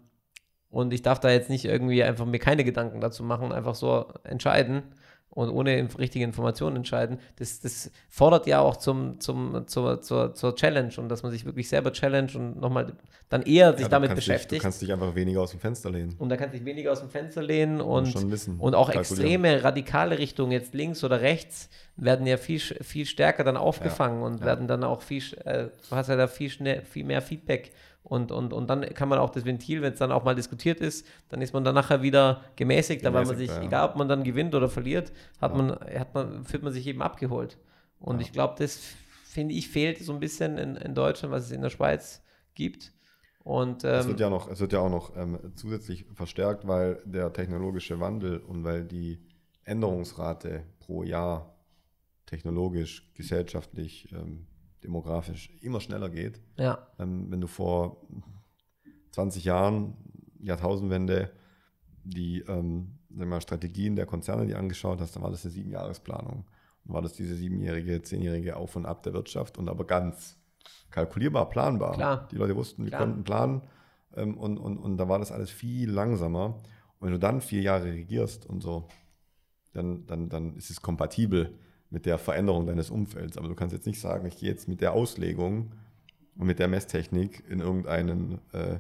und 0.70 0.94
ich 0.94 1.02
darf 1.02 1.20
da 1.20 1.32
jetzt 1.32 1.50
nicht 1.50 1.64
irgendwie 1.64 2.04
einfach 2.04 2.26
mir 2.26 2.40
keine 2.40 2.66
Gedanken 2.66 3.00
dazu 3.00 3.24
machen, 3.24 3.54
einfach 3.54 3.76
so 3.76 4.12
entscheiden, 4.24 4.84
und 5.33 5.49
ohne 5.49 5.87
richtige 5.97 6.25
Informationen 6.25 6.78
entscheiden, 6.78 7.17
das, 7.37 7.62
das 7.62 7.89
fordert 8.09 8.47
ja 8.47 8.59
auch 8.59 8.75
zum, 8.75 9.20
zum, 9.21 9.66
zur, 9.66 10.01
zur, 10.01 10.36
zur 10.36 10.55
Challenge 10.55 10.91
und 10.97 11.08
dass 11.08 11.24
man 11.24 11.32
sich 11.32 11.45
wirklich 11.45 11.70
selber 11.70 11.93
challenge 11.93 12.32
und 12.36 12.59
nochmal 12.59 12.93
dann 13.29 13.43
eher 13.43 13.71
sich 13.71 13.83
ja, 13.83 13.87
damit 13.87 14.13
beschäftigt. 14.13 14.51
Dich, 14.51 14.59
du 14.59 14.63
kannst 14.63 14.82
dich 14.82 14.91
einfach 14.91 15.16
weniger 15.16 15.41
aus 15.41 15.51
dem 15.51 15.62
Fenster 15.62 15.89
lehnen. 15.89 16.16
Und 16.20 16.28
da 16.28 16.36
kannst 16.36 16.53
du 16.53 16.58
dich 16.58 16.66
weniger 16.66 16.91
aus 16.91 16.99
dem 16.99 17.09
Fenster 17.09 17.41
lehnen 17.41 17.79
und, 17.79 18.13
und, 18.13 18.59
und 18.59 18.75
auch 18.75 18.89
extreme, 18.89 19.63
radikale 19.63 20.20
Richtungen, 20.20 20.51
jetzt 20.51 20.74
links 20.74 21.01
oder 21.01 21.21
rechts, 21.21 21.70
werden 21.95 22.28
ja 22.28 22.36
viel, 22.36 22.59
viel 22.59 23.05
stärker 23.05 23.45
dann 23.45 23.55
aufgefangen 23.55 24.20
ja, 24.20 24.25
und 24.25 24.39
ja. 24.41 24.45
werden 24.45 24.67
dann 24.67 24.83
auch 24.83 25.01
viel, 25.01 25.24
äh, 25.45 25.70
du 25.89 25.95
hast 25.95 26.09
ja 26.09 26.17
da 26.17 26.28
viel, 26.28 26.49
schnell, 26.49 26.82
viel 26.82 27.05
mehr 27.05 27.21
Feedback 27.21 27.71
und, 28.04 28.32
und, 28.32 28.52
und 28.52 28.70
dann 28.70 28.82
kann 28.94 29.10
man 29.10 29.20
auch 29.20 29.30
das 29.30 29.46
Ventil, 29.46 29.82
wenn 29.82 29.94
es 29.94 30.00
dann 30.00 30.12
auch 30.12 30.24
mal 30.24 30.36
diskutiert 30.36 30.82
ist, 30.82 31.06
dann 31.30 31.42
ist 31.42 31.54
man 31.54 31.64
dann 31.64 31.76
nachher 31.76 32.02
wieder 32.02 32.42
gemäßigter, 32.56 33.14
weil 33.14 33.26
man 33.26 33.38
sich, 33.38 33.50
ja. 33.50 33.62
egal 33.62 33.90
ob 33.90 33.96
man 33.96 34.08
dann 34.08 34.24
gewinnt 34.24 34.56
oder 34.56 34.70
verliert, 34.70 35.12
hat 35.40 35.52
ja. 35.52 35.58
man, 35.58 35.72
hat 35.72 36.14
man, 36.14 36.44
fühlt 36.44 36.64
man 36.64 36.74
sich 36.74 36.88
eben 36.88 37.02
abgeholt. 37.02 37.58
Und 38.00 38.16
ja. 38.16 38.22
ich 38.22 38.32
glaube, 38.32 38.56
das 38.58 38.80
finde 39.24 39.54
ich, 39.54 39.70
fehlt 39.70 40.00
so 40.00 40.14
ein 40.14 40.20
bisschen 40.20 40.58
in, 40.58 40.76
in 40.76 40.96
Deutschland, 40.96 41.32
was 41.32 41.46
es 41.46 41.52
in 41.52 41.62
der 41.62 41.70
Schweiz 41.70 42.22
gibt. 42.56 42.92
Und, 43.44 43.84
Es 43.84 44.06
ähm, 44.06 44.12
wird 44.12 44.20
ja, 44.20 44.30
noch, 44.30 44.50
es 44.50 44.60
wird 44.60 44.74
ja 44.74 44.80
auch 44.80 44.90
noch 44.90 45.16
ähm, 45.16 45.40
zusätzlich 45.56 46.06
verstärkt, 46.14 46.68
weil 46.68 47.02
der 47.06 47.32
technologische 47.34 48.00
Wandel 48.00 48.40
und 48.40 48.64
weil 48.64 48.84
die 48.84 49.20
Änderungsrate 49.64 50.64
pro 50.80 51.04
Jahr 51.04 51.56
technologisch, 52.26 53.12
gesellschaftlich, 53.14 54.12
ähm, 54.12 54.48
demografisch 54.83 55.49
immer 55.62 55.79
schneller 55.79 56.09
geht. 56.09 56.41
ja, 56.58 56.87
Ähm, 56.99 57.32
wenn 57.32 57.41
du 57.41 57.47
vor 57.47 57.97
20 59.12 59.43
Jahren, 59.43 59.95
Jahrtausendwende, 60.39 61.32
die 62.03 62.41
ähm, 62.47 62.99
mal, 63.09 63.41
Strategien 63.41 63.95
der 63.95 64.05
Konzerne, 64.05 64.47
die 64.47 64.55
angeschaut 64.55 64.99
hast, 64.99 65.16
dann 65.16 65.24
war 65.24 65.32
das 65.32 65.45
eine 65.45 65.51
Siebenjahresplanung. 65.51 66.45
Dann 66.86 66.93
war 66.93 67.01
das 67.01 67.13
diese 67.13 67.36
siebenjährige, 67.36 68.01
zehnjährige 68.01 68.55
Auf 68.55 68.75
und 68.75 68.86
Ab 68.86 69.03
der 69.03 69.13
Wirtschaft 69.13 69.58
und 69.58 69.70
aber 69.70 69.86
ganz 69.86 70.37
kalkulierbar, 70.89 71.49
planbar. 71.49 71.93
Klar. 71.93 72.28
Die 72.32 72.37
Leute 72.37 72.55
wussten, 72.55 72.86
die 72.86 72.91
konnten 72.91 73.24
planen 73.24 73.62
ähm, 74.16 74.37
und, 74.37 74.58
und, 74.58 74.78
und 74.78 74.97
da 74.97 75.08
war 75.08 75.20
das 75.20 75.32
alles 75.32 75.49
viel 75.49 75.89
langsamer. 75.89 76.62
Und 76.99 77.08
wenn 77.08 77.12
du 77.13 77.20
dann 77.20 77.41
vier 77.41 77.62
Jahre 77.62 77.86
regierst 77.86 78.45
und 78.45 78.62
so, 78.62 78.87
dann, 79.74 80.05
dann, 80.05 80.29
dann 80.29 80.55
ist 80.55 80.70
es 80.70 80.82
kompatibel 80.82 81.58
mit 81.92 82.05
der 82.08 82.18
Veränderung 82.18 82.66
deines 82.66 82.89
Umfelds. 82.89 83.38
Aber 83.38 83.47
du 83.47 83.54
kannst 83.54 83.74
jetzt 83.74 83.86
nicht 83.86 84.00
sagen, 84.00 84.26
ich 84.26 84.38
gehe 84.38 84.50
jetzt 84.50 84.68
mit 84.68 84.82
der 84.82 84.93
Auslegung 84.93 85.72
und 86.38 86.47
mit 86.47 86.58
der 86.58 86.68
Messtechnik 86.68 87.43
in 87.50 87.59
irgendeinen 87.59 88.39
äh, 88.54 88.80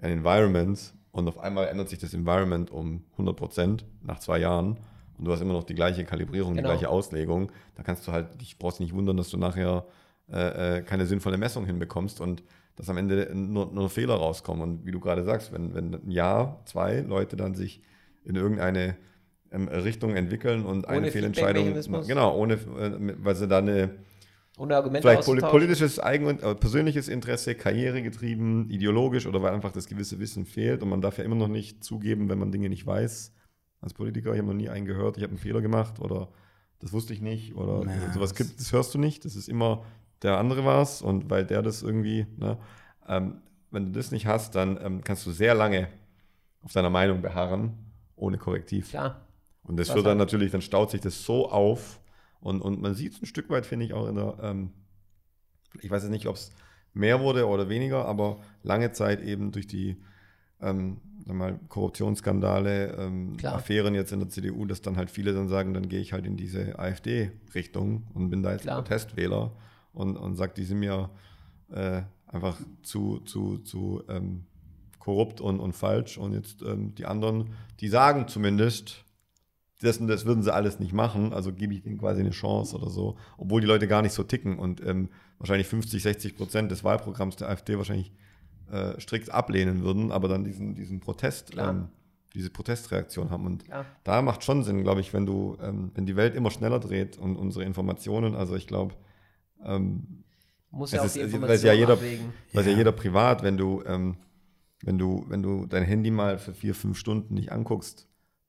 ein 0.00 0.10
Environment 0.12 0.78
und 1.12 1.28
auf 1.28 1.38
einmal 1.38 1.68
ändert 1.68 1.88
sich 1.88 1.98
das 1.98 2.12
Environment 2.14 2.70
um 2.70 3.04
100 3.12 3.36
Prozent 3.36 3.84
nach 4.02 4.18
zwei 4.18 4.38
Jahren 4.38 4.78
und 5.16 5.24
du 5.24 5.32
hast 5.32 5.40
immer 5.40 5.54
noch 5.54 5.64
die 5.64 5.74
gleiche 5.74 6.04
Kalibrierung, 6.04 6.54
Genau. 6.54 6.68
die 6.68 6.72
gleiche 6.74 6.88
Auslegung. 6.90 7.50
Da 7.74 7.82
kannst 7.82 8.06
du 8.06 8.12
halt, 8.12 8.40
dich 8.40 8.58
brauchst 8.58 8.80
nicht 8.80 8.92
wundern, 8.94 9.16
dass 9.16 9.30
du 9.30 9.36
nachher 9.36 9.84
äh, 10.30 10.78
äh, 10.78 10.82
keine 10.82 11.06
sinnvolle 11.06 11.38
Messung 11.38 11.64
hinbekommst 11.64 12.20
und 12.20 12.42
dass 12.76 12.88
am 12.88 12.96
Ende 12.96 13.28
nur, 13.34 13.72
nur 13.72 13.90
Fehler 13.90 14.14
rauskommen. 14.14 14.62
Und 14.62 14.86
wie 14.86 14.92
du 14.92 15.00
gerade 15.00 15.24
sagst, 15.24 15.52
wenn, 15.52 15.74
wenn 15.74 15.94
ein 15.94 16.10
Jahr, 16.12 16.60
zwei 16.66 17.00
Leute 17.00 17.36
dann 17.36 17.54
sich 17.56 17.82
in 18.24 18.36
irgendeine 18.36 18.96
Richtung 19.52 20.14
entwickeln 20.14 20.64
und 20.64 20.86
eine 20.88 20.98
Ohne 20.98 21.10
Fehlentscheidung, 21.10 21.64
Feedback-Mechanismus. 21.66 22.06
genau, 22.08 22.36
ohne, 22.36 22.54
äh, 22.54 23.14
weil 23.22 23.34
sie 23.34 23.48
da 23.48 23.58
eine 23.58 23.90
ohne 24.58 24.76
Argumente 24.76 25.08
vielleicht 25.08 25.40
politisches, 25.50 26.00
eigen 26.00 26.26
äh, 26.40 26.54
persönliches 26.56 27.08
Interesse, 27.08 27.54
karrieregetrieben, 27.54 28.68
ideologisch 28.70 29.26
oder 29.26 29.40
weil 29.42 29.54
einfach 29.54 29.72
das 29.72 29.86
gewisse 29.86 30.18
Wissen 30.18 30.44
fehlt 30.44 30.82
und 30.82 30.88
man 30.88 31.00
darf 31.00 31.18
ja 31.18 31.24
immer 31.24 31.36
noch 31.36 31.48
nicht 31.48 31.84
zugeben, 31.84 32.28
wenn 32.28 32.38
man 32.38 32.50
Dinge 32.52 32.68
nicht 32.68 32.84
weiß. 32.86 33.32
Als 33.80 33.94
Politiker, 33.94 34.32
ich 34.32 34.38
habe 34.38 34.48
noch 34.48 34.54
nie 34.54 34.68
einen 34.68 34.84
gehört, 34.86 35.16
ich 35.16 35.22
habe 35.22 35.30
einen 35.30 35.38
Fehler 35.38 35.60
gemacht 35.60 36.00
oder 36.00 36.28
das 36.80 36.92
wusste 36.92 37.12
ich 37.12 37.20
nicht 37.20 37.54
oder 37.54 37.84
Ja, 37.88 38.12
sowas 38.12 38.30
das- 38.34 38.48
gibt, 38.48 38.60
das 38.60 38.72
hörst 38.72 38.92
du 38.94 38.98
nicht. 38.98 39.24
Das 39.24 39.36
ist 39.36 39.48
immer 39.48 39.84
der 40.22 40.36
andere 40.38 40.64
war's 40.64 41.00
und 41.02 41.30
weil 41.30 41.46
der 41.46 41.62
das 41.62 41.82
irgendwie, 41.82 42.26
ne, 42.36 42.58
ähm, 43.06 43.40
wenn 43.70 43.86
du 43.86 43.92
das 43.92 44.10
nicht 44.10 44.26
hast, 44.26 44.56
dann 44.56 44.78
ähm, 44.82 45.04
kannst 45.04 45.24
du 45.26 45.30
sehr 45.30 45.54
lange 45.54 45.86
auf 46.62 46.72
deiner 46.72 46.90
Meinung 46.90 47.22
beharren, 47.22 47.74
ohne 48.16 48.36
Korrektiv. 48.38 48.90
Klar, 48.90 49.20
Und 49.62 49.78
das 49.78 49.88
Das 49.88 49.96
wird 49.96 50.06
dann 50.06 50.18
natürlich, 50.18 50.50
dann 50.50 50.62
staut 50.62 50.90
sich 50.90 51.00
das 51.00 51.24
so 51.24 51.50
auf. 51.50 52.00
Und, 52.40 52.62
und 52.62 52.80
man 52.80 52.94
sieht 52.94 53.14
es 53.14 53.22
ein 53.22 53.26
Stück 53.26 53.50
weit, 53.50 53.66
finde 53.66 53.86
ich, 53.86 53.92
auch 53.92 54.08
in 54.08 54.14
der, 54.14 54.38
ähm, 54.42 54.72
ich 55.80 55.90
weiß 55.90 56.02
jetzt 56.02 56.12
nicht, 56.12 56.26
ob 56.26 56.36
es 56.36 56.52
mehr 56.94 57.20
wurde 57.20 57.46
oder 57.46 57.68
weniger, 57.68 58.06
aber 58.06 58.38
lange 58.62 58.92
Zeit 58.92 59.22
eben 59.22 59.52
durch 59.52 59.66
die 59.66 59.96
ähm, 60.60 60.98
mal, 61.26 61.58
Korruptionsskandale, 61.68 62.96
ähm. 62.98 63.36
Affären 63.42 63.94
jetzt 63.94 64.12
in 64.12 64.20
der 64.20 64.28
CDU, 64.28 64.64
dass 64.64 64.82
dann 64.82 64.96
halt 64.96 65.10
viele 65.10 65.32
dann 65.32 65.48
sagen, 65.48 65.74
dann 65.74 65.88
gehe 65.88 66.00
ich 66.00 66.12
halt 66.12 66.26
in 66.26 66.36
diese 66.36 66.78
AfD-Richtung 66.78 68.06
und 68.14 68.30
bin 68.30 68.42
da 68.42 68.52
jetzt 68.52 68.62
Klar. 68.62 68.82
Protestwähler 68.82 69.52
und, 69.92 70.16
und 70.16 70.36
sage, 70.36 70.54
die 70.56 70.64
sind 70.64 70.80
mir 70.80 71.10
äh, 71.70 72.02
einfach 72.26 72.58
zu, 72.82 73.20
zu, 73.20 73.58
zu 73.58 74.02
ähm, 74.08 74.44
korrupt 74.98 75.40
und, 75.40 75.60
und 75.60 75.74
falsch. 75.74 76.18
Und 76.18 76.34
jetzt 76.34 76.62
ähm, 76.62 76.94
die 76.94 77.06
anderen, 77.06 77.50
die 77.80 77.88
sagen 77.88 78.28
zumindest, 78.28 79.04
das, 79.80 79.98
und 79.98 80.08
das 80.08 80.26
würden 80.26 80.42
sie 80.42 80.52
alles 80.52 80.80
nicht 80.80 80.92
machen, 80.92 81.32
also 81.32 81.52
gebe 81.52 81.72
ich 81.74 81.82
denen 81.82 81.98
quasi 81.98 82.20
eine 82.20 82.30
Chance 82.30 82.76
oder 82.76 82.90
so, 82.90 83.16
obwohl 83.36 83.60
die 83.60 83.66
Leute 83.66 83.86
gar 83.86 84.02
nicht 84.02 84.12
so 84.12 84.22
ticken 84.24 84.58
und 84.58 84.84
ähm, 84.84 85.08
wahrscheinlich 85.38 85.68
50, 85.68 86.02
60 86.02 86.36
Prozent 86.36 86.70
des 86.70 86.82
Wahlprogramms 86.84 87.36
der 87.36 87.48
AfD 87.48 87.76
wahrscheinlich 87.78 88.12
äh, 88.72 89.00
strikt 89.00 89.30
ablehnen 89.30 89.82
würden, 89.82 90.10
aber 90.12 90.28
dann 90.28 90.44
diesen, 90.44 90.74
diesen 90.74 91.00
Protest, 91.00 91.52
ähm, 91.56 91.88
diese 92.34 92.50
Protestreaktion 92.50 93.30
haben. 93.30 93.46
Und 93.46 93.64
klar. 93.64 93.86
da 94.04 94.20
macht 94.20 94.44
schon 94.44 94.62
Sinn, 94.64 94.82
glaube 94.82 95.00
ich, 95.00 95.12
wenn 95.14 95.24
du, 95.26 95.56
ähm, 95.62 95.92
wenn 95.94 96.06
die 96.06 96.16
Welt 96.16 96.34
immer 96.34 96.50
schneller 96.50 96.78
dreht 96.80 97.16
und 97.16 97.36
unsere 97.36 97.64
Informationen, 97.64 98.34
also 98.34 98.56
ich 98.56 98.66
glaube, 98.66 98.94
ähm, 99.64 100.24
Muss 100.70 100.90
Es 100.90 100.96
ja 100.96 101.00
auch 101.00 101.06
ist- 101.06 101.14
die 101.16 101.20
es- 101.20 101.26
Information 101.28 101.54
weiß 101.54 101.62
ja 101.62 101.72
jeder- 101.72 101.92
abwägen. 101.94 102.26
weiß 102.52 102.66
ja 102.66 102.72
Ja. 102.72 102.78
jeder 102.78 102.92
privat, 102.92 103.42
wenn 103.42 103.56
du, 103.56 103.82
ähm, 103.86 104.16
wenn 104.82 104.98
du, 104.98 105.24
wenn 105.28 105.42
du 105.42 105.64
dein 105.66 105.84
Handy 105.84 106.10
mal 106.10 106.36
für 106.38 106.52
vier, 106.52 106.74
fünf 106.74 106.98
Stunden 106.98 107.32
nicht 107.34 107.50
anguckst, 107.52 108.06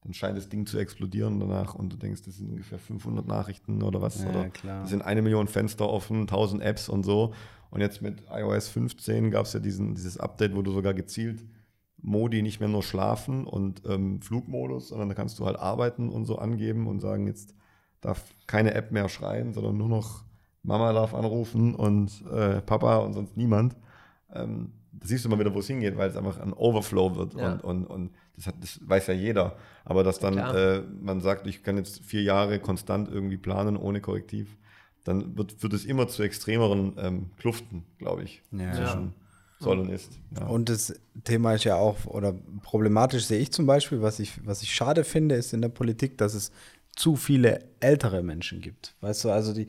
dann 0.09 0.15
scheint 0.15 0.35
das 0.35 0.49
Ding 0.49 0.65
zu 0.65 0.79
explodieren 0.79 1.39
danach 1.39 1.75
und 1.75 1.93
du 1.93 1.97
denkst, 1.97 2.23
das 2.23 2.37
sind 2.37 2.49
ungefähr 2.49 2.79
500 2.79 3.27
Nachrichten 3.27 3.83
oder 3.83 4.01
was. 4.01 4.23
Ja, 4.23 4.29
oder 4.31 4.49
klar. 4.49 4.83
es 4.83 4.89
sind 4.89 5.03
eine 5.03 5.21
Million 5.21 5.47
Fenster 5.47 5.87
offen, 5.87 6.21
1000 6.21 6.63
Apps 6.63 6.89
und 6.89 7.03
so. 7.03 7.35
Und 7.69 7.81
jetzt 7.81 8.01
mit 8.01 8.23
iOS 8.31 8.69
15 8.69 9.29
gab 9.29 9.45
es 9.45 9.53
ja 9.53 9.59
diesen, 9.59 9.93
dieses 9.93 10.17
Update, 10.17 10.55
wo 10.55 10.63
du 10.63 10.71
sogar 10.71 10.95
gezielt 10.95 11.45
Modi 12.01 12.41
nicht 12.41 12.59
mehr 12.59 12.69
nur 12.69 12.81
schlafen 12.81 13.45
und 13.45 13.83
ähm, 13.85 14.19
Flugmodus, 14.19 14.87
sondern 14.87 15.09
da 15.09 15.13
kannst 15.13 15.37
du 15.37 15.45
halt 15.45 15.59
arbeiten 15.59 16.09
und 16.09 16.25
so 16.25 16.39
angeben 16.39 16.87
und 16.87 17.01
sagen, 17.01 17.27
jetzt 17.27 17.53
darf 18.01 18.33
keine 18.47 18.73
App 18.73 18.91
mehr 18.91 19.09
schreien, 19.09 19.53
sondern 19.53 19.77
nur 19.77 19.89
noch 19.89 20.23
Mama 20.63 20.91
darf 20.91 21.13
anrufen 21.13 21.75
und 21.75 22.25
äh, 22.31 22.61
Papa 22.61 22.97
und 22.97 23.13
sonst 23.13 23.37
niemand. 23.37 23.75
Ähm, 24.33 24.71
da 24.99 25.07
siehst 25.07 25.23
du 25.25 25.29
mal 25.29 25.39
wieder, 25.39 25.53
wo 25.53 25.59
es 25.59 25.67
hingeht, 25.67 25.97
weil 25.97 26.09
es 26.09 26.15
einfach 26.17 26.39
ein 26.39 26.53
Overflow 26.53 27.15
wird 27.15 27.33
Ja. 27.35 27.53
und, 27.53 27.63
und, 27.63 27.85
und 27.85 28.11
das, 28.35 28.47
hat, 28.47 28.55
das 28.61 28.79
weiß 28.87 29.07
ja 29.07 29.13
jeder. 29.13 29.55
Aber 29.85 30.03
dass 30.03 30.19
dann 30.19 30.37
äh, 30.37 30.81
man 31.01 31.21
sagt, 31.21 31.47
ich 31.47 31.63
kann 31.63 31.77
jetzt 31.77 32.03
vier 32.03 32.21
Jahre 32.23 32.59
konstant 32.59 33.09
irgendwie 33.09 33.37
planen 33.37 33.77
ohne 33.77 34.01
Korrektiv, 34.01 34.57
dann 35.05 35.37
wird, 35.37 35.63
wird 35.63 35.73
es 35.73 35.85
immer 35.85 36.07
zu 36.07 36.23
extremeren 36.23 36.93
ähm, 36.97 37.25
Kluften, 37.37 37.85
glaube 37.97 38.23
ich, 38.23 38.41
Ja. 38.51 38.73
zwischen 38.73 39.13
soll 39.61 39.79
und 39.79 39.89
ist. 39.89 40.11
Ja. 40.37 40.47
Und 40.47 40.69
das 40.69 40.93
Thema 41.25 41.53
ist 41.53 41.65
ja 41.65 41.75
auch, 41.75 42.05
oder 42.05 42.33
problematisch 42.63 43.25
sehe 43.25 43.39
ich 43.39 43.51
zum 43.51 43.65
Beispiel, 43.65 44.01
was 44.01 44.19
ich, 44.19 44.45
was 44.45 44.61
ich 44.61 44.73
schade 44.73 45.03
finde, 45.03 45.35
ist 45.35 45.53
in 45.53 45.61
der 45.61 45.67
Politik, 45.69 46.17
dass 46.17 46.33
es 46.33 46.51
zu 46.95 47.15
viele 47.17 47.59
ältere 47.81 48.23
Menschen 48.23 48.61
gibt. 48.61 48.95
Weißt 49.01 49.23
du, 49.25 49.31
also 49.31 49.53
die, 49.53 49.67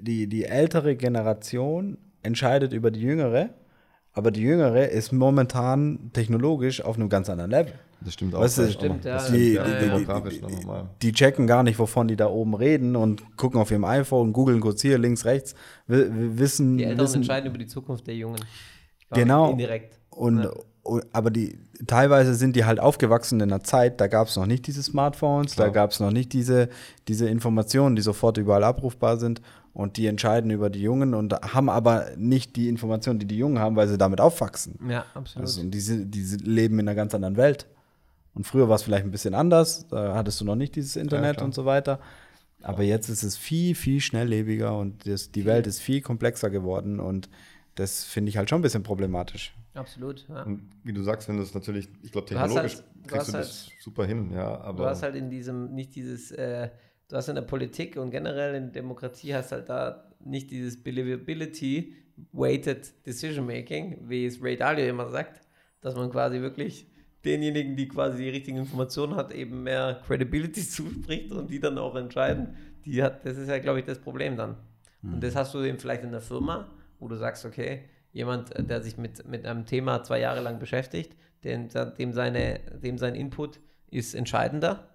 die, 0.00 0.26
die 0.26 0.44
ältere 0.44 0.94
Generation 0.96 1.96
entscheidet 2.22 2.72
über 2.74 2.90
die 2.90 3.00
jüngere, 3.00 3.50
aber 4.12 4.30
die 4.30 4.40
jüngere 4.42 4.88
ist 4.88 5.12
momentan 5.12 6.10
technologisch 6.12 6.82
auf 6.82 6.96
einem 6.96 7.08
ganz 7.08 7.28
anderen 7.30 7.50
Level. 7.50 7.72
das 8.00 8.14
stimmt 8.14 8.34
auch. 8.34 8.40
Weißt 8.40 8.58
du, 8.58 8.62
Das 8.62 8.72
Stimmt, 8.72 9.04
ja. 9.04 9.14
Das 9.14 9.30
Die, 9.30 9.58
die, 9.58 9.58
die, 9.58 10.88
die, 11.02 11.12
checken 11.12 11.46
gar 11.46 11.62
nicht, 11.62 11.78
wovon 11.78 12.08
die 12.08 12.16
da 12.16 12.28
oben 12.28 12.54
reden 12.54 12.96
und 12.96 13.36
gucken 13.36 13.60
auf 13.60 13.70
ihrem 13.70 13.84
iPhone, 13.84 14.32
googeln 14.32 14.60
kurz 14.60 14.82
hier, 14.82 14.98
links, 14.98 15.24
rechts, 15.24 15.54
wi- 15.86 16.06
wi- 16.12 16.38
wissen, 16.38 16.78
Die 16.78 16.84
Älteren 16.84 17.04
wissen 17.06 17.16
entscheiden 17.16 17.48
über 17.50 17.58
die 17.58 17.66
Zukunft 17.66 18.06
der 18.06 18.14
Jungen. 18.16 18.40
Genau. 19.12 19.50
Indirekt. 19.50 19.98
Und, 20.10 20.42
Ja. 20.44 20.50
und 20.82 21.04
aber 21.12 21.30
die 21.30 21.58
teilweise 21.86 22.34
sind 22.34 22.56
die 22.56 22.64
halt 22.64 22.78
aufgewachsen 22.80 23.40
in 23.40 23.50
einer 23.50 23.62
Zeit, 23.62 24.00
da 24.00 24.06
gab 24.06 24.28
es 24.28 24.36
noch 24.36 24.46
nicht 24.46 24.66
diese 24.66 24.82
Smartphones, 24.82 25.54
da 25.54 25.64
Klar. 25.64 25.72
gab 25.72 25.90
es 25.92 26.00
noch 26.00 26.10
nicht 26.10 26.32
diese, 26.32 26.68
diese 27.08 27.28
Informationen, 27.28 27.96
die 27.96 28.02
sofort 28.02 28.36
überall 28.38 28.64
abrufbar 28.64 29.16
sind 29.18 29.40
und 29.72 29.96
die 29.96 30.06
entscheiden 30.06 30.50
über 30.50 30.68
die 30.70 30.82
Jungen 30.82 31.14
und 31.14 31.32
haben 31.34 31.68
aber 31.68 32.06
nicht 32.16 32.56
die 32.56 32.68
Informationen, 32.68 33.18
die 33.18 33.26
die 33.26 33.38
Jungen 33.38 33.58
haben, 33.58 33.76
weil 33.76 33.88
sie 33.88 33.98
damit 33.98 34.20
aufwachsen. 34.20 34.78
Ja, 34.88 35.04
absolut. 35.14 35.46
Also, 35.46 35.60
und 35.60 35.70
diese, 35.70 36.06
diese 36.06 36.36
leben 36.38 36.78
in 36.78 36.88
einer 36.88 36.94
ganz 36.96 37.14
anderen 37.14 37.36
Welt. 37.36 37.66
Und 38.34 38.46
früher 38.46 38.68
war 38.68 38.76
es 38.76 38.82
vielleicht 38.82 39.04
ein 39.04 39.10
bisschen 39.10 39.34
anders, 39.34 39.86
da 39.88 40.14
hattest 40.14 40.40
du 40.40 40.44
noch 40.44 40.54
nicht 40.56 40.76
dieses 40.76 40.96
Internet 40.96 41.36
klar. 41.38 41.46
und 41.46 41.54
so 41.54 41.64
weiter. 41.64 41.98
Aber 42.62 42.82
jetzt 42.82 43.08
ist 43.08 43.22
es 43.22 43.36
viel, 43.36 43.74
viel 43.74 44.00
schnelllebiger 44.00 44.76
und 44.76 45.06
das, 45.06 45.32
die 45.32 45.44
Welt 45.46 45.66
ist 45.66 45.80
viel 45.80 46.00
komplexer 46.00 46.50
geworden 46.50 47.00
und 47.00 47.28
das 47.74 48.04
finde 48.04 48.28
ich 48.28 48.36
halt 48.36 48.50
schon 48.50 48.58
ein 48.60 48.62
bisschen 48.62 48.82
problematisch. 48.82 49.54
absolut. 49.74 50.26
Ja. 50.28 50.42
Und 50.42 50.62
wie 50.84 50.92
du 50.92 51.02
sagst, 51.02 51.28
wenn 51.28 51.38
das 51.38 51.54
natürlich, 51.54 51.88
ich 52.02 52.12
glaube, 52.12 52.28
Du 52.28 52.34
technologisch 52.34 52.74
halt- 52.74 52.84
du 53.02 53.08
kriegst 53.08 53.28
du 53.28 53.32
hast 53.38 53.48
das 53.48 53.68
super 53.80 54.04
hin, 54.04 54.30
ja, 54.32 54.60
aber 54.60 54.84
Du 54.84 54.90
hast 54.90 55.02
halt 55.02 55.14
in 55.16 55.30
diesem, 55.30 55.72
nicht 55.74 55.94
dieses, 55.94 56.30
äh, 56.32 56.68
du 57.10 57.16
hast 57.16 57.28
in 57.28 57.34
der 57.34 57.42
Politik 57.42 57.96
und 57.96 58.10
generell 58.10 58.54
in 58.54 58.72
Demokratie 58.72 59.34
hast 59.34 59.52
halt 59.52 59.68
da 59.68 60.10
nicht 60.20 60.50
dieses 60.50 60.82
Believability 60.82 61.94
weighted 62.32 62.92
decision 63.06 63.46
making, 63.46 63.98
wie 64.08 64.26
es 64.26 64.42
Ray 64.42 64.56
Dalio 64.56 64.86
immer 64.86 65.08
sagt, 65.08 65.40
dass 65.80 65.96
man 65.96 66.10
quasi 66.10 66.40
wirklich 66.40 66.86
denjenigen, 67.24 67.76
die 67.76 67.88
quasi 67.88 68.22
die 68.22 68.28
richtigen 68.28 68.58
Informationen 68.58 69.16
hat, 69.16 69.32
eben 69.32 69.62
mehr 69.62 70.00
Credibility 70.06 70.60
zuspricht 70.68 71.32
und 71.32 71.50
die 71.50 71.60
dann 71.60 71.78
auch 71.78 71.96
entscheiden. 71.96 72.56
Die 72.84 73.02
hat, 73.02 73.26
das 73.26 73.36
ist 73.36 73.48
ja, 73.48 73.58
glaube 73.58 73.80
ich, 73.80 73.84
das 73.84 73.98
Problem 73.98 74.36
dann. 74.36 74.56
Und 75.02 75.22
das 75.22 75.34
hast 75.34 75.54
du 75.54 75.62
eben 75.62 75.78
vielleicht 75.78 76.04
in 76.04 76.12
der 76.12 76.20
Firma, 76.20 76.70
wo 76.98 77.08
du 77.08 77.16
sagst, 77.16 77.44
okay, 77.46 77.84
jemand, 78.12 78.54
äh, 78.54 78.62
der 78.62 78.82
sich 78.82 78.98
mit, 78.98 79.26
mit 79.26 79.46
einem 79.46 79.66
Thema 79.66 80.02
zwei 80.02 80.20
Jahre 80.20 80.42
lang 80.42 80.58
beschäftigt, 80.58 81.16
dem, 81.44 81.68
dem, 81.98 82.12
seine, 82.12 82.60
dem 82.82 82.98
sein 82.98 83.14
Input 83.14 83.60
ist 83.90 84.14
entscheidender, 84.14 84.90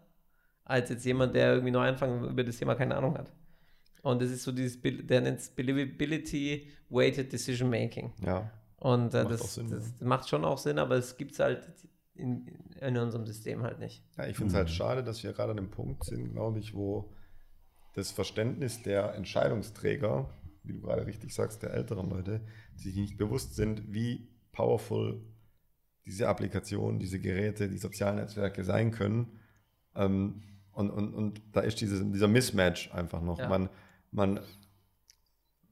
als 0.65 0.89
jetzt 0.89 1.05
jemand, 1.05 1.35
der 1.35 1.53
irgendwie 1.53 1.71
neu 1.71 1.87
anfangen 1.87 2.27
über 2.29 2.43
das 2.43 2.57
Thema 2.57 2.75
keine 2.75 2.95
Ahnung 2.95 3.17
hat. 3.17 3.31
Und 4.01 4.21
das 4.21 4.29
ist 4.29 4.43
so 4.43 4.51
dieses, 4.51 4.79
der 4.81 5.21
nennt 5.21 5.39
es 5.39 5.49
Believability 5.49 6.67
Weighted 6.89 7.31
Decision 7.31 7.69
Making. 7.69 8.13
Ja. 8.23 8.51
Und 8.77 9.13
äh, 9.13 9.23
Macht 9.23 9.25
auch 9.25 9.29
das, 9.29 9.53
Sinn, 9.55 9.69
das 9.69 10.01
macht 10.01 10.29
schon 10.29 10.45
auch 10.45 10.57
Sinn, 10.57 10.77
aber 10.77 10.95
es 10.95 11.17
gibt 11.17 11.31
es 11.31 11.39
halt 11.39 11.67
in, 12.13 12.45
in 12.81 12.97
unserem 12.97 13.25
System 13.25 13.63
halt 13.63 13.79
nicht. 13.79 14.03
Ja, 14.17 14.27
ich 14.27 14.35
finde 14.37 14.51
es 14.51 14.55
halt 14.55 14.69
schade, 14.69 15.03
dass 15.03 15.23
wir 15.23 15.33
gerade 15.33 15.51
an 15.51 15.57
einem 15.57 15.71
Punkt 15.71 16.03
sind, 16.03 16.33
glaube 16.33 16.59
ich, 16.59 16.75
wo 16.75 17.11
das 17.93 18.11
Verständnis 18.11 18.83
der 18.83 19.15
Entscheidungsträger, 19.15 20.29
wie 20.63 20.73
du 20.73 20.81
gerade 20.81 21.05
richtig 21.05 21.33
sagst, 21.33 21.63
der 21.63 21.73
älteren 21.73 22.09
Leute, 22.09 22.41
sich 22.75 22.95
nicht 22.95 23.17
bewusst 23.17 23.55
sind, 23.55 23.93
wie 23.93 24.27
powerful 24.51 25.21
diese 26.05 26.27
Applikationen, 26.27 26.99
diese 26.99 27.19
Geräte, 27.19 27.69
die 27.69 27.77
sozialen 27.77 28.17
Netzwerke 28.17 28.63
sein 28.63 28.91
können. 28.91 29.39
Ähm, 29.95 30.43
und, 30.75 30.91
und, 30.91 31.13
und 31.13 31.41
da 31.53 31.61
ist 31.61 31.81
dieses, 31.81 32.03
dieser 32.11 32.27
Mismatch 32.27 32.93
einfach 32.93 33.21
noch. 33.21 33.39
Ja. 33.39 33.49
Man, 33.49 33.69
man 34.11 34.39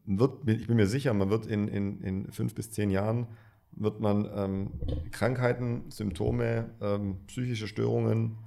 wird, 0.06 0.48
ich 0.48 0.68
bin 0.68 0.78
mir 0.78 0.88
sicher, 0.88 1.14
man 1.14 1.30
wird 1.30 1.46
in, 1.46 1.68
in, 1.68 2.02
in 2.02 2.32
fünf 2.32 2.56
bis 2.56 2.72
zehn 2.72 2.90
Jahren 2.90 3.28
wird 3.76 4.00
man 4.00 4.30
ähm, 4.36 4.72
Krankheiten, 5.12 5.90
Symptome, 5.90 6.70
ähm, 6.80 7.18
psychische 7.28 7.68
Störungen 7.68 8.38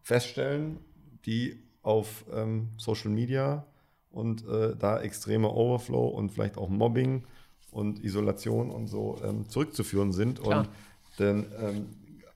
feststellen, 0.00 0.78
die 1.26 1.62
auf 1.82 2.24
ähm, 2.32 2.70
Social 2.78 3.10
Media 3.10 3.66
und 4.10 4.46
äh, 4.48 4.74
da 4.76 5.00
extremer 5.00 5.54
Overflow 5.54 6.08
und 6.08 6.30
vielleicht 6.32 6.56
auch 6.56 6.70
Mobbing 6.70 7.24
und 7.70 8.02
Isolation 8.02 8.70
und 8.70 8.86
so 8.86 9.20
ähm, 9.22 9.48
zurückzuführen 9.48 10.12
sind. 10.12 10.40
Klar. 10.40 10.60
Und 10.60 10.70
dann 11.18 11.46
ähm, 11.60 11.86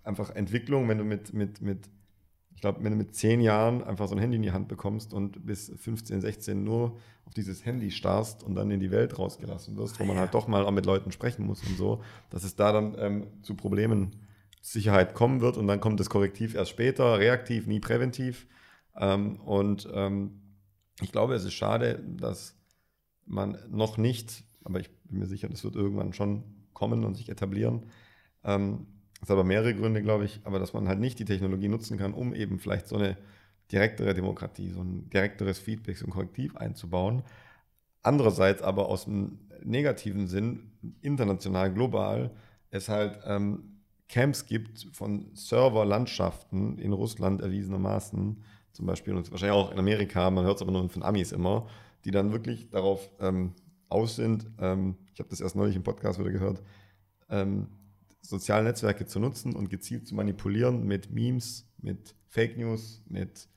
einfach 0.04 0.30
Entwicklung, 0.30 0.88
wenn 0.88 0.98
du 0.98 1.04
mit, 1.04 1.32
mit, 1.32 1.62
mit 1.62 1.88
ich 2.58 2.62
glaube, 2.62 2.82
wenn 2.82 2.90
du 2.90 2.98
mit 2.98 3.14
zehn 3.14 3.40
Jahren 3.40 3.84
einfach 3.84 4.08
so 4.08 4.16
ein 4.16 4.18
Handy 4.18 4.34
in 4.34 4.42
die 4.42 4.50
Hand 4.50 4.66
bekommst 4.66 5.14
und 5.14 5.46
bis 5.46 5.72
15, 5.76 6.20
16 6.20 6.64
nur 6.64 6.98
auf 7.24 7.32
dieses 7.32 7.64
Handy 7.64 7.92
starrst 7.92 8.42
und 8.42 8.56
dann 8.56 8.72
in 8.72 8.80
die 8.80 8.90
Welt 8.90 9.16
rausgelassen 9.16 9.76
wirst, 9.76 10.00
wo 10.00 10.04
man 10.04 10.16
halt 10.16 10.34
doch 10.34 10.48
mal 10.48 10.66
auch 10.66 10.72
mit 10.72 10.84
Leuten 10.84 11.12
sprechen 11.12 11.46
muss 11.46 11.62
und 11.62 11.76
so, 11.76 12.02
dass 12.30 12.42
es 12.42 12.56
da 12.56 12.72
dann 12.72 12.96
ähm, 12.98 13.26
zu 13.42 13.54
Problemen 13.54 14.16
Sicherheit 14.60 15.14
kommen 15.14 15.40
wird 15.40 15.56
und 15.56 15.68
dann 15.68 15.80
kommt 15.80 16.00
das 16.00 16.10
Korrektiv 16.10 16.56
erst 16.56 16.72
später, 16.72 17.20
reaktiv, 17.20 17.68
nie 17.68 17.78
präventiv. 17.78 18.48
Ähm, 18.96 19.36
und 19.36 19.88
ähm, 19.92 20.40
ich 21.00 21.12
glaube, 21.12 21.36
es 21.36 21.44
ist 21.44 21.54
schade, 21.54 22.02
dass 22.16 22.56
man 23.24 23.56
noch 23.70 23.98
nicht, 23.98 24.42
aber 24.64 24.80
ich 24.80 24.90
bin 25.04 25.20
mir 25.20 25.26
sicher, 25.26 25.48
das 25.48 25.62
wird 25.62 25.76
irgendwann 25.76 26.12
schon 26.12 26.42
kommen 26.72 27.04
und 27.04 27.14
sich 27.14 27.28
etablieren. 27.28 27.84
Das 29.20 29.30
hat 29.30 29.34
aber 29.34 29.44
mehrere 29.44 29.74
Gründe, 29.74 30.02
glaube 30.02 30.24
ich, 30.24 30.40
aber 30.44 30.58
dass 30.58 30.72
man 30.72 30.88
halt 30.88 31.00
nicht 31.00 31.18
die 31.18 31.24
Technologie 31.24 31.68
nutzen 31.68 31.98
kann, 31.98 32.14
um 32.14 32.34
eben 32.34 32.58
vielleicht 32.58 32.88
so 32.88 32.96
eine 32.96 33.16
direktere 33.72 34.14
Demokratie, 34.14 34.70
so 34.70 34.80
ein 34.80 35.10
direkteres 35.10 35.58
Feedback, 35.58 35.96
so 35.96 36.06
ein 36.06 36.10
Korrektiv 36.10 36.56
einzubauen. 36.56 37.22
Andererseits 38.02 38.62
aber 38.62 38.88
aus 38.88 39.04
dem 39.04 39.38
negativen 39.62 40.28
Sinn, 40.28 40.70
international, 41.02 41.72
global, 41.72 42.30
es 42.70 42.88
halt 42.88 43.18
ähm, 43.24 43.78
Camps 44.08 44.46
gibt 44.46 44.86
von 44.92 45.30
Serverlandschaften 45.34 46.78
in 46.78 46.92
Russland 46.92 47.42
erwiesenermaßen, 47.42 48.42
zum 48.72 48.86
Beispiel 48.86 49.14
und 49.14 49.30
wahrscheinlich 49.30 49.56
auch 49.56 49.72
in 49.72 49.78
Amerika, 49.78 50.30
man 50.30 50.44
hört 50.44 50.56
es 50.56 50.62
aber 50.62 50.72
nur 50.72 50.88
von 50.88 51.02
Amis 51.02 51.32
immer, 51.32 51.66
die 52.04 52.10
dann 52.10 52.32
wirklich 52.32 52.70
darauf 52.70 53.10
ähm, 53.20 53.54
aus 53.88 54.16
sind, 54.16 54.46
ähm, 54.60 54.96
ich 55.12 55.20
habe 55.20 55.28
das 55.28 55.40
erst 55.40 55.56
neulich 55.56 55.76
im 55.76 55.82
Podcast 55.82 56.18
wieder 56.18 56.30
gehört, 56.30 56.62
ähm, 57.28 57.66
soziale 58.20 58.64
Netzwerke 58.64 59.06
zu 59.06 59.20
nutzen 59.20 59.54
und 59.54 59.70
gezielt 59.70 60.06
zu 60.06 60.14
manipulieren 60.14 60.84
mit 60.86 61.10
Memes, 61.10 61.66
mit 61.78 62.14
Fake 62.28 62.56
News, 62.56 63.02
mit 63.06 63.48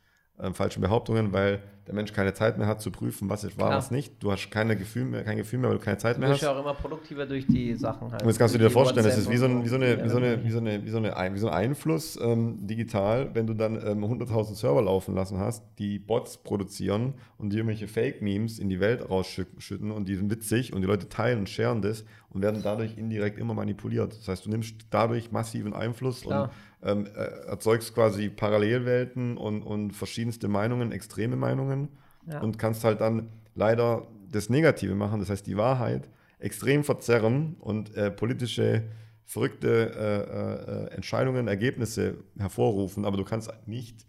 ähm, 0.41 0.53
falschen 0.53 0.81
Behauptungen, 0.81 1.31
weil 1.33 1.61
der 1.87 1.95
Mensch 1.95 2.13
keine 2.13 2.33
Zeit 2.35 2.59
mehr 2.59 2.67
hat 2.67 2.79
zu 2.79 2.91
prüfen, 2.91 3.27
was 3.27 3.43
wahr, 3.43 3.49
Klar. 3.51 3.69
was 3.71 3.89
nicht. 3.89 4.13
Du 4.21 4.31
hast 4.31 4.51
keine 4.51 4.77
Gefühl 4.77 5.03
mehr, 5.05 5.23
kein 5.23 5.37
Gefühl 5.37 5.57
mehr, 5.59 5.69
weil 5.71 5.77
du 5.79 5.83
keine 5.83 5.97
Zeit 5.97 6.15
Du 6.17 6.19
mehr 6.21 6.29
bist 6.29 6.41
hast. 6.43 6.47
ja 6.47 6.55
auch 6.55 6.61
immer 6.61 6.75
produktiver 6.75 7.25
durch 7.25 7.47
die 7.47 7.73
Sachen 7.73 8.11
halt. 8.11 8.21
Und 8.21 8.27
jetzt 8.29 8.37
kannst 8.37 8.53
du 8.53 8.59
dir 8.59 8.69
vorstellen, 8.69 9.03
das 9.05 9.17
ist 9.17 9.25
WhatsApp 9.25 9.33
wie 9.33 9.37
so 9.37 9.45
ein, 9.45 9.55
und 9.57 9.63
wie 9.65 9.69
so 9.69 9.75
eine, 9.75 10.03
wie 10.03 10.09
so 10.09 10.17
eine, 10.17 10.31
Ja. 10.35 10.43
wie 10.43 10.49
so 10.51 10.57
eine, 10.59 10.83
wie 10.85 10.89
so 10.89 10.97
eine, 10.99 11.05
wie 11.05 11.11
so 11.11 11.15
ein, 11.17 11.33
wie 11.33 11.39
so 11.39 11.47
ein 11.47 11.53
Einfluss 11.53 12.19
ähm, 12.21 12.67
digital, 12.67 13.31
wenn 13.33 13.47
du 13.47 13.55
dann 13.55 13.75
ähm, 13.75 14.03
100.000 14.05 14.55
Server 14.55 14.81
laufen 14.83 15.15
lassen 15.15 15.39
hast, 15.39 15.63
die 15.79 15.97
Bots 15.97 16.37
produzieren 16.37 17.15
und 17.39 17.49
die 17.51 17.57
irgendwelche 17.57 17.87
Fake-Memes 17.87 18.59
in 18.59 18.69
die 18.69 18.79
Welt 18.79 19.09
rausschütten 19.09 19.91
und 19.91 20.07
die 20.07 20.15
sind 20.15 20.29
witzig 20.29 20.73
und 20.73 20.81
die 20.81 20.87
Leute 20.87 21.09
teilen 21.09 21.39
und 21.39 21.49
sharen 21.49 21.81
das 21.81 22.05
und 22.29 22.41
werden 22.43 22.61
dadurch 22.63 22.97
indirekt 22.97 23.39
immer 23.39 23.55
manipuliert. 23.55 24.13
Das 24.17 24.27
heißt, 24.27 24.45
du 24.45 24.49
nimmst 24.51 24.75
dadurch 24.91 25.31
massiven 25.31 25.73
Einfluss 25.73 26.21
Klar. 26.21 26.43
und 26.43 26.49
ähm, 26.83 27.05
äh, 27.05 27.19
erzeugst 27.47 27.93
quasi 27.93 28.29
Parallelwelten 28.29 29.37
und, 29.37 29.61
und 29.63 29.91
verschiedenste 29.91 30.47
Meinungen, 30.47 30.91
extreme 30.91 31.35
Meinungen 31.35 31.89
Ja. 32.25 32.39
und 32.39 32.57
kannst 32.57 32.83
halt 32.83 33.01
dann 33.01 33.29
leider 33.55 34.07
das 34.31 34.49
Negative 34.49 34.95
machen, 34.95 35.19
das 35.19 35.29
heißt 35.29 35.45
die 35.45 35.57
Wahrheit 35.57 36.09
extrem 36.39 36.83
verzerren 36.83 37.55
und 37.59 37.95
äh, 37.95 38.09
politische 38.09 38.83
verrückte 39.25 39.91
äh, 39.95 40.91
äh, 40.91 40.95
Entscheidungen, 40.95 41.47
Ergebnisse 41.47 42.23
hervorrufen, 42.37 43.05
aber 43.05 43.17
du 43.17 43.23
kannst 43.23 43.51
nicht 43.67 44.05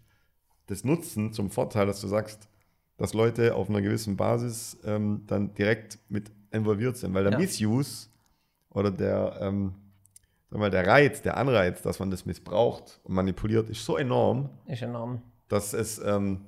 das 0.67 0.83
nutzen 0.83 1.33
zum 1.33 1.49
Vorteil, 1.49 1.85
dass 1.85 2.01
du 2.01 2.07
sagst, 2.07 2.49
dass 2.97 3.13
Leute 3.13 3.55
auf 3.55 3.69
einer 3.69 3.81
gewissen 3.81 4.17
Basis 4.17 4.77
ähm, 4.85 5.23
dann 5.27 5.53
direkt 5.53 5.99
mit 6.09 6.31
involviert 6.51 6.97
sind, 6.97 7.13
weil 7.13 7.23
der 7.23 7.33
Ja. 7.33 7.37
Misuse 7.39 8.07
oder 8.69 8.91
der, 8.91 9.37
ähm, 9.41 9.73
wir 10.53 10.59
mal, 10.59 10.69
der 10.69 10.87
Reiz, 10.87 11.21
der 11.21 11.37
Anreiz, 11.37 11.81
dass 11.81 11.99
man 11.99 12.11
das 12.11 12.25
missbraucht 12.25 12.99
und 13.03 13.15
manipuliert, 13.15 13.69
ist 13.69 13.85
so 13.85 13.97
enorm, 13.97 14.49
Ist 14.67 14.81
enorm. 14.81 15.21
dass 15.47 15.73
es 15.73 15.99
ähm, 15.99 16.41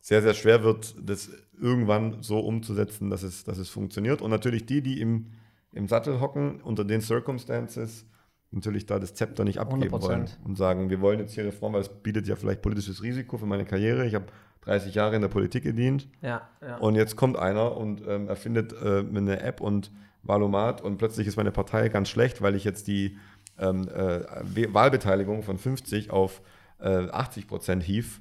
sehr, 0.00 0.22
sehr 0.22 0.34
schwer 0.34 0.62
wird, 0.62 0.94
das 1.02 1.30
irgendwann 1.60 2.22
so 2.22 2.38
umzusetzen, 2.40 3.10
dass 3.10 3.22
es, 3.22 3.44
dass 3.44 3.58
es 3.58 3.68
funktioniert. 3.68 4.22
Und 4.22 4.30
natürlich 4.30 4.64
die, 4.66 4.80
die 4.82 5.00
im, 5.00 5.26
im 5.72 5.88
Sattel 5.88 6.20
hocken, 6.20 6.60
unter 6.62 6.84
den 6.84 7.00
Circumstances, 7.00 8.06
natürlich 8.50 8.86
da 8.86 8.98
das 8.98 9.14
Zepter 9.14 9.44
nicht 9.44 9.58
abgeben 9.58 9.94
100%. 9.94 10.02
wollen 10.02 10.28
und 10.44 10.56
sagen, 10.56 10.88
wir 10.88 11.00
wollen 11.00 11.18
jetzt 11.18 11.34
hier 11.34 11.44
Reform, 11.44 11.74
weil 11.74 11.82
es 11.82 11.88
bietet 11.88 12.26
ja 12.26 12.36
vielleicht 12.36 12.62
politisches 12.62 13.02
Risiko 13.02 13.36
für 13.36 13.46
meine 13.46 13.64
Karriere. 13.64 14.06
Ich 14.06 14.14
habe 14.14 14.26
30 14.62 14.94
Jahre 14.94 15.16
in 15.16 15.22
der 15.22 15.28
Politik 15.28 15.64
gedient 15.64 16.08
Ja, 16.22 16.48
ja. 16.62 16.76
und 16.78 16.94
jetzt 16.94 17.16
kommt 17.16 17.36
einer 17.36 17.76
und 17.76 18.02
ähm, 18.06 18.28
erfindet 18.28 18.72
äh, 18.72 19.00
eine 19.00 19.40
App 19.40 19.60
und 19.60 19.90
Wahlomat 20.22 20.80
und 20.80 20.98
plötzlich 20.98 21.26
ist 21.26 21.36
meine 21.36 21.52
Partei 21.52 21.88
ganz 21.88 22.08
schlecht, 22.08 22.42
weil 22.42 22.54
ich 22.54 22.64
jetzt 22.64 22.86
die 22.86 23.16
ähm, 23.58 23.88
äh, 23.88 24.72
Wahlbeteiligung 24.72 25.42
von 25.42 25.58
50 25.58 26.10
auf 26.10 26.42
äh, 26.80 27.08
80 27.08 27.46
Prozent 27.46 27.82
hief 27.82 28.20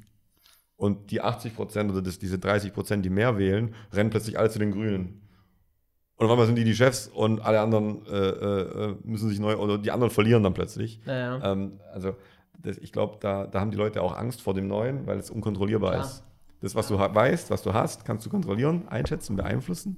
und 0.75 1.11
die 1.11 1.21
80 1.21 1.55
Prozent 1.55 1.91
oder 1.91 2.01
das, 2.01 2.19
diese 2.19 2.39
30 2.39 2.73
Prozent, 2.73 3.05
die 3.05 3.09
mehr 3.09 3.37
wählen, 3.37 3.73
rennen 3.93 4.09
plötzlich 4.09 4.37
alle 4.39 4.49
zu 4.49 4.59
den 4.59 4.71
Grünen. 4.71 5.21
Und 6.15 6.25
auf 6.25 6.31
einmal 6.31 6.47
sind 6.47 6.55
die 6.55 6.63
die 6.63 6.75
Chefs 6.75 7.07
und 7.07 7.41
alle 7.41 7.59
anderen 7.61 8.05
äh, 8.07 8.17
äh, 8.17 8.95
müssen 9.03 9.29
sich 9.29 9.39
neu, 9.39 9.55
oder 9.57 9.77
die 9.77 9.91
anderen 9.91 10.11
verlieren 10.11 10.43
dann 10.43 10.53
plötzlich. 10.53 10.99
ja. 11.05 11.51
Ähm, 11.51 11.79
also 11.93 12.15
das, 12.59 12.77
ich 12.79 12.91
glaube, 12.91 13.17
da, 13.19 13.45
da 13.45 13.59
haben 13.59 13.71
die 13.71 13.77
Leute 13.77 14.01
auch 14.01 14.17
Angst 14.17 14.41
vor 14.41 14.55
dem 14.55 14.67
Neuen, 14.67 15.05
weil 15.05 15.19
es 15.19 15.29
unkontrollierbar 15.29 15.91
Klar. 15.91 16.05
ist. 16.05 16.23
Das, 16.61 16.73
was 16.73 16.87
du 16.87 16.97
weißt, 16.97 17.51
was 17.51 17.61
du 17.61 17.73
hast, 17.73 18.03
kannst 18.03 18.25
du 18.25 18.31
kontrollieren, 18.31 18.87
einschätzen, 18.87 19.35
beeinflussen. 19.35 19.97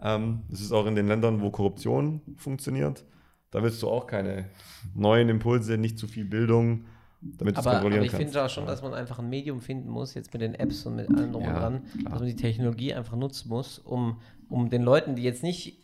Ähm, 0.00 0.42
das 0.48 0.60
ist 0.60 0.72
auch 0.72 0.86
in 0.86 0.94
den 0.94 1.06
Ländern, 1.06 1.42
wo 1.42 1.50
Korruption 1.50 2.22
funktioniert. 2.36 3.04
Da 3.50 3.62
willst 3.62 3.82
du 3.82 3.88
auch 3.88 4.06
keine 4.06 4.46
neuen 4.94 5.28
Impulse, 5.28 5.78
nicht 5.78 5.98
zu 5.98 6.06
viel 6.06 6.24
Bildung, 6.24 6.84
damit 7.20 7.56
du 7.56 7.60
es 7.60 7.66
Aber, 7.66 7.70
aber 7.70 7.80
kontrollieren 7.80 8.04
ich 8.04 8.10
kannst. 8.12 8.24
finde 8.32 8.44
auch 8.44 8.50
schon, 8.50 8.66
dass 8.66 8.82
man 8.82 8.94
einfach 8.94 9.18
ein 9.18 9.28
Medium 9.28 9.60
finden 9.60 9.88
muss, 9.88 10.14
jetzt 10.14 10.32
mit 10.32 10.42
den 10.42 10.54
Apps 10.54 10.84
und 10.86 10.96
mit 10.96 11.08
allem 11.08 11.32
drum 11.32 11.42
Ja, 11.42 11.54
und 11.54 11.60
dran, 11.60 11.82
klar. 12.00 12.10
dass 12.12 12.20
man 12.20 12.28
die 12.28 12.36
Technologie 12.36 12.92
einfach 12.94 13.16
nutzen 13.16 13.48
muss, 13.48 13.78
um, 13.78 14.20
um 14.48 14.68
den 14.70 14.82
Leuten, 14.82 15.16
die 15.16 15.22
jetzt 15.22 15.42
nicht, 15.42 15.78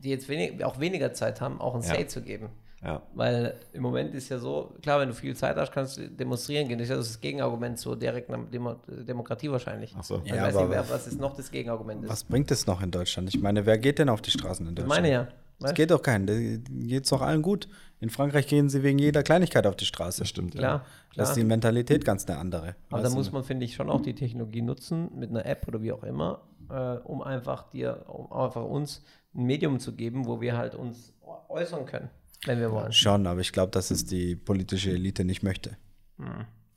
die 0.00 0.10
jetzt 0.10 0.28
wenig, 0.28 0.64
auch 0.64 0.80
weniger 0.80 1.12
Zeit 1.12 1.40
haben, 1.40 1.60
auch 1.60 1.74
ein 1.74 1.82
Ja. 1.82 1.94
Say 1.94 2.06
zu 2.08 2.20
geben. 2.20 2.50
ja. 2.82 3.00
Weil 3.14 3.54
im 3.72 3.82
Moment 3.82 4.12
ist 4.14 4.28
ja 4.28 4.38
so, 4.38 4.74
klar, 4.82 5.00
wenn 5.00 5.08
du 5.08 5.14
viel 5.14 5.34
Zeit 5.36 5.56
hast, 5.56 5.70
kannst 5.72 5.96
du 5.96 6.10
demonstrieren 6.10 6.68
gehen. 6.68 6.78
Das 6.78 6.86
ist 6.86 6.90
ja 6.90 6.96
das 6.96 7.20
Gegenargument 7.20 7.78
zur 7.78 7.96
direkten 7.96 8.50
Demo 8.50 8.74
Demokratie 8.88 9.50
wahrscheinlich. 9.50 9.94
Ach 9.96 10.02
so. 10.04 10.20
Ich 10.24 10.32
Ja, 10.32 10.42
weiß 10.42 10.56
aber 10.56 10.66
nicht, 10.66 10.74
wer, 10.74 10.90
was 10.90 11.06
ist 11.06 11.18
noch 11.20 11.34
das 11.36 11.50
Gegenargument 11.50 12.04
ist. 12.04 12.10
Was 12.10 12.24
bringt 12.24 12.50
es 12.50 12.66
noch 12.66 12.82
in 12.82 12.90
Deutschland? 12.90 13.28
Ich 13.34 13.40
meine, 13.40 13.64
wer 13.64 13.78
geht 13.78 13.98
denn 14.00 14.08
auf 14.10 14.20
die 14.20 14.32
Straßen 14.32 14.66
in 14.66 14.72
ich 14.72 14.74
Deutschland? 14.74 15.02
meine 15.02 15.10
ja. 15.12 15.28
Es 15.64 15.70
Weißt? 15.70 15.76
geht 15.76 15.90
doch 15.90 16.02
keinen. 16.02 16.26
Da 16.26 16.34
geht 16.34 17.04
es 17.04 17.10
doch 17.10 17.22
allen 17.22 17.40
gut. 17.40 17.68
In 18.00 18.10
Frankreich 18.10 18.46
gehen 18.46 18.68
sie 18.68 18.82
wegen 18.82 18.98
jeder 18.98 19.22
Kleinigkeit 19.22 19.66
auf 19.66 19.76
die 19.76 19.86
Straße. 19.86 20.20
Das 20.20 20.28
stimmt, 20.28 20.52
Klar, 20.52 20.62
ja. 20.62 20.78
Das 20.78 21.14
klar. 21.14 21.28
ist 21.28 21.36
die 21.36 21.44
Mentalität 21.44 22.04
ganz 22.04 22.26
eine 22.26 22.38
andere. 22.38 22.76
Aber 22.90 23.02
da 23.02 23.08
muss 23.08 23.32
man, 23.32 23.44
finde 23.44 23.64
ich, 23.64 23.74
schon 23.74 23.88
auch 23.88 24.02
die 24.02 24.14
Technologie 24.14 24.60
nutzen, 24.60 25.10
mit 25.18 25.30
einer 25.30 25.46
App 25.46 25.66
oder 25.66 25.80
wie 25.80 25.90
auch 25.90 26.02
immer, 26.02 26.42
äh, 26.68 26.96
um 26.98 27.22
einfach 27.22 27.70
dir, 27.70 28.04
um 28.08 28.30
einfach 28.30 28.64
uns 28.64 29.02
ein 29.34 29.44
Medium 29.44 29.80
zu 29.80 29.94
geben, 29.94 30.26
wo 30.26 30.42
wir 30.42 30.54
halt 30.56 30.74
uns 30.74 31.14
äußern 31.48 31.86
können, 31.86 32.10
wenn 32.44 32.60
wir 32.60 32.70
wollen. 32.70 32.92
Schon, 32.92 33.26
aber 33.26 33.40
ich 33.40 33.52
glaube, 33.52 33.72
dass 33.72 33.90
es 33.90 34.04
die 34.04 34.36
politische 34.36 34.90
Elite 34.90 35.24
nicht 35.24 35.42
möchte. 35.42 35.78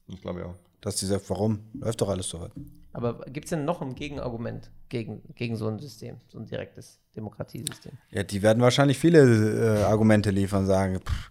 Ich 0.07 0.21
glaube 0.21 0.39
ja. 0.39 0.55
Dass 0.79 0.97
sie 0.97 1.07
sagt, 1.07 1.29
warum? 1.29 1.59
Läuft 1.73 1.99
doch 1.99 2.09
alles 2.09 2.29
so 2.29 2.39
weit. 2.39 2.51
Aber 2.93 3.25
gibt 3.25 3.45
es 3.45 3.49
denn 3.49 3.65
noch 3.65 3.81
ein 3.81 3.95
Gegenargument 3.95 4.71
gegen, 4.89 5.21
gegen 5.35 5.55
so 5.55 5.67
ein 5.67 5.77
System, 5.77 6.17
so 6.27 6.39
ein 6.39 6.45
direktes 6.45 6.99
Demokratiesystem? 7.17 7.91
Ja, 8.11 8.23
die 8.23 8.41
werden 8.41 8.61
wahrscheinlich 8.61 8.97
viele 8.97 9.79
äh, 9.79 9.83
Argumente 9.83 10.29
liefern, 10.31 10.65
sagen, 10.65 10.99
pff, 11.01 11.29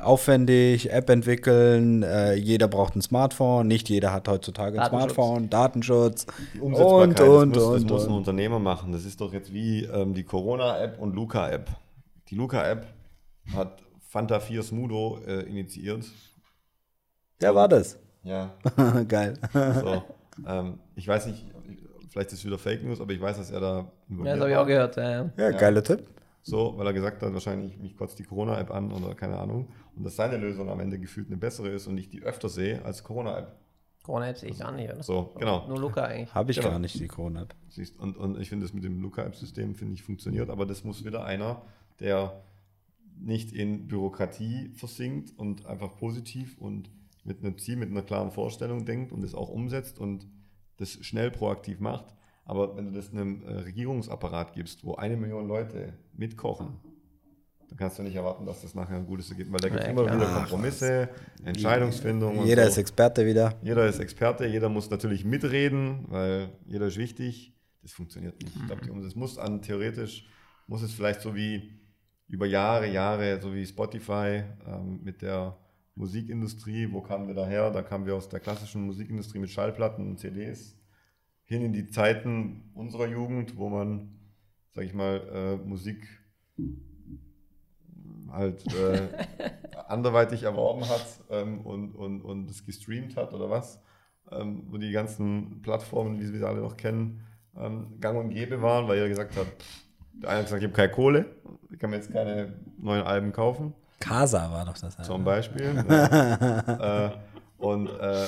aufwendig, 0.00 0.90
App 0.90 1.08
entwickeln, 1.10 2.02
äh, 2.02 2.34
jeder 2.34 2.68
braucht 2.68 2.96
ein 2.96 3.02
Smartphone, 3.02 3.66
nicht 3.68 3.88
jeder 3.88 4.12
hat 4.12 4.28
heutzutage 4.28 4.80
ein. 4.80 4.88
Smartphone, 4.88 5.48
Datenschutz 5.50 6.26
Die 6.54 6.60
und, 6.60 6.74
Umsetzbarkeit, 6.74 7.28
und, 7.28 7.56
das, 7.56 7.64
muss, 7.64 7.74
und, 7.74 7.82
das 7.82 7.90
muss 7.90 8.04
ein 8.04 8.10
und. 8.10 8.16
Unternehmer 8.18 8.58
machen. 8.58 8.92
Das 8.92 9.04
ist 9.04 9.20
doch 9.20 9.32
jetzt 9.32 9.52
wie 9.52 9.84
ähm, 9.84 10.14
die 10.14 10.24
Corona-App 10.24 10.98
und 10.98 11.14
Luca-App. 11.14 11.70
Die 12.28 12.34
Luca-App 12.34 12.86
hat 13.54 13.82
Fanta 14.08 14.40
4 14.40 14.62
Smudo 14.62 15.20
äh, 15.26 15.42
initiiert. 15.42 16.04
Wer 17.38 17.54
war 17.54 17.68
das? 17.68 17.98
Ja, 18.22 18.54
Geil. 19.08 19.34
so. 19.52 20.02
ähm, 20.48 20.80
ich 20.96 21.06
weiß 21.06 21.26
nicht, 21.26 21.44
vielleicht 22.16 22.32
ist 22.32 22.38
es 22.38 22.44
wieder 22.46 22.56
Fake 22.58 22.82
News, 22.82 22.98
aber 23.00 23.12
ich 23.12 23.20
weiß, 23.20 23.36
dass 23.36 23.50
er 23.50 23.60
da 23.60 23.92
Ja, 24.08 24.24
das 24.24 24.40
habe 24.40 24.50
ich 24.50 24.56
auch 24.56 24.66
gehört. 24.66 24.96
Ja, 24.96 25.10
ja. 25.10 25.30
Ja, 25.36 25.50
geiler 25.50 25.84
Tipp. 25.84 26.08
So, 26.42 26.74
weil 26.78 26.86
er 26.86 26.92
gesagt 26.94 27.22
hat, 27.22 27.32
wahrscheinlich 27.34 27.76
mich 27.78 27.94
kotzt 27.96 28.18
die 28.18 28.22
Corona-App 28.22 28.70
an 28.70 28.90
oder 28.90 29.14
keine 29.14 29.36
Ahnung. 29.36 29.68
Und 29.96 30.04
dass 30.04 30.16
seine 30.16 30.38
Lösung 30.38 30.70
am 30.70 30.80
Ende 30.80 30.98
gefühlt 30.98 31.26
eine 31.26 31.36
bessere 31.36 31.68
ist 31.70 31.86
und 31.88 31.98
ich 31.98 32.08
die 32.08 32.22
öfter 32.22 32.48
sehe 32.48 32.82
als 32.84 33.04
Corona-App. 33.04 33.54
Corona-App 34.02 34.38
sehe 34.38 34.50
ich 34.50 34.58
gar 34.58 34.72
nicht, 34.72 34.90
oder? 34.90 35.02
So, 35.02 35.34
genau. 35.38 35.66
Nur 35.68 35.78
Luca 35.80 36.04
eigentlich. 36.04 36.34
Habe 36.34 36.52
ich 36.52 36.56
Genau. 36.56 36.70
gar 36.70 36.78
nicht, 36.78 36.98
die 36.98 37.08
Corona-App. 37.08 37.54
Siehst, 37.68 37.98
und, 37.98 38.16
und 38.16 38.40
ich 38.40 38.48
finde 38.48 38.64
das 38.64 38.72
mit 38.72 38.84
dem 38.84 39.02
Luca-App-System, 39.02 39.74
finde 39.74 39.94
ich, 39.94 40.02
funktioniert, 40.02 40.48
aber 40.48 40.64
das 40.64 40.84
muss 40.84 41.04
wieder 41.04 41.24
einer, 41.24 41.62
der 42.00 42.40
nicht 43.18 43.52
in 43.52 43.88
Bürokratie 43.88 44.70
versinkt 44.74 45.36
und 45.36 45.66
einfach 45.66 45.96
positiv 45.96 46.56
und 46.58 46.88
mit 47.24 47.40
einem 47.42 47.58
Ziel, 47.58 47.76
mit 47.76 47.90
einer 47.90 48.02
klaren 48.02 48.30
Vorstellung 48.30 48.84
denkt 48.86 49.10
und 49.12 49.22
das 49.22 49.34
auch 49.34 49.48
umsetzt 49.48 49.98
und 49.98 50.26
das 50.78 50.92
schnell 51.04 51.30
proaktiv 51.30 51.80
macht. 51.80 52.14
Aber 52.44 52.76
wenn 52.76 52.86
du 52.86 52.92
das 52.92 53.10
einem 53.10 53.42
äh, 53.42 53.52
Regierungsapparat 53.52 54.52
gibst, 54.52 54.84
wo 54.84 54.94
eine 54.94 55.16
Million 55.16 55.48
Leute 55.48 55.94
mitkochen, 56.14 56.78
dann 57.68 57.76
kannst 57.76 57.98
du 57.98 58.04
nicht 58.04 58.14
erwarten, 58.14 58.46
dass 58.46 58.62
das 58.62 58.74
nachher 58.74 58.96
ein 58.96 59.06
gutes 59.06 59.28
Ergebnis 59.30 59.52
weil 59.52 59.68
da 59.68 59.68
gibt 59.68 59.82
es 59.82 59.90
immer 59.90 60.04
wieder 60.04 60.32
Kompromisse, 60.32 61.08
Entscheidungsfindung. 61.44 62.44
Jeder 62.46 62.62
so. 62.64 62.68
ist 62.68 62.78
Experte 62.78 63.26
wieder. 63.26 63.54
Jeder 63.62 63.86
ist 63.86 63.98
Experte, 63.98 64.46
jeder 64.46 64.68
muss 64.68 64.88
natürlich 64.88 65.24
mitreden, 65.24 66.04
weil 66.08 66.50
jeder 66.66 66.86
ist 66.86 66.96
wichtig. 66.96 67.52
Das 67.82 67.92
funktioniert 67.92 68.40
nicht. 68.40 68.54
Ich 68.54 68.66
glaube, 68.66 68.82
die 68.82 68.90
Umsetzung 68.90 69.20
muss 69.20 69.38
an 69.38 69.62
theoretisch, 69.62 70.26
muss 70.66 70.82
es 70.82 70.92
vielleicht 70.92 71.20
so 71.20 71.34
wie 71.34 71.72
über 72.28 72.46
Jahre, 72.46 72.88
Jahre, 72.88 73.40
so 73.40 73.54
wie 73.54 73.66
Spotify 73.66 74.42
ähm, 74.66 75.00
mit 75.02 75.22
der 75.22 75.56
Musikindustrie, 75.96 76.92
wo 76.92 77.00
kamen 77.00 77.26
wir 77.26 77.34
daher? 77.34 77.70
Da 77.70 77.82
kamen 77.82 78.06
wir 78.06 78.14
aus 78.14 78.28
der 78.28 78.40
klassischen 78.40 78.82
Musikindustrie 78.82 79.38
mit 79.38 79.50
Schallplatten 79.50 80.06
und 80.06 80.18
CDs 80.18 80.76
hin 81.44 81.62
in 81.62 81.72
die 81.72 81.88
Zeiten 81.88 82.70
unserer 82.74 83.06
Jugend, 83.06 83.56
wo 83.56 83.68
man, 83.68 84.18
sag 84.72 84.84
ich 84.84 84.94
mal, 84.94 85.22
äh, 85.32 85.56
Musik 85.66 86.06
halt 88.30 88.62
äh, 88.74 89.08
anderweitig 89.88 90.42
erworben 90.42 90.86
hat 90.88 91.06
ähm, 91.30 91.60
und, 91.60 91.94
und, 91.94 92.20
und 92.20 92.50
es 92.50 92.64
gestreamt 92.64 93.16
hat 93.16 93.32
oder 93.32 93.48
was, 93.48 93.80
ähm, 94.30 94.64
wo 94.68 94.76
die 94.76 94.90
ganzen 94.90 95.62
Plattformen, 95.62 96.20
wie 96.20 96.32
wir 96.32 96.38
sie 96.38 96.46
alle 96.46 96.60
noch 96.60 96.76
kennen, 96.76 97.22
ähm, 97.56 97.98
gang 98.00 98.18
und 98.18 98.30
gäbe 98.30 98.60
waren, 98.60 98.88
weil 98.88 98.96
jeder 98.96 99.08
gesagt 99.08 99.36
hat, 99.36 99.46
pff, 99.46 99.86
der 100.14 100.30
eine 100.30 100.38
hat 100.40 100.46
gesagt, 100.46 100.62
ich 100.62 100.68
habe 100.68 100.76
keine 100.76 100.92
Kohle, 100.92 101.26
ich 101.70 101.78
kann 101.78 101.90
mir 101.90 101.96
jetzt 101.96 102.12
keine 102.12 102.54
neuen 102.78 103.02
Alben 103.02 103.32
kaufen, 103.32 103.72
Casa 104.00 104.50
war 104.50 104.64
doch 104.64 104.78
das. 104.78 104.96
zum 105.06 105.24
Beispiel. 105.24 105.84
ja. 105.88 107.06
äh, 107.06 107.10
und 107.58 107.88
äh, 107.88 108.26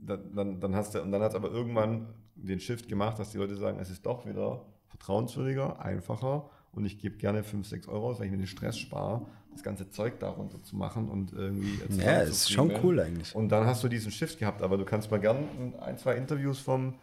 dann, 0.00 0.60
dann, 0.60 0.74
hast 0.74 0.94
du, 0.94 1.02
und 1.02 1.12
dann 1.12 1.22
hat 1.22 1.30
es 1.30 1.36
aber 1.36 1.50
irgendwann 1.50 2.06
den 2.34 2.60
Shift 2.60 2.88
gemacht, 2.88 3.18
dass 3.18 3.30
die 3.30 3.38
Leute 3.38 3.56
sagen, 3.56 3.78
es 3.80 3.90
ist 3.90 4.04
doch 4.06 4.26
wieder 4.26 4.62
vertrauenswürdiger, 4.88 5.80
einfacher 5.80 6.48
und 6.72 6.84
ich 6.84 6.98
gebe 6.98 7.16
gerne 7.16 7.42
5, 7.42 7.66
6 7.66 7.88
Euro 7.88 8.10
aus, 8.10 8.18
weil 8.18 8.26
ich 8.26 8.32
mir 8.32 8.38
den 8.38 8.46
Stress 8.46 8.78
spare, 8.78 9.26
das 9.52 9.62
ganze 9.62 9.90
Zeug 9.90 10.18
darunter 10.20 10.62
zu 10.62 10.76
machen 10.76 11.08
und 11.08 11.32
irgendwie. 11.32 11.80
Ja, 12.02 12.20
ist 12.20 12.50
schon 12.50 12.72
cool 12.82 13.00
eigentlich. 13.00 13.34
Und 13.34 13.50
dann 13.50 13.66
hast 13.66 13.82
du 13.82 13.88
diesen 13.88 14.12
Shift 14.12 14.38
gehabt, 14.38 14.62
aber 14.62 14.78
du 14.78 14.84
kannst 14.84 15.10
mal 15.10 15.20
gern 15.20 15.74
ein, 15.80 15.98
zwei 15.98 16.14
Interviews 16.14 16.60
vom, 16.60 16.94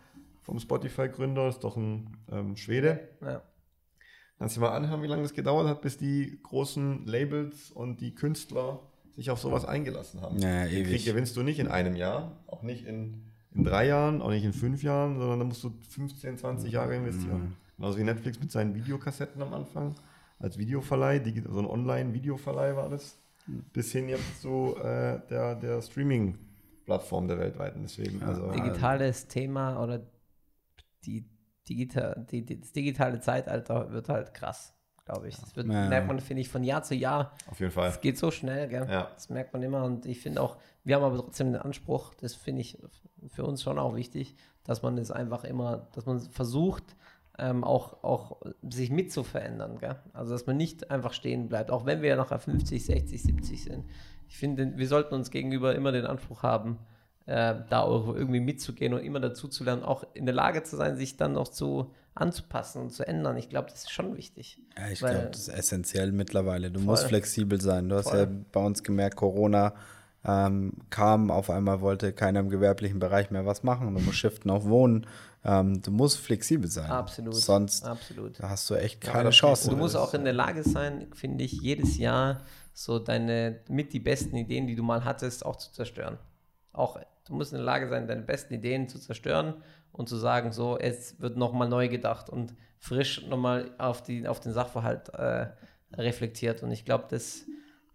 vom 0.42 0.60
Spotify-Gründer, 0.60 1.50
ist 1.50 1.60
doch 1.60 1.76
ein 1.78 2.18
ähm, 2.32 2.56
Schwede, 2.56 3.10
Ja. 3.22 3.42
Kannst 4.40 4.56
du 4.56 4.62
dir 4.62 4.68
mal 4.68 4.76
anhören, 4.76 5.02
wie 5.02 5.08
lange 5.08 5.24
das 5.24 5.34
gedauert 5.34 5.68
hat, 5.68 5.82
bis 5.82 5.98
die 5.98 6.40
großen 6.44 7.06
Labels 7.06 7.72
und 7.72 8.02
die 8.02 8.14
Künstler 8.14 8.80
sich 9.16 9.32
auf 9.32 9.40
sowas 9.40 9.66
eingelassen 9.66 10.22
haben. 10.22 10.38
Ja, 10.38 10.66
Den 10.66 10.74
ewig. 10.74 10.88
Krieg 10.88 11.06
gewinnst 11.06 11.36
du 11.36 11.44
nicht 11.44 11.60
in 11.60 11.68
einem 11.68 11.96
Jahr, 11.96 12.38
auch 12.46 12.62
nicht 12.62 12.86
in, 12.86 13.24
in 13.52 13.64
drei 13.64 13.88
Jahren, 13.88 14.22
auch 14.22 14.30
nicht 14.30 14.46
in 14.46 14.54
fünf 14.54 14.84
Jahren, 14.84 15.18
sondern 15.18 15.40
da 15.40 15.46
musst 15.46 15.64
du 15.64 15.74
15, 15.90 16.38
20 16.38 16.72
Jahre 16.72 16.96
investieren. 16.96 17.42
Mhm. 17.42 17.54
Genauso 17.78 17.98
wie 17.98 18.04
Netflix 18.04 18.40
mit 18.40 18.52
seinen 18.52 18.76
Videokassetten 18.76 19.42
am 19.42 19.54
Anfang, 19.54 19.96
als 20.40 20.58
Videoverleih, 20.60 21.22
so 21.50 21.60
ein 21.60 21.66
Online-Videoverleih 21.66 22.76
war 22.76 22.90
das, 22.90 23.18
bis 23.74 23.92
hin 23.92 24.10
jetzt 24.10 24.42
zu 24.42 24.76
äh, 24.78 25.20
der, 25.30 25.56
der 25.56 25.82
Streaming-Plattform 25.82 27.28
der 27.28 27.40
weltweiten. 27.40 27.82
Deswegen, 27.82 28.22
also, 28.22 28.52
Digitales 28.52 29.28
Thema 29.28 29.82
oder 29.82 30.02
die, 31.06 31.26
digital, 31.70 32.26
die, 32.32 32.46
die, 32.46 32.60
das 32.60 32.72
digitale 32.72 33.20
Zeitalter 33.20 33.92
wird 33.92 34.10
halt 34.10 34.34
krass, 34.34 34.74
glaube 35.06 35.28
ich. 35.28 35.36
Das 35.38 35.56
wird, 35.56 35.68
Ja. 35.68 35.88
merkt 35.88 36.08
man, 36.08 36.20
finde 36.20 36.42
ich, 36.42 36.50
von 36.50 36.64
Jahr 36.64 36.84
zu 36.84 36.96
Jahr. 36.96 37.34
auf 37.50 37.60
jeden 37.60 37.72
Fall. 37.72 37.90
Es 37.90 38.02
geht 38.02 38.18
so 38.18 38.32
schnell, 38.32 38.68
gell? 38.68 38.88
Ja. 38.90 39.10
Das 39.14 39.30
merkt 39.30 39.54
man 39.54 39.64
immer. 39.64 39.84
Und 39.84 40.06
ich 40.06 40.20
finde 40.22 40.42
auch, 40.42 40.58
wir 40.84 40.96
haben 40.96 41.04
aber 41.04 41.18
trotzdem 41.18 41.52
den 41.54 41.62
Anspruch, 41.62 42.14
das 42.16 42.34
finde 42.36 42.62
ich 42.62 42.78
für 43.28 43.44
uns 43.46 43.62
schon 43.64 43.78
auch 43.80 43.96
wichtig, 43.96 44.36
dass 44.64 44.82
man 44.82 44.98
es 44.98 45.12
einfach 45.12 45.44
immer, 45.44 45.88
dass 45.94 46.06
man 46.06 46.20
versucht, 46.20 46.84
ähm, 47.40 47.64
auch, 47.64 48.04
auch 48.04 48.42
sich 48.68 48.90
mit 48.90 49.12
zu 49.12 49.24
verändern. 49.24 49.78
Gell? 49.80 49.96
Also, 50.14 50.32
dass 50.34 50.46
man 50.48 50.58
nicht 50.58 50.90
einfach 50.90 51.14
stehen 51.14 51.50
bleibt, 51.50 51.70
auch 51.72 51.86
wenn 51.86 52.02
wir 52.02 52.16
nachher 52.16 52.40
50, 52.40 52.84
60, 52.86 53.22
70 53.22 53.64
sind. 53.64 53.86
Ich 54.28 54.38
finde, 54.38 54.76
wir 54.78 54.88
sollten 54.88 55.14
uns 55.14 55.30
gegenüber 55.32 55.76
immer 55.76 55.92
den 55.92 56.06
Anspruch 56.06 56.44
haben, 56.44 56.80
äh, 57.28 57.56
da 57.70 57.82
auch 57.82 58.16
irgendwie 58.16 58.40
mitzugehen 58.40 58.94
und 58.94 59.02
immer 59.02 59.20
dazu 59.20 59.48
zu 59.48 59.64
lernen, 59.64 59.84
auch 59.84 60.04
in 60.14 60.26
der 60.26 60.34
Lage 60.34 60.64
zu 60.64 60.76
sein, 60.76 60.96
sich 60.96 61.18
dann 61.18 61.34
noch 61.34 61.50
zu 61.50 61.94
anzupassen 62.16 62.82
und 62.82 62.92
zu 62.92 63.08
ändern. 63.08 63.38
Ich 63.38 63.50
glaube, 63.50 63.70
das 63.70 63.84
ist 63.84 63.92
schon 63.92 64.18
wichtig. 64.18 64.60
Ja, 64.78 64.90
ich 64.90 65.00
glaube, 65.00 65.30
das 65.32 65.42
ist 65.42 65.50
essentiell 65.50 66.12
mittlerweile. 66.12 66.72
Du 66.72 66.80
Voll. 66.80 66.88
musst 66.88 67.04
flexibel 67.04 67.62
sein. 67.62 67.90
Du 67.90 67.96
hast 67.96 68.10
Voll. 68.10 68.20
ja 68.20 68.28
bei 68.52 68.66
uns 68.66 68.82
gemerkt, 68.84 69.18
Corona 69.18 69.74
ähm, 70.26 70.74
kam, 70.90 71.30
auf 71.30 71.50
einmal 71.50 71.82
wollte 71.82 72.14
keiner 72.14 72.40
im 72.40 72.50
gewerblichen 72.50 73.00
Bereich 73.00 73.30
mehr 73.30 73.46
was 73.46 73.64
machen. 73.64 73.94
Du 73.94 74.02
musst 74.02 74.18
shiften 74.18 74.50
auf 74.50 74.66
Wohnen. 74.66 75.06
Ähm, 75.46 75.82
du 75.82 75.92
musst 75.92 76.18
flexibel 76.18 76.70
sein. 76.70 76.90
Absolut. 76.90 77.36
Sonst 77.36 77.86
Absolut. 77.86 78.42
hast 78.42 78.70
du 78.70 78.76
echt 78.76 79.06
Ja, 79.06 79.12
keine 79.12 79.26
das 79.26 79.36
Chance. 79.36 79.70
Du 79.70 79.76
musst 79.76 79.96
auch 79.96 80.14
in 80.14 80.24
der 80.24 80.34
Lage 80.34 80.64
sein, 80.64 81.08
finde 81.14 81.44
ich, 81.44 81.54
jedes 81.62 81.98
Jahr 81.98 82.42
so 82.74 83.00
deine 83.00 83.60
mit 83.70 83.94
die 83.94 84.00
besten 84.00 84.36
Ideen, 84.36 84.68
die 84.68 84.76
du 84.76 84.84
mal 84.84 85.06
hattest, 85.06 85.46
auch 85.46 85.56
zu 85.56 85.72
zerstören. 85.72 86.18
Auch 86.74 87.00
du 87.28 87.34
musst 87.34 87.52
in 87.52 87.58
der 87.58 87.66
Lage 87.66 87.88
sein, 87.90 88.08
deine 88.08 88.22
besten 88.22 88.54
Ideen 88.54 88.88
zu 88.88 89.00
zerstören 89.00 89.56
und 89.92 90.10
zu 90.10 90.18
sagen, 90.18 90.52
so, 90.52 90.78
es 90.78 91.20
wird 91.20 91.38
nochmal 91.38 91.70
neu 91.70 91.88
gedacht 91.88 92.30
und 92.30 92.54
frisch 92.80 93.26
nochmal 93.28 93.72
auf, 93.78 94.04
die, 94.04 94.28
auf 94.28 94.40
den 94.40 94.54
Sachverhalt 94.54 95.10
äh, 95.10 95.48
reflektiert. 95.94 96.64
Und 96.64 96.72
ich 96.72 96.86
glaube, 96.86 97.06
das, 97.10 97.46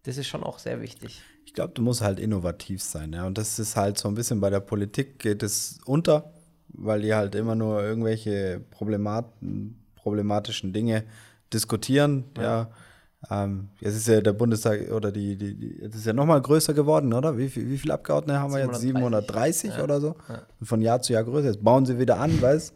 das 0.02 0.16
ist 0.16 0.26
schon 0.26 0.42
auch 0.42 0.58
sehr 0.58 0.80
wichtig. 0.80 1.22
Ich 1.44 1.54
glaube, 1.54 1.72
du 1.74 1.82
musst 1.82 2.00
halt 2.00 2.18
innovativ 2.18 2.82
sein, 2.82 3.12
ja. 3.12 3.26
Und 3.26 3.38
das 3.38 3.58
ist 3.58 3.76
halt 3.76 3.98
so 3.98 4.08
ein 4.08 4.14
bisschen 4.14 4.40
bei 4.40 4.50
der 4.50 4.60
Politik 4.60 5.18
geht 5.18 5.42
es 5.42 5.80
unter, 5.84 6.32
weil 6.68 7.02
die 7.02 7.14
halt 7.14 7.34
immer 7.34 7.54
nur 7.54 7.82
irgendwelche 7.82 8.60
Problemat 8.70 9.32
problematischen 9.94 10.72
Dinge 10.72 11.04
diskutieren, 11.52 12.24
ja. 12.36 12.70
Ähm, 13.30 13.68
jetzt 13.80 13.96
ist 13.96 14.08
ja 14.08 14.20
der 14.20 14.32
Bundestag 14.32 14.90
oder 14.90 15.12
die, 15.12 15.36
die, 15.36 15.54
die 15.54 15.78
jetzt 15.82 15.94
ist 15.94 16.06
ja 16.06 16.12
nochmal 16.12 16.40
größer 16.42 16.74
geworden, 16.74 17.12
oder? 17.12 17.38
Wie, 17.38 17.48
viel- 17.48 17.68
wie 17.68 17.78
viele 17.78 17.94
Abgeordnete 17.94 18.40
haben 18.40 18.52
wir 18.52 18.58
jetzt? 18.60 18.80
730, 18.80 19.70
730 19.70 19.76
ja. 19.76 19.84
oder 19.84 20.00
so? 20.00 20.16
Ja. 20.28 20.42
Und 20.58 20.66
von 20.66 20.80
Jahr 20.80 21.00
zu 21.02 21.12
Jahr 21.12 21.24
größer. 21.24 21.48
Jetzt 21.48 21.62
bauen 21.62 21.86
sie 21.86 21.98
wieder 21.98 22.18
an, 22.18 22.40
weißt 22.42 22.74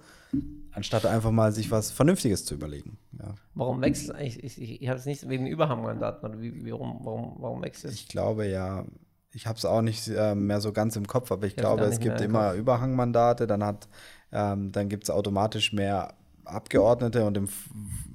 Anstatt 0.73 1.06
einfach 1.06 1.31
mal 1.31 1.52
sich 1.52 1.70
was 1.70 1.90
Vernünftiges 1.90 2.44
zu 2.44 2.55
überlegen. 2.55 2.98
Ja. 3.18 3.35
Warum 3.55 3.81
wechselt 3.81 4.14
eigentlich? 4.14 4.44
Ich, 4.44 4.60
ich, 4.60 4.82
ich 4.82 4.89
habe 4.89 4.98
es 4.98 5.06
nicht 5.06 5.27
wegen 5.27 5.47
Überhangmandaten 5.47 6.28
oder 6.28 6.39
wie, 6.39 6.70
warum, 6.70 7.01
warum, 7.02 7.36
warum 7.39 7.62
wechselt 7.62 7.94
es? 7.94 8.01
Ich 8.01 8.09
glaube 8.09 8.47
ja, 8.47 8.85
ich 9.32 9.47
habe 9.47 9.56
es 9.56 9.64
auch 9.64 9.81
nicht 9.81 10.06
äh, 10.09 10.35
mehr 10.35 10.60
so 10.60 10.73
ganz 10.73 10.94
im 10.97 11.06
Kopf, 11.06 11.32
aber 11.32 11.47
ich 11.47 11.55
Ich 11.55 11.56
glaube, 11.56 11.85
es 11.85 11.98
gibt 11.98 12.20
immer. 12.20 12.52
Überhangmandate, 12.52 13.47
dann 13.47 13.64
hat, 13.64 13.89
ähm, 14.32 14.70
dann 14.73 14.90
gibt 14.90 15.05
es 15.05 15.10
automatisch 15.10 15.73
mehr 15.73 16.12
Abgeordnete 16.47 17.24
und 17.24 17.36
im 17.36 17.48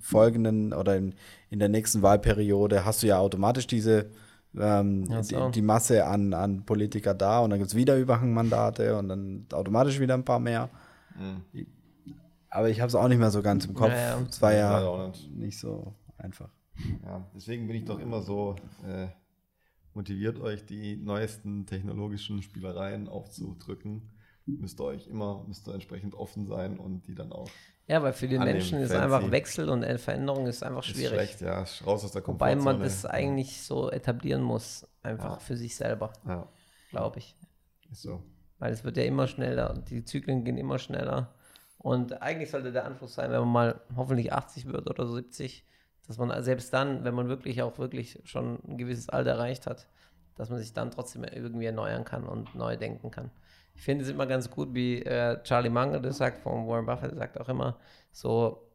folgenden 0.01 0.73
oder 0.73 0.95
in, 0.97 1.15
in 1.49 1.59
der 1.59 1.69
nächsten 1.69 2.01
Wahlperiode 2.01 2.85
hast 2.85 3.03
du 3.03 3.07
ja 3.07 3.19
automatisch 3.19 3.67
diese 3.67 4.09
ähm, 4.57 5.07
Ach 5.11 5.23
so. 5.23 5.47
die, 5.47 5.51
die 5.53 5.61
Masse 5.61 6.05
an, 6.05 6.33
an 6.33 6.65
Politiker 6.65 7.13
da 7.13 7.39
und 7.39 7.51
dann 7.51 7.59
gibt 7.59 7.69
es 7.69 7.75
wieder 7.75 7.97
Überhangmandate 7.97 8.97
und 8.97 9.07
dann 9.07 9.45
automatisch 9.53 9.99
wieder 9.99 10.13
ein 10.13 10.25
paar 10.25 10.39
mehr. 10.39 10.69
Mhm. 11.17 11.67
Aber 12.49 12.69
ich 12.69 12.81
habe 12.81 12.89
es 12.89 12.95
auch 12.95 13.07
nicht 13.07 13.19
mehr 13.19 13.31
so 13.31 13.41
ganz 13.41 13.65
im 13.65 13.73
Kopf. 13.73 13.91
Ja, 13.91 14.19
ja. 14.19 14.21
Es 14.29 14.41
war 14.41 14.53
ja 14.53 14.79
auch 14.79 15.07
nicht. 15.07 15.31
nicht 15.31 15.59
so 15.59 15.93
einfach. 16.17 16.49
Ja, 17.05 17.25
deswegen 17.35 17.67
bin 17.67 17.77
ich 17.77 17.85
doch 17.85 17.99
immer 17.99 18.21
so 18.21 18.55
äh, 18.85 19.07
motiviert, 19.93 20.39
euch 20.39 20.65
die 20.65 20.97
neuesten 20.97 21.65
technologischen 21.65 22.41
Spielereien 22.41 23.07
aufzudrücken, 23.07 24.09
müsst 24.45 24.79
ihr 24.79 24.85
euch 24.85 25.07
immer, 25.07 25.43
müsst 25.47 25.67
ihr 25.67 25.73
entsprechend 25.73 26.15
offen 26.15 26.45
sein 26.45 26.77
und 26.77 27.07
die 27.07 27.15
dann 27.15 27.31
auch. 27.31 27.49
Ja, 27.87 28.01
weil 28.01 28.13
für 28.13 28.27
die 28.27 28.37
Annehmen, 28.37 28.57
Menschen 28.57 28.79
ist 28.79 28.91
fancy. 28.91 29.03
einfach 29.03 29.31
Wechsel 29.31 29.69
und 29.69 29.83
Veränderung 29.99 30.47
ist 30.47 30.63
einfach 30.63 30.79
Ist 30.83 30.91
schwierig. 30.95 31.13
schlecht, 31.13 31.41
ja, 31.41 31.59
raus 31.85 32.05
aus 32.05 32.11
der 32.11 32.25
Wobei 32.25 32.53
Komfortzone. 32.53 32.77
man 32.77 32.83
das 32.83 33.05
eigentlich 33.05 33.61
so 33.63 33.89
etablieren 33.91 34.41
muss, 34.41 34.87
einfach 35.03 35.33
Ja. 35.33 35.39
für 35.39 35.57
sich 35.57 35.75
selber, 35.75 36.13
Ja, 36.25 36.47
glaube 36.91 37.19
ich. 37.19 37.35
ist 37.91 38.01
so. 38.03 38.23
Weil 38.59 38.71
es 38.71 38.83
wird 38.83 38.95
ja 38.97 39.03
immer 39.03 39.27
schneller 39.27 39.71
und 39.71 39.89
die 39.89 40.05
Zyklen 40.05 40.43
gehen 40.45 40.57
immer 40.57 40.77
schneller. 40.79 41.33
Und 41.79 42.21
eigentlich 42.21 42.51
sollte 42.51 42.71
der 42.71 42.85
Anspruch 42.85 43.09
sein, 43.09 43.31
wenn 43.31 43.39
man 43.39 43.49
mal 43.49 43.81
hoffentlich 43.95 44.31
80 44.31 44.67
wird 44.67 44.87
oder 44.89 45.05
so 45.07 45.15
70, 45.15 45.65
dass 46.07 46.17
man 46.19 46.43
selbst 46.43 46.71
dann, 46.73 47.03
wenn 47.03 47.15
man 47.15 47.27
wirklich 47.27 47.61
auch 47.63 47.77
wirklich 47.79 48.19
schon 48.23 48.59
ein 48.67 48.77
gewisses 48.77 49.09
Alter 49.09 49.31
erreicht 49.31 49.65
hat, 49.65 49.87
dass 50.35 50.49
man 50.49 50.59
sich 50.59 50.73
dann 50.73 50.91
trotzdem 50.91 51.23
irgendwie 51.23 51.65
erneuern 51.65 52.05
kann 52.05 52.25
und 52.27 52.53
neu 52.55 52.77
denken 52.77 53.09
kann. 53.11 53.31
Ich 53.73 53.81
finde 53.83 54.03
es 54.03 54.09
immer 54.11 54.27
ganz 54.27 54.49
gut, 54.49 54.73
wie 54.73 55.01
äh, 55.03 55.41
Charlie 55.43 55.69
Munger 55.69 55.99
das 55.99 56.17
sagt, 56.17 56.39
von 56.39 56.67
Warren 56.67 56.85
Buffett, 56.85 57.15
sagt 57.15 57.39
auch 57.39 57.49
immer, 57.49 57.77
so, 58.11 58.67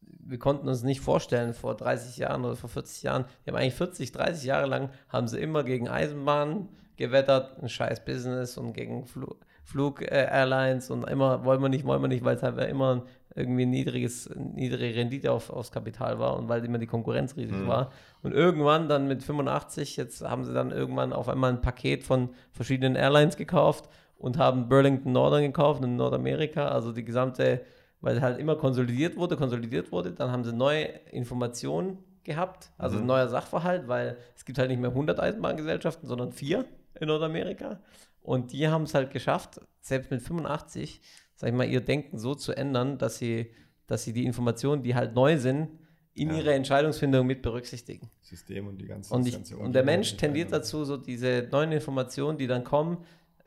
wir 0.00 0.38
konnten 0.38 0.68
uns 0.68 0.82
nicht 0.82 1.00
vorstellen 1.00 1.54
vor 1.54 1.76
30 1.76 2.16
Jahren 2.16 2.44
oder 2.44 2.56
vor 2.56 2.70
40 2.70 3.02
Jahren, 3.02 3.24
die 3.44 3.50
haben 3.50 3.56
eigentlich 3.56 3.74
40, 3.74 4.12
30 4.12 4.44
Jahre 4.44 4.66
lang, 4.66 4.90
haben 5.08 5.28
sie 5.28 5.38
immer 5.38 5.62
gegen 5.64 5.88
Eisenbahn 5.88 6.68
gewettert, 6.96 7.62
ein 7.62 7.68
scheiß 7.68 8.04
Business 8.04 8.56
und 8.58 8.72
gegen 8.72 9.06
Flu 9.06 9.34
Flug-Airlines 9.64 10.90
und 10.90 11.08
immer 11.08 11.44
wollen 11.44 11.62
wir 11.62 11.68
nicht, 11.68 11.84
wollen 11.84 12.02
wir 12.02 12.08
nicht, 12.08 12.24
weil 12.24 12.34
es 12.36 12.42
halt 12.42 12.58
immer 12.68 13.04
irgendwie 13.36 13.62
ein 13.62 13.70
niedriges, 13.70 14.28
niedrige 14.34 14.98
Rendite 14.98 15.30
auf, 15.30 15.50
aufs 15.50 15.70
Kapital 15.70 16.18
war 16.18 16.36
und 16.36 16.48
weil 16.48 16.64
immer 16.64 16.78
die 16.78 16.86
Konkurrenz 16.88 17.36
riesig 17.36 17.56
Mhm. 17.56 17.66
war. 17.68 17.92
Und 18.22 18.32
irgendwann 18.32 18.88
dann 18.88 19.06
mit 19.06 19.22
85, 19.22 19.96
jetzt 19.96 20.22
haben 20.22 20.44
sie 20.44 20.52
dann 20.52 20.72
irgendwann 20.72 21.12
auf 21.12 21.28
einmal 21.28 21.52
ein 21.52 21.60
Paket 21.60 22.02
von 22.02 22.30
verschiedenen 22.50 22.96
Airlines 22.96 23.36
gekauft 23.36 23.88
und 24.20 24.38
haben 24.38 24.68
Burlington 24.68 25.12
Northern 25.12 25.42
gekauft 25.42 25.82
in 25.82 25.96
Nordamerika, 25.96 26.68
also 26.68 26.92
die 26.92 27.04
gesamte, 27.04 27.62
weil 28.00 28.20
halt 28.20 28.38
immer 28.38 28.54
konsolidiert 28.56 29.16
wurde, 29.16 29.36
konsolidiert 29.36 29.90
wurde, 29.90 30.12
dann 30.12 30.30
haben 30.30 30.44
sie 30.44 30.52
neue 30.52 30.84
Informationen 31.10 31.98
gehabt, 32.22 32.70
also 32.78 32.96
Mhm. 32.96 33.02
ein 33.02 33.06
neuer 33.06 33.28
Sachverhalt, 33.28 33.88
weil 33.88 34.16
es 34.36 34.44
gibt 34.44 34.58
halt 34.58 34.70
nicht 34.70 34.80
mehr 34.80 34.92
100 34.94 35.18
Eisenbahngesellschaften, 35.18 36.06
sondern 36.06 36.32
vier 36.32 36.66
in 37.00 37.08
Nordamerika. 37.08 37.80
Und 38.22 38.52
die 38.52 38.68
haben 38.68 38.82
es 38.84 38.94
halt 38.94 39.10
geschafft, 39.10 39.60
selbst 39.80 40.10
mit 40.10 40.20
85, 40.20 41.00
sag 41.34 41.48
ich 41.48 41.54
mal, 41.54 41.66
ihr 41.66 41.80
Denken 41.80 42.18
so 42.18 42.34
zu 42.34 42.52
ändern, 42.52 42.98
dass 42.98 43.16
sie, 43.16 43.50
dass 43.86 44.04
sie 44.04 44.12
die 44.12 44.26
Informationen, 44.26 44.82
die 44.82 44.94
halt 44.94 45.14
neu 45.14 45.38
sind, 45.38 45.70
in 46.12 46.28
Ja. 46.28 46.36
ihre 46.38 46.52
Entscheidungsfindung 46.54 47.26
mit 47.26 47.40
berücksichtigen. 47.40 48.10
System 48.20 48.66
und 48.66 48.76
die 48.78 48.86
ganze 48.86 49.14
Und, 49.14 49.26
ich, 49.26 49.32
ganze 49.34 49.56
und 49.56 49.72
der 49.72 49.82
Mensch 49.84 50.10
die 50.10 50.16
tendiert 50.18 50.52
dazu, 50.52 50.84
so 50.84 50.96
diese 50.98 51.48
neuen 51.50 51.72
Informationen, 51.72 52.36
die 52.36 52.46
dann 52.46 52.64
kommen, 52.64 52.98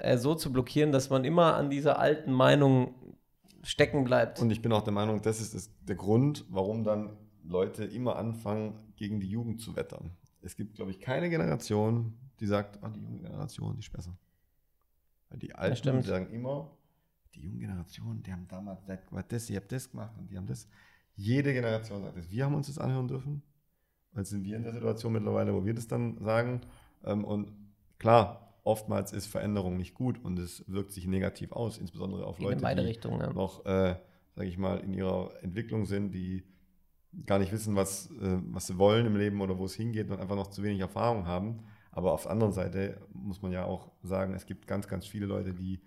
äh, 0.03 0.17
so 0.17 0.35
zu 0.35 0.51
blockieren, 0.51 0.91
dass 0.91 1.09
man 1.09 1.23
immer 1.25 1.55
an 1.55 1.69
dieser 1.69 1.97
alten 1.99 2.31
Meinung 2.31 2.93
stecken 3.63 4.03
bleibt. 4.03 4.41
Und 4.41 4.51
ich 4.51 4.61
bin 4.61 4.71
auch 4.73 4.84
der 4.84 4.93
Meinung, 4.93 5.21
das 5.21 5.39
ist 5.39 5.55
das, 5.55 5.71
der 5.81 5.95
Grund, 5.95 6.45
warum 6.49 6.84
dann 6.84 7.17
Leute 7.43 7.85
immer 7.85 8.17
anfangen, 8.17 8.75
gegen 8.95 9.19
die 9.19 9.30
Jugend 9.30 9.61
zu 9.61 9.75
wettern. 9.75 10.11
Es 10.41 10.55
gibt, 10.55 10.75
glaube 10.75 10.91
ich, 10.91 10.99
keine 10.99 11.30
Generation, 11.30 12.13
die 12.39 12.45
sagt, 12.45 12.84
ah, 12.84 12.89
die 12.89 13.01
junge 13.01 13.19
Generation, 13.19 13.75
die 13.75 13.80
ist 13.80 13.91
besser. 13.91 14.17
Weil 15.30 15.39
die 15.39 15.55
Alten 15.55 15.77
stimmt. 15.77 16.05
sagen 16.05 16.30
immer, 16.31 16.71
die 17.34 17.41
junge 17.41 17.59
Generation, 17.59 18.21
die 18.21 18.31
haben 18.31 18.47
damals 18.47 18.85
das, 18.85 18.99
das, 19.30 19.49
ihr 19.49 19.57
habt 19.57 19.71
das 19.71 19.89
gemacht 19.89 20.13
und 20.17 20.30
die 20.30 20.38
haben 20.38 20.45
das. 20.45 20.67
Jede 21.15 21.53
Generation 21.53 22.03
sagt 22.03 22.17
das. 22.17 22.30
Wir 22.30 22.45
haben 22.45 22.55
uns 22.55 22.67
das 22.67 22.77
anhören 22.77 23.07
dürfen. 23.07 23.41
Jetzt 24.15 24.30
sind 24.30 24.43
wir 24.43 24.57
in 24.57 24.63
der 24.63 24.73
Situation 24.73 25.13
mittlerweile, 25.13 25.53
wo 25.53 25.65
wir 25.65 25.73
das 25.73 25.88
dann 25.88 26.17
sagen. 26.19 26.61
Ähm, 27.03 27.23
Und 27.23 27.51
klar, 27.99 28.42
oftmals 28.64 29.11
ist 29.14 29.27
Veränderung 29.27 29.77
nicht 29.77 29.94
gut 29.94 30.23
und 30.23 30.40
es 30.40 30.64
wirkt 30.68 30.91
sich 30.91 31.07
negativ 31.07 31.52
aus, 31.52 31.77
insbesondere 31.77 32.26
auf 32.26 32.40
Leute, 32.40 32.65
in 32.65 32.77
die 32.77 32.84
Richtungen. 32.84 33.19
Ja. 33.22 33.34
noch, 33.34 33.65
äh, 33.65 33.95
sage 34.35 34.48
ich 34.48 34.57
mal, 34.57 34.80
in 34.80 34.94
ihrer 34.94 35.31
Entwicklung 35.41 35.85
sind, 35.85 36.11
die 36.11 36.44
gar 37.26 37.40
nicht 37.40 37.52
wissen, 37.52 37.76
was, 37.76 38.07
äh, 38.11 38.40
was 38.52 38.68
sie 38.68 38.77
wollen 38.77 39.06
im 39.06 39.15
Leben 39.15 39.41
oder 39.41 39.57
wo 39.57 39.65
es 39.65 39.76
hingeht 39.76 40.10
und 40.10 40.19
einfach 40.19 40.35
noch 40.35 40.48
zu 40.48 40.64
wenig 40.64 40.80
Erfahrung 40.80 41.27
haben. 41.27 41.60
Aber 41.91 42.14
auf 42.14 42.23
der 42.23 42.31
anderen 42.31 42.53
Seite 42.53 42.98
muss 43.14 43.41
man 43.41 43.52
ja 43.52 43.65
auch 43.65 43.91
sagen, 44.02 44.34
es 44.34 44.45
gibt 44.45 44.65
ganz, 44.65 44.88
ganz 44.88 45.06
viele 45.06 45.27
Leute, 45.27 45.53
die 45.53 45.80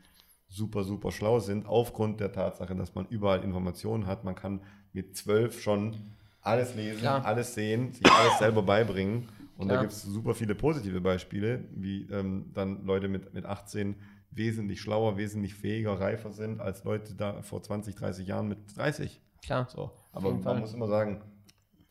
super, 0.49 0.85
super 0.85 1.11
schlau 1.11 1.41
sind, 1.41 1.67
aufgrund 1.67 2.21
der 2.21 2.31
Tatsache, 2.31 2.77
dass 2.77 2.95
man 2.95 3.07
überall 3.09 3.43
Informationen 3.43 4.07
hat. 4.07 4.23
Man 4.23 4.37
kann 4.37 4.61
mit 4.93 5.17
zwölf 5.17 5.61
schon 5.61 5.97
alles 6.41 6.77
lesen, 6.77 7.01
Klar. 7.01 7.25
alles 7.25 7.55
sehen, 7.55 7.93
sich 7.93 8.07
alles 8.07 8.39
selber 8.39 8.63
beibringen. 8.63 9.29
Und 9.57 9.69
da 9.69 9.75
Klar. 9.75 9.85
gibt 9.85 9.93
es 9.93 10.03
super 10.03 10.35
viele 10.35 10.55
positive 10.55 11.01
Beispiele, 11.01 11.65
wie 11.75 12.03
ähm, 12.11 12.51
dann 12.53 12.85
Leute 12.85 13.09
mit, 13.09 13.33
mit 13.33 13.47
18 13.47 13.97
wesentlich 14.31 14.81
schlauer, 14.81 15.17
wesentlich 15.17 15.55
fähiger, 15.55 15.99
reifer 15.99 16.31
sind 16.33 16.61
als 16.61 16.85
Leute 16.85 17.15
da 17.15 17.41
vor 17.43 17.63
20, 17.63 17.95
30 17.95 18.27
Jahren 18.27 18.49
mit 18.49 18.59
30. 18.77 19.21
Klar. 19.43 19.67
So. 19.71 19.91
Aber 20.13 20.31
man 20.33 20.43
Fall. 20.43 20.61
muss 20.61 20.75
immer 20.75 20.89
sagen, 20.89 21.23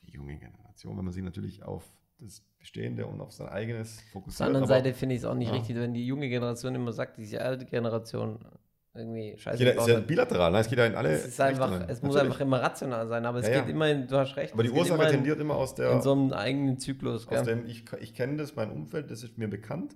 die 0.04 0.12
junge 0.12 0.38
Generation, 0.38 0.98
wenn 0.98 1.06
man 1.06 1.14
sich 1.14 1.24
natürlich 1.24 1.64
auf 1.64 1.84
das 2.20 2.42
Bestehende 2.60 3.08
und 3.08 3.20
auf 3.20 3.32
sein 3.34 3.48
eigenes 3.50 3.98
Auf 3.98 4.04
der 4.04 4.12
fokussiert. 4.12 4.48
anderen 4.48 4.68
Seite 4.68 4.94
finde 4.94 5.16
ich 5.16 5.22
es 5.22 5.26
auch 5.26 5.34
nicht 5.36 5.48
Ja. 5.50 5.56
richtig, 5.56 5.76
wenn 5.76 5.94
die 5.94 6.06
junge 6.06 6.30
Generation 6.30 6.76
immer 6.76 6.94
sagt, 6.94 7.18
diese 7.18 7.42
alte 7.42 7.66
Generation 7.66 8.40
irgendwie 8.96 9.38
scheiße. 9.38 9.60
jeder 9.60 9.76
ist 9.78 9.88
ja 9.88 10.00
bilateral, 10.00 10.52
ne? 10.52 10.60
es 10.60 10.70
geht 10.70 10.78
ja 10.80 10.86
in 10.86 10.96
alle 10.96 11.12
es 11.12 11.26
ist 11.26 11.42
einfach, 11.42 11.70
Richtungen. 11.70 11.90
es 11.90 12.02
muss 12.02 12.14
Natürlich. 12.16 12.32
einfach 12.34 12.42
immer 12.46 12.62
rational 12.62 13.08
sein, 13.08 13.26
aber 13.26 13.40
es 13.40 13.48
Ja, 13.48 13.56
geht 13.60 13.66
ja. 13.66 13.72
immer 13.72 13.90
in, 13.90 14.08
du 14.08 14.16
hast 14.18 14.36
recht, 14.38 14.54
Aber 14.54 14.64
die 14.64 14.70
geht 14.70 14.78
Ursache 14.80 15.02
immer 15.02 15.10
tendiert 15.10 15.40
immer 15.40 15.56
aus 15.56 15.76
der, 15.76 15.92
in 15.92 16.02
so 16.02 16.12
einem 16.14 16.32
eigenen 16.34 16.80
Zyklus. 16.80 17.28
aus 17.28 17.44
dem 17.44 17.66
ich, 17.68 17.86
ich 18.00 18.14
kenne 18.14 18.38
das, 18.38 18.56
mein 18.56 18.72
Umfeld, 18.72 19.12
das 19.12 19.24
ist 19.24 19.38
mir 19.38 19.48
bekannt. 19.50 19.96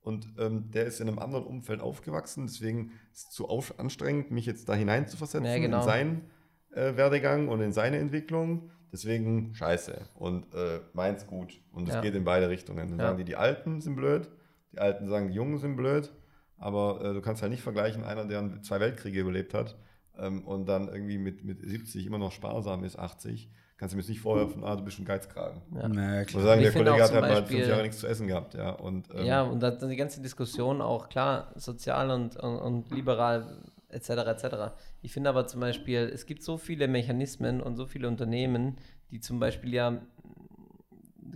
Und 0.00 0.26
ähm, 0.38 0.70
der 0.70 0.84
ist 0.84 1.00
in 1.00 1.08
einem 1.08 1.18
anderen 1.18 1.46
Umfeld 1.46 1.80
aufgewachsen, 1.80 2.44
deswegen 2.46 2.92
ist 3.10 3.28
es 3.28 3.30
zu 3.30 3.48
auf, 3.48 3.78
anstrengend, 3.78 4.30
mich 4.30 4.44
jetzt 4.44 4.68
da 4.68 4.74
hinein 4.74 5.08
zu 5.08 5.16
versetzen 5.16 5.46
Ja, 5.46 5.56
genau. 5.58 5.78
in 5.78 5.82
seinen 5.84 6.30
äh, 6.72 6.94
Werdegang 6.96 7.48
und 7.48 7.62
in 7.62 7.72
seine 7.72 7.96
Entwicklung. 7.96 8.70
Deswegen 8.92 9.54
scheiße 9.54 10.02
und 10.14 10.54
äh, 10.54 10.78
meins 10.92 11.26
gut. 11.26 11.60
Und 11.72 11.88
es 11.88 12.00
geht 12.00 12.14
in 12.14 12.22
beide 12.22 12.48
Richtungen. 12.48 12.86
Dann 12.90 12.98
sagen 12.98 13.18
die, 13.18 13.24
die 13.24 13.34
Alten 13.34 13.80
sind 13.80 13.96
blöd, 13.96 14.28
die 14.72 14.78
Alten 14.78 15.08
sagen, 15.08 15.28
die 15.28 15.34
Jungen 15.34 15.58
sind 15.58 15.74
blöd. 15.74 16.12
Aber 16.64 17.04
äh, 17.04 17.12
du 17.12 17.20
kannst 17.20 17.42
halt 17.42 17.52
nicht 17.52 17.62
vergleichen, 17.62 18.04
einer, 18.04 18.24
der 18.24 18.62
zwei 18.62 18.80
Weltkriege 18.80 19.20
überlebt 19.20 19.52
hat 19.52 19.76
ähm, 20.18 20.46
und 20.46 20.66
dann 20.66 20.88
irgendwie 20.88 21.18
mit, 21.18 21.44
mit 21.44 21.60
70 21.60 22.06
immer 22.06 22.16
noch 22.16 22.32
sparsam 22.32 22.84
ist, 22.84 22.98
80, 22.98 23.50
kannst 23.76 23.92
du 23.92 23.96
mir 23.96 24.00
jetzt 24.00 24.08
nicht 24.08 24.22
vorwerfen, 24.22 24.64
ah, 24.64 24.74
du 24.74 24.82
bist 24.82 24.98
ein 24.98 25.04
Geizkragen. 25.04 25.60
Ja. 25.74 25.88
Na, 25.88 26.22
Ich 26.22 26.28
klar. 26.28 26.40
muss 26.40 26.48
sagen, 26.48 26.62
Ich 26.62 26.72
der 26.72 26.82
Kollege 26.82 27.04
hat 27.04 27.12
halt 27.12 27.20
mal 27.20 27.44
fünf 27.44 27.68
Jahre 27.68 27.82
nichts 27.82 27.98
zu 27.98 28.06
essen 28.06 28.28
gehabt, 28.28 28.54
ja. 28.54 28.70
Und, 28.70 29.08
ähm, 29.14 29.26
Ja, 29.26 29.42
und 29.42 29.62
dann 29.62 29.90
die 29.90 29.96
ganze 29.96 30.22
Diskussion 30.22 30.80
auch, 30.80 31.10
klar, 31.10 31.52
sozial 31.56 32.10
und, 32.10 32.36
und, 32.36 32.56
und 32.56 32.90
liberal 32.90 33.58
etc. 33.90 34.08
etc. 34.08 34.46
Ich 35.02 35.12
finde 35.12 35.28
aber 35.28 35.46
zum 35.46 35.60
Beispiel, 35.60 36.10
es 36.14 36.24
gibt 36.24 36.42
so 36.42 36.56
viele 36.56 36.88
Mechanismen 36.88 37.60
und 37.60 37.76
so 37.76 37.84
viele 37.84 38.08
Unternehmen, 38.08 38.76
die 39.10 39.20
zum 39.20 39.38
Beispiel 39.38 39.74
ja 39.74 40.00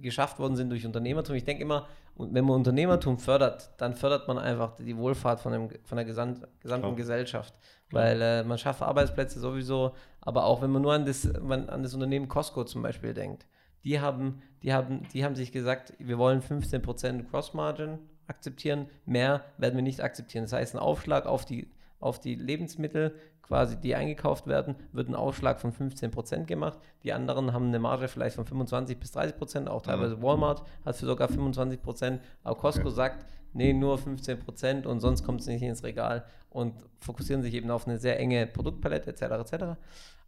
geschafft 0.00 0.38
worden 0.38 0.56
sind 0.56 0.70
durch 0.70 0.86
Unternehmertum. 0.86 1.36
Ich 1.36 1.44
denke 1.44 1.62
immer, 1.62 1.86
wenn 2.19 2.45
man 2.45 2.57
Unternehmertum 2.57 3.19
fördert, 3.19 3.70
dann 3.78 3.95
fördert 3.95 4.27
man 4.27 4.39
einfach 4.39 4.74
die 4.77 4.97
Wohlfahrt 4.97 5.40
von, 5.40 5.53
dem, 5.53 5.69
von 5.85 5.97
der 5.97 6.05
gesamt, 6.05 6.47
gesamten 6.61 6.86
Klar. 6.86 6.97
Gesellschaft. 6.97 7.55
Weil 7.90 8.20
äh, 8.20 8.45
man 8.45 8.59
schafft 8.59 8.82
Arbeitsplätze 8.82 9.39
sowieso, 9.39 9.95
aber 10.20 10.45
auch 10.45 10.61
wenn 10.61 10.70
man 10.70 10.82
nur 10.82 10.93
an 10.93 11.07
das, 11.07 11.31
man, 11.40 11.69
an 11.69 11.82
das 11.82 11.95
Unternehmen 11.95 12.28
Costco 12.28 12.65
zum 12.65 12.82
Beispiel 12.82 13.15
denkt. 13.15 13.47
Die 13.85 14.01
haben, 14.01 14.43
die, 14.62 14.73
haben, 14.73 15.07
die 15.15 15.24
haben 15.24 15.36
sich 15.36 15.53
gesagt, 15.53 15.95
wir 15.99 16.19
wollen 16.19 16.43
15% 16.43 17.31
Cross-Margin 17.31 17.99
akzeptieren, 18.27 18.89
mehr 19.07 19.45
werden 19.57 19.77
wir 19.77 19.82
nicht 19.82 20.03
akzeptieren. 20.03 20.45
Das 20.45 20.53
heißt, 20.53 20.74
ein 20.74 20.81
Aufschlag 20.81 21.24
auf 21.24 21.45
die, 21.45 21.70
auf 22.01 22.20
die 22.20 22.35
Lebensmittel, 22.35 23.15
quasi, 23.49 23.77
die 23.77 23.95
eingekauft 23.95 24.47
werden, 24.47 24.77
wird 24.93 25.09
ein 25.09 25.15
Aufschlag 25.15 25.59
von 25.61 25.73
15% 25.73 26.45
gemacht. 26.45 26.79
Die 27.03 27.12
anderen 27.12 27.53
haben 27.53 27.69
eine 27.69 27.79
Marge 27.79 28.07
vielleicht 28.09 28.37
von 28.37 28.45
25 28.45 28.99
bis 28.99 29.16
30%, 29.16 29.66
auch 29.66 29.83
teilweise 29.83 30.23
Walmart 30.23 30.62
hat 30.85 30.97
für 30.97 31.07
sogar 31.07 31.29
25%, 31.29 32.19
aber 32.45 32.59
Costco 32.59 32.89
Okay. 32.89 32.95
sagt, 32.95 33.27
nee, 33.55 33.73
nur 33.73 33.97
15% 33.97 34.87
und 34.87 35.01
sonst 35.01 35.25
kommt 35.25 35.41
es 35.41 35.47
nicht 35.47 35.62
ins 35.62 35.83
Regal 35.83 36.25
und 36.51 36.75
fokussieren 37.01 37.43
sich 37.43 37.55
eben 37.55 37.70
auf 37.70 37.89
eine 37.89 37.99
sehr 37.99 38.20
enge 38.20 38.47
Produktpalette 38.47 39.11
etc. 39.11 39.23
etc. 39.23 39.65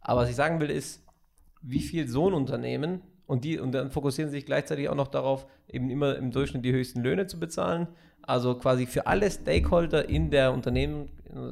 Aber 0.01 0.21
was 0.21 0.29
ich 0.29 0.35
sagen 0.35 0.59
will 0.59 0.71
ist, 0.71 1.03
wie 1.61 1.81
viel 1.81 2.07
so 2.07 2.27
ein 2.27 2.33
Unternehmen 2.33 3.01
und 3.27 3.43
die 3.43 3.59
und 3.59 3.71
dann 3.71 3.91
fokussieren 3.91 4.29
sie 4.31 4.37
sich 4.37 4.45
gleichzeitig 4.45 4.89
auch 4.89 4.95
noch 4.95 5.07
darauf, 5.07 5.47
eben 5.69 5.89
immer 5.89 6.15
im 6.17 6.31
Durchschnitt 6.31 6.65
die 6.65 6.73
höchsten 6.73 7.01
Löhne 7.01 7.27
zu 7.27 7.39
bezahlen. 7.39 7.87
Also 8.23 8.53
quasi 8.55 8.85
für 8.85 9.07
alle 9.07 9.31
Stakeholder 9.31 10.07
in 10.07 10.29
der 10.29 10.53
Unternehmen, 10.53 11.09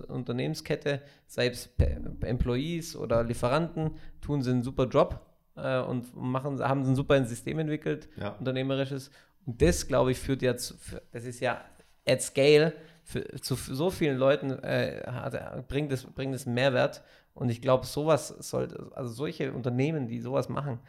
Unternehmenskette, 0.07 1.01
sei 1.27 1.47
es 1.47 1.67
Pe- 1.67 1.99
Employees 2.21 2.95
oder 2.95 3.23
Lieferanten, 3.23 3.91
tun 4.21 4.41
sie 4.43 4.51
einen 4.51 4.63
super 4.63 4.85
Job 4.87 5.19
äh, 5.55 5.79
und 5.79 6.15
machen, 6.15 6.59
haben 6.59 6.83
sie 6.83 6.91
ein 6.91 6.95
super 6.95 7.23
System 7.25 7.59
entwickelt, 7.59 8.07
Ja. 8.17 8.29
unternehmerisches. 8.39 9.09
Und 9.45 9.61
das, 9.61 9.87
glaube 9.87 10.11
ich, 10.11 10.19
führt 10.19 10.41
ja 10.41 10.57
zu, 10.57 10.75
das 11.11 11.25
ist 11.25 11.39
ja 11.39 11.61
at 12.07 12.21
scale, 12.21 12.73
für, 13.03 13.23
zu 13.41 13.55
so 13.55 13.89
vielen 13.89 14.17
Leuten 14.17 14.51
äh, 14.63 15.01
hat, 15.07 15.67
bringt, 15.67 15.91
es, 15.91 16.05
bringt 16.05 16.35
es 16.35 16.45
Mehrwert. 16.45 17.03
Und 17.33 17.49
ich 17.49 17.61
glaube, 17.61 17.85
sowas 17.85 18.27
sollte, 18.27 18.91
also 18.93 19.11
solche 19.11 19.53
Unternehmen, 19.53 20.07
die 20.07 20.19
sowas 20.19 20.49
machen, 20.49 20.79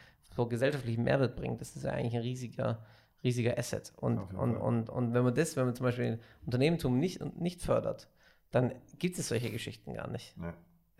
so 0.42 0.48
gesellschaftlichen 0.48 1.04
Mehrwert 1.04 1.36
bringen, 1.36 1.58
das 1.58 1.76
ist 1.76 1.84
ja 1.84 1.90
eigentlich 1.92 2.14
ein 2.14 2.22
riesiger, 2.22 2.78
riesiger 3.22 3.58
Asset. 3.58 3.92
Und, 3.96 4.18
und, 4.34 4.56
und, 4.56 4.88
und 4.90 5.14
wenn 5.14 5.24
man 5.24 5.34
das, 5.34 5.56
wenn 5.56 5.66
man 5.66 5.74
zum 5.74 5.84
Beispiel 5.84 6.18
Unternehmertum 6.46 6.98
nicht, 6.98 7.20
nicht 7.38 7.62
fördert, 7.62 8.08
dann 8.50 8.72
gibt 8.98 9.18
es 9.18 9.28
solche 9.28 9.50
Geschichten 9.50 9.94
gar 9.94 10.08
nicht. 10.08 10.34
Ja. 10.40 10.54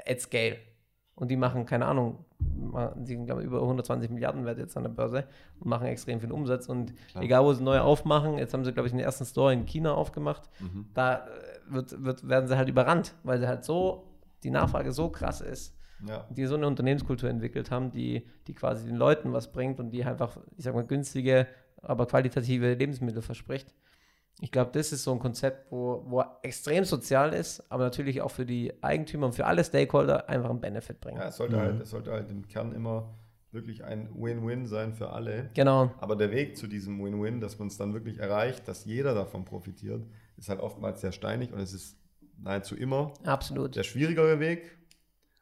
At 0.07 0.21
scale. 0.21 0.57
Und 1.17 1.31
die 1.31 1.37
machen, 1.37 1.67
keine 1.67 1.85
Ahnung, 1.85 2.25
die 2.39 3.07
sind, 3.15 3.27
glaube 3.27 3.43
ich, 3.43 3.47
über 3.47 3.61
120 3.61 4.11
Milliarden 4.11 4.47
wert 4.47 4.59
jetzt 4.59 4.75
an 4.77 4.85
der 4.85 4.91
Börse 4.91 5.25
und 5.59 5.69
machen 5.69 5.87
extrem 5.87 6.19
viel 6.21 6.33
Umsatz. 6.33 6.67
Und 6.69 6.95
Klar. 7.11 7.23
egal, 7.25 7.45
wo 7.45 7.53
sie 7.53 7.63
neu 7.63 7.79
aufmachen, 7.81 8.39
jetzt 8.39 8.55
haben 8.55 8.65
sie, 8.65 8.73
glaube 8.73 8.87
ich, 8.87 8.93
den 8.93 9.01
ersten 9.01 9.27
Store 9.27 9.53
in 9.53 9.67
China 9.67 9.93
aufgemacht, 9.95 10.49
Mhm. 10.61 10.87
da 10.95 11.17
äh, 11.27 11.29
wird, 11.69 12.03
wird, 12.03 12.27
werden 12.29 12.49
sie 12.49 12.57
halt 12.57 12.69
überrannt, 12.71 13.15
weil 13.23 13.39
sie 13.39 13.47
halt 13.49 13.65
so, 13.65 14.07
die 14.45 14.51
Nachfrage 14.51 14.93
so 14.93 15.11
krass 15.11 15.43
ist, 15.43 15.77
Ja. 16.07 16.27
die 16.31 16.47
so 16.47 16.55
eine 16.55 16.67
Unternehmenskultur 16.67 17.29
entwickelt 17.29 17.71
haben, 17.71 17.91
die, 17.91 18.27
die 18.47 18.55
quasi 18.55 18.87
den 18.87 18.97
Leuten 18.97 19.33
was 19.33 19.53
bringt 19.53 19.81
und 19.81 19.91
die 19.91 20.05
einfach, 20.05 20.39
ich 20.57 20.65
sag 20.65 20.75
mal, 20.75 20.87
günstige, 20.87 21.47
aber 21.83 22.07
qualitative 22.07 22.75
Lebensmittel 22.75 23.23
verspricht. 23.23 23.75
Ich 24.41 24.51
glaube, 24.51 24.71
das 24.73 24.93
ist 24.93 25.05
so 25.05 25.13
ein 25.13 25.19
Konzept, 25.19 25.71
wo, 25.71 26.03
wo 26.07 26.25
extrem 26.43 26.85
sozial 26.85 27.35
ist, 27.35 27.71
aber 27.71 27.85
natürlich 27.85 28.23
auch 28.23 28.31
für 28.31 28.47
die 28.47 28.73
Eigentümer 28.83 29.27
und 29.27 29.35
für 29.35 29.45
alle 29.45 29.63
Stakeholder 29.63 30.29
einfach 30.31 30.49
einen 30.49 30.61
Benefit 30.61 31.01
bringt. 31.01 31.19
Ja, 31.19 31.29
es 31.29 31.37
sollte, 31.37 31.59
halt, 31.59 31.81
es 31.81 31.91
sollte 31.91 32.13
halt 32.13 32.31
im 32.31 32.49
Kern 32.49 32.73
immer 32.73 33.15
wirklich 33.53 33.85
ein 33.85 34.09
Win-Win 34.15 34.67
sein 34.67 34.95
für 34.95 35.11
alle. 35.11 35.51
Genau. 35.55 35.91
Aber 35.99 36.17
der 36.17 36.31
Weg 36.31 36.57
zu 36.57 36.69
diesem 36.69 37.03
Win-Win, 37.03 37.41
dass 37.41 37.59
man 37.59 37.69
es 37.69 37.77
dann 37.77 37.93
wirklich 37.93 38.19
erreicht, 38.19 38.67
dass 38.69 38.85
jeder 38.85 39.15
davon 39.15 39.45
profitiert, 39.45 40.07
ist 40.37 40.49
halt 40.49 40.61
oftmals 40.61 41.01
sehr 41.01 41.13
steinig 41.13 41.53
und 41.53 41.61
es 41.61 41.75
ist 41.75 41.99
nahezu 42.39 42.77
immer 42.77 43.13
Absolut. 43.25 43.77
der 43.77 43.83
schwierigere 43.83 44.41
Weg, 44.41 44.79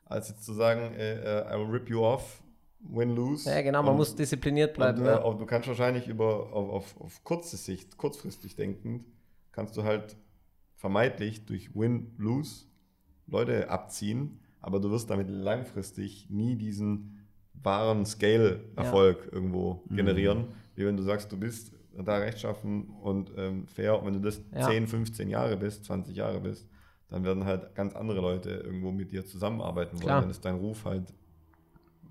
als 0.08 0.28
jetzt 0.30 0.44
zu 0.44 0.52
sagen, 0.54 0.94
äh, 0.94 1.40
äh, 1.42 1.54
I 1.54 1.58
will 1.58 1.70
rip 1.70 1.88
you 1.90 2.00
off, 2.02 2.42
win, 2.80 3.14
lose. 3.14 3.48
Ja, 3.50 3.60
genau, 3.62 3.82
man 3.82 3.92
Und- 3.92 3.98
muss 3.98 4.14
diszipliniert 4.14 4.74
bleiben. 4.74 5.00
Und, 5.00 5.06
äh, 5.06 5.10
ja. 5.10 5.22
auch, 5.22 5.36
du 5.36 5.46
kannst 5.46 5.68
wahrscheinlich 5.68 6.06
über, 6.08 6.52
auf, 6.52 6.70
auf, 6.70 7.00
auf 7.00 7.24
kurze 7.24 7.56
Sicht, 7.56 7.96
kurzfristig 7.96 8.56
denkend, 8.56 9.04
kannst 9.52 9.76
du 9.76 9.84
halt 9.84 10.16
vermeintlich 10.76 11.44
durch 11.46 11.74
Win-Lose 11.74 12.66
Leute 13.26 13.68
abziehen, 13.68 14.40
aber 14.60 14.80
du 14.80 14.90
wirst 14.90 15.10
damit 15.10 15.28
langfristig 15.28 16.28
nie 16.30 16.56
diesen 16.56 17.26
wahren 17.54 18.06
Scale-Erfolg 18.06 19.28
irgendwo 19.32 19.82
generieren, 19.90 20.46
wie 20.76 20.86
wenn 20.86 20.96
du 20.96 21.02
sagst, 21.02 21.30
du 21.32 21.36
bist 21.36 21.72
da 22.00 22.18
rechtschaffen 22.18 22.88
und 23.02 23.32
ähm, 23.36 23.66
fair 23.66 23.98
und 23.98 24.06
wenn 24.06 24.14
du 24.14 24.20
das 24.20 24.40
Ja. 24.54 24.68
10, 24.68 24.86
15 24.86 25.28
Jahre 25.28 25.56
bist, 25.56 25.84
20 25.84 26.14
Jahre 26.16 26.40
bist, 26.40 26.68
dann 27.08 27.24
werden 27.24 27.44
halt 27.44 27.74
ganz 27.74 27.94
andere 27.94 28.20
Leute 28.20 28.50
irgendwo 28.50 28.92
mit 28.92 29.12
dir 29.12 29.24
zusammenarbeiten 29.24 29.96
wollen. 29.96 30.06
Klar. 30.06 30.20
Dann 30.20 30.30
ist 30.30 30.44
dein 30.44 30.56
Ruf 30.56 30.84
halt 30.84 31.14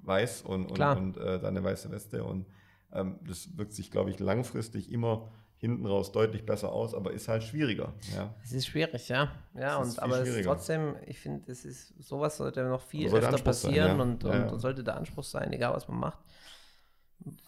weiß 0.03 0.43
und, 0.43 0.71
und, 0.71 0.79
und 0.79 1.17
äh, 1.17 1.39
deine 1.39 1.63
weiße 1.63 1.91
Weste. 1.91 2.23
Und 2.23 2.45
ähm, 2.93 3.19
das 3.27 3.57
wirkt 3.57 3.73
sich, 3.73 3.91
glaube 3.91 4.09
ich, 4.09 4.19
langfristig 4.19 4.91
immer 4.91 5.29
hinten 5.59 5.85
raus 5.87 6.11
deutlich 6.11 6.45
besser 6.45 6.71
aus, 6.71 6.93
aber 6.93 7.13
ist 7.13 7.27
halt 7.27 7.43
schwieriger. 7.43 7.93
Ja. 8.15 8.33
Es 8.43 8.53
ist 8.53 8.67
schwierig, 8.67 9.09
ja. 9.09 9.31
Ja, 9.55 9.77
und 9.77 9.99
aber 9.99 10.21
es 10.21 10.29
ist 10.29 10.45
trotzdem, 10.45 10.95
ich 11.05 11.19
finde, 11.19 11.51
es 11.51 11.65
ist 11.65 11.93
sowas 11.99 12.37
sollte 12.37 12.63
noch 12.63 12.81
viel 12.81 13.07
öfter 13.07 13.29
Anspruch 13.29 13.53
sein, 13.53 13.71
passieren 13.71 13.97
ja. 13.97 14.03
und, 14.03 14.23
Ja, 14.23 14.29
und, 14.29 14.35
ja. 14.35 14.47
und 14.49 14.59
sollte 14.59 14.83
der 14.83 14.97
Anspruch 14.97 15.23
sein, 15.23 15.51
egal 15.53 15.73
was 15.73 15.87
man 15.87 15.99
macht. 15.99 16.19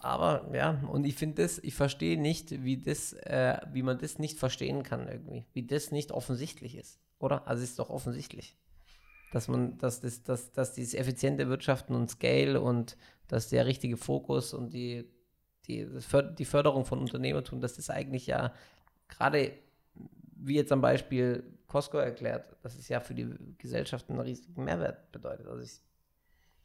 Aber 0.00 0.50
ja, 0.52 0.82
und 0.90 1.04
ich 1.04 1.14
finde 1.14 1.42
das, 1.42 1.58
ich 1.60 1.74
verstehe 1.74 2.20
nicht, 2.20 2.64
wie 2.64 2.78
das, 2.78 3.12
äh, 3.12 3.58
wie 3.72 3.82
man 3.82 3.98
das 3.98 4.18
nicht 4.18 4.38
verstehen 4.38 4.82
kann 4.82 5.06
irgendwie, 5.08 5.46
wie 5.52 5.64
das 5.64 5.92
nicht 5.92 6.10
offensichtlich 6.10 6.76
ist, 6.76 6.98
oder? 7.20 7.46
Also 7.46 7.62
es 7.62 7.70
ist 7.70 7.78
doch 7.78 7.90
offensichtlich, 7.90 8.56
dass 9.32 9.48
man, 9.48 9.78
dass 9.78 10.00
das, 10.00 10.22
dass, 10.22 10.50
dass 10.52 10.72
dieses 10.72 10.94
effiziente 10.94 11.48
Wirtschaften 11.48 11.94
und 11.94 12.10
Scale 12.10 12.60
und 12.60 12.96
dass 13.28 13.48
der 13.48 13.66
richtige 13.66 13.96
Fokus 13.96 14.52
und 14.52 14.72
die, 14.72 15.08
die, 15.66 15.86
die 16.38 16.44
Förderung 16.44 16.84
von 16.84 16.98
Unternehmertum, 16.98 17.60
dass 17.60 17.76
das 17.76 17.90
eigentlich 17.90 18.26
ja 18.26 18.52
gerade 19.08 19.52
wie 20.42 20.56
jetzt 20.56 20.72
am 20.72 20.80
Beispiel 20.80 21.44
Costco 21.66 21.98
erklärt, 21.98 22.56
dass 22.62 22.76
es 22.76 22.88
ja 22.88 23.00
für 23.00 23.14
die 23.14 23.28
Gesellschaft 23.58 24.08
einen 24.08 24.20
riesigen 24.20 24.64
Mehrwert 24.64 25.12
bedeutet. 25.12 25.46
Also 25.46 25.62
ich, 25.62 25.80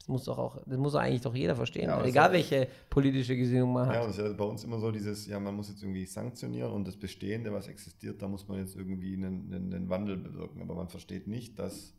das 0.06 0.10
muss 0.10 0.24
doch 0.26 0.38
auch, 0.38 0.62
das 0.68 0.78
muss 0.78 0.94
doch 0.94 1.00
eigentlich 1.00 1.22
doch 1.24 1.34
jeder 1.34 1.56
verstehen. 1.56 1.86
Ja, 1.90 2.04
egal 2.06 2.32
welche 2.32 2.68
politische 2.92 3.36
Gesinnung 3.36 3.74
man 3.74 3.90
Ja, 3.90 3.96
hat. 3.96 4.04
und 4.04 4.10
es 4.12 4.20
ist 4.20 4.24
ja 4.24 4.34
bei 4.34 4.44
uns 4.44 4.64
immer 4.64 4.78
so 4.80 4.92
dieses, 4.92 5.26
ja, 5.26 5.40
man 5.40 5.56
muss 5.56 5.70
jetzt 5.70 5.82
irgendwie 5.82 6.06
sanktionieren 6.06 6.72
und 6.72 6.88
das 6.88 6.96
Bestehende, 6.96 7.52
was 7.52 7.68
existiert, 7.68 8.22
da 8.22 8.28
muss 8.28 8.48
man 8.48 8.60
jetzt 8.60 8.76
irgendwie 8.76 9.16
einen, 9.16 9.52
einen, 9.52 9.74
einen 9.74 9.90
Wandel 9.90 10.18
bewirken. 10.18 10.62
Aber 10.62 10.76
man 10.76 10.90
versteht 10.90 11.26
nicht, 11.28 11.58
dass, 11.58 11.96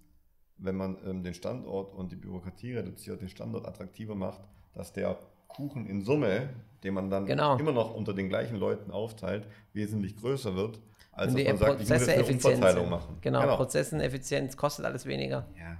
wenn 0.57 0.77
man 0.77 0.99
ähm, 1.05 1.25
den 1.25 1.35
Standort 1.35 1.93
und 1.95 2.13
die 2.13 2.17
Bürokratie 2.17 2.75
reduziert, 2.75 3.21
den 3.23 3.29
Standort 3.29 3.67
attraktiver 3.67 4.15
macht, 4.15 4.41
dass 4.73 4.93
der 4.93 5.19
Kuchen 5.49 5.87
in 5.89 6.03
Summe, 6.03 6.51
den 6.85 6.95
man 6.95 7.11
dann 7.11 7.27
Genau. 7.27 7.57
immer 7.59 7.73
noch 7.73 7.93
unter 7.93 8.15
den 8.15 8.29
gleichen 8.29 8.57
Leuten 8.57 8.93
aufteilt, 8.93 9.49
wesentlich 9.73 10.15
größer 10.17 10.55
wird, 10.55 10.79
als 11.11 11.33
dass 11.33 11.43
die 11.43 11.45
man 11.49 11.57
sagt, 11.57 11.81
ich 11.83 11.89
muss 11.89 11.99
Prozesse 11.99 12.13
eine 12.13 12.25
Umverteilung 12.25 12.89
machen. 12.89 13.17
Genau, 13.21 13.57
Prozesseneffizienz 13.57 14.57
kostet 14.57 14.85
alles 14.85 15.07
weniger. 15.07 15.49
Ja. 15.59 15.79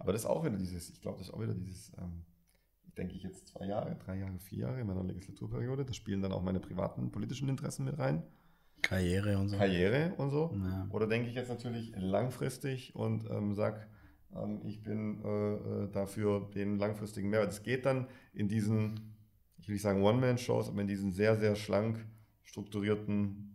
Aber 0.00 0.12
das 0.12 0.22
ist 0.22 0.26
auch 0.26 0.44
wieder 0.44 0.56
dieses, 0.56 0.90
ich 0.90 1.00
glaube, 1.00 1.18
das 1.18 1.28
ist 1.28 1.34
auch 1.34 1.40
wieder 1.40 1.54
dieses, 1.54 1.92
ähm, 1.98 2.24
denke 2.96 3.14
ich 3.14 3.22
jetzt 3.22 3.48
zwei 3.48 3.66
Jahre, 3.66 3.96
drei 3.96 4.18
Jahre, 4.18 4.38
vier 4.38 4.60
Jahre 4.60 4.80
in 4.80 4.86
meiner 4.86 5.04
Legislaturperiode. 5.04 5.84
Da 5.84 5.92
spielen 5.92 6.22
dann 6.22 6.32
auch 6.32 6.42
meine 6.42 6.58
privaten 6.58 7.12
politischen 7.12 7.48
Interessen 7.50 7.84
mit 7.84 7.98
rein. 7.98 8.22
Karriere 8.80 9.36
und 9.36 9.50
so. 9.50 9.58
Karriere 9.58 10.14
und 10.16 10.30
so. 10.30 10.56
Ja. 10.56 10.88
Oder 10.90 11.06
denke 11.06 11.28
ich 11.28 11.34
jetzt 11.34 11.50
natürlich 11.50 11.92
langfristig 11.96 12.94
und 12.96 13.28
ähm, 13.30 13.54
sag, 13.54 13.88
ähm, 14.34 14.62
ich 14.64 14.82
bin 14.82 15.22
äh, 15.22 15.54
äh, 15.54 15.90
dafür 15.92 16.48
den 16.54 16.78
langfristigen 16.78 17.28
Mehrwert. 17.28 17.52
Es 17.52 17.62
geht 17.62 17.84
dann 17.84 18.06
in 18.32 18.48
diesen, 18.48 19.14
ich 19.58 19.68
will 19.68 19.74
nicht 19.74 19.82
sagen 19.82 20.02
One-Man-Shows, 20.02 20.70
aber 20.70 20.80
in 20.80 20.88
diesen 20.88 21.12
sehr, 21.12 21.36
sehr 21.36 21.56
schlank 21.56 22.06
strukturierten, 22.42 23.54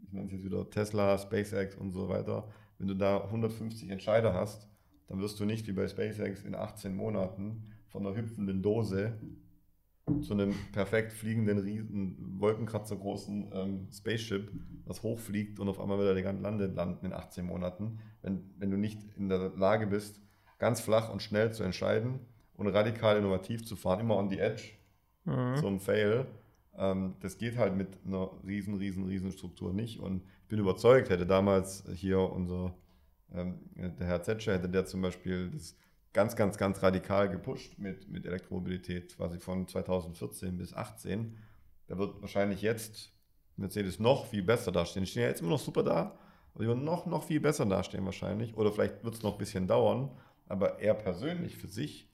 ich 0.00 0.12
nenne 0.12 0.26
es 0.26 0.32
jetzt 0.32 0.44
wieder 0.44 0.70
Tesla, 0.70 1.18
SpaceX 1.18 1.74
und 1.74 1.90
so 1.90 2.08
weiter. 2.08 2.48
Wenn 2.78 2.86
du 2.86 2.94
da 2.94 3.24
150 3.24 3.90
Entscheider 3.90 4.32
hast, 4.32 4.68
dann 5.08 5.20
wirst 5.20 5.38
du 5.40 5.44
nicht 5.44 5.66
wie 5.66 5.72
bei 5.72 5.86
SpaceX 5.88 6.44
in 6.44 6.54
18 6.54 6.94
Monaten 6.94 7.64
von 7.88 8.06
einer 8.06 8.16
hüpfenden 8.16 8.62
Dose 8.62 9.12
zu 10.22 10.32
einem 10.32 10.54
perfekt 10.72 11.12
fliegenden, 11.12 11.58
riesen, 11.58 12.40
Wolkenkratzer 12.40 12.96
großen 12.96 13.50
ähm, 13.54 13.88
Spaceship, 13.92 14.50
das 14.86 15.02
hochfliegt 15.02 15.60
und 15.60 15.68
auf 15.68 15.80
einmal 15.80 15.98
wieder 15.98 16.14
der 16.14 16.22
ganze 16.24 16.42
Lande 16.42 16.66
landen 16.66 17.06
in 17.06 17.12
18 17.12 17.46
Monaten. 17.46 17.98
Wenn, 18.20 18.50
wenn 18.58 18.70
du 18.70 18.76
nicht 18.76 18.98
in 19.16 19.28
der 19.28 19.50
Lage 19.56 19.86
bist, 19.86 20.20
ganz 20.58 20.80
flach 20.80 21.12
und 21.12 21.22
schnell 21.22 21.52
zu 21.52 21.62
entscheiden 21.62 22.18
und 22.54 22.66
radikal 22.68 23.16
innovativ 23.16 23.64
zu 23.64 23.76
fahren, 23.76 24.00
immer 24.00 24.16
on 24.16 24.28
the 24.30 24.38
edge, 24.38 24.62
Mhm. 25.24 25.56
so 25.56 25.68
ein 25.68 25.78
Fail, 25.78 26.26
ähm, 26.76 27.14
das 27.20 27.38
geht 27.38 27.56
halt 27.56 27.76
mit 27.76 27.96
einer 28.04 28.30
riesen, 28.44 28.74
riesen, 28.74 29.04
riesen 29.06 29.30
Struktur 29.30 29.72
nicht. 29.72 30.00
Und 30.00 30.22
ich 30.42 30.48
bin 30.48 30.58
überzeugt, 30.58 31.10
hätte 31.10 31.26
damals 31.26 31.84
hier 31.94 32.18
unser, 32.18 32.74
der 33.32 34.06
Herr 34.06 34.22
Zetscher, 34.22 34.54
hätte 34.54 34.68
der 34.68 34.84
zum 34.86 35.02
Beispiel 35.02 35.50
das 35.50 35.76
ganz, 36.12 36.36
ganz, 36.36 36.58
ganz 36.58 36.82
radikal 36.82 37.30
gepusht 37.30 37.78
mit, 37.78 38.08
mit 38.10 38.26
Elektromobilität, 38.26 39.16
quasi 39.16 39.38
von 39.38 39.66
2014 39.66 40.58
bis 40.58 40.70
2018. 40.70 41.36
Da 41.86 41.98
wird 41.98 42.20
wahrscheinlich 42.20 42.62
jetzt 42.62 43.12
Mercedes 43.56 43.98
noch 43.98 44.26
viel 44.26 44.42
besser 44.42 44.72
dastehen. 44.72 45.04
Die 45.04 45.10
stehen 45.10 45.22
ja 45.22 45.28
jetzt 45.28 45.40
immer 45.40 45.50
noch 45.50 45.58
super 45.60 45.82
da, 45.82 46.18
aber 46.54 46.64
die 46.64 46.68
werden 46.68 46.84
noch, 46.84 47.06
noch 47.06 47.24
viel 47.24 47.40
besser 47.40 47.64
dastehen 47.66 48.04
wahrscheinlich. 48.04 48.56
Oder 48.56 48.72
vielleicht 48.72 49.02
wird 49.04 49.14
es 49.14 49.22
noch 49.22 49.32
ein 49.32 49.38
bisschen 49.38 49.66
dauern, 49.66 50.10
aber 50.46 50.80
er 50.80 50.94
persönlich 50.94 51.56
für 51.56 51.68
sich 51.68 52.08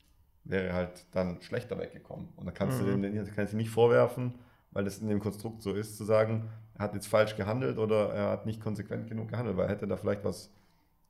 wäre 0.44 0.72
halt 0.72 1.06
dann 1.12 1.42
schlechter 1.42 1.78
weggekommen. 1.78 2.28
Und 2.36 2.46
da 2.46 2.52
kannst 2.52 2.80
Mhm. 2.80 2.84
du 3.02 3.08
den, 3.08 3.14
den 3.14 3.34
kannst 3.34 3.52
du 3.52 3.56
nicht 3.56 3.70
vorwerfen, 3.70 4.34
weil 4.70 4.84
das 4.84 4.98
in 4.98 5.08
dem 5.08 5.20
Konstrukt 5.20 5.62
so 5.62 5.72
ist, 5.72 5.96
zu 5.96 6.04
sagen, 6.04 6.48
er 6.74 6.84
hat 6.84 6.94
jetzt 6.94 7.08
falsch 7.08 7.36
gehandelt 7.36 7.78
oder 7.78 8.12
er 8.14 8.30
hat 8.30 8.46
nicht 8.46 8.60
konsequent 8.60 9.08
genug 9.08 9.28
gehandelt, 9.28 9.56
weil 9.56 9.66
er 9.66 9.70
hätte 9.72 9.86
da 9.88 9.96
vielleicht 9.96 10.24
was 10.24 10.52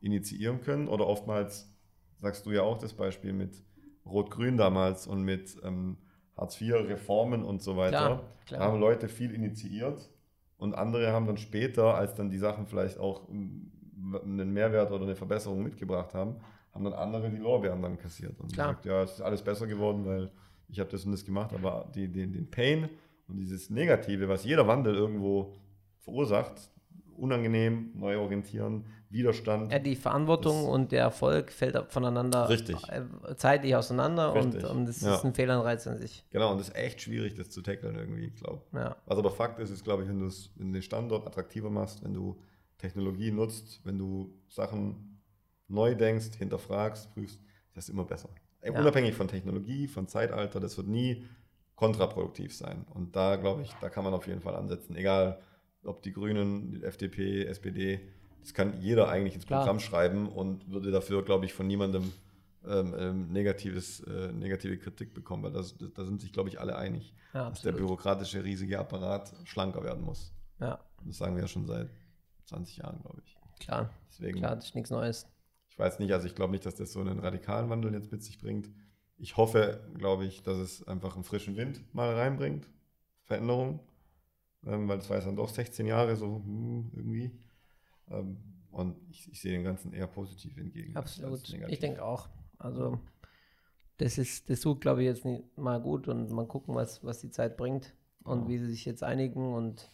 initiieren 0.01 0.61
können. 0.61 0.89
Oder 0.89 1.07
oftmals 1.07 1.73
sagst 2.17 2.47
du 2.47 2.51
ja 2.53 2.63
auch 2.63 2.79
das 2.79 2.95
Beispiel 2.95 3.33
mit 3.33 3.63
Rot-Grün 4.05 4.57
damals 4.57 5.07
und 5.07 5.23
mit 5.23 5.57
ähm, 5.63 5.99
Hartz-IV-Reformen 6.37 7.45
und 7.45 7.63
so 7.63 7.77
weiter. 7.77 7.91
Klar, 7.91 8.23
klar. 8.47 8.61
Da 8.61 8.67
haben 8.67 8.81
Leute 8.81 9.09
viel 9.09 9.35
initiiert 9.35 10.11
und 10.57 10.75
andere 10.75 11.13
haben 11.13 11.27
dann 11.27 11.37
später, 11.37 11.95
als 11.95 12.15
dann 12.15 12.31
die 12.31 12.39
Sachen 12.39 12.67
vielleicht 12.67 12.99
auch 12.99 13.29
ähm, 13.29 13.73
einen 14.23 14.53
Mehrwert 14.53 14.91
oder 14.93 15.05
eine 15.05 15.17
Verbesserung 15.17 15.63
mitgebracht 15.63 16.15
haben, 16.15 16.37
haben 16.73 16.85
dann 16.85 16.93
andere 16.95 17.31
die 17.31 17.37
Lorbeeren 17.37 17.83
dann 17.83 17.99
kassiert 17.99 18.39
und 18.41 18.53
Klar. 18.53 18.69
gesagt, 18.69 18.87
ja, 18.87 19.03
es 19.03 19.13
ist 19.13 19.21
alles 19.21 19.43
besser 19.43 19.67
geworden, 19.67 20.05
weil 20.07 20.31
ich 20.69 20.81
habe 20.81 20.91
das 20.91 21.05
und 21.05 21.13
das 21.13 21.25
gemacht, 21.25 21.53
aber 21.53 21.91
die, 21.95 22.09
den, 22.09 22.33
den 22.33 22.51
Pain 22.51 22.89
und 23.27 23.37
dieses 23.37 23.71
Negative, 23.71 24.29
was 24.29 24.45
jeder 24.45 24.67
Wandel 24.67 24.95
irgendwo 24.95 25.55
verursacht, 25.99 26.71
unangenehm, 27.19 27.93
neu 27.95 28.19
orientieren, 28.19 28.87
Widerstand. 29.11 29.73
Ja, 29.73 29.79
die 29.79 29.97
Verantwortung 29.97 30.67
und 30.67 30.93
der 30.93 31.01
Erfolg 31.01 31.51
fällt 31.51 31.77
voneinander 31.91 32.49
Richtig. 32.49 32.77
äh, 32.89 33.03
zeitlich 33.37 33.75
auseinander 33.75 34.35
Richtig, 34.35 34.65
und, 34.65 34.71
und 34.71 34.87
das 34.87 35.01
ja. 35.01 35.15
ist 35.15 35.25
ein 35.25 35.35
Fehlanreiz 35.35 35.87
an 35.87 35.99
sich. 35.99 36.25
Genau, 36.31 36.53
und 36.53 36.59
das 36.59 36.69
ist 36.69 36.77
echt 36.77 37.01
schwierig, 37.01 37.35
das 37.35 37.49
zu 37.51 37.63
tackeln 37.63 37.97
irgendwie, 37.97 38.27
ich 38.27 38.35
glaube. 38.35 38.63
Ja. 38.75 38.97
Was 39.07 39.19
aber 39.19 39.31
Fakt 39.31 39.59
ist, 39.61 39.71
ist, 39.71 39.85
glaube 39.85 40.03
ich, 40.03 40.09
wenn 40.09 40.21
du 40.21 40.27
es 40.27 40.51
den 40.57 40.83
Standort 40.83 41.27
attraktiver 41.27 41.71
machst, 41.71 42.05
wenn 42.05 42.13
du 42.13 42.39
Technologie 42.77 43.31
nutzt, 43.31 43.81
wenn 43.85 43.99
du 43.99 44.35
Sachen 44.49 45.21
neu 45.69 45.95
denkst, 45.95 46.37
hinterfragst, 46.37 47.13
prüfst, 47.15 47.41
das 47.75 47.85
ist 47.85 47.91
immer 47.91 48.05
besser. 48.05 48.29
Ja. 48.63 48.79
Unabhängig 48.79 49.15
von 49.15 49.29
Technologie, 49.29 49.87
von 49.87 50.07
Zeitalter, 50.07 50.61
das 50.61 50.77
wird 50.77 50.89
nie 50.89 51.25
kontraproduktiv 51.77 52.55
sein. 52.55 52.85
Und 52.91 53.15
da, 53.15 53.37
glaube 53.37 53.63
ich, 53.63 53.73
da 53.81 53.89
kann 53.89 54.05
man 54.05 54.13
auf 54.13 54.27
jeden 54.27 54.41
Fall 54.41 54.57
ansetzen. 54.57 54.97
Egal, 54.97 55.41
ob 55.85 56.03
die 56.03 56.13
Grünen, 56.13 56.71
die 56.73 56.83
FDP, 56.83 57.45
SPD, 57.45 58.01
Das 58.41 58.55
kann 58.55 58.81
jeder 58.81 59.09
eigentlich 59.09 59.35
ins 59.35 59.47
Klar. 59.47 59.61
Programm 59.61 59.81
schreiben 59.81 60.29
und 60.29 60.71
würde 60.71 60.91
dafür, 60.91 61.25
glaube 61.25 61.45
ich, 61.45 61.53
von 61.53 61.67
niemandem 61.67 62.13
ähm, 62.67 62.95
ähm, 62.99 63.33
negatives, 63.33 64.01
äh, 64.01 64.33
negative 64.33 64.79
Kritik 64.79 65.15
bekommen, 65.15 65.43
weil 65.45 65.53
das, 65.53 65.77
da 65.95 66.05
sind 66.05 66.21
sich, 66.21 66.33
glaube 66.33 66.49
ich, 66.49 66.61
alle 66.61 66.77
einig, 66.77 67.15
Ja, 67.35 67.49
dass 67.51 67.63
der 67.63 67.73
bürokratische 67.73 68.43
riesige 68.45 68.79
Apparat 68.79 69.33
schlanker 69.45 69.83
werden 69.85 70.05
muss. 70.05 70.33
Ja, 70.61 70.79
Das 71.05 71.19
sagen 71.19 71.35
wir 71.37 71.43
ja 71.43 71.49
schon 71.49 71.67
seit 71.67 71.89
20 72.47 72.79
Jahren, 72.79 73.01
glaube 73.01 73.23
ich. 73.25 73.37
klar. 73.61 73.91
Deswegen, 74.11 74.39
Klar, 74.39 74.57
das 74.57 74.67
ist 74.67 74.75
nichts 74.75 74.91
Neues. 74.91 75.27
ich 75.69 75.79
weiß 75.79 75.99
nicht, 76.01 76.13
also 76.13 76.27
ich 76.27 76.35
glaube 76.35 76.53
nicht, 76.53 76.67
dass 76.67 76.75
das 76.75 76.93
so 76.93 77.01
einen 77.01 77.21
radikalen 77.21 77.71
Wandel 77.71 77.93
jetzt 77.95 78.11
mit 78.11 78.23
sich 78.23 78.39
bringt. 78.41 78.69
Ich 79.19 79.37
hoffe, 79.37 79.81
glaube 79.97 80.25
ich, 80.27 80.43
dass 80.43 80.59
es 80.59 80.87
einfach 80.89 81.15
einen 81.15 81.25
frischen 81.25 81.57
Wind 81.57 81.83
mal 81.95 82.13
reinbringt, 82.15 82.69
Veränderung, 83.25 83.81
ähm, 84.67 84.89
weil 84.89 84.99
das 84.99 85.09
war 85.09 85.17
jetzt 85.17 85.27
dann 85.27 85.37
doch 85.37 85.49
16 85.49 85.87
Jahre 85.87 86.17
so 86.17 86.43
hm, 86.45 86.91
irgendwie. 86.95 87.31
Ähm, 88.11 88.37
und 88.71 88.97
ich, 89.11 89.31
ich 89.33 89.41
sehe 89.41 89.53
dem 89.53 89.65
Ganzen 89.65 89.93
eher 89.93 90.07
positiv 90.07 90.57
entgegen. 90.59 90.97
Absolut. 90.97 91.49
Ich 91.69 91.79
denke 91.79 92.05
auch. 92.05 92.29
Also, 92.59 92.99
das 93.97 94.19
ist, 94.19 94.49
das 94.51 94.61
tut, 94.61 94.81
glaube 94.81 95.03
ich, 95.03 95.07
jetzt 95.07 95.25
nicht 95.25 95.57
mal 95.57 95.81
gut 95.81 96.07
und 96.09 96.31
mal 96.31 96.47
gucken, 96.47 96.75
was, 96.75 97.03
was 97.05 97.21
die 97.21 97.31
Zeit 97.31 97.57
bringt 97.57 97.95
und 98.25 98.43
Ja. 98.43 98.49
wie 98.49 98.59
sie 98.59 98.67
sich 98.71 98.85
jetzt 98.85 99.03
einigen 99.03 99.55
und 99.55 99.89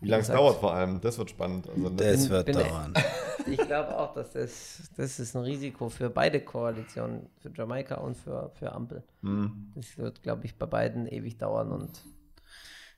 Wie 0.00 0.08
lange 0.08 0.22
es 0.22 0.28
dauert 0.28 0.58
vor 0.58 0.74
allem, 0.74 1.00
das 1.00 1.16
wird 1.18 1.30
spannend. 1.30 1.68
Also, 1.68 1.88
Das 1.90 2.22
bin- 2.22 2.30
wird 2.30 2.46
bin- 2.46 2.54
dauern. 2.58 2.94
ich 3.46 3.58
glaube 3.58 3.96
auch, 3.98 4.12
dass 4.14 4.32
das, 4.32 4.90
das 4.96 5.18
ist 5.20 5.36
ein 5.36 5.42
Risiko 5.42 5.88
für 5.88 6.10
beide 6.10 6.40
Koalitionen, 6.40 7.28
für 7.38 7.50
Jamaika 7.54 7.96
und 7.96 8.16
für, 8.16 8.50
für 8.54 8.72
Ampel. 8.72 9.04
hm, 9.20 9.72
Das 9.74 9.96
wird, 9.96 10.22
glaube 10.22 10.44
ich, 10.46 10.56
bei 10.58 10.66
beiden 10.66 11.06
ewig 11.06 11.38
dauern 11.38 11.70
und 11.70 12.04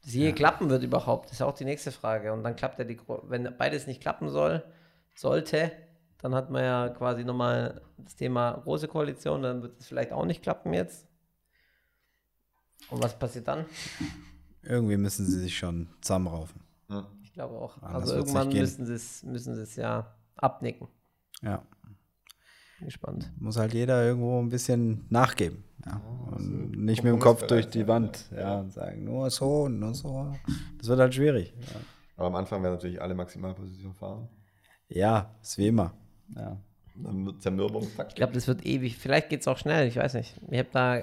das 0.07 0.15
je 0.15 0.33
klappen 0.33 0.71
wird 0.71 0.85
überhaupt, 0.85 1.33
ist 1.33 1.43
auch 1.43 1.53
die 1.53 1.65
nächste 1.65 1.91
Frage. 1.91 2.33
Und 2.33 2.45
dann 2.45 2.55
klappt 2.55 2.79
ja 2.79 2.85
die, 2.85 2.97
wenn 3.25 3.53
beides 3.59 3.89
nicht 3.89 4.01
klappen 4.01 4.29
soll, 4.29 4.63
sollte, 5.17 5.73
dann 6.19 6.33
hat 6.33 6.49
man 6.49 6.63
ja 6.63 6.89
quasi 6.91 7.25
nochmal 7.25 7.83
das 7.99 8.15
Thema 8.15 8.53
große 8.53 8.87
Koalition, 8.87 9.43
dann 9.43 9.63
wird 9.63 9.81
es 9.81 9.89
vielleicht 9.89 10.13
auch 10.13 10.25
nicht 10.25 10.45
klappen 10.45 10.73
jetzt. 10.75 11.09
Und 12.89 13.03
was 13.03 13.19
passiert 13.19 13.49
dann? 13.49 13.65
Irgendwie 14.63 14.97
müssen 14.97 15.27
sie 15.27 15.41
sich 15.41 15.59
schon 15.59 15.89
zusammenraufen. 16.01 16.61
ja. 16.89 17.07
Ich 17.25 17.33
glaube 17.33 17.57
auch. 17.57 17.83
Anders 17.83 18.03
also 18.03 18.15
irgendwann 18.15 18.49
müssen 18.49 18.87
sie 18.87 18.95
es, 18.95 19.25
müssen 19.25 19.57
sie 19.57 19.63
es 19.63 19.75
ja 19.75 20.15
abnicken. 20.37 20.87
Ja. 21.43 21.63
Bin 22.79 22.87
gespannt. 22.87 23.33
Muss 23.39 23.57
halt 23.57 23.73
jeder 23.75 24.05
irgendwo 24.05 24.39
ein 24.41 24.49
bisschen 24.49 25.07
nachgeben. 25.09 25.65
Ja. 25.85 26.01
also 26.33 26.45
Und 26.51 26.73
nicht 26.85 27.03
mit 27.03 27.13
dem 27.13 27.21
Kopf 27.21 27.47
durch 27.47 27.69
die 27.69 27.87
Wand 27.89 28.31
ja, 28.37 28.61
und 28.61 28.73
sagen, 28.73 29.05
nur 29.05 29.31
so, 29.31 29.69
nur 29.69 29.95
so. 29.95 30.33
Das 30.79 30.89
wird 30.89 30.99
halt 31.01 31.15
schwierig. 31.15 31.55
Ja, 31.61 31.81
Aber 32.17 32.27
am 32.27 32.35
Anfang 32.35 32.63
werden 32.63 32.75
natürlich 32.75 33.01
alle 33.01 33.15
Maximalposition 33.15 33.95
fahren. 33.95 34.29
ja 34.89 35.31
ist 35.43 35.59
wie 35.59 35.69
immer. 35.69 35.93
Ja. 36.35 36.57
Dann 36.97 37.27
wird 37.27 37.43
Zermürbungstaktik. 37.43 38.15
Ich 38.15 38.17
glaube, 38.17 38.33
das 38.33 38.47
wird 38.49 38.65
ewig. 38.65 38.97
Vielleicht 38.97 39.29
geht 39.29 39.41
es 39.43 39.49
auch 39.49 39.59
schnell, 39.59 39.87
ich 39.87 39.97
weiß 39.97 40.15
nicht. 40.15 40.35
Ich 40.51 40.59
habe 40.59 40.69
da 40.73 41.01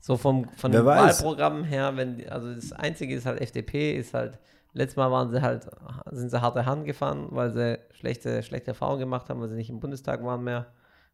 so 0.00 0.16
vom, 0.16 0.48
von 0.56 0.72
Wer 0.72 0.80
dem 0.82 0.86
weiß. 0.86 1.22
Wahlprogramm 1.24 1.64
her, 1.64 1.96
wenn, 1.96 2.28
also 2.28 2.54
das 2.54 2.72
Einzige 2.72 3.14
ist 3.14 3.26
halt 3.26 3.40
FDP, 3.40 3.96
ist 3.96 4.14
halt, 4.14 4.38
letztes 4.74 4.96
Mal 4.96 5.10
waren 5.10 5.30
sie 5.30 5.40
halt, 5.42 5.66
sind 6.10 6.30
sie 6.30 6.40
harte 6.40 6.66
Hand 6.66 6.84
gefahren, 6.84 7.28
weil 7.30 7.52
sie 7.52 7.78
schlechte, 7.92 8.42
schlechte 8.42 8.68
Erfahrungen 8.68 9.00
gemacht 9.00 9.28
haben, 9.28 9.40
weil 9.40 9.48
sie 9.48 9.56
nicht 9.56 9.70
im 9.70 9.80
Bundestag 9.80 10.22
waren 10.24 10.44
mehr. 10.44 10.66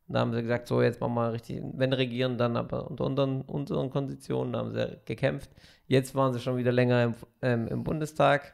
Da 0.07 0.21
haben 0.21 0.33
sie 0.35 0.43
gesagt, 0.43 0.69
so 0.69 0.83
jetzt 0.83 1.01
machen 1.01 1.15
wir 1.15 1.33
richtig, 1.33 1.63
wenn 1.75 1.93
regieren, 1.93 2.37
dann 2.37 2.57
aber 2.57 2.91
unter 2.91 3.05
unseren, 3.05 3.41
unseren 3.43 3.91
Konditionen, 3.91 4.53
da 4.53 4.59
haben 4.59 4.73
sie 4.73 4.99
gekämpft. 5.07 5.51
Jetzt 5.87 6.15
waren 6.15 6.33
sie 6.33 6.41
schon 6.41 6.57
wieder 6.59 6.73
länger 6.73 7.05
im, 7.05 7.15
ähm, 7.41 7.69
im 7.69 7.85
Bundestag. 7.85 8.53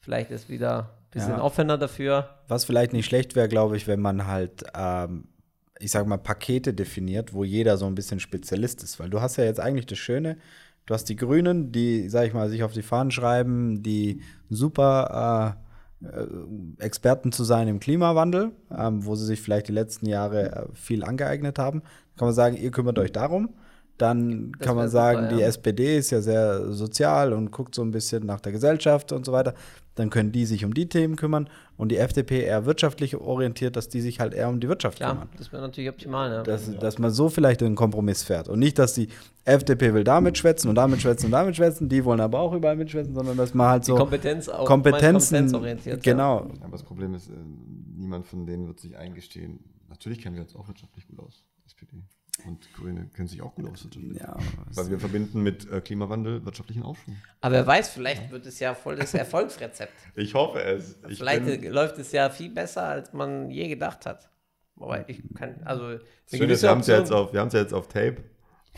Vielleicht 0.00 0.30
ist 0.30 0.50
wieder 0.50 0.80
ein 0.80 1.10
bisschen 1.10 1.36
Ja. 1.36 1.42
offener 1.42 1.78
dafür. 1.78 2.28
Was 2.46 2.66
vielleicht 2.66 2.92
nicht 2.92 3.06
schlecht 3.06 3.34
wäre, 3.34 3.48
glaube 3.48 3.76
ich, 3.76 3.86
wenn 3.86 4.00
man 4.00 4.26
halt, 4.26 4.64
ähm, 4.74 5.28
ich 5.78 5.90
sag 5.90 6.06
mal, 6.06 6.18
Pakete 6.18 6.74
definiert, 6.74 7.32
wo 7.32 7.42
jeder 7.42 7.78
so 7.78 7.86
ein 7.86 7.94
bisschen 7.94 8.20
Spezialist 8.20 8.82
ist. 8.82 9.00
Weil 9.00 9.08
du 9.08 9.22
hast 9.22 9.36
ja 9.36 9.44
jetzt 9.44 9.60
eigentlich 9.60 9.86
das 9.86 9.98
Schöne, 9.98 10.36
du 10.84 10.92
hast 10.92 11.08
die 11.08 11.16
Grünen, 11.16 11.72
die, 11.72 12.10
sag 12.10 12.26
ich 12.26 12.34
mal, 12.34 12.50
sich 12.50 12.62
auf 12.62 12.72
die 12.72 12.82
Fahnen 12.82 13.10
schreiben, 13.10 13.82
die 13.82 14.20
super 14.50 15.56
äh, 15.58 15.63
Experten 16.78 17.32
zu 17.32 17.44
sein 17.44 17.68
im 17.68 17.80
Klimawandel, 17.80 18.52
ähm, 18.76 19.04
wo 19.06 19.14
sie 19.14 19.24
sich 19.24 19.40
vielleicht 19.40 19.68
die 19.68 19.72
letzten 19.72 20.06
Jahre 20.06 20.52
äh, 20.52 20.66
viel 20.74 21.04
angeeignet 21.04 21.58
haben. 21.58 21.82
Kann 22.16 22.26
man 22.28 22.34
sagen, 22.34 22.56
ihr 22.56 22.70
kümmert 22.70 22.98
euch 22.98 23.12
darum. 23.12 23.50
Dann 23.96 24.52
Das 24.52 24.66
kann 24.66 24.76
man 24.76 24.88
sagen, 24.88 25.22
super, 25.22 25.34
die 25.34 25.40
ja. 25.40 25.46
SPD 25.46 25.98
ist 25.98 26.10
ja 26.10 26.20
sehr 26.20 26.72
sozial 26.72 27.32
und 27.32 27.52
guckt 27.52 27.74
so 27.74 27.82
ein 27.82 27.92
bisschen 27.92 28.26
nach 28.26 28.40
der 28.40 28.52
Gesellschaft 28.52 29.12
und 29.12 29.24
so 29.24 29.32
weiter. 29.32 29.54
Dann 29.96 30.10
können 30.10 30.32
die 30.32 30.44
sich 30.44 30.64
um 30.64 30.74
die 30.74 30.88
Themen 30.88 31.14
kümmern 31.16 31.48
und 31.76 31.90
die 31.92 31.98
FDP 31.98 32.42
eher 32.42 32.66
wirtschaftlich 32.66 33.16
orientiert, 33.16 33.76
dass 33.76 33.88
die 33.88 34.00
sich 34.00 34.18
halt 34.18 34.34
eher 34.34 34.48
um 34.48 34.58
die 34.58 34.68
Wirtschaft 34.68 34.96
Klar, 34.98 35.12
kümmern. 35.12 35.28
das 35.38 35.52
wäre 35.52 35.62
natürlich 35.62 35.88
optimal. 35.88 36.30
Ne? 36.30 36.42
Dass, 36.42 36.76
dass 36.78 36.98
man 36.98 37.10
so 37.12 37.28
vielleicht 37.28 37.60
in 37.62 37.68
einen 37.68 37.76
Kompromiss 37.76 38.22
fährt. 38.24 38.48
Und 38.48 38.58
nicht, 38.58 38.78
dass 38.78 38.94
die 38.94 39.08
FDP 39.44 39.94
will 39.94 40.02
damit 40.04 40.36
schwätzen 40.38 40.68
und 40.68 40.74
damit 40.74 41.00
schwätzen 41.00 41.26
und 41.26 41.32
damit 41.32 41.54
schwätzen, 41.56 41.88
die 41.88 42.04
wollen 42.04 42.20
aber 42.20 42.40
auch 42.40 42.52
überall 42.52 42.76
mitschwätzen, 42.76 43.14
sondern 43.14 43.36
dass 43.36 43.54
man 43.54 43.68
halt 43.68 43.82
Die 43.84 43.88
so 43.92 43.96
Kompetenz 43.96 44.48
auch 44.48 44.64
Kompetenzen, 44.66 45.34
kompetenzorientiert. 45.36 46.02
genau, 46.02 46.38
Aber 46.60 46.72
das 46.72 46.82
Problem 46.82 47.14
ist, 47.14 47.28
äh, 47.28 47.32
niemand 47.96 48.26
von 48.26 48.46
denen 48.46 48.66
wird 48.66 48.80
sich 48.80 48.96
eingestehen. 48.96 49.60
Natürlich 49.88 50.20
kennen 50.20 50.34
wir 50.34 50.42
uns 50.42 50.56
auch 50.56 50.66
wirtschaftlich 50.66 51.06
gut 51.06 51.20
aus, 51.20 51.44
SPD. 51.66 52.02
Und 52.46 52.72
Grüne 52.74 53.08
kennen 53.14 53.28
sich 53.28 53.40
auch 53.40 53.54
gut 53.54 53.70
aus 53.70 53.84
wirtschaftlich. 53.84 54.18
ja, 54.20 54.36
Weil 54.74 54.90
wir 54.90 54.98
verbinden 54.98 55.42
mit 55.42 55.70
äh, 55.70 55.80
Klimawandel 55.80 56.44
wirtschaftlichen 56.44 56.82
Aufschwung. 56.82 57.16
Aber 57.40 57.54
wer 57.54 57.66
weiß, 57.66 57.90
vielleicht 57.90 58.30
wird 58.30 58.44
es 58.46 58.58
ja 58.58 58.74
voll 58.74 58.96
das 58.96 59.14
Erfolgsrezept. 59.14 59.92
Ich 60.16 60.34
hoffe 60.34 60.62
es. 60.62 60.98
Ich 61.08 61.18
vielleicht 61.18 61.44
bin, 61.44 61.72
läuft 61.72 61.98
es 61.98 62.12
ja 62.12 62.30
viel 62.30 62.50
besser, 62.50 62.84
als 62.84 63.12
man 63.12 63.50
je 63.50 63.68
gedacht 63.68 64.04
hat. 64.04 64.28
Wobei 64.76 65.04
ich 65.06 65.22
kann, 65.34 65.62
also 65.64 65.98
gewisse 66.30 66.62
wir 66.62 66.70
haben 66.70 66.80
es 66.80 66.86
ja, 66.88 67.04
ja 67.04 67.60
jetzt 67.60 67.72
auf 67.72 67.88
Tape. 67.88 68.16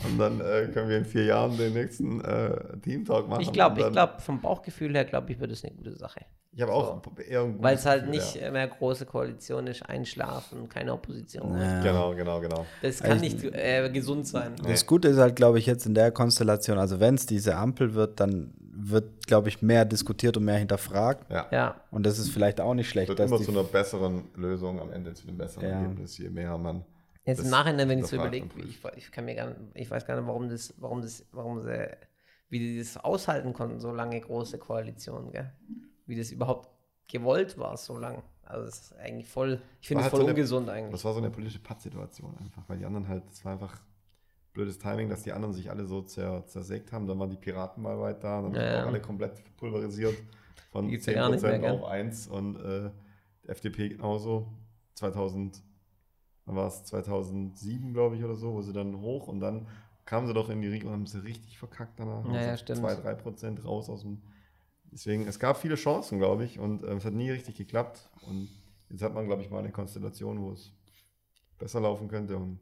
Und 0.05 0.19
dann 0.19 0.39
äh, 0.39 0.69
können 0.71 0.89
wir 0.89 0.97
in 0.97 1.05
vier 1.05 1.25
Jahren 1.25 1.57
den 1.57 1.73
nächsten 1.73 2.21
äh, 2.21 2.77
Team 2.81 3.03
Talk 3.03 3.27
machen. 3.27 3.41
Ich 3.41 3.51
glaube, 3.51 3.81
ich 3.81 3.91
glaube, 3.91 4.21
vom 4.21 4.39
Bauchgefühl 4.41 4.93
her, 4.93 5.05
glaube 5.05 5.31
ich, 5.31 5.39
wird 5.39 5.51
es 5.51 5.65
eine 5.65 5.73
gute 5.73 5.95
Sache. 5.95 6.21
Ich 6.57 6.63
habe 6.63 6.73
auch 6.73 6.99
eher 7.29 7.41
ein 7.43 7.61
Weil 7.61 7.75
es 7.75 7.85
halt 7.85 8.05
Gefühl, 8.07 8.15
nicht 8.17 8.35
ja. 8.35 8.49
mehr 8.49 8.67
große 8.67 9.05
Koalition 9.05 9.67
ist, 9.67 9.83
einschlafen, 9.87 10.67
keine 10.67 10.91
Opposition. 10.91 11.55
Ja. 11.55 11.83
Genau, 11.83 12.15
genau, 12.15 12.39
genau. 12.41 12.65
Das 12.81 12.99
kann 12.99 13.17
Ich- 13.23 13.35
nicht 13.35 13.43
äh, 13.55 13.87
gesund 13.91 14.25
sein. 14.25 14.55
Das 14.63 14.87
Gute 14.87 15.09
ist 15.09 15.17
halt, 15.19 15.35
glaube 15.35 15.59
ich, 15.59 15.67
jetzt 15.67 15.85
in 15.85 15.93
der 15.93 16.11
Konstellation, 16.11 16.79
also 16.79 16.99
wenn 16.99 17.13
es 17.13 17.27
diese 17.27 17.55
Ampel 17.57 17.93
wird, 17.93 18.19
dann 18.19 18.55
wird, 18.59 19.27
glaube 19.27 19.49
ich, 19.49 19.61
mehr 19.61 19.85
diskutiert 19.85 20.35
und 20.35 20.45
mehr 20.45 20.57
hinterfragt. 20.57 21.29
Ja. 21.31 21.45
Ja, 21.51 21.75
Und 21.91 22.07
das 22.07 22.17
ist 22.17 22.31
vielleicht 22.31 22.59
auch 22.59 22.73
nicht 22.73 22.89
schlecht, 22.89 23.09
Wird 23.09 23.19
dass 23.19 23.29
immer 23.29 23.37
die 23.37 23.45
zu 23.45 23.51
einer 23.51 23.63
besseren 23.63 24.23
Lösung 24.35 24.79
am 24.79 24.91
Ende, 24.91 25.13
zu 25.13 25.27
einem 25.27 25.37
besseren 25.37 25.69
Ja. 25.69 25.79
Ergebnis, 25.81 26.17
je 26.17 26.29
mehr 26.31 26.57
man. 26.57 26.83
Jetzt 27.23 27.37
das 27.37 27.45
im 27.45 27.51
Nachhinein, 27.51 27.87
wenn 27.87 27.99
ich 27.99 28.07
so 28.07 28.15
überlege, 28.15 28.47
ich, 28.67 28.79
ich 28.95 29.11
kann 29.11 29.25
mir 29.25 29.35
gar 29.35 29.45
nicht, 29.49 29.59
ich 29.75 29.91
weiß 29.91 30.07
gar 30.07 30.15
nicht, 30.15 30.25
warum 30.27 30.49
das, 30.49 30.73
warum 30.79 31.03
das, 31.03 31.23
warum 31.33 31.61
sie, 31.61 31.87
wie 32.49 32.57
die 32.57 32.79
das 32.79 32.97
aushalten 32.97 33.53
konnten, 33.53 33.79
so 33.79 33.91
lange 33.91 34.19
große 34.19 34.57
Koalitionen, 34.57 35.31
gell? 35.31 35.51
Wie 36.07 36.15
das 36.15 36.31
überhaupt 36.31 36.69
gewollt 37.07 37.57
war, 37.57 37.77
so 37.77 37.97
lang. 37.97 38.23
Also 38.43 38.65
das 38.65 38.79
ist 38.79 38.93
eigentlich 38.97 39.27
voll, 39.29 39.61
ich 39.81 39.87
finde 39.87 40.01
es 40.01 40.05
halt 40.05 40.11
voll 40.11 40.19
so 40.21 40.25
eine- 40.25 40.33
ungesund 40.33 40.69
eigentlich. 40.69 40.91
Das 40.91 41.05
war 41.05 41.13
so 41.13 41.19
eine 41.19 41.29
politische 41.29 41.59
Pattsituation 41.59 42.35
einfach, 42.37 42.63
weil 42.67 42.77
die 42.79 42.85
anderen 42.85 43.07
halt, 43.07 43.23
es 43.29 43.43
war 43.45 43.51
einfach 43.53 43.79
blödes 44.53 44.79
Timing, 44.79 45.09
dass 45.09 45.23
die 45.23 45.33
anderen 45.33 45.53
sich 45.53 45.69
alle 45.69 45.85
so 45.85 46.01
zer, 46.01 46.45
zersägt 46.47 46.91
haben. 46.91 47.07
Dann 47.07 47.19
waren 47.19 47.29
die 47.29 47.37
Piraten 47.37 47.83
mal 47.83 47.99
weit 47.99 48.23
da, 48.23 48.41
dann 48.41 48.53
Ja, 48.53 48.61
sind 48.61 48.71
ja. 48.71 48.85
alle 48.85 49.01
komplett 49.01 49.55
pulverisiert 49.57 50.15
von 50.71 50.87
Die 50.87 50.97
10% 50.99 51.29
gibt's 51.31 51.43
ja 51.43 51.49
mehr, 51.49 51.59
gell? 51.59 51.71
auf 51.71 51.83
1 51.85 52.27
und 52.27 52.55
äh, 52.55 52.89
die 53.43 53.49
FDP 53.49 53.89
genauso. 53.89 54.47
2000, 54.95 55.61
wann 56.45 56.55
war 56.55 56.67
es 56.67 56.83
2007, 56.85 57.93
glaube 57.93 58.15
ich, 58.15 58.23
oder 58.23 58.35
so, 58.35 58.53
wo 58.53 58.61
sie 58.61 58.73
dann 58.73 58.99
hoch 59.01 59.27
und 59.27 59.39
dann 59.41 59.67
kamen 60.05 60.25
sie 60.25 60.33
doch 60.33 60.49
in 60.49 60.61
die 60.61 60.69
Regierung 60.69 60.93
und 60.93 60.99
haben 61.01 61.05
sie 61.05 61.23
richtig 61.23 61.59
verkackt 61.59 61.99
danach. 61.99 62.25
Ja, 62.25 62.31
ja, 62.41 62.51
Also 62.51 62.63
stimmt. 62.63 62.79
2, 62.79 62.95
3 62.95 63.13
Prozent 63.13 63.63
raus 63.65 63.89
aus 63.89 64.01
dem. 64.01 64.21
Deswegen, 64.91 65.27
es 65.27 65.39
gab 65.39 65.57
viele 65.57 65.75
Chancen, 65.75 66.17
glaube 66.19 66.45
ich, 66.45 66.59
und 66.59 66.83
äh, 66.83 66.93
es 66.93 67.05
hat 67.05 67.13
nie 67.13 67.29
richtig 67.29 67.55
geklappt. 67.55 68.09
Und 68.21 68.49
jetzt 68.89 69.01
hat 69.01 69.13
man, 69.13 69.25
glaube 69.27 69.41
ich, 69.41 69.49
mal 69.49 69.59
eine 69.59 69.71
Konstellation, 69.71 70.41
wo 70.41 70.51
es 70.51 70.71
besser 71.57 71.81
laufen 71.81 72.07
könnte 72.07 72.37
und 72.37 72.59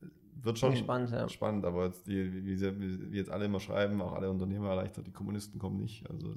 äh, 0.00 0.06
wird 0.42 0.58
schon 0.58 0.72
gespannt, 0.72 1.10
ja. 1.10 1.28
spannend, 1.28 1.64
aber 1.64 1.86
jetzt 1.86 2.06
die, 2.06 2.32
wie, 2.32 2.44
wie, 2.44 2.56
sie, 2.56 3.12
wie 3.12 3.16
jetzt 3.16 3.30
alle 3.30 3.44
immer 3.44 3.60
schreiben, 3.60 4.00
auch 4.00 4.12
alle 4.12 4.30
Unternehmer 4.30 4.70
erleichtert, 4.70 5.06
die 5.06 5.12
Kommunisten 5.12 5.58
kommen 5.58 5.78
nicht. 5.78 6.08
Also 6.08 6.34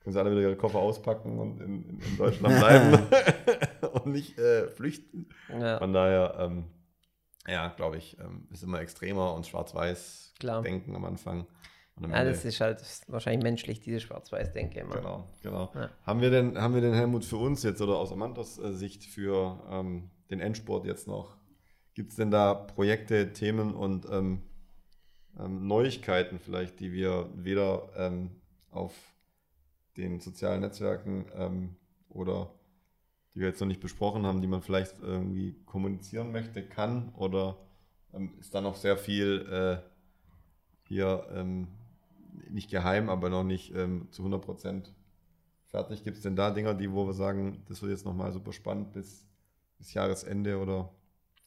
können 0.00 0.12
sie 0.12 0.18
alle 0.20 0.30
wieder 0.30 0.42
ihre 0.42 0.56
Koffer 0.56 0.78
auspacken 0.78 1.38
und 1.38 1.60
in, 1.60 1.82
in, 1.88 2.00
in 2.00 2.16
Deutschland 2.16 2.58
bleiben 2.58 3.06
und 3.92 4.06
nicht 4.06 4.38
äh, 4.38 4.68
flüchten. 4.68 5.28
Ja, 5.48 5.78
Von 5.78 5.92
daher, 5.92 6.36
ähm, 6.38 6.64
ja, 7.46 7.68
glaube 7.68 7.98
ich, 7.98 8.18
ähm, 8.18 8.46
ist 8.50 8.62
immer 8.62 8.80
extremer 8.80 9.34
und 9.34 9.46
schwarz-weiß 9.46 10.34
denken 10.64 10.94
am 10.94 11.04
Anfang. 11.04 11.46
Ja, 12.00 12.24
das 12.24 12.44
ist 12.44 12.60
halt 12.60 12.82
wahrscheinlich 13.08 13.42
menschlich, 13.42 13.80
diese 13.80 14.00
Schwarz-Weiß-Denke 14.00 14.80
immer. 14.80 14.96
Genau, 14.96 15.28
genau. 15.42 15.70
Ja. 15.74 15.90
Haben, 16.04 16.20
wir 16.20 16.30
denn, 16.30 16.58
haben 16.58 16.74
wir 16.74 16.80
denn, 16.80 16.94
Helmut, 16.94 17.24
für 17.24 17.36
uns 17.36 17.62
jetzt 17.62 17.80
oder 17.80 17.96
aus 17.96 18.12
Amantos 18.12 18.58
äh, 18.58 18.72
Sicht 18.72 19.04
für 19.04 19.60
ähm, 19.70 20.10
den 20.30 20.40
Endsport 20.40 20.86
jetzt 20.86 21.06
noch, 21.06 21.36
gibt 21.94 22.10
es 22.10 22.16
denn 22.16 22.30
da 22.30 22.54
Projekte, 22.54 23.32
Themen 23.32 23.74
und 23.74 24.06
ähm, 24.10 24.42
ähm, 25.38 25.66
Neuigkeiten 25.66 26.38
vielleicht, 26.38 26.80
die 26.80 26.92
wir 26.92 27.30
weder 27.34 27.90
ähm, 27.96 28.30
auf 28.70 28.94
den 29.96 30.20
sozialen 30.20 30.62
Netzwerken 30.62 31.26
ähm, 31.34 31.76
oder 32.08 32.50
die 33.34 33.40
wir 33.40 33.48
jetzt 33.48 33.60
noch 33.60 33.68
nicht 33.68 33.80
besprochen 33.80 34.26
haben, 34.26 34.40
die 34.40 34.46
man 34.46 34.62
vielleicht 34.62 34.98
irgendwie 35.00 35.62
kommunizieren 35.64 36.32
möchte, 36.32 36.62
kann? 36.62 37.14
Oder 37.16 37.58
ähm, 38.12 38.34
ist 38.40 38.54
da 38.54 38.60
noch 38.60 38.76
sehr 38.76 38.96
viel 38.96 39.46
äh, 39.50 39.88
hier 40.88 41.26
nicht 42.50 42.70
geheim, 42.70 43.08
aber 43.08 43.28
noch 43.30 43.44
nicht 43.44 43.74
ähm, 43.74 44.08
zu 44.10 44.22
100 44.22 44.42
Prozent 44.42 44.94
fertig? 45.68 46.04
Gibt 46.04 46.16
es 46.16 46.22
denn 46.22 46.36
da 46.36 46.50
Dinger, 46.50 46.74
die, 46.74 46.92
wo 46.92 47.06
wir 47.06 47.14
sagen, 47.14 47.62
das 47.68 47.82
wird 47.82 47.92
jetzt 47.92 48.04
nochmal 48.04 48.32
super 48.32 48.52
spannend 48.52 48.92
bis, 48.92 49.26
bis 49.78 49.94
Jahresende 49.94 50.58
oder 50.58 50.90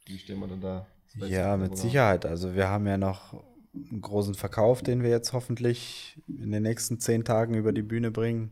wie 0.05 0.17
stehen 0.17 0.39
wir 0.39 0.47
denn 0.47 0.61
da? 0.61 0.85
Ja, 1.15 1.55
mit 1.57 1.77
Sicherheit. 1.77 2.25
Also 2.25 2.55
wir 2.55 2.67
haben 2.67 2.87
ja 2.87 2.97
noch 2.97 3.43
einen 3.73 4.01
großen 4.01 4.35
Verkauf, 4.35 4.81
den 4.81 5.03
wir 5.03 5.09
jetzt 5.09 5.33
hoffentlich 5.33 6.21
in 6.27 6.51
den 6.51 6.63
nächsten 6.63 6.99
zehn 6.99 7.23
Tagen 7.23 7.55
über 7.55 7.71
die 7.71 7.81
Bühne 7.81 8.11
bringen. 8.11 8.51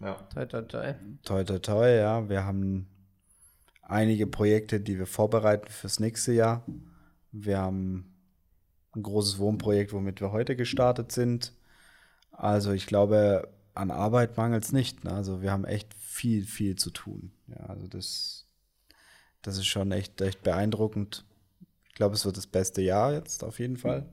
Ja. 0.00 0.14
Toi, 0.32 0.46
toi, 0.46 0.62
toi. 0.62 0.94
Toi, 1.24 1.44
toi, 1.44 1.58
toi, 1.58 1.96
ja. 1.96 2.28
Wir 2.28 2.44
haben 2.44 2.86
einige 3.82 4.26
Projekte, 4.26 4.80
die 4.80 4.98
wir 4.98 5.06
vorbereiten 5.06 5.70
fürs 5.70 6.00
nächste 6.00 6.32
Jahr. 6.32 6.64
Wir 7.32 7.58
haben 7.58 8.14
ein 8.94 9.02
großes 9.02 9.38
Wohnprojekt, 9.38 9.92
womit 9.92 10.20
wir 10.20 10.32
heute 10.32 10.56
gestartet 10.56 11.12
sind. 11.12 11.52
Also 12.40 12.72
ich 12.72 12.86
glaube, 12.86 13.48
an 13.74 13.90
Arbeit 13.90 14.36
mangelt 14.36 14.64
es 14.64 14.72
nicht. 14.72 15.04
Ne? 15.04 15.12
Also 15.12 15.42
wir 15.42 15.52
haben 15.52 15.64
echt 15.66 15.92
viel, 15.94 16.44
viel 16.44 16.76
zu 16.76 16.90
tun. 16.90 17.32
Ja, 17.48 17.66
also 17.66 17.86
das, 17.86 18.46
das 19.42 19.58
ist 19.58 19.66
schon 19.66 19.92
echt, 19.92 20.20
echt 20.22 20.42
beeindruckend. 20.42 21.24
Ich 21.88 21.94
glaube, 21.94 22.14
es 22.14 22.24
wird 22.24 22.36
das 22.38 22.46
beste 22.46 22.80
Jahr 22.80 23.12
jetzt 23.12 23.44
auf 23.44 23.58
jeden 23.58 23.76
Fall. 23.76 24.06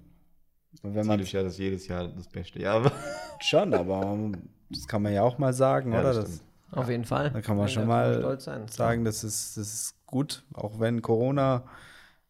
Und 0.83 0.93
wenn 0.93 1.07
man 1.07 1.19
ist 1.21 1.31
ja 1.31 1.41
das 1.41 1.57
jedes 1.57 1.87
Jahr 1.87 2.07
das 2.09 2.27
beste 2.27 2.59
Jahr. 2.61 2.83
wird. 2.83 2.93
schon, 3.39 3.73
aber 3.73 4.31
das 4.69 4.87
kann 4.87 5.01
man 5.01 5.13
ja 5.13 5.23
auch 5.23 5.37
mal 5.37 5.53
sagen, 5.53 5.93
Ja, 5.93 6.01
oder? 6.01 6.13
das 6.13 6.25
Das. 6.25 6.43
Auf 6.71 6.89
jeden 6.89 7.05
Fall. 7.05 7.31
da 7.31 7.39
kann 7.41 7.55
man 7.55 7.67
Ja, 7.67 7.73
schon 7.73 7.87
mal 7.87 8.19
stolz 8.19 8.43
sein. 8.43 8.67
sagen, 8.67 9.05
das 9.05 9.23
ist, 9.23 9.55
das 9.55 9.73
ist 9.73 10.05
gut, 10.05 10.43
auch 10.53 10.81
wenn 10.81 11.01
Corona 11.01 11.63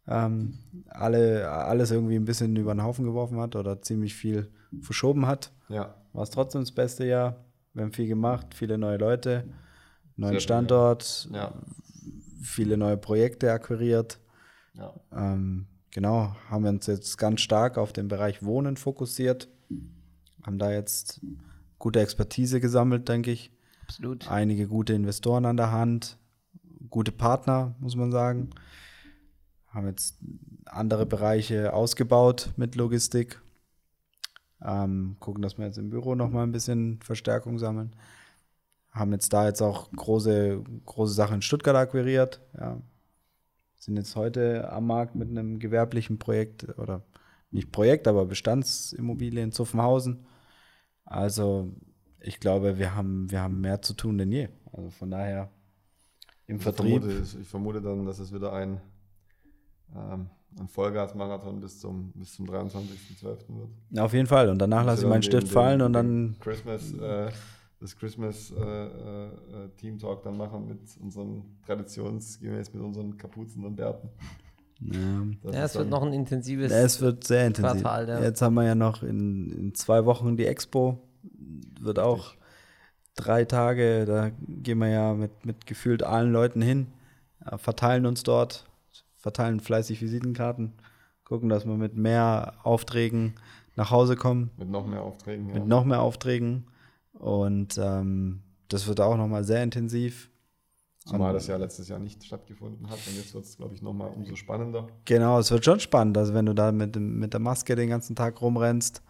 ähm, 0.08 0.58
alle, 0.90 1.50
alles 1.50 1.92
irgendwie 1.92 2.16
ein 2.16 2.26
bisschen 2.26 2.56
über 2.56 2.74
den 2.74 2.84
Haufen 2.84 3.06
geworfen 3.06 3.40
hat 3.40 3.56
oder 3.56 3.82
ziemlich 3.82 4.16
viel 4.16 4.50
verschoben 4.82 5.28
hat. 5.28 5.52
Ja, 5.70 5.96
War 6.14 6.24
es 6.24 6.30
trotzdem 6.30 6.62
das 6.62 6.72
beste 6.72 7.06
Jahr. 7.06 7.36
Wir 7.74 7.84
haben 7.84 7.92
viel 7.92 8.08
gemacht, 8.08 8.54
viele 8.56 8.78
neue 8.78 8.98
Leute, 8.98 9.44
neuen 10.16 10.34
Sehr 10.34 10.40
Standort, 10.42 11.30
ja, 11.32 11.54
viele 12.42 12.78
neue 12.78 12.98
Projekte 12.98 13.52
akquiriert. 13.52 14.20
ja. 14.74 14.94
Ähm, 15.12 15.68
genau, 15.92 16.36
haben 16.50 16.64
wir 16.64 16.70
uns 16.70 16.88
jetzt 16.88 17.18
ganz 17.18 17.42
stark 17.42 17.78
auf 17.78 17.94
den 17.94 18.08
Bereich 18.08 18.44
Wohnen 18.44 18.78
fokussiert. 18.78 19.48
Haben 20.44 20.58
da 20.58 20.72
jetzt 20.72 21.22
gute 21.78 22.00
Expertise 22.00 22.60
gesammelt, 22.60 23.10
denke 23.10 23.32
ich. 23.32 23.52
Absolut. 23.84 24.30
Einige 24.30 24.68
gute 24.68 24.94
Investoren 24.94 25.46
an 25.46 25.58
der 25.58 25.72
Hand, 25.72 26.18
gute 26.90 27.12
Partner, 27.12 27.76
muss 27.80 27.96
man 27.96 28.12
sagen. 28.12 28.50
Haben 29.78 29.90
jetzt 29.90 30.18
andere 30.66 31.06
Bereiche 31.06 31.72
ausgebaut 31.72 32.52
mit 32.58 32.74
Logistik. 32.74 33.40
Ähm, 34.60 35.18
gucken, 35.20 35.44
dass 35.44 35.60
wir 35.60 35.68
jetzt 35.68 35.78
im 35.78 35.92
Büro 35.92 36.16
nochmal 36.16 36.48
ein 36.48 36.52
bisschen 36.52 37.00
Verstärkung 37.04 37.60
sammeln. 37.60 37.96
Haben 38.90 39.12
jetzt 39.12 39.32
da 39.34 39.46
jetzt 39.46 39.62
auch 39.62 39.92
große, 39.92 40.64
große 40.84 41.14
Sachen 41.14 41.36
in 41.36 41.42
Stuttgart 41.44 41.76
akquiriert. 41.76 42.42
Ja. 42.60 42.82
Sind 43.76 43.98
jetzt 43.98 44.16
heute 44.16 44.72
am 44.72 44.88
Markt 44.88 45.14
mit 45.14 45.30
einem 45.30 45.60
gewerblichen 45.60 46.18
Projekt 46.18 46.68
oder 46.80 47.04
nicht 47.52 47.72
Projekt, 47.72 48.08
aber 48.08 48.26
Bestandsimmobilie 48.26 49.44
in 49.44 49.52
Zuffenhausen. 49.52 50.26
Also 51.06 51.72
ich 52.20 52.40
glaube, 52.40 52.80
wir 52.80 52.96
haben, 52.96 53.30
wir 53.30 53.42
haben 53.42 53.62
mehr 53.62 53.84
zu 53.84 53.94
tun 53.94 54.18
denn 54.18 54.32
je. 54.32 54.50
Also 54.74 54.90
von 54.90 55.12
daher 55.12 55.52
im 56.48 56.56
Ich 56.56 56.64
Vertrieb. 56.64 57.04
vermute, 57.04 57.38
ich 57.42 57.48
vermute 57.48 57.82
dann, 57.84 58.08
dass 58.08 58.18
es 58.18 58.34
wieder 58.34 58.54
ein, 58.54 58.82
ähm, 59.96 60.30
ein 60.60 60.68
Vollgas-Marathon 60.68 61.60
bis 61.60 61.80
zum, 61.80 62.12
bis 62.16 62.34
zum 62.34 62.48
23.12. 62.48 63.22
wird. 63.22 64.00
Auf 64.00 64.14
jeden 64.14 64.28
Fall. 64.28 64.50
Und 64.50 64.60
danach 64.60 64.86
lasse 64.86 65.04
ich 65.04 65.10
meinen 65.10 65.24
Stift 65.24 65.50
fallen 65.50 65.80
den- 65.80 65.86
und 65.86 65.94
dann. 65.94 66.36
Christmas, 66.40 66.94
äh, 66.94 67.30
das 67.80 67.96
Christmas 67.96 68.52
äh, 68.52 68.60
äh, 68.60 69.26
äh, 69.26 69.30
Team 69.78 70.00
Talk 70.00 70.24
dann 70.24 70.38
machen 70.38 70.68
mit 70.68 70.80
unseren 71.00 71.44
traditionsgemäß 71.66 72.74
mit 72.74 72.82
unseren 72.82 73.18
Kapuzen 73.18 73.64
und 73.66 73.76
Bärten. 73.76 74.10
Ja. 74.80 75.26
Das 75.44 75.56
Ja, 75.56 75.64
es 75.64 75.76
wird 75.76 75.90
noch 75.90 76.04
ein 76.04 76.14
intensives. 76.14 76.72
Es 76.72 77.02
wird 77.02 77.24
sehr 77.24 77.48
intensiv. 77.48 77.82
Quartal, 77.82 78.08
ja. 78.08 78.22
Jetzt 78.22 78.42
haben 78.42 78.56
wir 78.56 78.64
ja 78.64 78.76
noch 78.76 79.04
in, 79.04 79.52
in 79.52 79.76
zwei 79.76 80.06
Wochen 80.06 80.38
die 80.38 80.46
Expo. 80.46 81.00
Wird 81.80 82.00
auch 82.00 82.34
drei 83.16 83.46
Tage. 83.46 84.06
Da 84.06 84.32
gehen 84.48 84.80
wir 84.80 84.90
ja 84.90 85.14
mit, 85.14 85.46
mit 85.46 85.66
gefühlt 85.66 86.04
allen 86.04 86.32
Leuten 86.32 86.62
hin, 86.62 86.88
äh, 87.46 87.58
verteilen 87.58 88.06
uns 88.06 88.24
dort, 88.24 88.66
verteilen 89.18 89.60
fleißig 89.60 90.02
Visitenkarten, 90.02 90.74
gucken, 91.24 91.50
dass 91.50 91.66
wir 91.66 91.76
mit 91.76 91.96
mehr 91.96 92.54
Aufträgen 92.64 93.36
nach 93.76 93.92
Hause 93.92 94.16
kommen. 94.16 94.52
mit 94.58 94.70
noch 94.70 94.88
mehr 94.88 95.02
Aufträgen. 95.02 95.48
mit 95.52 95.68
noch 95.68 95.86
mehr 95.86 96.02
Aufträgen. 96.02 96.68
Und 97.14 97.78
ähm, 97.78 98.42
das 98.70 98.88
wird 98.88 99.00
auch 99.00 99.18
nochmal 99.18 99.44
sehr 99.44 99.64
intensiv. 99.64 100.30
Zumal 101.06 101.32
das 101.32 101.48
ja 101.48 101.56
letztes 101.56 101.88
Jahr 101.88 102.00
nicht 102.00 102.24
stattgefunden 102.24 102.90
hat 102.90 103.00
und 103.08 103.16
jetzt 103.16 103.34
wird 103.34 103.46
es, 103.46 103.56
glaube 103.56 103.74
ich, 103.74 103.82
nochmal 103.82 104.10
umso 104.10 104.36
spannender. 104.36 104.88
Genau, 105.06 105.40
es 105.40 105.50
wird 105.52 105.64
schon 105.64 105.80
spannend, 105.80 106.18
also 106.18 106.34
wenn 106.34 106.46
du 106.46 106.54
da 106.54 106.74
mit, 106.74 106.98
mit 106.98 107.32
der 107.32 107.40
Maske 107.40 107.76
den 107.76 107.90
ganzen 107.90 108.16
Tag 108.16 108.42
rumrennst, 108.42 109.02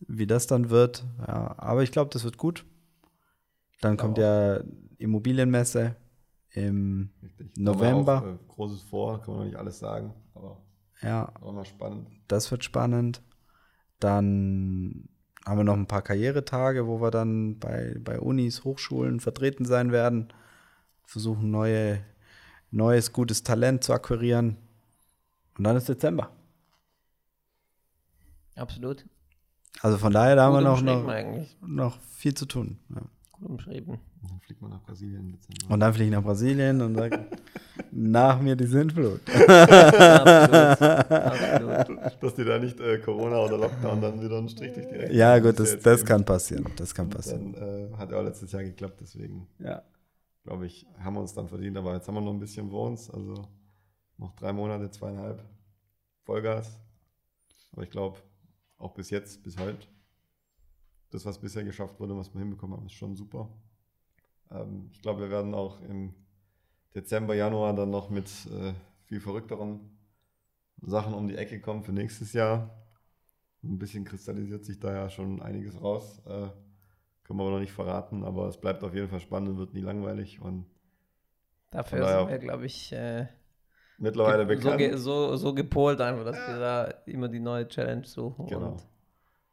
wie 0.00 0.26
das 0.26 0.48
dann 0.48 0.68
wird. 0.68 1.04
Ja, 1.20 1.54
aber 1.58 1.84
ich 1.84 1.92
glaube, 1.92 2.10
das 2.12 2.24
wird 2.24 2.38
gut. 2.38 2.64
Dann 3.80 3.96
kommt 3.96 4.18
ja 4.18 4.60
Immobilienmesse 4.98 5.94
im 6.54 7.10
Richtig. 7.22 7.56
November. 7.56 8.22
Auch, 8.22 8.26
äh, 8.26 8.38
Großes 8.48 8.82
vor, 8.82 9.20
kann 9.20 9.34
man 9.34 9.38
noch 9.38 9.46
nicht 9.46 9.56
alles 9.56 9.78
sagen, 9.78 10.12
aber 10.34 10.58
ja, 11.00 11.32
auch 11.40 11.52
mal 11.52 11.64
spannend. 11.64 12.08
das 12.28 12.50
wird 12.50 12.64
spannend. 12.64 13.22
Dann 13.98 15.08
haben 15.44 15.58
wir 15.58 15.64
noch 15.64 15.74
ein 15.74 15.86
paar 15.86 16.02
Karrieretage, 16.02 16.86
wo 16.86 17.00
wir 17.00 17.10
dann 17.10 17.58
bei, 17.58 17.96
bei 18.00 18.20
Unis, 18.20 18.64
Hochschulen 18.64 19.20
vertreten 19.20 19.64
sein 19.64 19.92
werden. 19.92 20.32
Versuchen 21.04 21.50
neue, 21.50 22.04
neues, 22.70 23.12
gutes 23.12 23.42
Talent 23.42 23.84
zu 23.84 23.92
akquirieren. 23.92 24.56
Und 25.58 25.64
dann 25.64 25.76
ist 25.76 25.88
Dezember. 25.88 26.30
Absolut. 28.54 29.04
Also 29.80 29.98
von 29.98 30.12
daher, 30.12 30.36
da 30.36 30.44
haben 30.44 30.54
wir 30.54 30.60
noch, 30.60 30.82
noch, 30.82 31.46
noch 31.60 32.00
viel 32.00 32.34
zu 32.34 32.46
tun. 32.46 32.78
Ja. 32.94 33.02
Umschrieben. 33.44 33.94
Und 34.22 34.30
dann 34.30 34.40
fliegt 34.40 34.60
man 34.62 34.70
nach 34.70 34.82
Brasilien 34.82 35.20
im 35.20 35.32
Dezember. 35.32 35.72
Und 35.74 35.80
dann 35.80 35.92
fliege 35.94 36.10
ich 36.10 36.14
nach 36.16 36.22
Brasilien 36.22 36.80
und 36.80 36.94
sage, 36.96 37.26
nach 37.92 38.40
mir 38.40 38.56
die 38.56 38.66
Sintflut. 38.66 39.20
Absolut. 39.28 41.10
Absolut. 41.10 42.22
Dass 42.22 42.34
die 42.34 42.44
da 42.44 42.58
nicht 42.58 42.80
äh, 42.80 42.98
Corona 42.98 43.38
oder 43.40 43.58
Lockdown 43.58 44.00
dann 44.00 44.20
wieder 44.22 44.38
einen 44.38 44.48
Strich 44.48 44.72
durch 44.72 44.86
die 44.88 44.94
Rechnung 44.94 45.16
Ja, 45.16 45.38
gut, 45.38 45.58
das, 45.58 45.78
das 45.80 46.00
eben- 46.00 46.08
kann 46.08 46.24
passieren. 46.24 46.66
Das 46.76 46.94
kann 46.94 47.08
passieren. 47.10 47.52
Dann 47.52 47.92
äh, 47.92 47.96
hat 47.96 48.10
ja 48.10 48.18
auch 48.18 48.24
letztes 48.24 48.52
Jahr 48.52 48.62
geklappt, 48.64 48.98
deswegen 49.00 49.46
Ja. 49.58 49.82
glaube 50.44 50.66
ich, 50.66 50.86
haben 50.98 51.14
wir 51.14 51.20
uns 51.20 51.34
dann 51.34 51.48
verdient. 51.48 51.76
Aber 51.76 51.94
jetzt 51.94 52.08
haben 52.08 52.14
wir 52.14 52.20
noch 52.20 52.32
ein 52.32 52.40
bisschen 52.40 52.70
vor 52.70 52.86
uns, 52.88 53.10
also 53.10 53.34
noch 54.18 54.34
drei 54.36 54.52
Monate, 54.52 54.90
zweieinhalb 54.90 55.42
Vollgas. 56.24 56.78
Aber 57.72 57.82
ich 57.82 57.90
glaube, 57.90 58.18
auch 58.78 58.94
bis 58.94 59.10
jetzt, 59.10 59.42
bis 59.42 59.58
heute, 59.58 59.86
das, 61.12 61.24
was 61.26 61.38
bisher 61.38 61.64
geschafft 61.64 61.98
wurde, 62.00 62.16
was 62.16 62.32
wir 62.34 62.40
hinbekommen 62.40 62.76
haben, 62.76 62.86
ist 62.86 62.92
schon 62.92 63.14
super. 63.16 63.48
Ähm, 64.50 64.88
ich 64.92 65.00
glaube, 65.02 65.20
wir 65.20 65.30
werden 65.30 65.54
auch 65.54 65.80
im 65.82 66.14
Dezember, 66.94 67.34
Januar 67.34 67.74
dann 67.74 67.90
noch 67.90 68.10
mit 68.10 68.26
äh, 68.46 68.72
viel 69.04 69.20
verrückteren 69.20 69.80
Sachen 70.82 71.14
um 71.14 71.28
die 71.28 71.36
Ecke 71.36 71.60
kommen 71.60 71.82
für 71.84 71.92
nächstes 71.92 72.32
Jahr. 72.32 72.70
Ein 73.62 73.78
bisschen 73.78 74.04
kristallisiert 74.04 74.64
sich 74.64 74.80
da 74.80 74.92
ja 74.92 75.08
schon 75.08 75.40
einiges 75.40 75.80
raus. 75.80 76.20
Äh, 76.26 76.48
können 77.24 77.38
wir 77.38 77.42
aber 77.44 77.52
noch 77.52 77.60
nicht 77.60 77.72
verraten, 77.72 78.24
aber 78.24 78.48
es 78.48 78.60
bleibt 78.60 78.82
auf 78.82 78.94
jeden 78.94 79.08
Fall 79.08 79.20
spannend 79.20 79.50
und 79.50 79.58
wird 79.58 79.74
nie 79.74 79.80
langweilig. 79.80 80.40
Und 80.40 80.66
Dafür 81.70 82.06
sind 82.06 82.28
wir, 82.28 82.38
glaube 82.38 82.66
ich, 82.66 82.92
äh, 82.92 83.28
mittlerweile 83.98 84.42
so, 84.42 84.48
bekannt. 84.48 84.78
ge 84.78 84.96
so, 84.96 85.36
so 85.36 85.54
gepolt 85.54 86.00
einfach, 86.00 86.24
dass 86.24 86.36
wir 86.36 86.58
da 86.58 86.84
immer 87.06 87.28
die 87.28 87.38
neue 87.40 87.68
Challenge 87.68 88.04
suchen 88.04 88.46
Genau. 88.46 88.72
und 88.72 88.86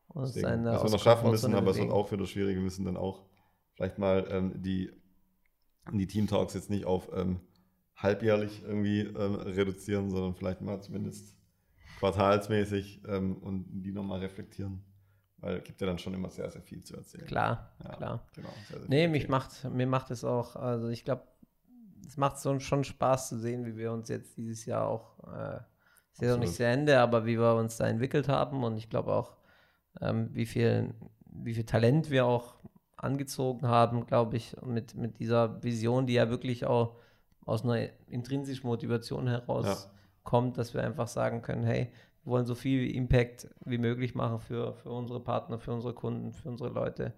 uns 0.10 0.34
Deswegen, 0.34 0.48
eine 0.48 0.74
was 0.74 0.84
wir 0.84 0.90
noch 0.92 1.00
schaffen 1.00 1.30
müssen, 1.30 1.56
aber 1.56 1.72
es 1.72 1.78
wird 1.78 1.92
auch 1.92 2.12
wieder 2.12 2.26
schwierig. 2.26 2.56
Wir 2.56 2.64
müssen 2.64 2.86
dann 2.86 2.98
auch 2.98 3.26
vielleicht 3.74 3.98
mal 3.98 4.28
ähm, 4.30 4.62
die, 4.62 4.92
die 5.92 6.08
Team 6.08 6.28
Talks 6.28 6.54
jetzt 6.54 6.70
nicht 6.70 6.86
auf 6.86 7.10
ähm, 7.14 7.40
halbjährlich 7.96 8.64
irgendwie 8.64 9.02
ähm, 9.02 9.36
reduzieren, 9.36 10.10
sondern 10.10 10.36
vielleicht 10.36 10.62
mal 10.62 10.82
zumindest 10.82 11.38
quartalsmäßig 12.00 13.02
ähm, 13.08 13.38
und 13.38 13.66
die 13.84 13.92
nochmal 13.92 14.20
reflektieren. 14.20 14.84
Weil 15.38 15.58
es 15.58 15.64
gibt 15.64 15.80
ja 15.80 15.88
dann 15.88 16.00
schon 16.00 16.14
immer 16.14 16.30
sehr, 16.30 16.50
sehr 16.50 16.62
viel 16.62 16.84
zu 16.84 16.98
erzählen. 16.98 17.26
Klar, 17.26 17.72
Ja, 17.84 17.96
klar. 17.96 18.28
Genau, 18.36 18.50
sehr, 18.68 18.80
sehr 18.80 18.90
Nee, 18.90 19.08
mich 19.08 19.30
macht, 19.30 19.64
mir 19.72 19.88
macht 19.88 20.12
es 20.12 20.24
auch, 20.26 20.56
also 20.56 20.90
ich 20.90 21.06
glaube, 21.06 21.24
es 22.06 22.18
macht 22.18 22.40
so 22.40 22.60
schon 22.60 22.84
Spaß 22.84 23.30
zu 23.30 23.40
sehen, 23.40 23.66
wie 23.66 23.78
wir 23.78 23.92
uns 23.92 24.10
jetzt 24.10 24.36
dieses 24.36 24.66
Jahr 24.66 24.88
auch, 24.88 25.24
äh, 25.32 25.60
ist 26.12 26.22
ja 26.22 26.32
noch 26.32 26.40
nicht 26.40 26.56
zu 26.56 26.66
Ende, 26.66 27.00
aber 27.00 27.26
wie 27.26 27.38
wir 27.38 27.56
uns 27.56 27.78
da 27.78 27.88
entwickelt 27.88 28.28
haben 28.28 28.64
und 28.64 28.78
ich 28.78 28.90
glaube 28.90 29.14
auch, 29.14 29.39
ähm, 30.02 30.30
wie 30.34 30.46
viel, 30.46 30.94
wie 31.26 31.54
viel 31.54 31.66
Talent 31.66 32.10
wir 32.10 32.26
auch 32.26 32.56
angezogen 32.98 33.68
haben, 33.68 34.06
glaube 34.06 34.38
ich, 34.38 34.56
mit, 34.62 34.96
mit 34.96 35.20
dieser 35.20 35.64
Vision, 35.64 36.06
die 36.08 36.14
ja 36.14 36.30
wirklich 36.30 36.66
auch 36.66 36.96
aus 37.46 37.64
einer 37.64 37.88
intrinsischen 38.08 38.68
Motivation 38.68 39.28
heraus 39.28 39.66
Ja. 39.86 39.92
kommt, 40.24 40.58
dass 40.58 40.74
wir 40.74 40.84
einfach 40.84 41.08
sagen 41.08 41.42
können, 41.42 41.64
hey, 41.64 41.92
wir 42.24 42.32
wollen 42.34 42.46
so 42.46 42.56
viel 42.56 42.94
Impact 42.94 43.50
wie 43.66 43.78
möglich 43.78 44.14
machen 44.16 44.40
für, 44.40 44.74
für 44.74 44.92
unsere 44.92 45.20
Partner, 45.22 45.58
für 45.60 45.72
unsere 45.74 45.94
Kunden, 45.94 46.34
für 46.34 46.50
unsere 46.50 46.70
Leute. 46.70 47.14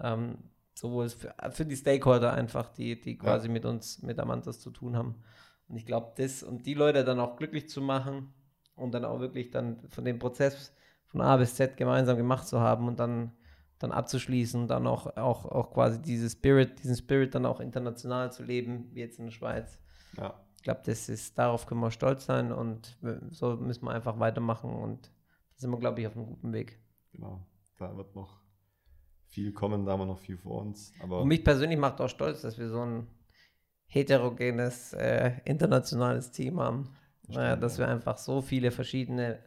Ähm, 0.00 0.38
sowohl 0.74 1.08
für, 1.08 1.34
für 1.50 1.64
die 1.66 1.76
Stakeholder 1.76 2.32
einfach, 2.32 2.68
die, 2.68 3.00
die 3.00 3.18
quasi 3.18 3.48
mit 3.48 3.64
uns, 3.64 4.02
mit 4.02 4.18
Amantas 4.20 4.60
zu 4.60 4.70
tun 4.70 4.96
haben. 4.96 5.16
Und 5.68 5.76
ich 5.76 5.86
glaube, 5.86 6.12
das 6.16 6.42
und 6.42 6.64
die 6.66 6.74
Leute 6.74 7.04
dann 7.04 7.18
auch 7.18 7.36
glücklich 7.36 7.68
zu 7.68 7.80
machen 7.82 8.32
und 8.76 8.92
dann 8.92 9.04
auch 9.04 9.20
wirklich 9.20 9.50
dann 9.50 9.80
von 9.88 10.04
dem 10.04 10.18
Prozess 10.18 10.72
von 11.06 11.20
A 11.20 11.36
bis 11.36 11.54
Z 11.54 11.76
gemeinsam 11.76 12.16
gemacht 12.16 12.46
zu 12.46 12.60
haben 12.60 12.88
und 12.88 12.98
dann, 12.98 13.32
dann 13.78 13.92
abzuschließen 13.92 14.62
und 14.62 14.68
dann 14.68 14.86
auch, 14.86 15.16
auch, 15.16 15.44
auch 15.44 15.72
quasi 15.72 16.00
diese 16.00 16.28
Spirit, 16.28 16.82
diesen 16.82 16.96
Spirit 16.96 17.34
dann 17.34 17.46
auch 17.46 17.60
international 17.60 18.32
zu 18.32 18.42
leben, 18.42 18.90
wie 18.92 19.00
jetzt 19.00 19.18
in 19.18 19.26
der 19.26 19.32
Schweiz. 19.32 19.78
Ja. 20.16 20.34
Ich 20.56 20.62
glaube, 20.62 20.80
das 20.84 21.08
ist, 21.08 21.38
darauf 21.38 21.66
können 21.66 21.80
wir 21.80 21.90
stolz 21.90 22.26
sein 22.26 22.52
und 22.52 22.98
so 23.30 23.56
müssen 23.56 23.84
wir 23.84 23.92
einfach 23.92 24.18
weitermachen 24.18 24.70
und 24.70 25.06
da 25.06 25.60
sind 25.60 25.70
wir, 25.70 25.78
glaube 25.78 26.00
ich, 26.00 26.06
auf 26.06 26.16
einem 26.16 26.26
guten 26.26 26.52
Weg. 26.52 26.80
Genau. 27.12 27.46
Da 27.78 27.96
wird 27.96 28.14
noch 28.14 28.40
viel 29.28 29.52
kommen, 29.52 29.84
da 29.84 29.92
haben 29.92 30.00
wir 30.00 30.06
noch 30.06 30.18
viel 30.18 30.38
vor 30.38 30.62
uns. 30.62 30.92
Aber 31.02 31.20
Und 31.20 31.28
mich 31.28 31.44
persönlich 31.44 31.78
macht 31.78 32.00
auch 32.00 32.08
stolz, 32.08 32.42
dass 32.42 32.58
wir 32.58 32.68
so 32.68 32.80
ein 32.80 33.06
heterogenes, 33.86 34.92
äh, 34.94 35.32
internationales 35.44 36.30
Team 36.32 36.58
haben. 36.60 36.90
Das 37.22 37.36
Naja, 37.36 37.48
stimmt, 37.50 37.62
dass 37.62 37.78
ja. 37.78 37.86
wir 37.86 37.92
einfach 37.92 38.18
so 38.18 38.40
viele 38.42 38.70
verschiedene 38.70 39.38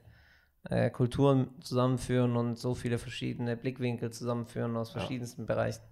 äh, 0.66 0.90
Kulturen 0.90 1.50
zusammenführen 1.62 2.36
und 2.36 2.58
so 2.58 2.76
viele 2.76 2.98
verschiedene 2.98 3.56
Blickwinkel 3.56 4.12
zusammenführen 4.12 4.76
aus 4.76 4.90
Ja. 4.90 5.00
verschiedensten 5.00 5.46
Bereichen. 5.46 5.84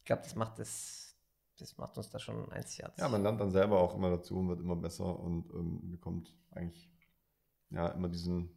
Ich 0.00 0.04
glaube, 0.04 0.22
das 0.22 0.34
macht 0.34 0.58
das, 0.58 1.16
das 1.58 1.76
macht 1.78 1.96
uns 1.96 2.10
da 2.10 2.18
schon 2.18 2.50
einzigartig. 2.52 2.98
ja, 2.98 3.08
man 3.08 3.22
lernt 3.22 3.40
dann 3.40 3.50
selber 3.50 3.78
auch 3.80 3.94
immer 3.94 4.10
dazu 4.10 4.36
und 4.38 4.48
wird 4.48 4.60
immer 4.60 4.76
besser 4.76 5.18
und 5.18 5.50
ähm, 5.52 5.90
bekommt 5.90 6.34
eigentlich 6.50 6.90
ja 7.70 7.88
immer 7.88 8.08
diesen, 8.08 8.50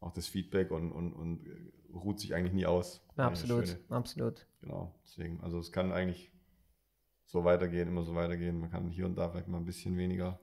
auch 0.00 0.12
das 0.12 0.26
Feedback 0.26 0.70
und, 0.70 0.92
und, 0.92 1.12
und 1.12 1.46
äh, 1.46 1.72
ruht 1.94 2.20
sich 2.20 2.34
eigentlich 2.34 2.52
nie 2.52 2.66
aus. 2.66 3.04
Ja, 3.16 3.26
absolut, 3.26 3.78
absolut. 3.88 4.46
Genau, 4.60 4.94
deswegen, 5.04 5.40
also 5.40 5.58
es 5.58 5.72
kann 5.72 5.92
eigentlich 5.92 6.30
so 7.26 7.44
weitergehen, 7.44 7.88
immer 7.88 8.02
so 8.02 8.14
weitergehen. 8.14 8.60
Man 8.60 8.70
kann 8.70 8.90
hier 8.90 9.06
und 9.06 9.16
da 9.16 9.30
vielleicht 9.30 9.48
mal 9.48 9.58
ein 9.58 9.64
bisschen 9.64 9.96
weniger 9.96 10.38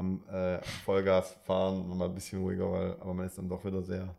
am 0.00 0.22
äh, 0.28 0.62
Vollgas 0.84 1.34
fahren 1.44 1.82
und 1.90 1.98
mal 1.98 2.06
ein 2.06 2.14
bisschen 2.14 2.40
ruhiger, 2.40 2.70
weil, 2.72 2.92
aber 3.00 3.14
man 3.14 3.26
ist 3.26 3.36
dann 3.36 3.48
doch 3.48 3.62
wieder 3.64 3.82
sehr 3.82 4.14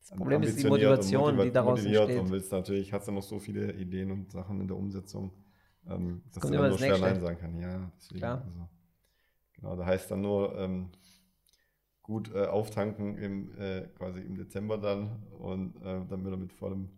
Das 0.00 0.16
Problem 0.16 0.42
ist 0.42 0.58
die 0.58 0.66
Motivation, 0.66 1.38
die 1.38 1.52
daraus 1.52 1.84
entsteht. 1.84 2.18
und 2.18 2.30
willst 2.30 2.50
natürlich, 2.50 2.92
hast 2.92 3.06
du 3.06 3.12
noch 3.12 3.22
so 3.22 3.38
viele 3.38 3.72
Ideen 3.74 4.10
und 4.10 4.32
Sachen 4.32 4.60
in 4.60 4.66
der 4.66 4.76
Umsetzung, 4.76 5.30
ähm, 5.86 6.22
dass 6.32 6.40
kommt 6.40 6.54
du 6.54 6.58
immer 6.58 6.70
dann 6.70 6.78
nur 6.78 6.88
das 6.88 6.98
schwer. 6.98 7.12
Nein 7.12 7.20
sagen 7.20 7.38
kann. 7.38 7.60
Ja, 7.60 7.92
deswegen, 7.96 8.18
Klar. 8.18 8.42
Also, 8.46 8.68
genau, 9.52 9.76
da 9.76 9.84
heißt 9.84 10.10
dann 10.10 10.22
nur 10.22 10.58
ähm, 10.58 10.88
gut 12.02 12.34
äh, 12.34 12.46
auftanken 12.46 13.18
im, 13.18 13.58
äh, 13.58 13.88
quasi 13.98 14.20
im 14.20 14.36
Dezember 14.36 14.78
dann 14.78 15.22
und 15.38 15.76
äh, 15.82 16.00
dann 16.08 16.24
wieder 16.24 16.38
mit 16.38 16.52
vollem 16.52 16.88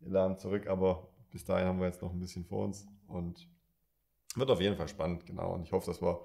Elan 0.00 0.38
zurück, 0.38 0.68
aber 0.68 1.06
bis 1.30 1.44
dahin 1.44 1.66
haben 1.66 1.80
wir 1.80 1.86
jetzt 1.86 2.00
noch 2.00 2.12
ein 2.12 2.18
bisschen 2.18 2.46
vor 2.46 2.64
uns 2.64 2.86
und 3.08 3.46
wird 4.36 4.50
auf 4.50 4.60
jeden 4.60 4.76
Fall 4.76 4.88
spannend, 4.88 5.26
genau. 5.26 5.52
Und 5.54 5.64
ich 5.64 5.72
hoffe, 5.72 5.86
dass 5.86 6.00
wir 6.00 6.20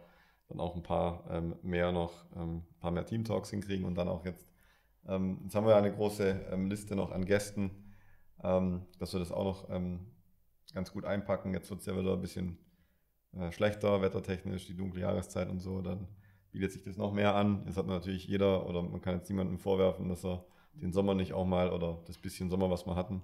dann 0.50 0.60
auch 0.60 0.76
ein 0.76 0.84
paar 0.84 1.24
ähm, 1.30 1.56
mehr 1.62 1.92
noch, 1.92 2.26
ähm, 2.36 2.58
ein 2.58 2.80
paar 2.80 2.92
mehr 2.92 3.06
Team-Talks 3.06 3.50
hinkriegen 3.50 3.86
und 3.86 3.96
dann 3.96 4.08
auch 4.08 4.26
jetzt, 4.26 4.48
ähm, 5.08 5.40
jetzt 5.44 5.56
haben 5.56 5.66
wir 5.66 5.72
ja 5.72 5.78
eine 5.78 5.94
große 5.94 6.48
ähm, 6.52 6.70
Liste 6.70 6.96
noch 6.96 7.12
an 7.12 7.26
Gästen, 7.26 7.72
ähm, 8.44 8.86
dass 9.00 9.14
wir 9.14 9.20
das 9.20 9.32
auch 9.32 9.44
noch 9.44 9.70
ähm, 9.70 10.00
ganz 10.74 10.92
gut 10.92 11.06
einpacken. 11.06 11.54
Jetzt 11.54 11.70
wird 11.70 11.80
es 11.80 11.86
ja 11.86 11.98
wieder 11.98 12.14
ein 12.14 12.22
bisschen 12.22 12.58
äh, 13.34 13.52
schlechter, 13.52 14.02
wettertechnisch, 14.02 14.68
die 14.68 14.76
dunkle 14.76 15.02
Jahreszeit 15.02 15.50
und 15.50 15.60
so, 15.60 15.82
dann 15.82 16.08
bietet 16.52 16.72
sich 16.72 16.84
das 16.84 16.98
noch 16.98 17.14
mehr 17.14 17.36
an. 17.36 17.64
Jetzt 17.66 17.78
hat 17.78 17.88
natürlich 17.88 18.28
jeder, 18.28 18.68
oder 18.68 18.84
man 18.84 19.02
kann 19.02 19.16
jetzt 19.16 19.30
niemandem 19.30 19.58
vorwerfen, 19.58 20.08
dass 20.08 20.24
er 20.24 20.46
den 20.74 20.94
Sommer 20.94 21.16
nicht 21.16 21.34
auch 21.34 21.46
mal, 21.46 21.72
oder 21.72 22.02
das 22.06 22.18
bisschen 22.18 22.50
Sommer, 22.50 22.70
was 22.70 22.86
wir 22.86 22.96
hatten, 22.96 23.22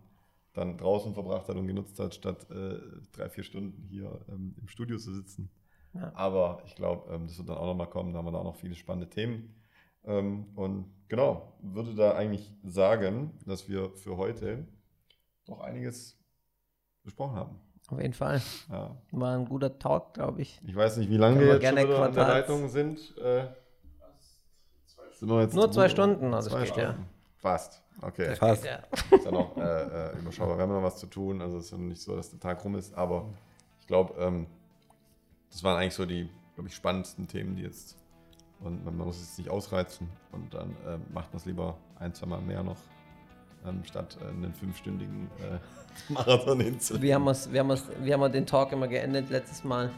dann 0.53 0.77
draußen 0.77 1.13
verbracht 1.13 1.47
hat 1.47 1.55
und 1.55 1.67
genutzt 1.67 1.99
hat, 1.99 2.15
statt 2.15 2.49
äh, 2.49 2.79
drei, 3.11 3.29
vier 3.29 3.43
Stunden 3.43 3.87
hier 3.87 4.19
ähm, 4.29 4.55
im 4.59 4.67
Studio 4.67 4.97
zu 4.97 5.13
sitzen. 5.13 5.49
Ja. 5.93 6.11
Aber 6.13 6.61
ich 6.65 6.75
glaube, 6.75 7.11
ähm, 7.13 7.27
das 7.27 7.37
wird 7.37 7.49
dann 7.49 7.57
auch 7.57 7.65
nochmal 7.65 7.89
kommen. 7.89 8.13
Da 8.13 8.19
haben 8.19 8.25
wir 8.25 8.31
da 8.31 8.39
auch 8.39 8.43
noch 8.43 8.55
viele 8.55 8.75
spannende 8.75 9.09
Themen. 9.09 9.55
Ähm, 10.05 10.45
und 10.55 10.85
genau, 11.07 11.53
würde 11.61 11.95
da 11.95 12.13
eigentlich 12.13 12.51
sagen, 12.63 13.37
dass 13.45 13.67
wir 13.67 13.91
für 13.91 14.17
heute 14.17 14.67
doch 15.45 15.59
einiges 15.61 16.17
besprochen 17.03 17.35
haben. 17.35 17.59
Auf 17.89 17.99
jeden 17.99 18.13
Fall. 18.13 18.41
Ja. 18.69 18.95
War 19.11 19.35
ein 19.35 19.45
guter 19.45 19.79
Talk, 19.79 20.13
glaube 20.13 20.41
ich. 20.41 20.61
Ich 20.65 20.75
weiß 20.75 20.97
nicht, 20.97 21.09
wie 21.09 21.17
lange 21.17 21.39
wir 21.39 21.47
jetzt 21.47 21.65
schon 21.65 21.75
gerne 21.75 21.89
wieder 21.89 22.05
an 22.05 22.13
der 22.13 22.27
Leitung 22.27 22.69
sind. 22.69 23.17
Äh, 23.17 23.47
sind 25.13 25.27
wir 25.27 25.41
jetzt 25.41 25.55
Nur 25.55 25.71
zwei 25.71 25.89
Stunden, 25.89 26.33
also 26.33 26.49
zwei 26.49 26.61
das 26.61 26.69
ja. 26.69 26.73
Stunden. 26.75 27.05
Fast. 27.37 27.83
Okay. 28.01 28.35
Fast. 28.35 28.63
Ja. 28.63 28.79
ist 29.11 29.25
ja 29.25 29.31
noch 29.31 29.57
äh, 29.57 29.61
äh, 29.61 30.19
überschaubar. 30.19 30.57
Wir 30.57 30.63
haben 30.63 30.71
noch 30.71 30.83
was 30.83 30.97
zu 30.97 31.07
tun. 31.07 31.41
Also 31.41 31.57
es 31.57 31.65
ist 31.65 31.71
ja 31.71 31.77
noch 31.77 31.87
nicht 31.87 32.01
so, 32.01 32.15
dass 32.15 32.29
der 32.29 32.39
Tag 32.39 32.63
rum 32.63 32.75
ist. 32.75 32.93
Aber 32.93 33.25
ich 33.79 33.87
glaube, 33.87 34.13
ähm, 34.19 34.47
das 35.51 35.63
waren 35.63 35.77
eigentlich 35.77 35.93
so 35.95 36.05
die, 36.05 36.29
glaube 36.55 36.69
ich, 36.69 36.75
spannendsten 36.75 37.27
Themen, 37.27 37.55
die 37.55 37.63
jetzt. 37.63 37.97
Und 38.61 38.83
man 38.83 38.97
muss 38.97 39.21
es 39.21 39.37
nicht 39.37 39.49
ausreizen. 39.49 40.09
Und 40.31 40.53
dann 40.53 40.75
ähm, 40.87 41.01
macht 41.13 41.31
man 41.31 41.37
es 41.37 41.45
lieber 41.45 41.77
ein, 41.97 42.13
zwei 42.13 42.25
Mal 42.27 42.41
mehr 42.41 42.61
noch, 42.63 42.77
ähm, 43.65 43.83
statt 43.85 44.17
äh, 44.21 44.27
einen 44.27 44.53
fünfstündigen 44.53 45.29
äh, 45.39 46.11
Marathon 46.13 46.59
hinzulegen. 46.59 47.07
Wie 47.07 47.13
haben, 47.13 47.23
wir's, 47.25 47.51
wie, 47.51 47.59
haben 47.59 47.67
wir's, 47.69 47.85
wie 48.01 48.13
haben 48.13 48.19
wir 48.21 48.29
den 48.29 48.45
Talk 48.45 48.71
immer 48.73 48.87
geendet 48.87 49.29
letztes 49.29 49.63
Mal? 49.63 49.89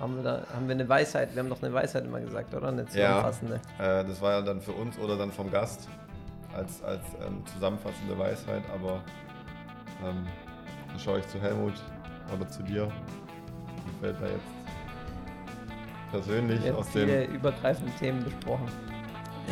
Haben 0.00 0.16
wir, 0.16 0.22
da, 0.22 0.46
haben 0.54 0.66
wir 0.66 0.74
eine 0.74 0.88
Weisheit? 0.88 1.34
Wir 1.34 1.42
haben 1.42 1.48
doch 1.50 1.62
eine 1.62 1.72
Weisheit 1.72 2.04
immer 2.04 2.20
gesagt, 2.20 2.54
oder? 2.54 2.68
Eine 2.68 2.82
Ja. 2.82 2.88
zusammenfassende. 2.88 3.54
Äh, 3.78 4.04
das 4.04 4.20
war 4.20 4.32
ja 4.32 4.42
dann 4.42 4.60
für 4.60 4.72
uns 4.72 4.98
oder 4.98 5.16
dann 5.16 5.30
vom 5.32 5.50
Gast 5.50 5.88
als, 6.54 6.82
als 6.82 7.02
ähm, 7.26 7.42
zusammenfassende 7.52 8.18
Weisheit, 8.18 8.62
aber 8.74 9.02
ähm, 10.04 10.26
dann 10.88 10.98
schaue 10.98 11.18
ich 11.20 11.26
zu 11.28 11.40
Helmut 11.40 11.74
oder 12.34 12.48
zu 12.48 12.62
dir. 12.62 12.90
Wie 13.84 14.00
fällt 14.00 14.20
da 14.20 14.26
jetzt 14.26 14.55
persönlich 16.20 16.60
haben 16.68 16.76
aus 16.76 16.86
viele 16.92 17.26
dem. 17.26 17.34
übergreifende 17.34 17.92
Themen 17.98 18.24
besprochen. 18.24 18.66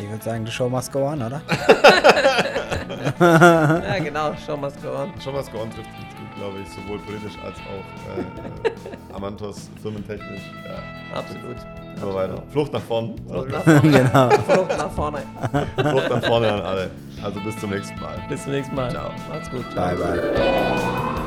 Ich 0.01 0.09
würde 0.09 0.23
sagen, 0.23 0.45
the 0.45 0.51
show 0.51 0.67
must 0.67 0.91
go 0.91 1.07
on, 1.07 1.21
oder? 1.21 1.41
ja, 3.19 3.99
genau. 4.03 4.33
Show 4.45 4.57
must 4.57 4.81
go 4.83 4.89
on. 4.89 5.13
Schon 5.21 5.33
was 5.35 5.49
geordnet 5.49 5.75
trifft 5.77 5.89
ganz 5.89 6.15
gut, 6.15 6.35
glaube 6.37 6.57
ich, 6.59 6.69
sowohl 6.69 6.99
politisch 6.99 7.37
als 7.45 7.55
auch 7.59 7.85
äh, 8.19 9.13
Amantos 9.15 9.69
firmentechnisch. 9.81 10.41
Ja, 10.65 11.17
Absolut. 11.17 11.55
so 12.01 12.13
weiter. 12.13 12.43
Flucht 12.49 12.73
nach 12.73 12.81
vorn. 12.81 13.15
Flucht 13.25 13.49
nach 13.51 13.63
vorne. 13.63 13.81
genau. 13.91 14.29
Flucht 14.29 14.77
nach 14.77 14.91
vorne. 14.91 15.19
Flucht 15.77 16.09
nach 16.09 16.23
vorne 16.25 16.51
an 16.53 16.61
alle. 16.61 16.91
Also 17.23 17.39
bis 17.39 17.57
zum 17.57 17.69
nächsten 17.69 17.97
Mal. 18.01 18.21
Bis 18.27 18.43
zum 18.43 18.51
nächsten 18.51 18.75
Mal. 18.75 18.91
Ciao. 18.91 19.11
Macht's 19.29 19.49
gut. 19.49 19.73
Bye, 19.75 19.95
bye. 19.95 21.21